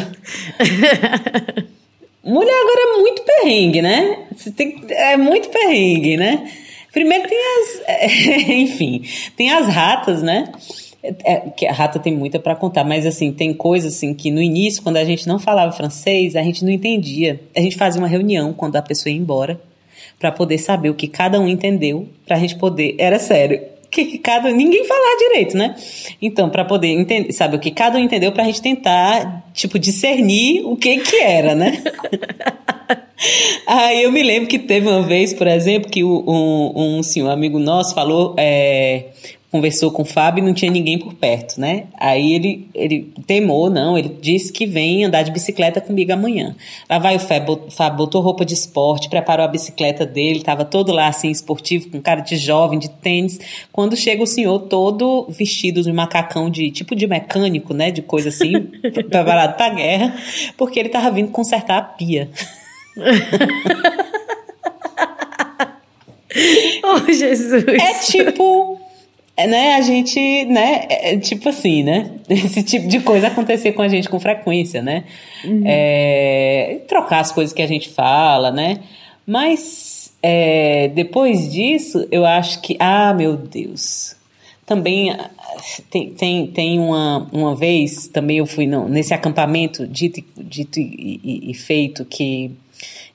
Mulher 2.25 2.63
agora 2.63 2.81
é 2.81 2.99
muito 2.99 3.23
perrengue, 3.23 3.81
né? 3.81 4.27
Você 4.37 4.51
tem, 4.51 4.85
é 4.91 5.17
muito 5.17 5.49
perrengue, 5.51 6.17
né? 6.17 6.51
Primeiro 6.93 7.29
tem 7.29 7.39
as. 7.39 7.83
enfim, 8.49 9.03
tem 9.37 9.51
as 9.51 9.67
ratas, 9.67 10.23
né? 10.23 10.53
É, 11.03 11.51
que 11.57 11.65
a 11.65 11.73
rata 11.73 11.99
tem 12.01 12.13
muita 12.13 12.41
para 12.41 12.57
contar, 12.57 12.83
mas 12.83 13.07
assim, 13.07 13.33
tem 13.33 13.55
coisas 13.55 13.95
assim 13.95 14.13
que 14.13 14.33
no 14.33 14.43
início, 14.43 14.83
quando 14.83 14.97
a 14.97 15.05
gente 15.05 15.29
não 15.29 15.39
falava 15.39 15.71
francês, 15.71 16.35
a 16.35 16.43
gente 16.43 16.65
não 16.65 16.73
entendia. 16.73 17.41
A 17.57 17.61
gente 17.61 17.77
fazia 17.77 18.01
uma 18.01 18.09
reunião 18.09 18.53
quando 18.53 18.77
a 18.77 18.83
pessoa 18.83 19.13
ia 19.13 19.19
embora 19.19 19.61
para 20.19 20.33
poder 20.33 20.59
saber 20.59 20.91
o 20.91 20.95
que 20.95 21.07
cada 21.07 21.39
um 21.41 21.47
entendeu, 21.47 22.09
para 22.27 22.37
a 22.37 22.41
gente 22.41 22.57
poder. 22.57 22.97
Era 22.99 23.19
sério. 23.19 23.61
que 23.91 24.19
cada 24.19 24.51
ninguém 24.51 24.85
falar 24.85 25.17
direito, 25.19 25.57
né? 25.57 25.77
Então, 26.21 26.51
para 26.51 26.65
poder 26.65 26.89
entender, 26.89 27.33
sabe 27.33 27.57
o 27.57 27.61
que 27.61 27.71
cada 27.71 27.97
um 27.97 28.01
entendeu 28.01 28.33
para 28.33 28.43
a 28.43 28.47
gente 28.47 28.61
tentar, 28.61 29.49
tipo, 29.55 29.79
discernir 29.79 30.65
o 30.65 30.77
que 30.77 30.99
que 30.99 31.17
era, 31.17 31.55
né? 31.55 31.83
Aí 33.67 34.03
eu 34.03 34.13
me 34.13 34.23
lembro 34.23 34.49
que 34.49 34.59
teve 34.59 34.89
uma 34.89 35.03
vez, 35.03 35.33
por 35.33 35.47
exemplo, 35.47 35.91
que 35.91 36.05
um, 36.05 36.73
um 36.75 37.03
senhor 37.03 37.31
amigo 37.31 37.59
nosso 37.59 37.95
falou, 37.95 38.35
é, 38.39 39.07
conversou 39.51 39.91
com 39.91 40.03
o 40.03 40.05
Fábio 40.05 40.43
e 40.43 40.47
não 40.47 40.53
tinha 40.53 40.71
ninguém 40.71 40.99
por 40.99 41.15
perto, 41.15 41.59
né? 41.59 41.85
Aí 41.99 42.35
ele, 42.35 42.69
ele 42.75 43.13
temou, 43.27 43.71
não, 43.71 43.97
ele 43.97 44.17
disse 44.21 44.53
que 44.53 44.67
vem 44.67 45.05
andar 45.05 45.23
de 45.23 45.31
bicicleta 45.31 45.81
comigo 45.81 46.13
amanhã. 46.13 46.55
Lá 46.89 46.99
vai 46.99 47.17
o 47.17 47.19
Fábio, 47.19 47.97
botou 47.97 48.21
roupa 48.21 48.45
de 48.45 48.53
esporte, 48.53 49.09
preparou 49.09 49.45
a 49.45 49.49
bicicleta 49.49 50.05
dele, 50.05 50.39
estava 50.39 50.65
todo 50.65 50.93
lá 50.93 51.09
assim, 51.09 51.31
esportivo, 51.31 51.91
com 51.91 52.01
cara 52.01 52.21
de 52.21 52.37
jovem, 52.37 52.79
de 52.79 52.91
tênis. 52.91 53.41
Quando 53.73 53.97
chega 53.97 54.23
o 54.23 54.27
senhor 54.27 54.59
todo 54.61 55.27
vestido 55.31 55.83
de 55.83 55.93
macacão 55.93 56.51
de 56.51 56.71
tipo 56.71 56.95
de 56.95 57.07
mecânico, 57.07 57.73
né? 57.73 57.91
De 57.91 58.03
coisa 58.03 58.29
assim, 58.29 58.61
preparado 59.09 59.57
para 59.57 59.75
guerra, 59.75 60.15
porque 60.59 60.79
ele 60.79 60.89
estava 60.89 61.11
vindo 61.11 61.31
consertar 61.31 61.79
a 61.79 61.83
pia. 61.83 62.31
oh, 66.85 67.13
Jesus! 67.13 67.65
É 67.69 67.95
tipo 68.05 68.79
né, 69.47 69.75
a 69.75 69.81
gente, 69.83 70.45
né, 70.47 70.87
é, 70.89 71.15
é, 71.15 71.19
tipo 71.19 71.49
assim, 71.49 71.85
né, 71.85 72.11
esse 72.29 72.63
tipo 72.63 72.89
de 72.89 73.01
coisa 73.01 73.29
acontecer 73.29 73.73
com 73.73 73.83
a 73.83 73.89
gente 73.89 74.09
com 74.09 74.19
frequência, 74.19 74.83
né, 74.83 75.05
uhum. 75.45 75.63
é, 75.65 76.81
trocar 76.89 77.21
as 77.21 77.31
coisas 77.31 77.53
que 77.53 77.63
a 77.63 77.67
gente 77.67 77.89
fala, 77.89 78.51
né, 78.51 78.81
mas 79.25 80.13
é, 80.23 80.89
depois 80.89 81.53
disso, 81.53 82.09
eu 82.11 82.27
acho 82.27 82.61
que, 82.61 82.77
ah, 82.81 83.15
meu 83.15 83.37
Deus, 83.37 84.17
também 84.67 85.17
tem, 85.91 86.11
tem, 86.11 86.47
tem 86.49 86.79
uma, 86.79 87.29
uma 87.33 87.55
vez, 87.55 88.09
também 88.09 88.39
eu 88.39 88.47
fui 88.47 88.67
não, 88.67 88.89
nesse 88.89 89.15
acampamento 89.15 89.87
dito, 89.87 90.23
dito 90.37 90.81
e, 90.81 91.21
e, 91.23 91.51
e 91.51 91.55
feito 91.55 92.05
que 92.05 92.51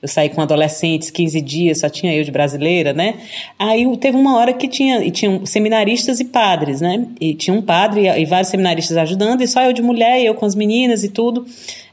eu 0.04 0.08
saí 0.08 0.28
com 0.28 0.42
adolescentes, 0.42 1.10
15 1.10 1.40
dias, 1.40 1.80
só 1.80 1.88
tinha 1.88 2.14
eu 2.14 2.22
de 2.22 2.30
brasileira, 2.30 2.92
né? 2.92 3.14
Aí 3.58 3.84
teve 3.96 4.18
uma 4.18 4.36
hora 4.36 4.52
que 4.52 4.68
tinha, 4.68 5.02
e 5.02 5.10
tinham 5.10 5.46
seminaristas 5.46 6.20
e 6.20 6.26
padres, 6.26 6.82
né? 6.82 7.06
E 7.18 7.32
tinha 7.34 7.56
um 7.56 7.62
padre 7.62 8.06
e, 8.06 8.26
vários 8.26 8.50
seminaristas 8.50 8.98
ajudando, 8.98 9.40
e 9.40 9.48
só 9.48 9.62
eu 9.62 9.72
de 9.72 9.80
mulher, 9.80 10.22
eu 10.22 10.34
com 10.34 10.44
as 10.44 10.54
meninas 10.54 11.02
e 11.02 11.08
tudo, 11.08 11.46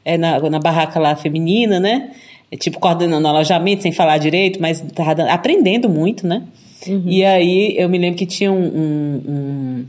é, 0.03 0.17
na, 0.17 0.38
na 0.49 0.59
barraca 0.59 0.99
lá 0.99 1.15
feminina, 1.15 1.79
né? 1.79 2.11
É, 2.51 2.57
tipo, 2.57 2.81
coordenando 2.81 3.25
alojamento, 3.25 3.81
sem 3.81 3.93
falar 3.93 4.17
direito, 4.17 4.61
mas 4.61 4.81
tava 4.93 5.23
aprendendo 5.31 5.88
muito, 5.88 6.27
né? 6.27 6.43
Uhum. 6.85 7.03
E 7.05 7.23
aí 7.23 7.75
eu 7.77 7.88
me 7.88 7.97
lembro 7.97 8.17
que 8.17 8.25
tinha 8.25 8.51
um, 8.51 8.65
um, 8.65 9.21
um 9.25 9.85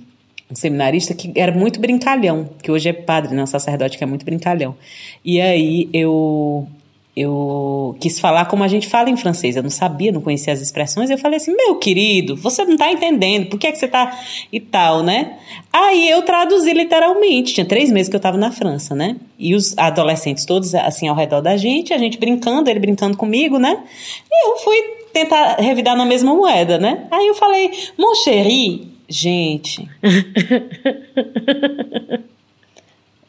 um 0.49 0.55
seminarista 0.55 1.15
que 1.15 1.32
era 1.35 1.51
muito 1.51 1.81
brincalhão, 1.81 2.51
que 2.62 2.70
hoje 2.70 2.90
é 2.90 2.93
padre, 2.93 3.35
né, 3.35 3.43
um 3.43 3.47
sacerdote 3.47 3.97
que 3.97 4.05
é 4.05 4.07
muito 4.07 4.23
brincalhão. 4.23 4.77
E 5.24 5.40
aí 5.40 5.89
eu 5.94 6.69
eu 7.15 7.95
quis 8.01 8.19
falar 8.19 8.47
como 8.47 8.65
a 8.65 8.69
gente 8.69 8.89
fala 8.89 9.11
em 9.11 9.17
francês. 9.17 9.55
Eu 9.55 9.63
não 9.63 9.69
sabia, 9.69 10.11
não 10.11 10.23
conhecia 10.23 10.53
as 10.53 10.63
expressões. 10.63 11.11
Eu 11.11 11.19
falei 11.19 11.37
assim, 11.37 11.55
meu 11.55 11.77
querido, 11.77 12.35
você 12.35 12.65
não 12.65 12.73
está 12.73 12.91
entendendo, 12.91 13.51
por 13.51 13.59
que, 13.59 13.67
é 13.67 13.73
que 13.73 13.79
você 13.79 13.85
está 13.85 14.19
e 14.51 14.59
tal, 14.59 15.03
né? 15.03 15.39
Aí 15.71 16.09
eu 16.09 16.23
traduzi 16.23 16.73
literalmente. 16.73 17.53
Tinha 17.53 17.67
três 17.67 17.91
meses 17.91 18.09
que 18.09 18.17
eu 18.17 18.19
estava 18.19 18.39
na 18.39 18.51
França, 18.51 18.95
né? 18.95 19.17
E 19.39 19.55
os 19.55 19.77
adolescentes 19.77 20.47
todos 20.47 20.75
assim 20.75 21.07
ao 21.07 21.15
redor 21.15 21.43
da 21.43 21.57
gente, 21.57 21.93
a 21.93 21.99
gente 21.99 22.19
brincando, 22.19 22.71
ele 22.71 22.81
brincando 22.81 23.17
comigo, 23.17 23.59
né? 23.59 23.83
E 24.31 24.49
eu 24.49 24.57
fui 24.59 24.79
tentar 25.13 25.57
revidar 25.57 25.95
na 25.95 26.07
mesma 26.07 26.35
moeda, 26.35 26.79
né? 26.79 27.07
Aí 27.11 27.27
eu 27.27 27.35
falei, 27.35 27.71
mon 27.99 28.15
chéri, 28.15 28.89
gente. 29.07 29.87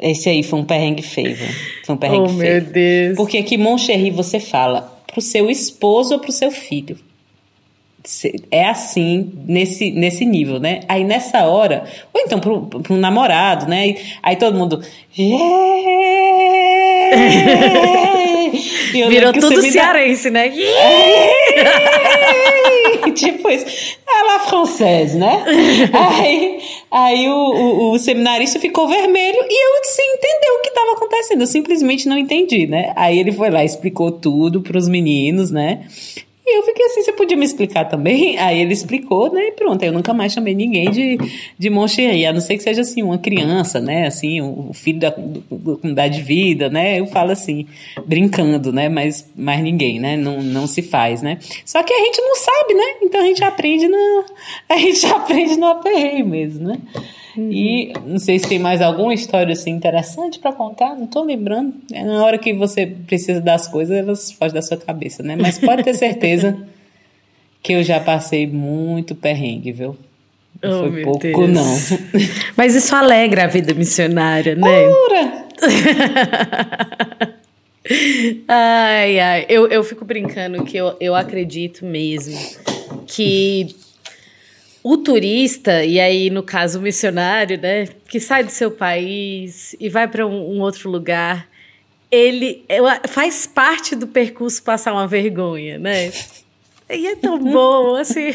Esse 0.03 0.27
aí 0.27 0.43
foi 0.43 0.59
um 0.59 0.65
perrengue 0.65 1.01
feio, 1.01 1.37
Foi 1.85 1.95
um 1.95 1.97
perrengue 1.97 2.23
oh, 2.23 2.37
feio. 2.37 2.61
meu 2.61 2.61
Deus. 2.61 3.15
Porque 3.15 3.37
aqui, 3.37 3.57
mon 3.57 3.77
chéri, 3.77 4.11
você 4.11 4.37
fala 4.37 4.93
pro 5.07 5.21
seu 5.21 5.49
esposo 5.49 6.15
ou 6.15 6.19
pro 6.19 6.31
seu 6.31 6.51
filho. 6.51 6.97
É 8.51 8.67
assim, 8.67 9.31
nesse, 9.45 9.91
nesse 9.91 10.25
nível, 10.25 10.59
né? 10.59 10.81
Aí 10.89 11.05
nessa 11.05 11.45
hora, 11.45 11.85
ou 12.13 12.19
então 12.19 12.37
pro, 12.37 12.65
pro 12.65 12.97
namorado, 12.97 13.65
né? 13.65 13.95
Aí 14.21 14.35
todo 14.35 14.57
mundo. 14.57 14.83
Virou 19.09 19.33
tudo 19.33 19.61
cearense, 19.61 20.29
dá... 20.29 20.39
né? 20.39 20.53
tipo 23.15 23.49
isso. 23.49 23.65
É 24.07 24.23
la 24.23 24.39
française, 24.39 25.17
né? 25.17 25.43
aí 25.93 26.59
aí 26.91 27.27
o, 27.27 27.33
o, 27.33 27.91
o, 27.91 27.99
seminarista 27.99 28.59
ficou 28.59 28.87
vermelho 28.87 29.39
e 29.49 29.65
eu 29.65 29.83
sem 29.83 30.13
entender 30.13 30.51
o 30.51 30.61
que 30.61 30.69
estava 30.69 30.91
acontecendo. 30.93 31.41
Eu 31.41 31.47
simplesmente 31.47 32.07
não 32.07 32.17
entendi, 32.17 32.67
né? 32.67 32.93
Aí 32.95 33.19
ele 33.19 33.31
foi 33.31 33.49
lá, 33.49 33.63
explicou 33.63 34.11
tudo 34.11 34.61
para 34.61 34.77
os 34.77 34.87
meninos, 34.87 35.49
né? 35.49 35.85
E 36.45 36.57
eu 36.57 36.63
fiquei 36.63 36.85
assim, 36.85 37.01
você 37.01 37.13
podia 37.13 37.37
me 37.37 37.45
explicar 37.45 37.85
também? 37.85 38.37
Aí 38.43 38.59
ele 38.59 38.73
explicou, 38.73 39.31
né? 39.31 39.47
E 39.47 39.51
pronto, 39.53 39.81
aí 39.81 39.87
eu 39.87 39.93
nunca 39.93 40.13
mais 40.13 40.33
chamei 40.33 40.53
ninguém 40.53 40.91
de, 40.91 41.17
de 41.57 41.69
Moncherie, 41.69 42.25
a 42.25 42.33
não 42.33 42.41
ser 42.41 42.57
que 42.57 42.63
seja 42.63 42.81
assim, 42.81 43.01
uma 43.01 43.17
criança, 43.17 43.79
né? 43.79 44.07
Assim, 44.07 44.41
o 44.41 44.71
filho 44.73 44.99
da, 44.99 45.09
da 45.09 45.75
comunidade 45.77 46.15
de 46.17 46.21
vida, 46.21 46.69
né? 46.69 46.99
Eu 46.99 47.07
falo 47.07 47.31
assim, 47.31 47.65
brincando, 48.05 48.73
né? 48.73 48.89
Mas, 48.89 49.31
mas 49.35 49.61
ninguém, 49.61 49.99
né? 49.99 50.17
Não, 50.17 50.41
não 50.41 50.67
se 50.67 50.81
faz, 50.81 51.21
né? 51.21 51.39
Só 51.65 51.81
que 51.81 51.93
a 51.93 51.99
gente 51.99 52.21
não 52.21 52.35
sabe, 52.35 52.73
né? 52.73 52.95
Então 53.03 53.21
a 53.21 53.25
gente 53.25 53.43
aprende 53.43 53.87
no, 53.87 54.25
a 54.67 54.77
gente 54.77 55.05
aprende 55.07 55.55
no 55.55 55.67
aperreio 55.67 56.25
mesmo, 56.25 56.67
né? 56.67 56.77
Uhum. 57.35 57.51
E 57.51 57.93
não 58.05 58.19
sei 58.19 58.37
se 58.37 58.47
tem 58.47 58.59
mais 58.59 58.81
alguma 58.81 59.13
história 59.13 59.53
assim 59.53 59.71
interessante 59.71 60.39
para 60.39 60.53
contar, 60.53 60.95
não 60.95 61.07
tô 61.07 61.23
lembrando. 61.23 61.73
É 61.91 62.03
na 62.03 62.23
hora 62.23 62.37
que 62.37 62.53
você 62.53 62.85
precisa 62.85 63.41
das 63.41 63.67
coisas, 63.67 63.97
elas 63.97 64.31
fogem 64.31 64.53
da 64.53 64.61
sua 64.61 64.77
cabeça, 64.77 65.23
né? 65.23 65.35
Mas 65.35 65.57
pode 65.57 65.83
ter 65.83 65.93
certeza 65.95 66.57
que 67.61 67.73
eu 67.73 67.83
já 67.83 67.99
passei 67.99 68.45
muito 68.45 69.15
perrengue, 69.15 69.71
viu? 69.71 69.97
Não 70.61 70.87
oh, 70.87 70.91
foi 70.91 71.03
pouco, 71.03 71.19
Deus. 71.19 71.49
não. 71.49 71.99
Mas 72.55 72.75
isso 72.75 72.95
alegra 72.95 73.45
a 73.45 73.47
vida 73.47 73.73
missionária, 73.73 74.55
né? 74.55 74.87
Pura! 74.87 75.45
ai, 78.47 79.19
ai. 79.19 79.45
Eu, 79.49 79.67
eu 79.67 79.83
fico 79.83 80.05
brincando 80.05 80.63
que 80.63 80.77
eu, 80.77 80.95
eu 80.99 81.15
acredito 81.15 81.85
mesmo 81.85 82.37
que 83.07 83.75
o 84.83 84.97
turista, 84.97 85.85
e 85.85 85.99
aí 85.99 86.29
no 86.29 86.43
caso 86.43 86.77
o 86.77 86.81
missionário, 86.81 87.57
né, 87.57 87.87
que 88.09 88.19
sai 88.19 88.43
do 88.43 88.51
seu 88.51 88.69
país 88.69 89.73
e 89.79 89.87
vai 89.87 90.07
para 90.07 90.27
um, 90.27 90.57
um, 90.57 90.59
outro 90.59 90.89
lugar, 90.89 91.47
ele 92.11 92.65
faz 93.07 93.47
parte 93.47 93.95
do 93.95 94.05
percurso 94.05 94.61
passar 94.61 94.91
uma 94.91 95.07
vergonha, 95.07 95.79
né? 95.79 96.11
E 96.89 97.07
é 97.07 97.15
tão 97.15 97.39
bom, 97.51 97.95
assim, 97.95 98.29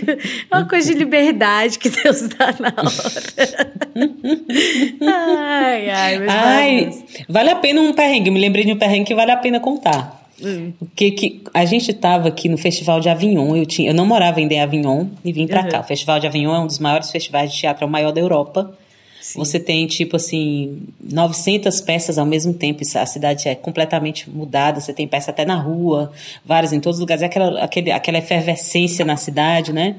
é 0.51 0.57
uma 0.57 0.67
coisa 0.67 0.91
de 0.91 0.99
liberdade 0.99 1.79
que 1.79 1.91
Deus 1.91 2.23
dá 2.23 2.55
na 2.59 2.75
hora. 2.77 3.73
ai, 5.07 5.91
ai, 5.91 6.19
mas 6.19 6.29
ai, 6.29 7.05
vale 7.29 7.51
a 7.51 7.57
pena 7.57 7.81
um 7.81 7.93
perrengue. 7.93 8.31
Me 8.31 8.41
lembrei 8.41 8.65
de 8.65 8.73
um 8.73 8.79
perrengue 8.79 9.05
que 9.07 9.15
vale 9.15 9.31
a 9.31 9.37
pena 9.37 9.61
contar. 9.61 10.18
Hum. 10.43 10.73
Porque 10.79 11.11
que, 11.11 11.43
a 11.53 11.65
gente 11.65 11.91
estava 11.91 12.29
aqui 12.29 12.49
no 12.49 12.57
Festival 12.57 13.01
de 13.01 13.09
Avignon, 13.09 13.57
eu, 13.57 13.67
tinha, 13.67 13.91
eu 13.91 13.95
não 13.95 14.07
morava 14.07 14.41
em 14.41 14.61
Avignon 14.61 15.07
e 15.25 15.33
vim 15.33 15.47
para 15.47 15.63
uhum. 15.63 15.69
cá. 15.69 15.81
O 15.81 15.85
Festival 15.85 16.21
de 16.21 16.27
Avignon 16.27 16.55
é 16.55 16.61
um 16.61 16.67
dos 16.67 16.79
maiores 16.79 17.11
festivais 17.11 17.53
de 17.53 17.59
teatro, 17.59 17.85
é 17.85 17.87
o 17.87 17.91
maior 17.91 18.13
da 18.13 18.21
Europa. 18.21 18.73
Sim. 19.21 19.39
Você 19.41 19.61
tem, 19.61 19.87
tipo 19.87 20.17
assim, 20.17 20.83
900 21.01 21.81
peças 21.83 22.19
ao 22.19 22.25
mesmo 22.25 22.55
tempo. 22.55 22.83
A 22.95 23.05
cidade 23.05 23.49
é 23.49 23.55
completamente 23.55 24.31
mudada. 24.31 24.81
Você 24.81 24.93
tem 24.93 25.07
peça 25.07 25.31
até 25.31 25.45
na 25.45 25.57
rua, 25.57 26.13
várias 26.45 26.73
em 26.73 26.81
todos 26.81 26.99
os 26.99 27.01
lugares. 27.01 27.23
É 27.23 27.27
aquela, 27.27 27.63
aquele, 27.63 27.91
aquela 27.91 28.19
efervescência 28.19 29.05
na 29.05 29.17
cidade, 29.17 29.73
né? 29.73 29.97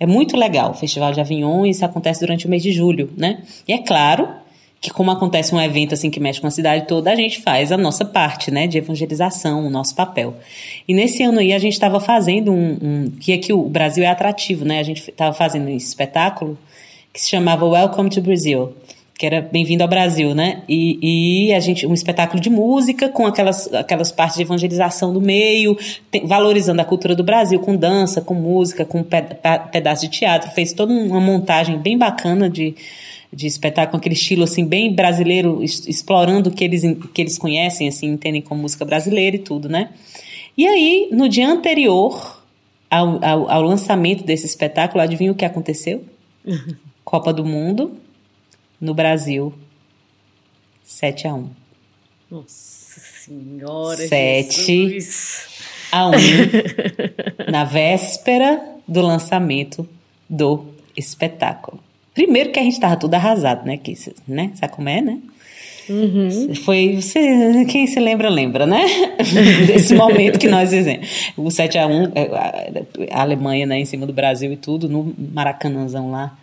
É 0.00 0.06
muito 0.06 0.36
legal 0.36 0.72
o 0.72 0.74
Festival 0.74 1.12
de 1.12 1.20
Avignon 1.20 1.64
e 1.64 1.70
isso 1.70 1.84
acontece 1.84 2.18
durante 2.18 2.46
o 2.46 2.50
mês 2.50 2.62
de 2.62 2.72
julho, 2.72 3.08
né? 3.16 3.42
E 3.68 3.72
é 3.72 3.78
claro 3.78 4.28
que 4.82 4.90
como 4.90 5.12
acontece 5.12 5.54
um 5.54 5.60
evento 5.60 5.94
assim 5.94 6.10
que 6.10 6.18
mexe 6.18 6.40
com 6.40 6.48
a 6.48 6.50
cidade 6.50 6.88
toda, 6.88 7.12
a 7.12 7.14
gente 7.14 7.40
faz 7.40 7.70
a 7.70 7.78
nossa 7.78 8.04
parte, 8.04 8.50
né, 8.50 8.66
de 8.66 8.78
evangelização, 8.78 9.64
o 9.64 9.70
nosso 9.70 9.94
papel. 9.94 10.34
E 10.88 10.92
nesse 10.92 11.22
ano 11.22 11.38
aí 11.38 11.52
a 11.52 11.58
gente 11.60 11.74
estava 11.74 12.00
fazendo 12.00 12.50
um, 12.50 12.78
um, 12.82 13.10
que 13.20 13.32
aqui 13.32 13.52
o 13.52 13.62
Brasil 13.62 14.02
é 14.02 14.08
atrativo, 14.08 14.64
né? 14.64 14.80
A 14.80 14.82
gente 14.82 15.08
estava 15.08 15.32
fazendo 15.32 15.66
um 15.66 15.76
espetáculo 15.76 16.58
que 17.12 17.20
se 17.20 17.30
chamava 17.30 17.64
Welcome 17.64 18.10
to 18.10 18.20
Brazil, 18.20 18.74
que 19.16 19.24
era 19.24 19.40
bem-vindo 19.40 19.84
ao 19.84 19.88
Brasil, 19.88 20.34
né? 20.34 20.62
E, 20.68 21.46
e, 21.46 21.54
a 21.54 21.60
gente 21.60 21.86
um 21.86 21.94
espetáculo 21.94 22.42
de 22.42 22.50
música 22.50 23.08
com 23.08 23.24
aquelas 23.24 23.72
aquelas 23.72 24.10
partes 24.10 24.36
de 24.38 24.42
evangelização 24.42 25.12
do 25.12 25.20
meio, 25.20 25.78
tem, 26.10 26.26
valorizando 26.26 26.82
a 26.82 26.84
cultura 26.84 27.14
do 27.14 27.22
Brasil 27.22 27.60
com 27.60 27.76
dança, 27.76 28.20
com 28.20 28.34
música, 28.34 28.84
com 28.84 29.04
pe, 29.04 29.22
pe, 29.22 29.58
pedaço 29.70 30.02
de 30.02 30.08
teatro, 30.08 30.50
fez 30.50 30.72
toda 30.72 30.92
uma 30.92 31.20
montagem 31.20 31.78
bem 31.78 31.96
bacana 31.96 32.50
de 32.50 32.74
de 33.32 33.46
espetáculo, 33.46 33.98
aquele 33.98 34.14
estilo 34.14 34.44
assim 34.44 34.66
bem 34.66 34.94
brasileiro, 34.94 35.62
explorando 35.62 36.50
o 36.50 36.52
que 36.52 36.64
eles, 36.64 36.82
que 37.14 37.22
eles 37.22 37.38
conhecem, 37.38 37.88
assim, 37.88 38.06
entendem 38.08 38.42
como 38.42 38.62
música 38.62 38.84
brasileira 38.84 39.36
e 39.36 39.38
tudo, 39.38 39.68
né? 39.68 39.90
E 40.56 40.66
aí, 40.66 41.08
no 41.10 41.28
dia 41.28 41.48
anterior 41.48 42.42
ao, 42.90 43.24
ao, 43.24 43.50
ao 43.50 43.62
lançamento 43.62 44.22
desse 44.22 44.44
espetáculo, 44.44 45.02
adivinha 45.02 45.32
o 45.32 45.34
que 45.34 45.46
aconteceu? 45.46 46.04
Copa 47.02 47.32
do 47.32 47.44
Mundo 47.44 47.96
no 48.78 48.92
Brasil, 48.92 49.52
7 50.84 51.26
a 51.26 51.34
1 51.34 51.50
Nossa 52.30 53.00
Senhora 53.00 54.06
7 54.08 54.90
Jesus. 54.90 55.48
a 55.90 56.08
1 56.08 56.12
na 57.50 57.64
véspera 57.64 58.60
do 58.86 59.00
lançamento 59.00 59.88
do 60.28 60.66
espetáculo. 60.96 61.81
Primeiro 62.14 62.50
que 62.50 62.58
a 62.58 62.62
gente 62.62 62.78
tava 62.78 62.96
tudo 62.96 63.14
arrasado, 63.14 63.66
né? 63.66 63.76
Que, 63.76 63.94
né? 64.28 64.50
Sabe 64.54 64.72
como 64.72 64.88
é, 64.88 65.00
né? 65.00 65.18
Uhum. 65.88 66.54
Foi, 66.54 67.00
você, 67.00 67.64
quem 67.68 67.86
se 67.86 67.98
lembra, 67.98 68.28
lembra, 68.28 68.66
né? 68.66 68.84
Desse 69.66 69.94
momento 69.94 70.38
que 70.38 70.48
nós 70.48 70.70
fizemos. 70.70 71.08
O 71.36 71.50
7 71.50 71.78
a 71.78 71.86
1 71.86 72.12
a 73.10 73.20
Alemanha, 73.20 73.66
né, 73.66 73.78
em 73.78 73.84
cima 73.84 74.06
do 74.06 74.12
Brasil 74.12 74.52
e 74.52 74.56
tudo, 74.56 74.88
no 74.88 75.14
Maracanãzão 75.32 76.10
lá. 76.10 76.38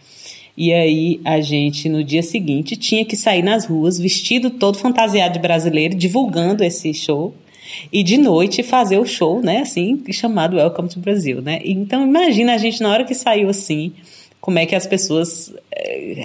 E 0.57 0.73
aí 0.73 1.21
a 1.23 1.39
gente, 1.39 1.87
no 1.87 2.03
dia 2.03 2.21
seguinte, 2.21 2.75
tinha 2.75 3.05
que 3.05 3.15
sair 3.15 3.41
nas 3.41 3.65
ruas, 3.65 3.97
vestido 3.97 4.49
todo 4.49 4.77
fantasiado 4.77 5.33
de 5.33 5.39
brasileiro, 5.39 5.95
divulgando 5.95 6.63
esse 6.63 6.93
show. 6.93 7.33
E 7.93 8.03
de 8.03 8.17
noite 8.17 8.63
fazer 8.63 8.97
o 8.97 9.05
show, 9.05 9.41
né, 9.41 9.59
assim, 9.59 10.03
chamado 10.11 10.57
Welcome 10.57 10.89
to 10.89 10.99
Brasil, 10.99 11.41
né? 11.41 11.61
Então 11.63 12.03
imagina 12.03 12.55
a 12.55 12.57
gente 12.57 12.81
na 12.81 12.89
hora 12.91 13.05
que 13.05 13.13
saiu 13.13 13.47
assim, 13.47 13.93
como 14.41 14.59
é 14.59 14.65
que 14.65 14.75
as 14.75 14.87
pessoas. 14.87 15.53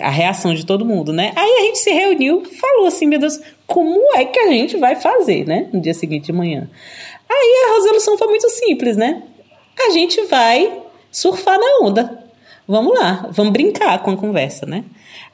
a 0.01 0.11
reação 0.11 0.55
de 0.55 0.65
todo 0.65 0.85
mundo, 0.85 1.13
né? 1.13 1.33
Aí 1.37 1.51
a 1.59 1.61
gente 1.63 1.79
se 1.79 1.91
reuniu, 1.91 2.45
falou 2.45 2.87
assim, 2.87 3.07
meu 3.07 3.19
Deus, 3.19 3.41
como 3.67 4.17
é 4.17 4.25
que 4.25 4.39
a 4.39 4.49
gente 4.49 4.77
vai 4.77 4.97
fazer, 4.97 5.47
né? 5.47 5.69
No 5.73 5.81
dia 5.81 5.95
seguinte 5.95 6.27
de 6.27 6.33
manhã. 6.33 6.69
Aí 7.29 7.71
a 7.71 7.75
resolução 7.77 8.17
foi 8.17 8.29
muito 8.29 8.49
simples, 8.51 8.97
né? 8.97 9.23
A 9.79 9.91
gente 9.91 10.21
vai 10.27 10.73
surfar 11.11 11.59
na 11.59 11.87
onda. 11.87 12.25
Vamos 12.67 12.99
lá, 12.99 13.29
vamos 13.31 13.53
brincar 13.53 14.03
com 14.03 14.13
a 14.13 14.17
conversa, 14.17 14.65
né? 14.65 14.85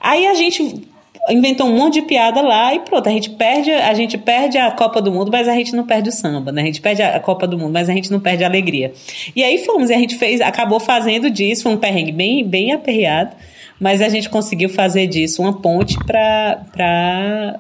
Aí 0.01 0.27
a 0.27 0.35
gente 0.35 0.89
inventou 1.29 1.67
um 1.67 1.77
monte 1.77 1.95
de 1.95 2.03
piada 2.03 2.41
lá 2.41 2.75
e 2.75 2.81
pronto, 2.81 3.09
a 3.09 3.13
gente 3.13 3.31
perde, 3.31 3.71
a 3.71 3.93
gente 3.95 4.17
perde 4.17 4.57
a 4.59 4.71
Copa 4.71 5.03
do 5.03 5.13
Mundo, 5.13 5.31
mas 5.31 5.47
a 5.49 5.55
gente 5.55 5.75
não 5.75 5.85
perde 5.85 6.09
o 6.09 6.13
samba, 6.13 6.51
né? 6.51 6.63
A 6.63 6.67
gente 6.67 6.81
perde 6.81 7.03
a 7.03 7.21
Copa 7.21 7.47
do 7.47 7.59
Mundo, 7.59 7.73
mas 7.73 7.89
a 7.89 7.93
gente 7.93 8.11
não 8.11 8.21
perde 8.21 8.43
a 8.43 8.47
alegria. 8.47 8.93
E 9.37 9.45
aí 9.45 9.59
fomos, 9.59 9.91
e 9.91 9.95
a 9.95 9.99
gente 9.99 10.17
fez, 10.17 10.41
acabou 10.41 10.81
fazendo 10.81 11.31
disso, 11.31 11.65
foi 11.65 11.73
um 11.73 11.77
perrengue 11.77 12.13
bem, 12.13 12.45
bem 12.45 12.73
aperreado, 12.73 13.37
mas 13.79 14.01
a 14.03 14.09
gente 14.09 14.29
conseguiu 14.29 14.69
fazer 14.69 15.07
disso 15.07 15.43
uma 15.43 15.61
ponte 15.61 15.97
para 16.05 17.59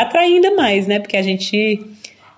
atrair 0.00 0.34
ainda 0.34 0.54
mais, 0.54 0.86
né? 0.86 0.98
Porque 0.98 1.16
a 1.16 1.22
gente 1.22 1.80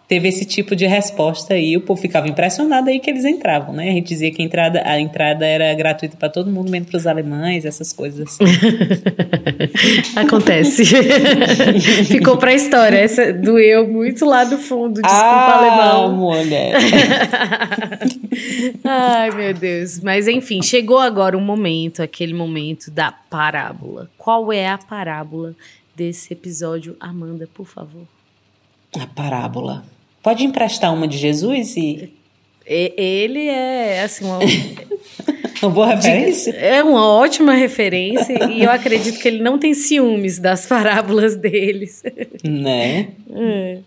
teve 0.06 0.28
esse 0.28 0.44
tipo 0.44 0.76
de 0.76 0.86
resposta 0.86 1.54
aí, 1.54 1.76
o 1.76 1.80
povo 1.80 2.00
ficava 2.00 2.28
impressionado 2.28 2.90
aí 2.90 3.00
que 3.00 3.10
eles 3.10 3.24
entravam, 3.24 3.74
né? 3.74 3.88
A 3.88 3.92
gente 3.92 4.08
dizia 4.08 4.30
que 4.30 4.42
a 4.42 4.44
entrada, 4.44 4.82
a 4.84 5.00
entrada 5.00 5.46
era 5.46 5.72
gratuita 5.74 6.16
para 6.16 6.28
todo 6.28 6.50
mundo, 6.50 6.70
menos 6.70 6.88
para 6.88 6.98
os 6.98 7.06
alemães, 7.06 7.64
essas 7.64 7.92
coisas 7.92 8.28
assim. 8.28 8.44
Acontece. 10.14 10.84
Ficou 12.06 12.36
para 12.36 12.50
a 12.50 12.54
história, 12.54 12.98
essa 12.98 13.32
doeu 13.32 13.88
muito 13.88 14.26
lá 14.26 14.44
do 14.44 14.58
fundo, 14.58 15.00
desculpa 15.00 15.24
ah, 15.24 15.58
alemão. 15.58 16.16
mulher. 16.16 16.74
Ai, 18.84 19.30
meu 19.30 19.54
Deus. 19.54 20.00
Mas 20.00 20.28
enfim, 20.28 20.62
chegou 20.62 20.98
agora 20.98 21.36
o 21.36 21.40
momento, 21.40 22.02
aquele 22.02 22.34
momento 22.34 22.90
da 22.90 23.10
parábola. 23.10 24.10
Qual 24.18 24.52
é 24.52 24.68
a 24.68 24.76
parábola 24.76 25.54
desse 25.96 26.32
episódio, 26.32 26.96
Amanda, 27.00 27.48
por 27.54 27.66
favor? 27.66 28.02
A 29.00 29.06
parábola. 29.06 29.84
Pode 30.22 30.44
emprestar 30.44 30.92
uma 30.92 31.06
de 31.06 31.18
Jesus 31.18 31.76
e. 31.76 32.12
Ele 32.66 33.46
é, 33.46 34.02
assim, 34.02 34.24
uma, 34.24 34.38
uma 35.60 35.70
boa 35.70 35.94
referência? 35.94 36.50
É 36.52 36.82
uma 36.82 37.06
ótima 37.06 37.52
referência 37.52 38.50
e 38.50 38.62
eu 38.62 38.70
acredito 38.70 39.18
que 39.18 39.28
ele 39.28 39.42
não 39.42 39.58
tem 39.58 39.74
ciúmes 39.74 40.38
das 40.38 40.64
parábolas 40.64 41.36
deles. 41.36 42.02
Né? 42.42 43.08
É. 43.30 43.78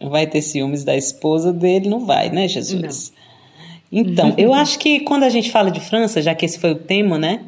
Vai 0.00 0.26
ter 0.26 0.40
ciúmes 0.40 0.82
da 0.82 0.96
esposa 0.96 1.52
dele? 1.52 1.90
Não 1.90 2.06
vai, 2.06 2.30
né, 2.30 2.48
Jesus? 2.48 3.12
Não. 3.14 4.00
Então, 4.00 4.34
eu 4.38 4.54
acho 4.54 4.78
que 4.78 5.00
quando 5.00 5.24
a 5.24 5.28
gente 5.28 5.50
fala 5.50 5.70
de 5.70 5.80
França, 5.80 6.22
já 6.22 6.34
que 6.34 6.46
esse 6.46 6.58
foi 6.58 6.72
o 6.72 6.76
tema, 6.76 7.18
né, 7.18 7.42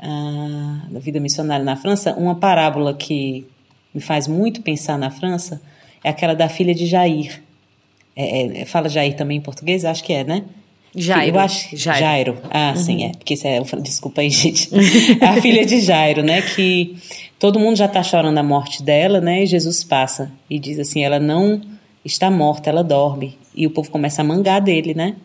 ah, 0.00 0.82
da 0.90 0.98
vida 0.98 1.20
missionária 1.20 1.64
na 1.64 1.76
França, 1.76 2.14
uma 2.14 2.34
parábola 2.34 2.92
que 2.92 3.46
me 3.94 4.00
faz 4.00 4.26
muito 4.26 4.60
pensar 4.62 4.98
na 4.98 5.10
França 5.10 5.62
é 6.02 6.10
aquela 6.10 6.34
da 6.34 6.48
filha 6.48 6.74
de 6.74 6.86
Jair. 6.86 7.42
É, 8.14 8.62
é, 8.62 8.64
fala 8.64 8.88
Jair 8.88 9.14
também 9.14 9.38
em 9.38 9.40
português? 9.40 9.84
Acho 9.84 10.02
que 10.02 10.12
é, 10.12 10.24
né? 10.24 10.44
Jairo. 10.94 11.36
Eu 11.36 11.38
acho, 11.38 11.76
Jairo. 11.76 12.00
Jairo. 12.00 12.38
Ah, 12.50 12.72
uhum. 12.74 12.82
sim, 12.82 13.04
é. 13.04 13.10
Porque 13.10 13.34
isso 13.34 13.46
é. 13.46 13.60
Desculpa 13.80 14.20
aí, 14.20 14.30
gente. 14.30 14.68
a 15.22 15.40
filha 15.40 15.64
de 15.64 15.80
Jairo, 15.80 16.22
né? 16.22 16.42
Que 16.42 16.96
todo 17.38 17.60
mundo 17.60 17.76
já 17.76 17.86
está 17.86 18.02
chorando 18.02 18.38
a 18.38 18.42
morte 18.42 18.82
dela, 18.82 19.20
né? 19.20 19.42
E 19.42 19.46
Jesus 19.46 19.84
passa 19.84 20.32
e 20.48 20.58
diz 20.58 20.78
assim: 20.78 21.04
ela 21.04 21.20
não 21.20 21.60
está 22.04 22.30
morta, 22.30 22.70
ela 22.70 22.82
dorme. 22.82 23.38
E 23.54 23.66
o 23.66 23.70
povo 23.70 23.90
começa 23.90 24.22
a 24.22 24.24
mangar 24.24 24.60
dele, 24.60 24.94
né? 24.94 25.16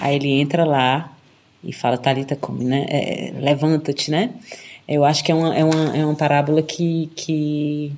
Aí 0.00 0.16
ele 0.16 0.40
entra 0.40 0.64
lá 0.64 1.12
e 1.62 1.72
fala: 1.72 1.98
Talita, 1.98 2.36
come, 2.36 2.64
né? 2.64 2.86
É, 2.88 3.32
Levanta-te, 3.38 4.10
né? 4.10 4.30
Eu 4.86 5.04
acho 5.04 5.24
que 5.24 5.32
é 5.32 5.34
uma, 5.34 5.54
é 5.56 5.64
uma, 5.64 5.96
é 5.96 6.04
uma 6.04 6.14
parábola 6.14 6.62
que, 6.62 7.10
que 7.16 7.92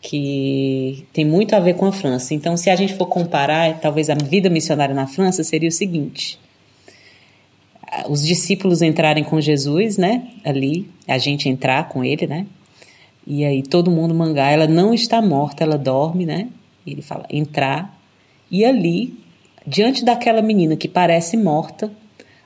que 0.00 1.06
tem 1.12 1.24
muito 1.24 1.54
a 1.54 1.60
ver 1.60 1.74
com 1.74 1.86
a 1.86 1.92
França. 1.92 2.34
Então, 2.34 2.56
se 2.56 2.70
a 2.70 2.76
gente 2.76 2.94
for 2.94 3.06
comparar, 3.06 3.80
talvez 3.80 4.08
a 4.08 4.14
vida 4.14 4.48
missionária 4.48 4.94
na 4.94 5.06
França 5.06 5.44
seria 5.44 5.68
o 5.68 5.72
seguinte: 5.72 6.38
os 8.08 8.22
discípulos 8.22 8.82
entrarem 8.82 9.24
com 9.24 9.40
Jesus, 9.40 9.96
né? 9.96 10.28
Ali, 10.44 10.88
a 11.06 11.18
gente 11.18 11.48
entrar 11.48 11.88
com 11.88 12.04
ele, 12.04 12.26
né? 12.26 12.46
E 13.26 13.44
aí 13.44 13.62
todo 13.62 13.90
mundo 13.90 14.14
mangar, 14.14 14.52
ela 14.52 14.66
não 14.66 14.94
está 14.94 15.20
morta, 15.20 15.62
ela 15.62 15.76
dorme, 15.76 16.24
né? 16.24 16.48
E 16.86 16.92
ele 16.92 17.02
fala 17.02 17.26
entrar 17.30 18.00
e 18.50 18.64
ali, 18.64 19.14
diante 19.64 20.04
daquela 20.04 20.42
menina 20.42 20.76
que 20.76 20.88
parece 20.88 21.36
morta, 21.36 21.90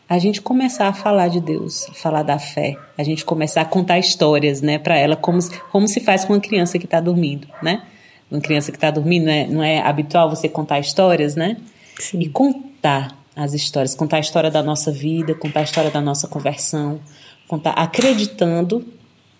a 0.09 0.19
gente 0.19 0.43
começar 0.43 0.89
a 0.89 0.93
falar 0.93 1.29
de 1.29 1.41
Deus, 1.41 1.87
falar 1.95 2.23
da 2.23 2.39
fé, 2.39 2.77
a 2.97 3.03
gente 3.03 3.25
começar 3.25 3.63
a 3.63 3.65
contar 3.65 3.99
histórias, 3.99 4.61
né, 4.61 4.79
para 4.79 4.97
ela, 4.97 5.17
como, 5.17 5.39
como 5.71 5.89
se 5.89 6.01
faz 6.01 6.25
com 6.25 6.35
uma 6.35 6.41
criança 6.41 6.79
que 6.79 6.85
está 6.85 7.01
dormindo, 7.01 7.49
né? 7.63 7.83
Uma 8.31 8.41
criança 8.41 8.71
que 8.71 8.77
está 8.77 8.91
dormindo, 8.91 9.25
né, 9.27 9.47
não 9.47 9.63
é 9.63 9.81
habitual 9.81 10.29
você 10.29 10.49
contar 10.49 10.79
histórias, 10.79 11.35
né? 11.35 11.57
Sim. 11.99 12.21
E 12.21 12.29
contar 12.29 13.17
as 13.35 13.55
histórias, 13.55 13.95
contar 13.95 14.19
a 14.19 14.21
história 14.21 14.51
da 14.51 14.63
nossa 14.63 14.93
vida, 14.93 15.35
contar 15.35 15.61
a 15.61 15.65
história 15.65 15.91
da 15.91 16.01
nossa 16.01 16.29
conversão, 16.29 17.01
contar 17.49 17.71
acreditando, 17.73 18.87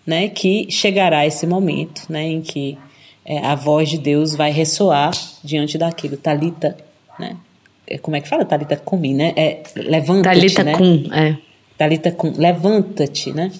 né, 0.05 0.29
que 0.29 0.69
chegará 0.69 1.25
esse 1.25 1.45
momento, 1.45 2.03
né, 2.09 2.23
em 2.23 2.41
que 2.41 2.77
é, 3.23 3.39
a 3.39 3.55
voz 3.55 3.89
de 3.89 3.97
Deus 3.97 4.35
vai 4.35 4.51
ressoar 4.51 5.11
diante 5.43 5.77
daquilo. 5.77 6.15
Talita, 6.15 6.77
né? 7.19 7.35
É, 7.87 7.97
como 7.97 8.15
é 8.15 8.21
que 8.21 8.27
fala? 8.27 8.45
Talita 8.45 8.75
Kumi, 8.75 9.13
né? 9.13 9.33
É, 9.35 9.61
levanta-te, 9.75 10.23
Talita 10.23 10.63
né? 10.63 10.73
Kum, 10.73 11.13
é. 11.13 11.37
Talita 11.77 12.11
Kum, 12.11 12.33
levanta-te, 12.37 13.31
né? 13.31 13.51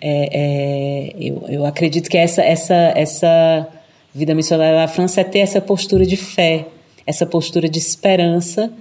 É, 0.00 0.28
é, 0.32 1.12
eu, 1.20 1.44
eu 1.48 1.66
acredito 1.66 2.08
que 2.08 2.16
essa, 2.16 2.42
essa, 2.42 2.74
essa 2.96 3.68
vida 4.14 4.34
missionária 4.34 4.78
na 4.78 4.88
França 4.88 5.20
é 5.20 5.24
ter 5.24 5.40
essa 5.40 5.60
postura 5.60 6.04
de 6.04 6.16
fé, 6.16 6.66
essa 7.06 7.26
postura 7.26 7.68
de 7.68 7.78
esperança 7.78 8.72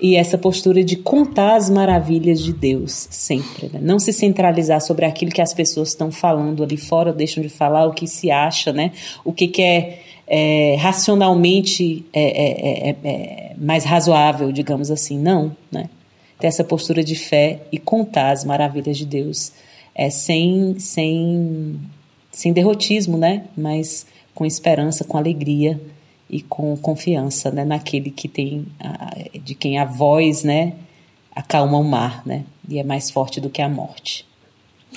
e 0.00 0.16
essa 0.16 0.38
postura 0.38 0.82
de 0.82 0.96
contar 0.96 1.56
as 1.56 1.68
maravilhas 1.68 2.42
de 2.42 2.52
Deus 2.52 3.06
sempre. 3.10 3.70
Né? 3.72 3.78
Não 3.82 3.98
se 3.98 4.12
centralizar 4.12 4.80
sobre 4.80 5.04
aquilo 5.04 5.30
que 5.30 5.42
as 5.42 5.52
pessoas 5.52 5.88
estão 5.88 6.10
falando 6.10 6.62
ali 6.62 6.76
fora, 6.76 7.12
deixam 7.12 7.42
de 7.42 7.48
falar, 7.48 7.86
o 7.86 7.92
que 7.92 8.06
se 8.06 8.30
acha, 8.30 8.72
né? 8.72 8.92
o 9.24 9.32
que, 9.32 9.46
que 9.48 9.62
é 9.62 9.98
é, 10.34 10.76
racionalmente 10.76 12.06
é 12.12 12.22
é, 12.22 12.88
é, 12.88 12.96
é, 13.04 13.51
mais 13.62 13.84
razoável, 13.84 14.50
digamos 14.50 14.90
assim. 14.90 15.18
Não, 15.18 15.56
né? 15.70 15.88
Ter 16.38 16.48
essa 16.48 16.64
postura 16.64 17.04
de 17.04 17.14
fé 17.14 17.60
e 17.70 17.78
contar 17.78 18.32
as 18.32 18.44
maravilhas 18.44 18.98
de 18.98 19.06
Deus 19.06 19.52
é, 19.94 20.10
sem, 20.10 20.78
sem, 20.78 21.80
sem 22.30 22.52
derrotismo, 22.52 23.16
né? 23.16 23.44
Mas 23.56 24.06
com 24.34 24.44
esperança, 24.44 25.04
com 25.04 25.16
alegria 25.16 25.80
e 26.28 26.40
com 26.42 26.76
confiança 26.76 27.50
né? 27.50 27.64
naquele 27.64 28.10
que 28.10 28.26
tem, 28.26 28.66
a, 28.80 29.14
de 29.38 29.54
quem 29.54 29.78
a 29.78 29.84
voz, 29.84 30.42
né? 30.42 30.74
Acalma 31.34 31.78
o 31.78 31.84
mar, 31.84 32.22
né? 32.26 32.44
E 32.68 32.78
é 32.78 32.82
mais 32.82 33.10
forte 33.10 33.40
do 33.40 33.48
que 33.48 33.62
a 33.62 33.68
morte. 33.68 34.26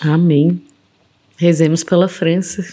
Amém. 0.02 0.62
Rezemos 1.38 1.84
pela 1.84 2.08
França. 2.08 2.66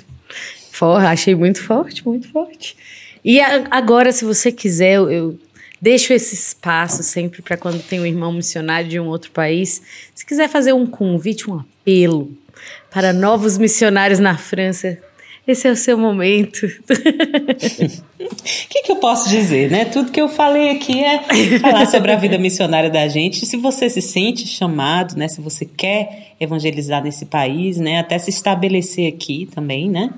Forra, 0.71 1.11
achei 1.11 1.35
muito 1.35 1.63
forte, 1.63 2.07
muito 2.07 2.29
forte. 2.31 2.77
E 3.25 3.41
a, 3.41 3.67
agora, 3.71 4.11
se 4.11 4.25
você 4.25 4.51
quiser, 4.51 4.95
eu 4.95 5.39
deixo 5.83 6.13
esse 6.13 6.37
espaço 6.37 7.03
sempre 7.03 7.43
para 7.43 7.57
quando 7.57 7.83
tem 7.83 8.01
um 8.01 8.07
irmão 8.07 8.33
missionário 8.33 8.89
de 8.89 9.01
um 9.01 9.09
outro 9.09 9.33
país. 9.33 9.83
Se 10.15 10.25
quiser 10.25 10.49
fazer 10.49 10.73
um 10.73 10.87
convite, 10.87 11.51
um 11.51 11.59
apelo 11.59 12.31
para 12.89 13.13
novos 13.13 13.59
missionários 13.59 14.21
na 14.21 14.39
França, 14.39 14.97
esse 15.47 15.67
é 15.67 15.73
o 15.73 15.77
seu 15.77 15.99
momento. 15.99 16.67
O 16.67 16.87
que, 18.71 18.83
que 18.83 18.93
eu 18.93 18.97
posso 18.97 19.29
dizer, 19.29 19.73
né? 19.73 19.85
Tudo 19.87 20.13
que 20.13 20.21
eu 20.21 20.29
falei 20.29 20.71
aqui 20.71 21.03
é 21.03 21.59
falar 21.59 21.87
sobre 21.87 22.13
a 22.13 22.17
vida 22.17 22.39
missionária 22.39 22.89
da 22.89 23.09
gente. 23.09 23.45
Se 23.45 23.57
você 23.57 23.91
se 23.91 24.01
sente 24.01 24.47
chamado, 24.47 25.17
né? 25.17 25.27
Se 25.27 25.41
você 25.41 25.65
quer 25.65 26.35
evangelizar 26.39 27.03
nesse 27.03 27.27
país, 27.27 27.77
né? 27.77 27.99
Até 27.99 28.19
se 28.19 28.31
estabelecer 28.31 29.13
aqui 29.13 29.49
também, 29.53 29.91
né? 29.91 30.11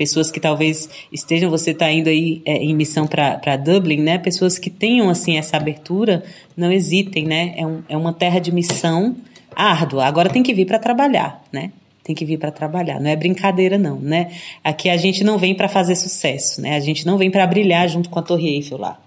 Pessoas 0.00 0.30
que 0.30 0.40
talvez 0.40 0.88
estejam, 1.12 1.50
você 1.50 1.72
está 1.72 1.92
indo 1.92 2.08
aí 2.08 2.40
é, 2.46 2.56
em 2.56 2.74
missão 2.74 3.06
para 3.06 3.54
Dublin, 3.58 4.00
né? 4.00 4.16
Pessoas 4.16 4.58
que 4.58 4.70
tenham, 4.70 5.10
assim, 5.10 5.36
essa 5.36 5.58
abertura, 5.58 6.24
não 6.56 6.72
hesitem, 6.72 7.26
né? 7.26 7.52
É, 7.54 7.66
um, 7.66 7.82
é 7.86 7.96
uma 7.98 8.14
terra 8.14 8.38
de 8.38 8.50
missão 8.50 9.14
árdua. 9.54 10.06
Agora 10.06 10.30
tem 10.30 10.42
que 10.42 10.54
vir 10.54 10.64
para 10.64 10.78
trabalhar, 10.78 11.44
né? 11.52 11.70
tem 12.02 12.14
que 12.14 12.24
vir 12.24 12.38
para 12.38 12.50
trabalhar. 12.50 12.98
Não 12.98 13.10
é 13.10 13.14
brincadeira, 13.14 13.76
não, 13.76 14.00
né? 14.00 14.30
Aqui 14.64 14.88
a 14.88 14.96
gente 14.96 15.22
não 15.22 15.36
vem 15.36 15.54
para 15.54 15.68
fazer 15.68 15.94
sucesso, 15.94 16.62
né? 16.62 16.76
A 16.76 16.80
gente 16.80 17.04
não 17.04 17.18
vem 17.18 17.30
para 17.30 17.46
brilhar 17.46 17.86
junto 17.86 18.08
com 18.08 18.18
a 18.18 18.22
Torre 18.22 18.48
Eiffel 18.48 18.78
lá. 18.78 18.98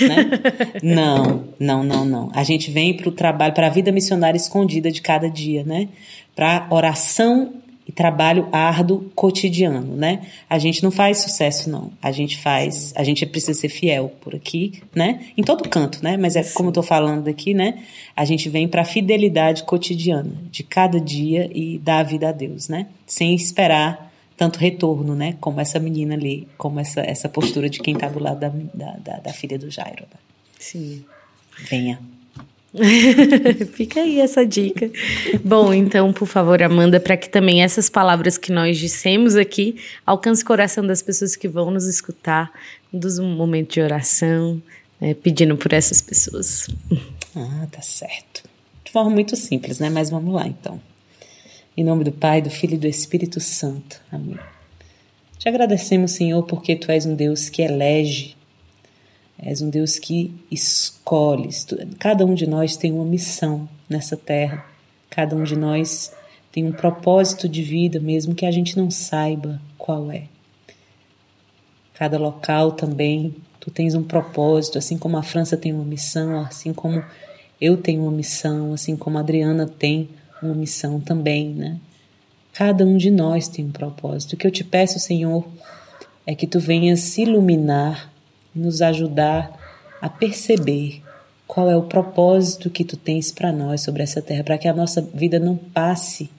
Né? 0.00 0.28
não, 0.82 1.44
não, 1.56 1.84
não, 1.84 2.04
não. 2.04 2.32
A 2.34 2.42
gente 2.42 2.68
vem 2.68 2.96
para 2.96 3.08
o 3.08 3.12
trabalho, 3.12 3.54
para 3.54 3.68
a 3.68 3.70
vida 3.70 3.92
missionária 3.92 4.36
escondida 4.36 4.90
de 4.90 5.00
cada 5.00 5.30
dia, 5.30 5.62
né? 5.62 5.88
Para 6.34 6.66
oração 6.68 7.61
e 7.86 7.90
trabalho 7.90 8.48
árduo 8.52 9.10
cotidiano, 9.14 9.96
né? 9.96 10.26
A 10.48 10.58
gente 10.58 10.82
não 10.82 10.90
faz 10.90 11.18
sucesso, 11.18 11.68
não. 11.68 11.90
A 12.00 12.12
gente 12.12 12.38
faz, 12.38 12.92
a 12.96 13.02
gente 13.02 13.26
precisa 13.26 13.58
ser 13.58 13.68
fiel 13.68 14.12
por 14.20 14.34
aqui, 14.34 14.82
né? 14.94 15.26
Em 15.36 15.42
todo 15.42 15.68
canto, 15.68 16.02
né? 16.02 16.16
Mas 16.16 16.36
é 16.36 16.44
como 16.44 16.68
eu 16.68 16.72
tô 16.72 16.82
falando 16.82 17.28
aqui, 17.28 17.54
né? 17.54 17.82
A 18.16 18.24
gente 18.24 18.48
vem 18.48 18.68
para 18.68 18.82
a 18.82 18.84
fidelidade 18.84 19.64
cotidiana 19.64 20.32
de 20.50 20.62
cada 20.62 21.00
dia 21.00 21.50
e 21.52 21.78
dar 21.78 21.98
a 21.98 22.02
vida 22.02 22.28
a 22.28 22.32
Deus, 22.32 22.68
né? 22.68 22.86
Sem 23.06 23.34
esperar 23.34 24.12
tanto 24.36 24.58
retorno, 24.58 25.14
né? 25.14 25.36
Como 25.40 25.60
essa 25.60 25.78
menina 25.78 26.14
ali, 26.14 26.48
como 26.56 26.78
essa, 26.78 27.00
essa 27.00 27.28
postura 27.28 27.68
de 27.68 27.80
quem 27.80 27.94
tá 27.94 28.08
do 28.08 28.20
lado 28.20 28.40
da, 28.40 28.48
da, 28.48 28.96
da, 28.98 29.16
da 29.18 29.32
filha 29.32 29.58
do 29.58 29.70
Jairo. 29.70 30.04
Sim. 30.58 31.04
Venha. 31.68 31.98
Fica 33.72 34.00
aí 34.00 34.18
essa 34.20 34.46
dica. 34.46 34.90
Bom, 35.44 35.74
então, 35.74 36.12
por 36.12 36.26
favor, 36.26 36.62
Amanda, 36.62 36.98
para 36.98 37.16
que 37.16 37.28
também 37.28 37.62
essas 37.62 37.90
palavras 37.90 38.38
que 38.38 38.50
nós 38.50 38.78
dissemos 38.78 39.36
aqui 39.36 39.76
alcance 40.06 40.42
o 40.42 40.46
coração 40.46 40.86
das 40.86 41.02
pessoas 41.02 41.36
que 41.36 41.48
vão 41.48 41.70
nos 41.70 41.86
escutar, 41.86 42.50
dos 42.92 43.18
um 43.18 43.28
momento 43.28 43.74
de 43.74 43.80
oração, 43.80 44.60
né, 45.00 45.14
pedindo 45.14 45.56
por 45.56 45.72
essas 45.72 46.00
pessoas. 46.00 46.68
Ah, 47.36 47.66
tá 47.70 47.82
certo. 47.82 48.44
De 48.84 48.90
forma 48.90 49.10
muito 49.10 49.36
simples, 49.36 49.78
né? 49.78 49.90
Mas 49.90 50.10
vamos 50.10 50.34
lá, 50.34 50.46
então. 50.46 50.80
Em 51.76 51.84
nome 51.84 52.04
do 52.04 52.12
Pai, 52.12 52.42
do 52.42 52.50
Filho 52.50 52.74
e 52.74 52.78
do 52.78 52.86
Espírito 52.86 53.40
Santo. 53.40 54.00
Amém. 54.10 54.38
Te 55.38 55.48
agradecemos, 55.48 56.12
Senhor, 56.12 56.42
porque 56.44 56.76
Tu 56.76 56.90
és 56.90 57.04
um 57.06 57.14
Deus 57.14 57.48
que 57.48 57.62
elege 57.62 58.36
És 59.42 59.60
um 59.60 59.68
Deus 59.68 59.98
que 59.98 60.32
escolhe. 60.50 61.48
Cada 61.98 62.24
um 62.24 62.32
de 62.32 62.46
nós 62.46 62.76
tem 62.76 62.92
uma 62.92 63.04
missão 63.04 63.68
nessa 63.88 64.16
terra. 64.16 64.64
Cada 65.10 65.34
um 65.34 65.42
de 65.42 65.56
nós 65.56 66.12
tem 66.52 66.64
um 66.64 66.72
propósito 66.72 67.48
de 67.48 67.62
vida, 67.62 67.98
mesmo 67.98 68.34
que 68.34 68.46
a 68.46 68.50
gente 68.52 68.76
não 68.76 68.90
saiba 68.90 69.60
qual 69.76 70.12
é. 70.12 70.24
Cada 71.94 72.18
local 72.18 72.72
também, 72.72 73.34
tu 73.58 73.70
tens 73.70 73.94
um 73.94 74.02
propósito, 74.02 74.78
assim 74.78 74.96
como 74.96 75.16
a 75.16 75.22
França 75.22 75.56
tem 75.56 75.72
uma 75.72 75.84
missão, 75.84 76.40
assim 76.40 76.72
como 76.72 77.02
eu 77.60 77.76
tenho 77.76 78.02
uma 78.02 78.12
missão, 78.12 78.72
assim 78.72 78.96
como 78.96 79.18
a 79.18 79.20
Adriana 79.20 79.66
tem 79.66 80.08
uma 80.42 80.54
missão 80.54 81.00
também, 81.00 81.48
né? 81.48 81.78
Cada 82.52 82.84
um 82.84 82.96
de 82.96 83.10
nós 83.10 83.48
tem 83.48 83.64
um 83.64 83.72
propósito. 83.72 84.34
O 84.34 84.36
que 84.36 84.46
eu 84.46 84.50
te 84.50 84.62
peço, 84.62 84.98
Senhor, 84.98 85.46
é 86.26 86.34
que 86.34 86.46
tu 86.46 86.60
venhas 86.60 87.00
se 87.00 87.24
iluminar 88.54 88.62
nos 88.70 88.82
ajudar 88.82 89.58
a 90.00 90.08
perceber 90.08 91.02
qual 91.46 91.70
é 91.70 91.76
o 91.76 91.82
propósito 91.82 92.70
que 92.70 92.84
tu 92.84 92.96
tens 92.96 93.30
para 93.30 93.52
nós 93.52 93.82
sobre 93.82 94.02
essa 94.02 94.22
terra, 94.22 94.42
para 94.42 94.58
que 94.58 94.66
a 94.66 94.72
nossa 94.72 95.00
vida 95.00 95.38
não 95.38 95.56
passe 95.56 96.30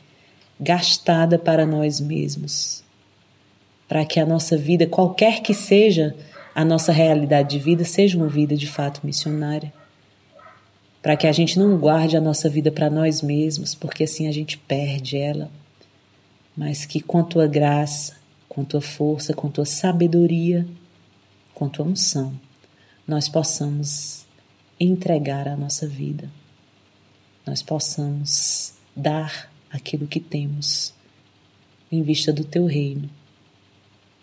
gastada 0.59 1.37
para 1.37 1.65
nós 1.65 1.99
mesmos. 1.99 2.83
Para 3.87 4.05
que 4.05 4.19
a 4.19 4.25
nossa 4.25 4.57
vida, 4.57 4.87
qualquer 4.87 5.41
que 5.41 5.53
seja 5.53 6.15
a 6.55 6.65
nossa 6.65 6.91
realidade 6.91 7.57
de 7.57 7.59
vida, 7.63 7.83
seja 7.83 8.17
uma 8.17 8.27
vida 8.27 8.55
de 8.55 8.67
fato 8.67 9.01
missionária. 9.03 9.71
Para 11.01 11.15
que 11.15 11.27
a 11.27 11.31
gente 11.31 11.59
não 11.59 11.77
guarde 11.77 12.17
a 12.17 12.21
nossa 12.21 12.49
vida 12.49 12.71
para 12.71 12.89
nós 12.89 13.21
mesmos, 13.21 13.75
porque 13.75 14.05
assim 14.05 14.27
a 14.27 14.31
gente 14.31 14.57
perde 14.57 15.17
ela. 15.17 15.51
Mas 16.55 16.85
que 16.85 17.01
com 17.01 17.23
tua 17.23 17.45
graça, 17.45 18.15
com 18.47 18.63
tua 18.63 18.81
força, 18.81 19.33
com 19.33 19.49
tua 19.49 19.65
sabedoria, 19.65 20.65
com 21.63 21.69
tua 21.69 21.85
unção, 21.85 22.37
nós 23.07 23.29
possamos 23.29 24.25
entregar 24.77 25.47
a 25.47 25.55
nossa 25.55 25.87
vida, 25.87 26.29
nós 27.45 27.61
possamos 27.61 28.73
dar 28.93 29.49
aquilo 29.69 30.05
que 30.05 30.19
temos 30.19 30.93
em 31.89 32.03
vista 32.03 32.33
do 32.33 32.43
teu 32.43 32.65
reino, 32.65 33.09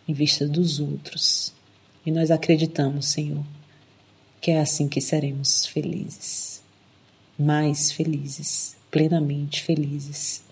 em 0.07 0.13
vista 0.13 0.47
dos 0.47 0.81
outros. 0.81 1.55
E 2.05 2.11
nós 2.11 2.31
acreditamos, 2.31 3.07
Senhor, 3.07 3.45
que 4.39 4.51
é 4.51 4.61
assim 4.61 4.87
que 4.87 5.01
seremos 5.01 5.65
felizes, 5.65 6.63
mais 7.39 7.91
felizes, 7.91 8.77
plenamente 8.91 9.63
felizes, 9.63 10.43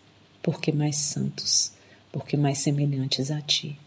porque 0.42 0.72
mais 0.72 0.96
santos, 0.96 1.70
porque 2.10 2.34
mais 2.34 2.58
semelhantes 2.58 3.30
a 3.30 3.42
Ti. 3.42 3.78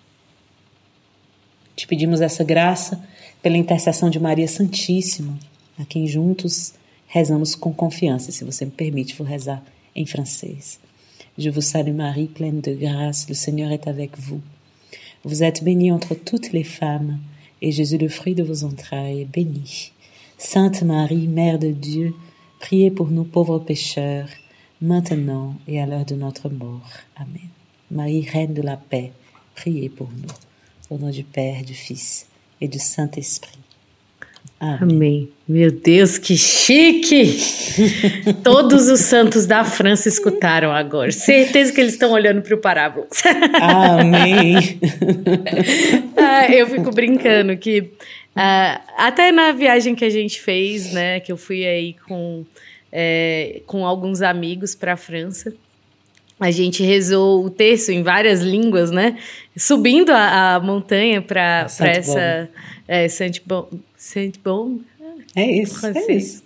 Te 1.81 1.87
pedimos 1.87 2.21
essa 2.21 2.43
graça 2.43 3.03
pela 3.41 3.57
intercessão 3.57 4.07
de 4.07 4.19
Maria 4.19 4.47
Santíssima, 4.47 5.35
a 5.79 5.83
quem 5.83 6.05
juntos 6.05 6.75
rezamos 7.07 7.55
com 7.55 7.73
confiança. 7.73 8.31
Se 8.31 8.43
você 8.43 8.65
me 8.65 8.71
permite, 8.71 9.15
vou 9.15 9.25
rezar 9.25 9.63
em 9.95 10.05
francês. 10.05 10.79
Je 11.35 11.49
vous 11.49 11.63
salue 11.63 11.95
Marie, 11.95 12.27
pleine 12.27 12.61
de 12.61 12.75
grâce, 12.75 13.27
le 13.27 13.33
Seigneur 13.33 13.71
est 13.71 13.87
avec 13.87 14.15
vous. 14.15 14.39
Vous 15.23 15.41
êtes 15.41 15.63
bénie 15.63 15.91
entre 15.91 16.13
toutes 16.13 16.51
les 16.51 16.63
femmes, 16.63 17.19
et 17.63 17.71
Jésus, 17.71 17.97
le 17.97 18.09
fruit 18.09 18.35
de 18.35 18.43
vos 18.43 18.63
entrailles, 18.63 19.21
est 19.21 19.25
béni. 19.25 19.91
Sainte 20.37 20.83
Marie, 20.83 21.27
Mère 21.27 21.57
de 21.57 21.71
Dieu, 21.71 22.13
priez 22.59 22.91
pour 22.91 23.09
nous 23.09 23.23
pauvres 23.23 23.57
pécheurs, 23.57 24.29
maintenant 24.83 25.55
et 25.67 25.81
à 25.81 25.87
l'heure 25.87 26.05
de 26.05 26.13
notre 26.13 26.47
mort. 26.47 26.91
Amen. 27.15 27.49
Marie, 27.89 28.21
Reine 28.21 28.53
de 28.53 28.61
la 28.61 28.77
paix, 28.77 29.11
priez 29.55 29.89
pour 29.89 30.09
nous. 30.15 30.50
Au 30.91 30.97
nom 30.97 31.09
du 31.09 31.23
Père, 31.23 31.63
du 31.63 31.73
Fils 31.73 32.25
e 32.59 32.67
do 32.67 32.77
Santo 32.77 33.17
Espírito. 33.17 33.59
Amém. 34.59 34.77
Amém. 34.81 35.29
Meu 35.47 35.71
Deus, 35.71 36.17
que 36.17 36.35
chique! 36.35 37.37
Todos 38.43 38.89
os 38.89 38.99
santos 38.99 39.45
da 39.45 39.63
França 39.63 40.09
escutaram 40.09 40.69
agora. 40.69 41.09
Certeza 41.13 41.71
que 41.71 41.79
eles 41.79 41.93
estão 41.93 42.11
olhando 42.11 42.41
para 42.41 42.55
o 42.55 42.57
parábola. 42.57 43.07
Amém. 43.61 44.81
ah, 46.17 46.51
eu 46.51 46.67
fico 46.67 46.91
brincando 46.91 47.55
que 47.55 47.93
ah, 48.35 48.81
até 48.97 49.31
na 49.31 49.53
viagem 49.53 49.95
que 49.95 50.03
a 50.03 50.09
gente 50.09 50.41
fez, 50.41 50.91
né, 50.91 51.21
que 51.21 51.31
eu 51.31 51.37
fui 51.37 51.65
aí 51.65 51.95
com, 52.05 52.43
é, 52.91 53.61
com 53.65 53.85
alguns 53.85 54.21
amigos 54.21 54.75
para 54.75 54.91
a 54.91 54.97
França 54.97 55.53
a 56.41 56.49
gente 56.49 56.81
rezou 56.81 57.45
o 57.45 57.49
terço 57.51 57.91
em 57.91 58.01
várias 58.01 58.41
línguas, 58.41 58.89
né? 58.89 59.17
Subindo 59.55 60.09
a, 60.09 60.55
a 60.55 60.59
montanha 60.59 61.21
para 61.21 61.67
essa 61.79 62.49
é, 62.87 63.07
Saint-Bon. 63.07 63.69
Saint-Bon? 63.95 64.79
É 65.35 65.45
isso, 65.45 65.85
é 65.85 66.11
isso. 66.11 66.43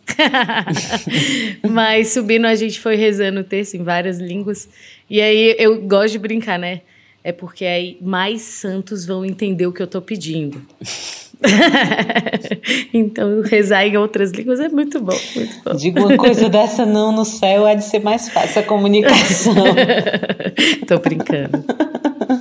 Mas 1.67 2.09
subindo 2.09 2.45
a 2.45 2.55
gente 2.55 2.79
foi 2.79 2.95
rezando 2.95 3.39
o 3.39 3.43
terço 3.43 3.77
em 3.77 3.83
várias 3.83 4.19
línguas. 4.19 4.67
E 5.09 5.21
aí 5.21 5.55
eu 5.57 5.81
gosto 5.81 6.11
de 6.11 6.19
brincar, 6.19 6.59
né? 6.59 6.81
É 7.23 7.31
porque 7.31 7.65
aí 7.65 7.97
mais 8.01 8.41
santos 8.41 9.05
vão 9.05 9.25
entender 9.25 9.65
o 9.65 9.71
que 9.71 9.81
eu 9.81 9.87
tô 9.87 10.01
pedindo. 10.01 10.61
então, 12.93 13.41
rezar 13.41 13.85
em 13.85 13.97
outras 13.97 14.31
línguas 14.31 14.59
é 14.59 14.69
muito 14.69 14.99
bom, 14.99 15.17
muito 15.35 15.61
bom. 15.63 15.75
Digo 15.75 15.99
uma 15.99 16.17
coisa 16.17 16.49
dessa 16.49 16.85
não 16.85 17.11
no 17.11 17.25
céu, 17.25 17.67
é 17.67 17.75
de 17.75 17.83
ser 17.83 17.99
mais 17.99 18.29
fácil 18.29 18.61
a 18.61 18.63
comunicação. 18.63 19.53
Tô 20.87 20.99
brincando. 20.99 21.63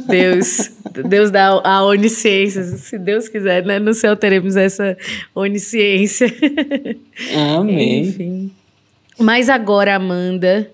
Deus, 0.09 0.71
Deus 1.09 1.31
dá 1.31 1.49
a 1.65 1.85
onisciência. 1.85 2.63
Se 2.63 2.99
Deus 2.99 3.29
quiser, 3.29 3.65
né? 3.65 3.79
No 3.79 3.95
céu 3.95 4.17
teremos 4.17 4.57
essa 4.57 4.97
onisciência. 5.35 6.33
Amém. 7.59 8.01
Enfim. 8.03 8.51
Mas 9.19 9.49
agora, 9.49 9.95
Amanda, 9.95 10.71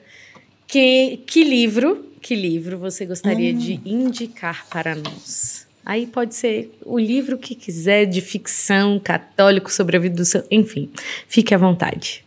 que, 0.66 1.20
que 1.26 1.44
livro, 1.44 2.06
que 2.20 2.34
livro 2.34 2.78
você 2.78 3.04
gostaria 3.04 3.52
hum. 3.52 3.58
de 3.58 3.80
indicar 3.84 4.66
para 4.68 4.94
nós? 4.94 5.59
Aí 5.84 6.06
pode 6.06 6.34
ser 6.34 6.70
o 6.84 6.98
livro 6.98 7.38
que 7.38 7.54
quiser, 7.54 8.06
de 8.06 8.20
ficção, 8.20 8.98
católico, 8.98 9.72
sobre 9.72 9.96
a 9.96 10.00
vida 10.00 10.16
do 10.16 10.24
seu. 10.24 10.44
Enfim, 10.50 10.90
fique 11.26 11.54
à 11.54 11.58
vontade. 11.58 12.24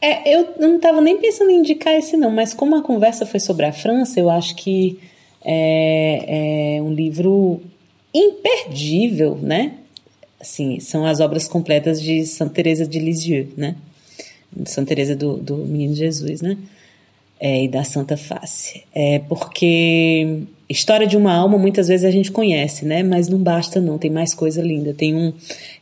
É, 0.00 0.34
eu 0.34 0.54
não 0.58 0.76
estava 0.76 1.00
nem 1.00 1.18
pensando 1.18 1.50
em 1.50 1.58
indicar 1.58 1.94
esse, 1.94 2.16
não, 2.16 2.30
mas 2.30 2.54
como 2.54 2.76
a 2.76 2.82
conversa 2.82 3.26
foi 3.26 3.40
sobre 3.40 3.66
a 3.66 3.72
França, 3.72 4.20
eu 4.20 4.30
acho 4.30 4.54
que 4.56 4.98
é, 5.44 6.76
é 6.76 6.82
um 6.82 6.92
livro 6.92 7.60
imperdível, 8.12 9.38
né? 9.40 9.74
Assim, 10.40 10.80
são 10.80 11.06
as 11.06 11.20
obras 11.20 11.48
completas 11.48 12.00
de 12.00 12.24
Santa 12.24 12.54
Teresa 12.54 12.86
de 12.86 12.98
Lisieux, 12.98 13.48
né? 13.56 13.76
Santa 14.64 14.88
Teresa 14.88 15.14
do, 15.14 15.36
do 15.36 15.56
Menino 15.56 15.94
Jesus, 15.94 16.40
né? 16.40 16.56
É, 17.38 17.64
e 17.64 17.68
da 17.68 17.84
Santa 17.84 18.16
Face. 18.16 18.82
É 18.94 19.18
porque 19.18 20.44
história 20.68 21.06
de 21.06 21.16
uma 21.16 21.32
alma 21.32 21.58
muitas 21.58 21.88
vezes 21.88 22.04
a 22.04 22.10
gente 22.10 22.30
conhece, 22.32 22.84
né? 22.84 23.02
Mas 23.02 23.28
não 23.28 23.38
basta 23.38 23.80
não, 23.80 23.98
tem 23.98 24.10
mais 24.10 24.34
coisa 24.34 24.62
linda. 24.62 24.94
Tem 24.94 25.14
um, 25.14 25.32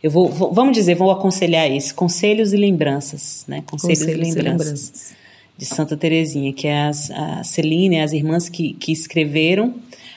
eu 0.03 0.11
vou, 0.11 0.29
vou 0.29 0.53
vamos 0.53 0.75
dizer, 0.75 0.95
vou 0.95 1.11
aconselhar 1.11 1.71
esse, 1.71 1.95
Conselhos 1.95 2.53
e 2.53 2.57
Lembranças, 2.57 3.45
né? 3.47 3.63
Conselhos, 3.67 4.01
Conselhos 4.01 4.29
e, 4.29 4.35
lembranças, 4.35 4.59
e 4.59 4.69
Lembranças 4.69 5.25
de 5.57 5.65
Santa 5.65 5.97
Teresinha, 5.97 6.53
que 6.53 6.67
é 6.67 6.83
as, 6.83 7.11
a 7.11 7.45
Celine, 7.45 8.01
as 8.01 8.13
irmãs 8.13 8.49
que, 8.49 8.75
que 8.75 8.91
escreveram 8.93 9.75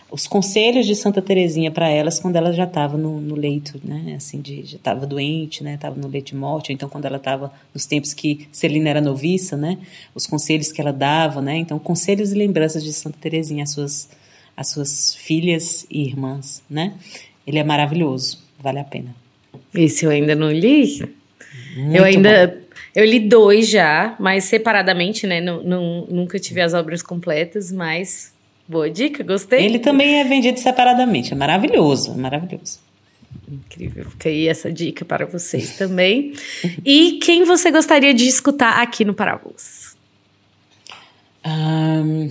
os 0.10 0.26
conselhos 0.26 0.86
de 0.86 0.96
Santa 0.96 1.22
Teresinha 1.22 1.70
para 1.70 1.90
elas 1.90 2.20
quando 2.20 2.36
ela 2.38 2.54
já 2.54 2.64
estava 2.64 2.98
no, 2.98 3.20
no, 3.20 3.36
leito, 3.36 3.80
né, 3.84 4.14
assim, 4.16 4.40
de, 4.40 4.64
já 4.64 4.78
estava 4.78 5.06
doente, 5.06 5.64
né, 5.64 5.74
estava 5.74 6.00
no 6.00 6.08
leito 6.08 6.28
de 6.28 6.36
morte, 6.36 6.72
ou 6.72 6.74
então 6.74 6.88
quando 6.88 7.06
ela 7.06 7.18
estava 7.18 7.52
nos 7.74 7.86
tempos 7.86 8.14
que 8.14 8.48
Celina 8.52 8.90
era 8.90 9.02
noviça, 9.02 9.58
né, 9.58 9.78
os 10.16 10.26
conselhos 10.26 10.72
que 10.72 10.80
ela 10.80 10.94
dava, 10.94 11.42
né, 11.42 11.58
então 11.58 11.78
conselhos 11.78 12.32
e 12.32 12.36
lembranças 12.36 12.84
de 12.84 12.94
Santa 12.94 13.18
Teresinha 13.20 13.64
às 13.64 13.72
suas, 13.72 14.10
às 14.56 14.70
suas 14.70 15.14
filhas 15.16 15.86
e 15.92 16.04
irmãs, 16.04 16.64
né, 16.70 16.94
ele 17.46 17.60
é 17.60 17.64
maravilhoso, 17.64 18.44
vale 18.60 18.80
a 18.80 18.84
pena. 18.84 19.14
Esse 19.74 20.06
eu 20.06 20.12
ainda 20.12 20.36
não 20.36 20.52
li. 20.52 21.00
Muito 21.76 21.96
eu 21.96 22.04
ainda 22.04 22.48
bom. 22.48 22.68
Eu 22.98 23.06
li 23.06 23.20
dois 23.20 23.70
já, 23.70 24.16
mas 24.20 24.46
separadamente, 24.46 25.28
né? 25.28 25.40
Não, 25.40 25.62
não, 25.62 26.08
nunca 26.10 26.40
tive 26.40 26.62
as 26.62 26.74
obras 26.74 27.04
completas, 27.04 27.72
mas 27.72 28.34
Boa 28.68 28.90
dica, 28.90 29.24
gostei. 29.24 29.64
Ele 29.64 29.80
também 29.80 30.20
é 30.20 30.24
vendido 30.26 30.60
separadamente, 30.60 31.32
é 31.32 31.36
maravilhoso, 31.36 32.12
é 32.12 32.18
maravilhoso. 32.18 32.80
Incrível, 33.50 34.10
fica 34.10 34.28
aí 34.28 34.48
essa 34.48 34.72
dica 34.72 35.06
para 35.06 35.26
vocês 35.26 35.78
também. 35.78 36.34
e 36.84 37.20
quem 37.24 37.46
você 37.46 37.72
gostaria 37.72 38.14
de 38.14 38.28
escutar 38.28 38.82
aqui 38.82 39.06
no 39.06 39.14
Parábolas? 39.14 39.96
Um, 41.46 42.30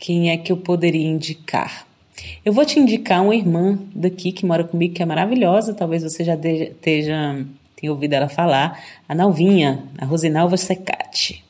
quem 0.00 0.30
é 0.30 0.36
que 0.36 0.50
eu 0.50 0.56
poderia 0.56 1.06
indicar? 1.06 1.86
Eu 2.44 2.52
vou 2.52 2.64
te 2.64 2.80
indicar 2.80 3.22
uma 3.22 3.36
irmã 3.36 3.78
daqui 3.94 4.32
que 4.32 4.44
mora 4.44 4.64
comigo, 4.64 4.94
que 4.94 5.02
é 5.02 5.06
maravilhosa, 5.06 5.74
talvez 5.74 6.02
você 6.02 6.24
já 6.24 6.34
esteja, 6.34 7.46
tenha 7.76 7.92
ouvido 7.92 8.14
ela 8.14 8.28
falar, 8.28 8.82
a 9.08 9.14
Nalvinha, 9.14 9.84
a 9.96 10.04
Rosinalva 10.04 10.56
Secati. 10.56 11.44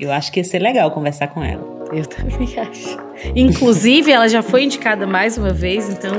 Eu 0.00 0.12
acho 0.12 0.30
que 0.30 0.38
ia 0.38 0.44
ser 0.44 0.60
legal 0.60 0.90
conversar 0.92 1.28
com 1.28 1.42
ela. 1.42 1.79
Eu 1.92 2.06
também 2.06 2.48
acho. 2.58 2.98
Inclusive, 3.34 4.10
ela 4.10 4.28
já 4.28 4.42
foi 4.42 4.64
indicada 4.64 5.06
mais 5.06 5.36
uma 5.36 5.52
vez, 5.52 5.88
então 5.88 6.12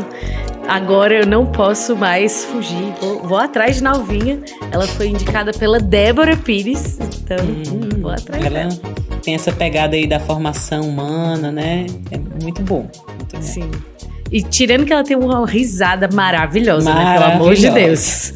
agora 0.68 1.22
eu 1.22 1.26
não 1.26 1.46
posso 1.46 1.96
mais 1.96 2.46
fugir. 2.46 2.94
Vou, 3.00 3.20
vou 3.24 3.38
atrás 3.38 3.78
de 3.78 3.84
Nalvinha. 3.84 4.40
Ela 4.72 4.88
foi 4.88 5.08
indicada 5.08 5.52
pela 5.52 5.80
Débora 5.80 6.36
Pires, 6.38 7.00
então 7.00 7.38
hum, 7.46 8.02
vou 8.02 8.12
atrás 8.12 8.46
ela 8.46 8.70
dela. 8.70 8.82
Tem 9.24 9.36
essa 9.36 9.52
pegada 9.52 9.96
aí 9.96 10.08
da 10.08 10.20
formação 10.20 10.82
humana, 10.82 11.52
né? 11.52 11.86
É 12.12 12.18
muito 12.44 12.62
bom. 12.64 12.90
Muito 13.08 13.38
bom. 13.38 14.11
E 14.32 14.42
tirando 14.42 14.86
que 14.86 14.94
ela 14.94 15.04
tem 15.04 15.18
uma 15.18 15.46
risada 15.46 16.08
maravilhosa, 16.14 16.90
maravilhosa. 16.90 16.94
né? 16.94 17.20
Pelo 17.20 17.44
amor 17.44 17.54
de 17.56 17.70
Deus. 17.70 18.34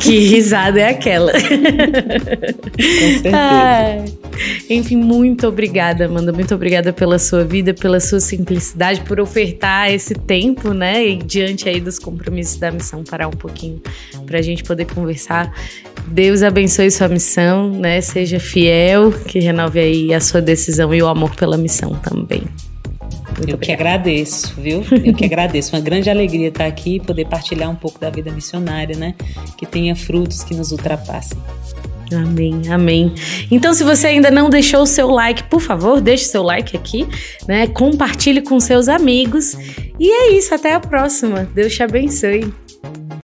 que 0.00 0.18
risada 0.18 0.80
é 0.80 0.88
aquela? 0.88 1.32
Com 1.32 1.38
certeza. 3.22 4.18
enfim, 4.68 4.96
muito 4.96 5.46
obrigada, 5.46 6.06
Amanda. 6.06 6.32
Muito 6.32 6.52
obrigada 6.54 6.92
pela 6.92 7.20
sua 7.20 7.44
vida, 7.44 7.72
pela 7.72 8.00
sua 8.00 8.18
simplicidade, 8.18 9.00
por 9.02 9.20
ofertar 9.20 9.92
esse 9.92 10.14
tempo, 10.14 10.72
né? 10.72 11.06
E 11.06 11.16
diante 11.16 11.68
aí 11.68 11.80
dos 11.80 12.00
compromissos 12.00 12.56
da 12.56 12.72
missão, 12.72 13.04
parar 13.04 13.28
um 13.28 13.32
pouquinho 13.32 13.80
para 14.26 14.40
a 14.40 14.42
gente 14.42 14.64
poder 14.64 14.86
conversar. 14.86 15.54
Deus 16.08 16.42
abençoe 16.42 16.90
sua 16.90 17.08
missão, 17.08 17.70
né? 17.70 18.00
Seja 18.00 18.40
fiel, 18.40 19.12
que 19.12 19.38
renove 19.38 19.78
aí 19.78 20.12
a 20.12 20.20
sua 20.20 20.40
decisão 20.40 20.92
e 20.92 21.00
o 21.00 21.06
amor 21.06 21.36
pela 21.36 21.56
missão 21.56 21.94
também. 21.94 22.42
Muito 23.38 23.50
eu 23.50 23.54
obrigada. 23.54 23.58
que 23.58 23.72
agradeço, 23.72 24.54
viu? 24.60 24.84
Eu 25.04 25.14
que 25.14 25.24
agradeço. 25.24 25.74
Uma 25.74 25.80
grande 25.82 26.10
alegria 26.10 26.48
estar 26.48 26.66
aqui 26.66 26.96
e 26.96 27.00
poder 27.00 27.26
partilhar 27.26 27.70
um 27.70 27.76
pouco 27.76 27.98
da 27.98 28.10
vida 28.10 28.30
missionária, 28.30 28.96
né? 28.96 29.14
Que 29.56 29.64
tenha 29.64 29.94
frutos 29.94 30.42
que 30.42 30.54
nos 30.54 30.72
ultrapassem. 30.72 31.38
Amém, 32.12 32.62
amém. 32.70 33.12
Então, 33.50 33.74
se 33.74 33.84
você 33.84 34.06
ainda 34.08 34.30
não 34.30 34.48
deixou 34.48 34.82
o 34.82 34.86
seu 34.86 35.08
like, 35.10 35.44
por 35.44 35.60
favor, 35.60 36.00
deixe 36.00 36.24
seu 36.24 36.42
like 36.42 36.76
aqui, 36.76 37.06
né? 37.46 37.66
Compartilhe 37.66 38.40
com 38.40 38.58
seus 38.58 38.88
amigos. 38.88 39.54
E 39.98 40.10
é 40.10 40.32
isso, 40.32 40.54
até 40.54 40.72
a 40.72 40.80
próxima. 40.80 41.48
Deus 41.54 41.74
te 41.74 41.82
abençoe. 41.82 42.52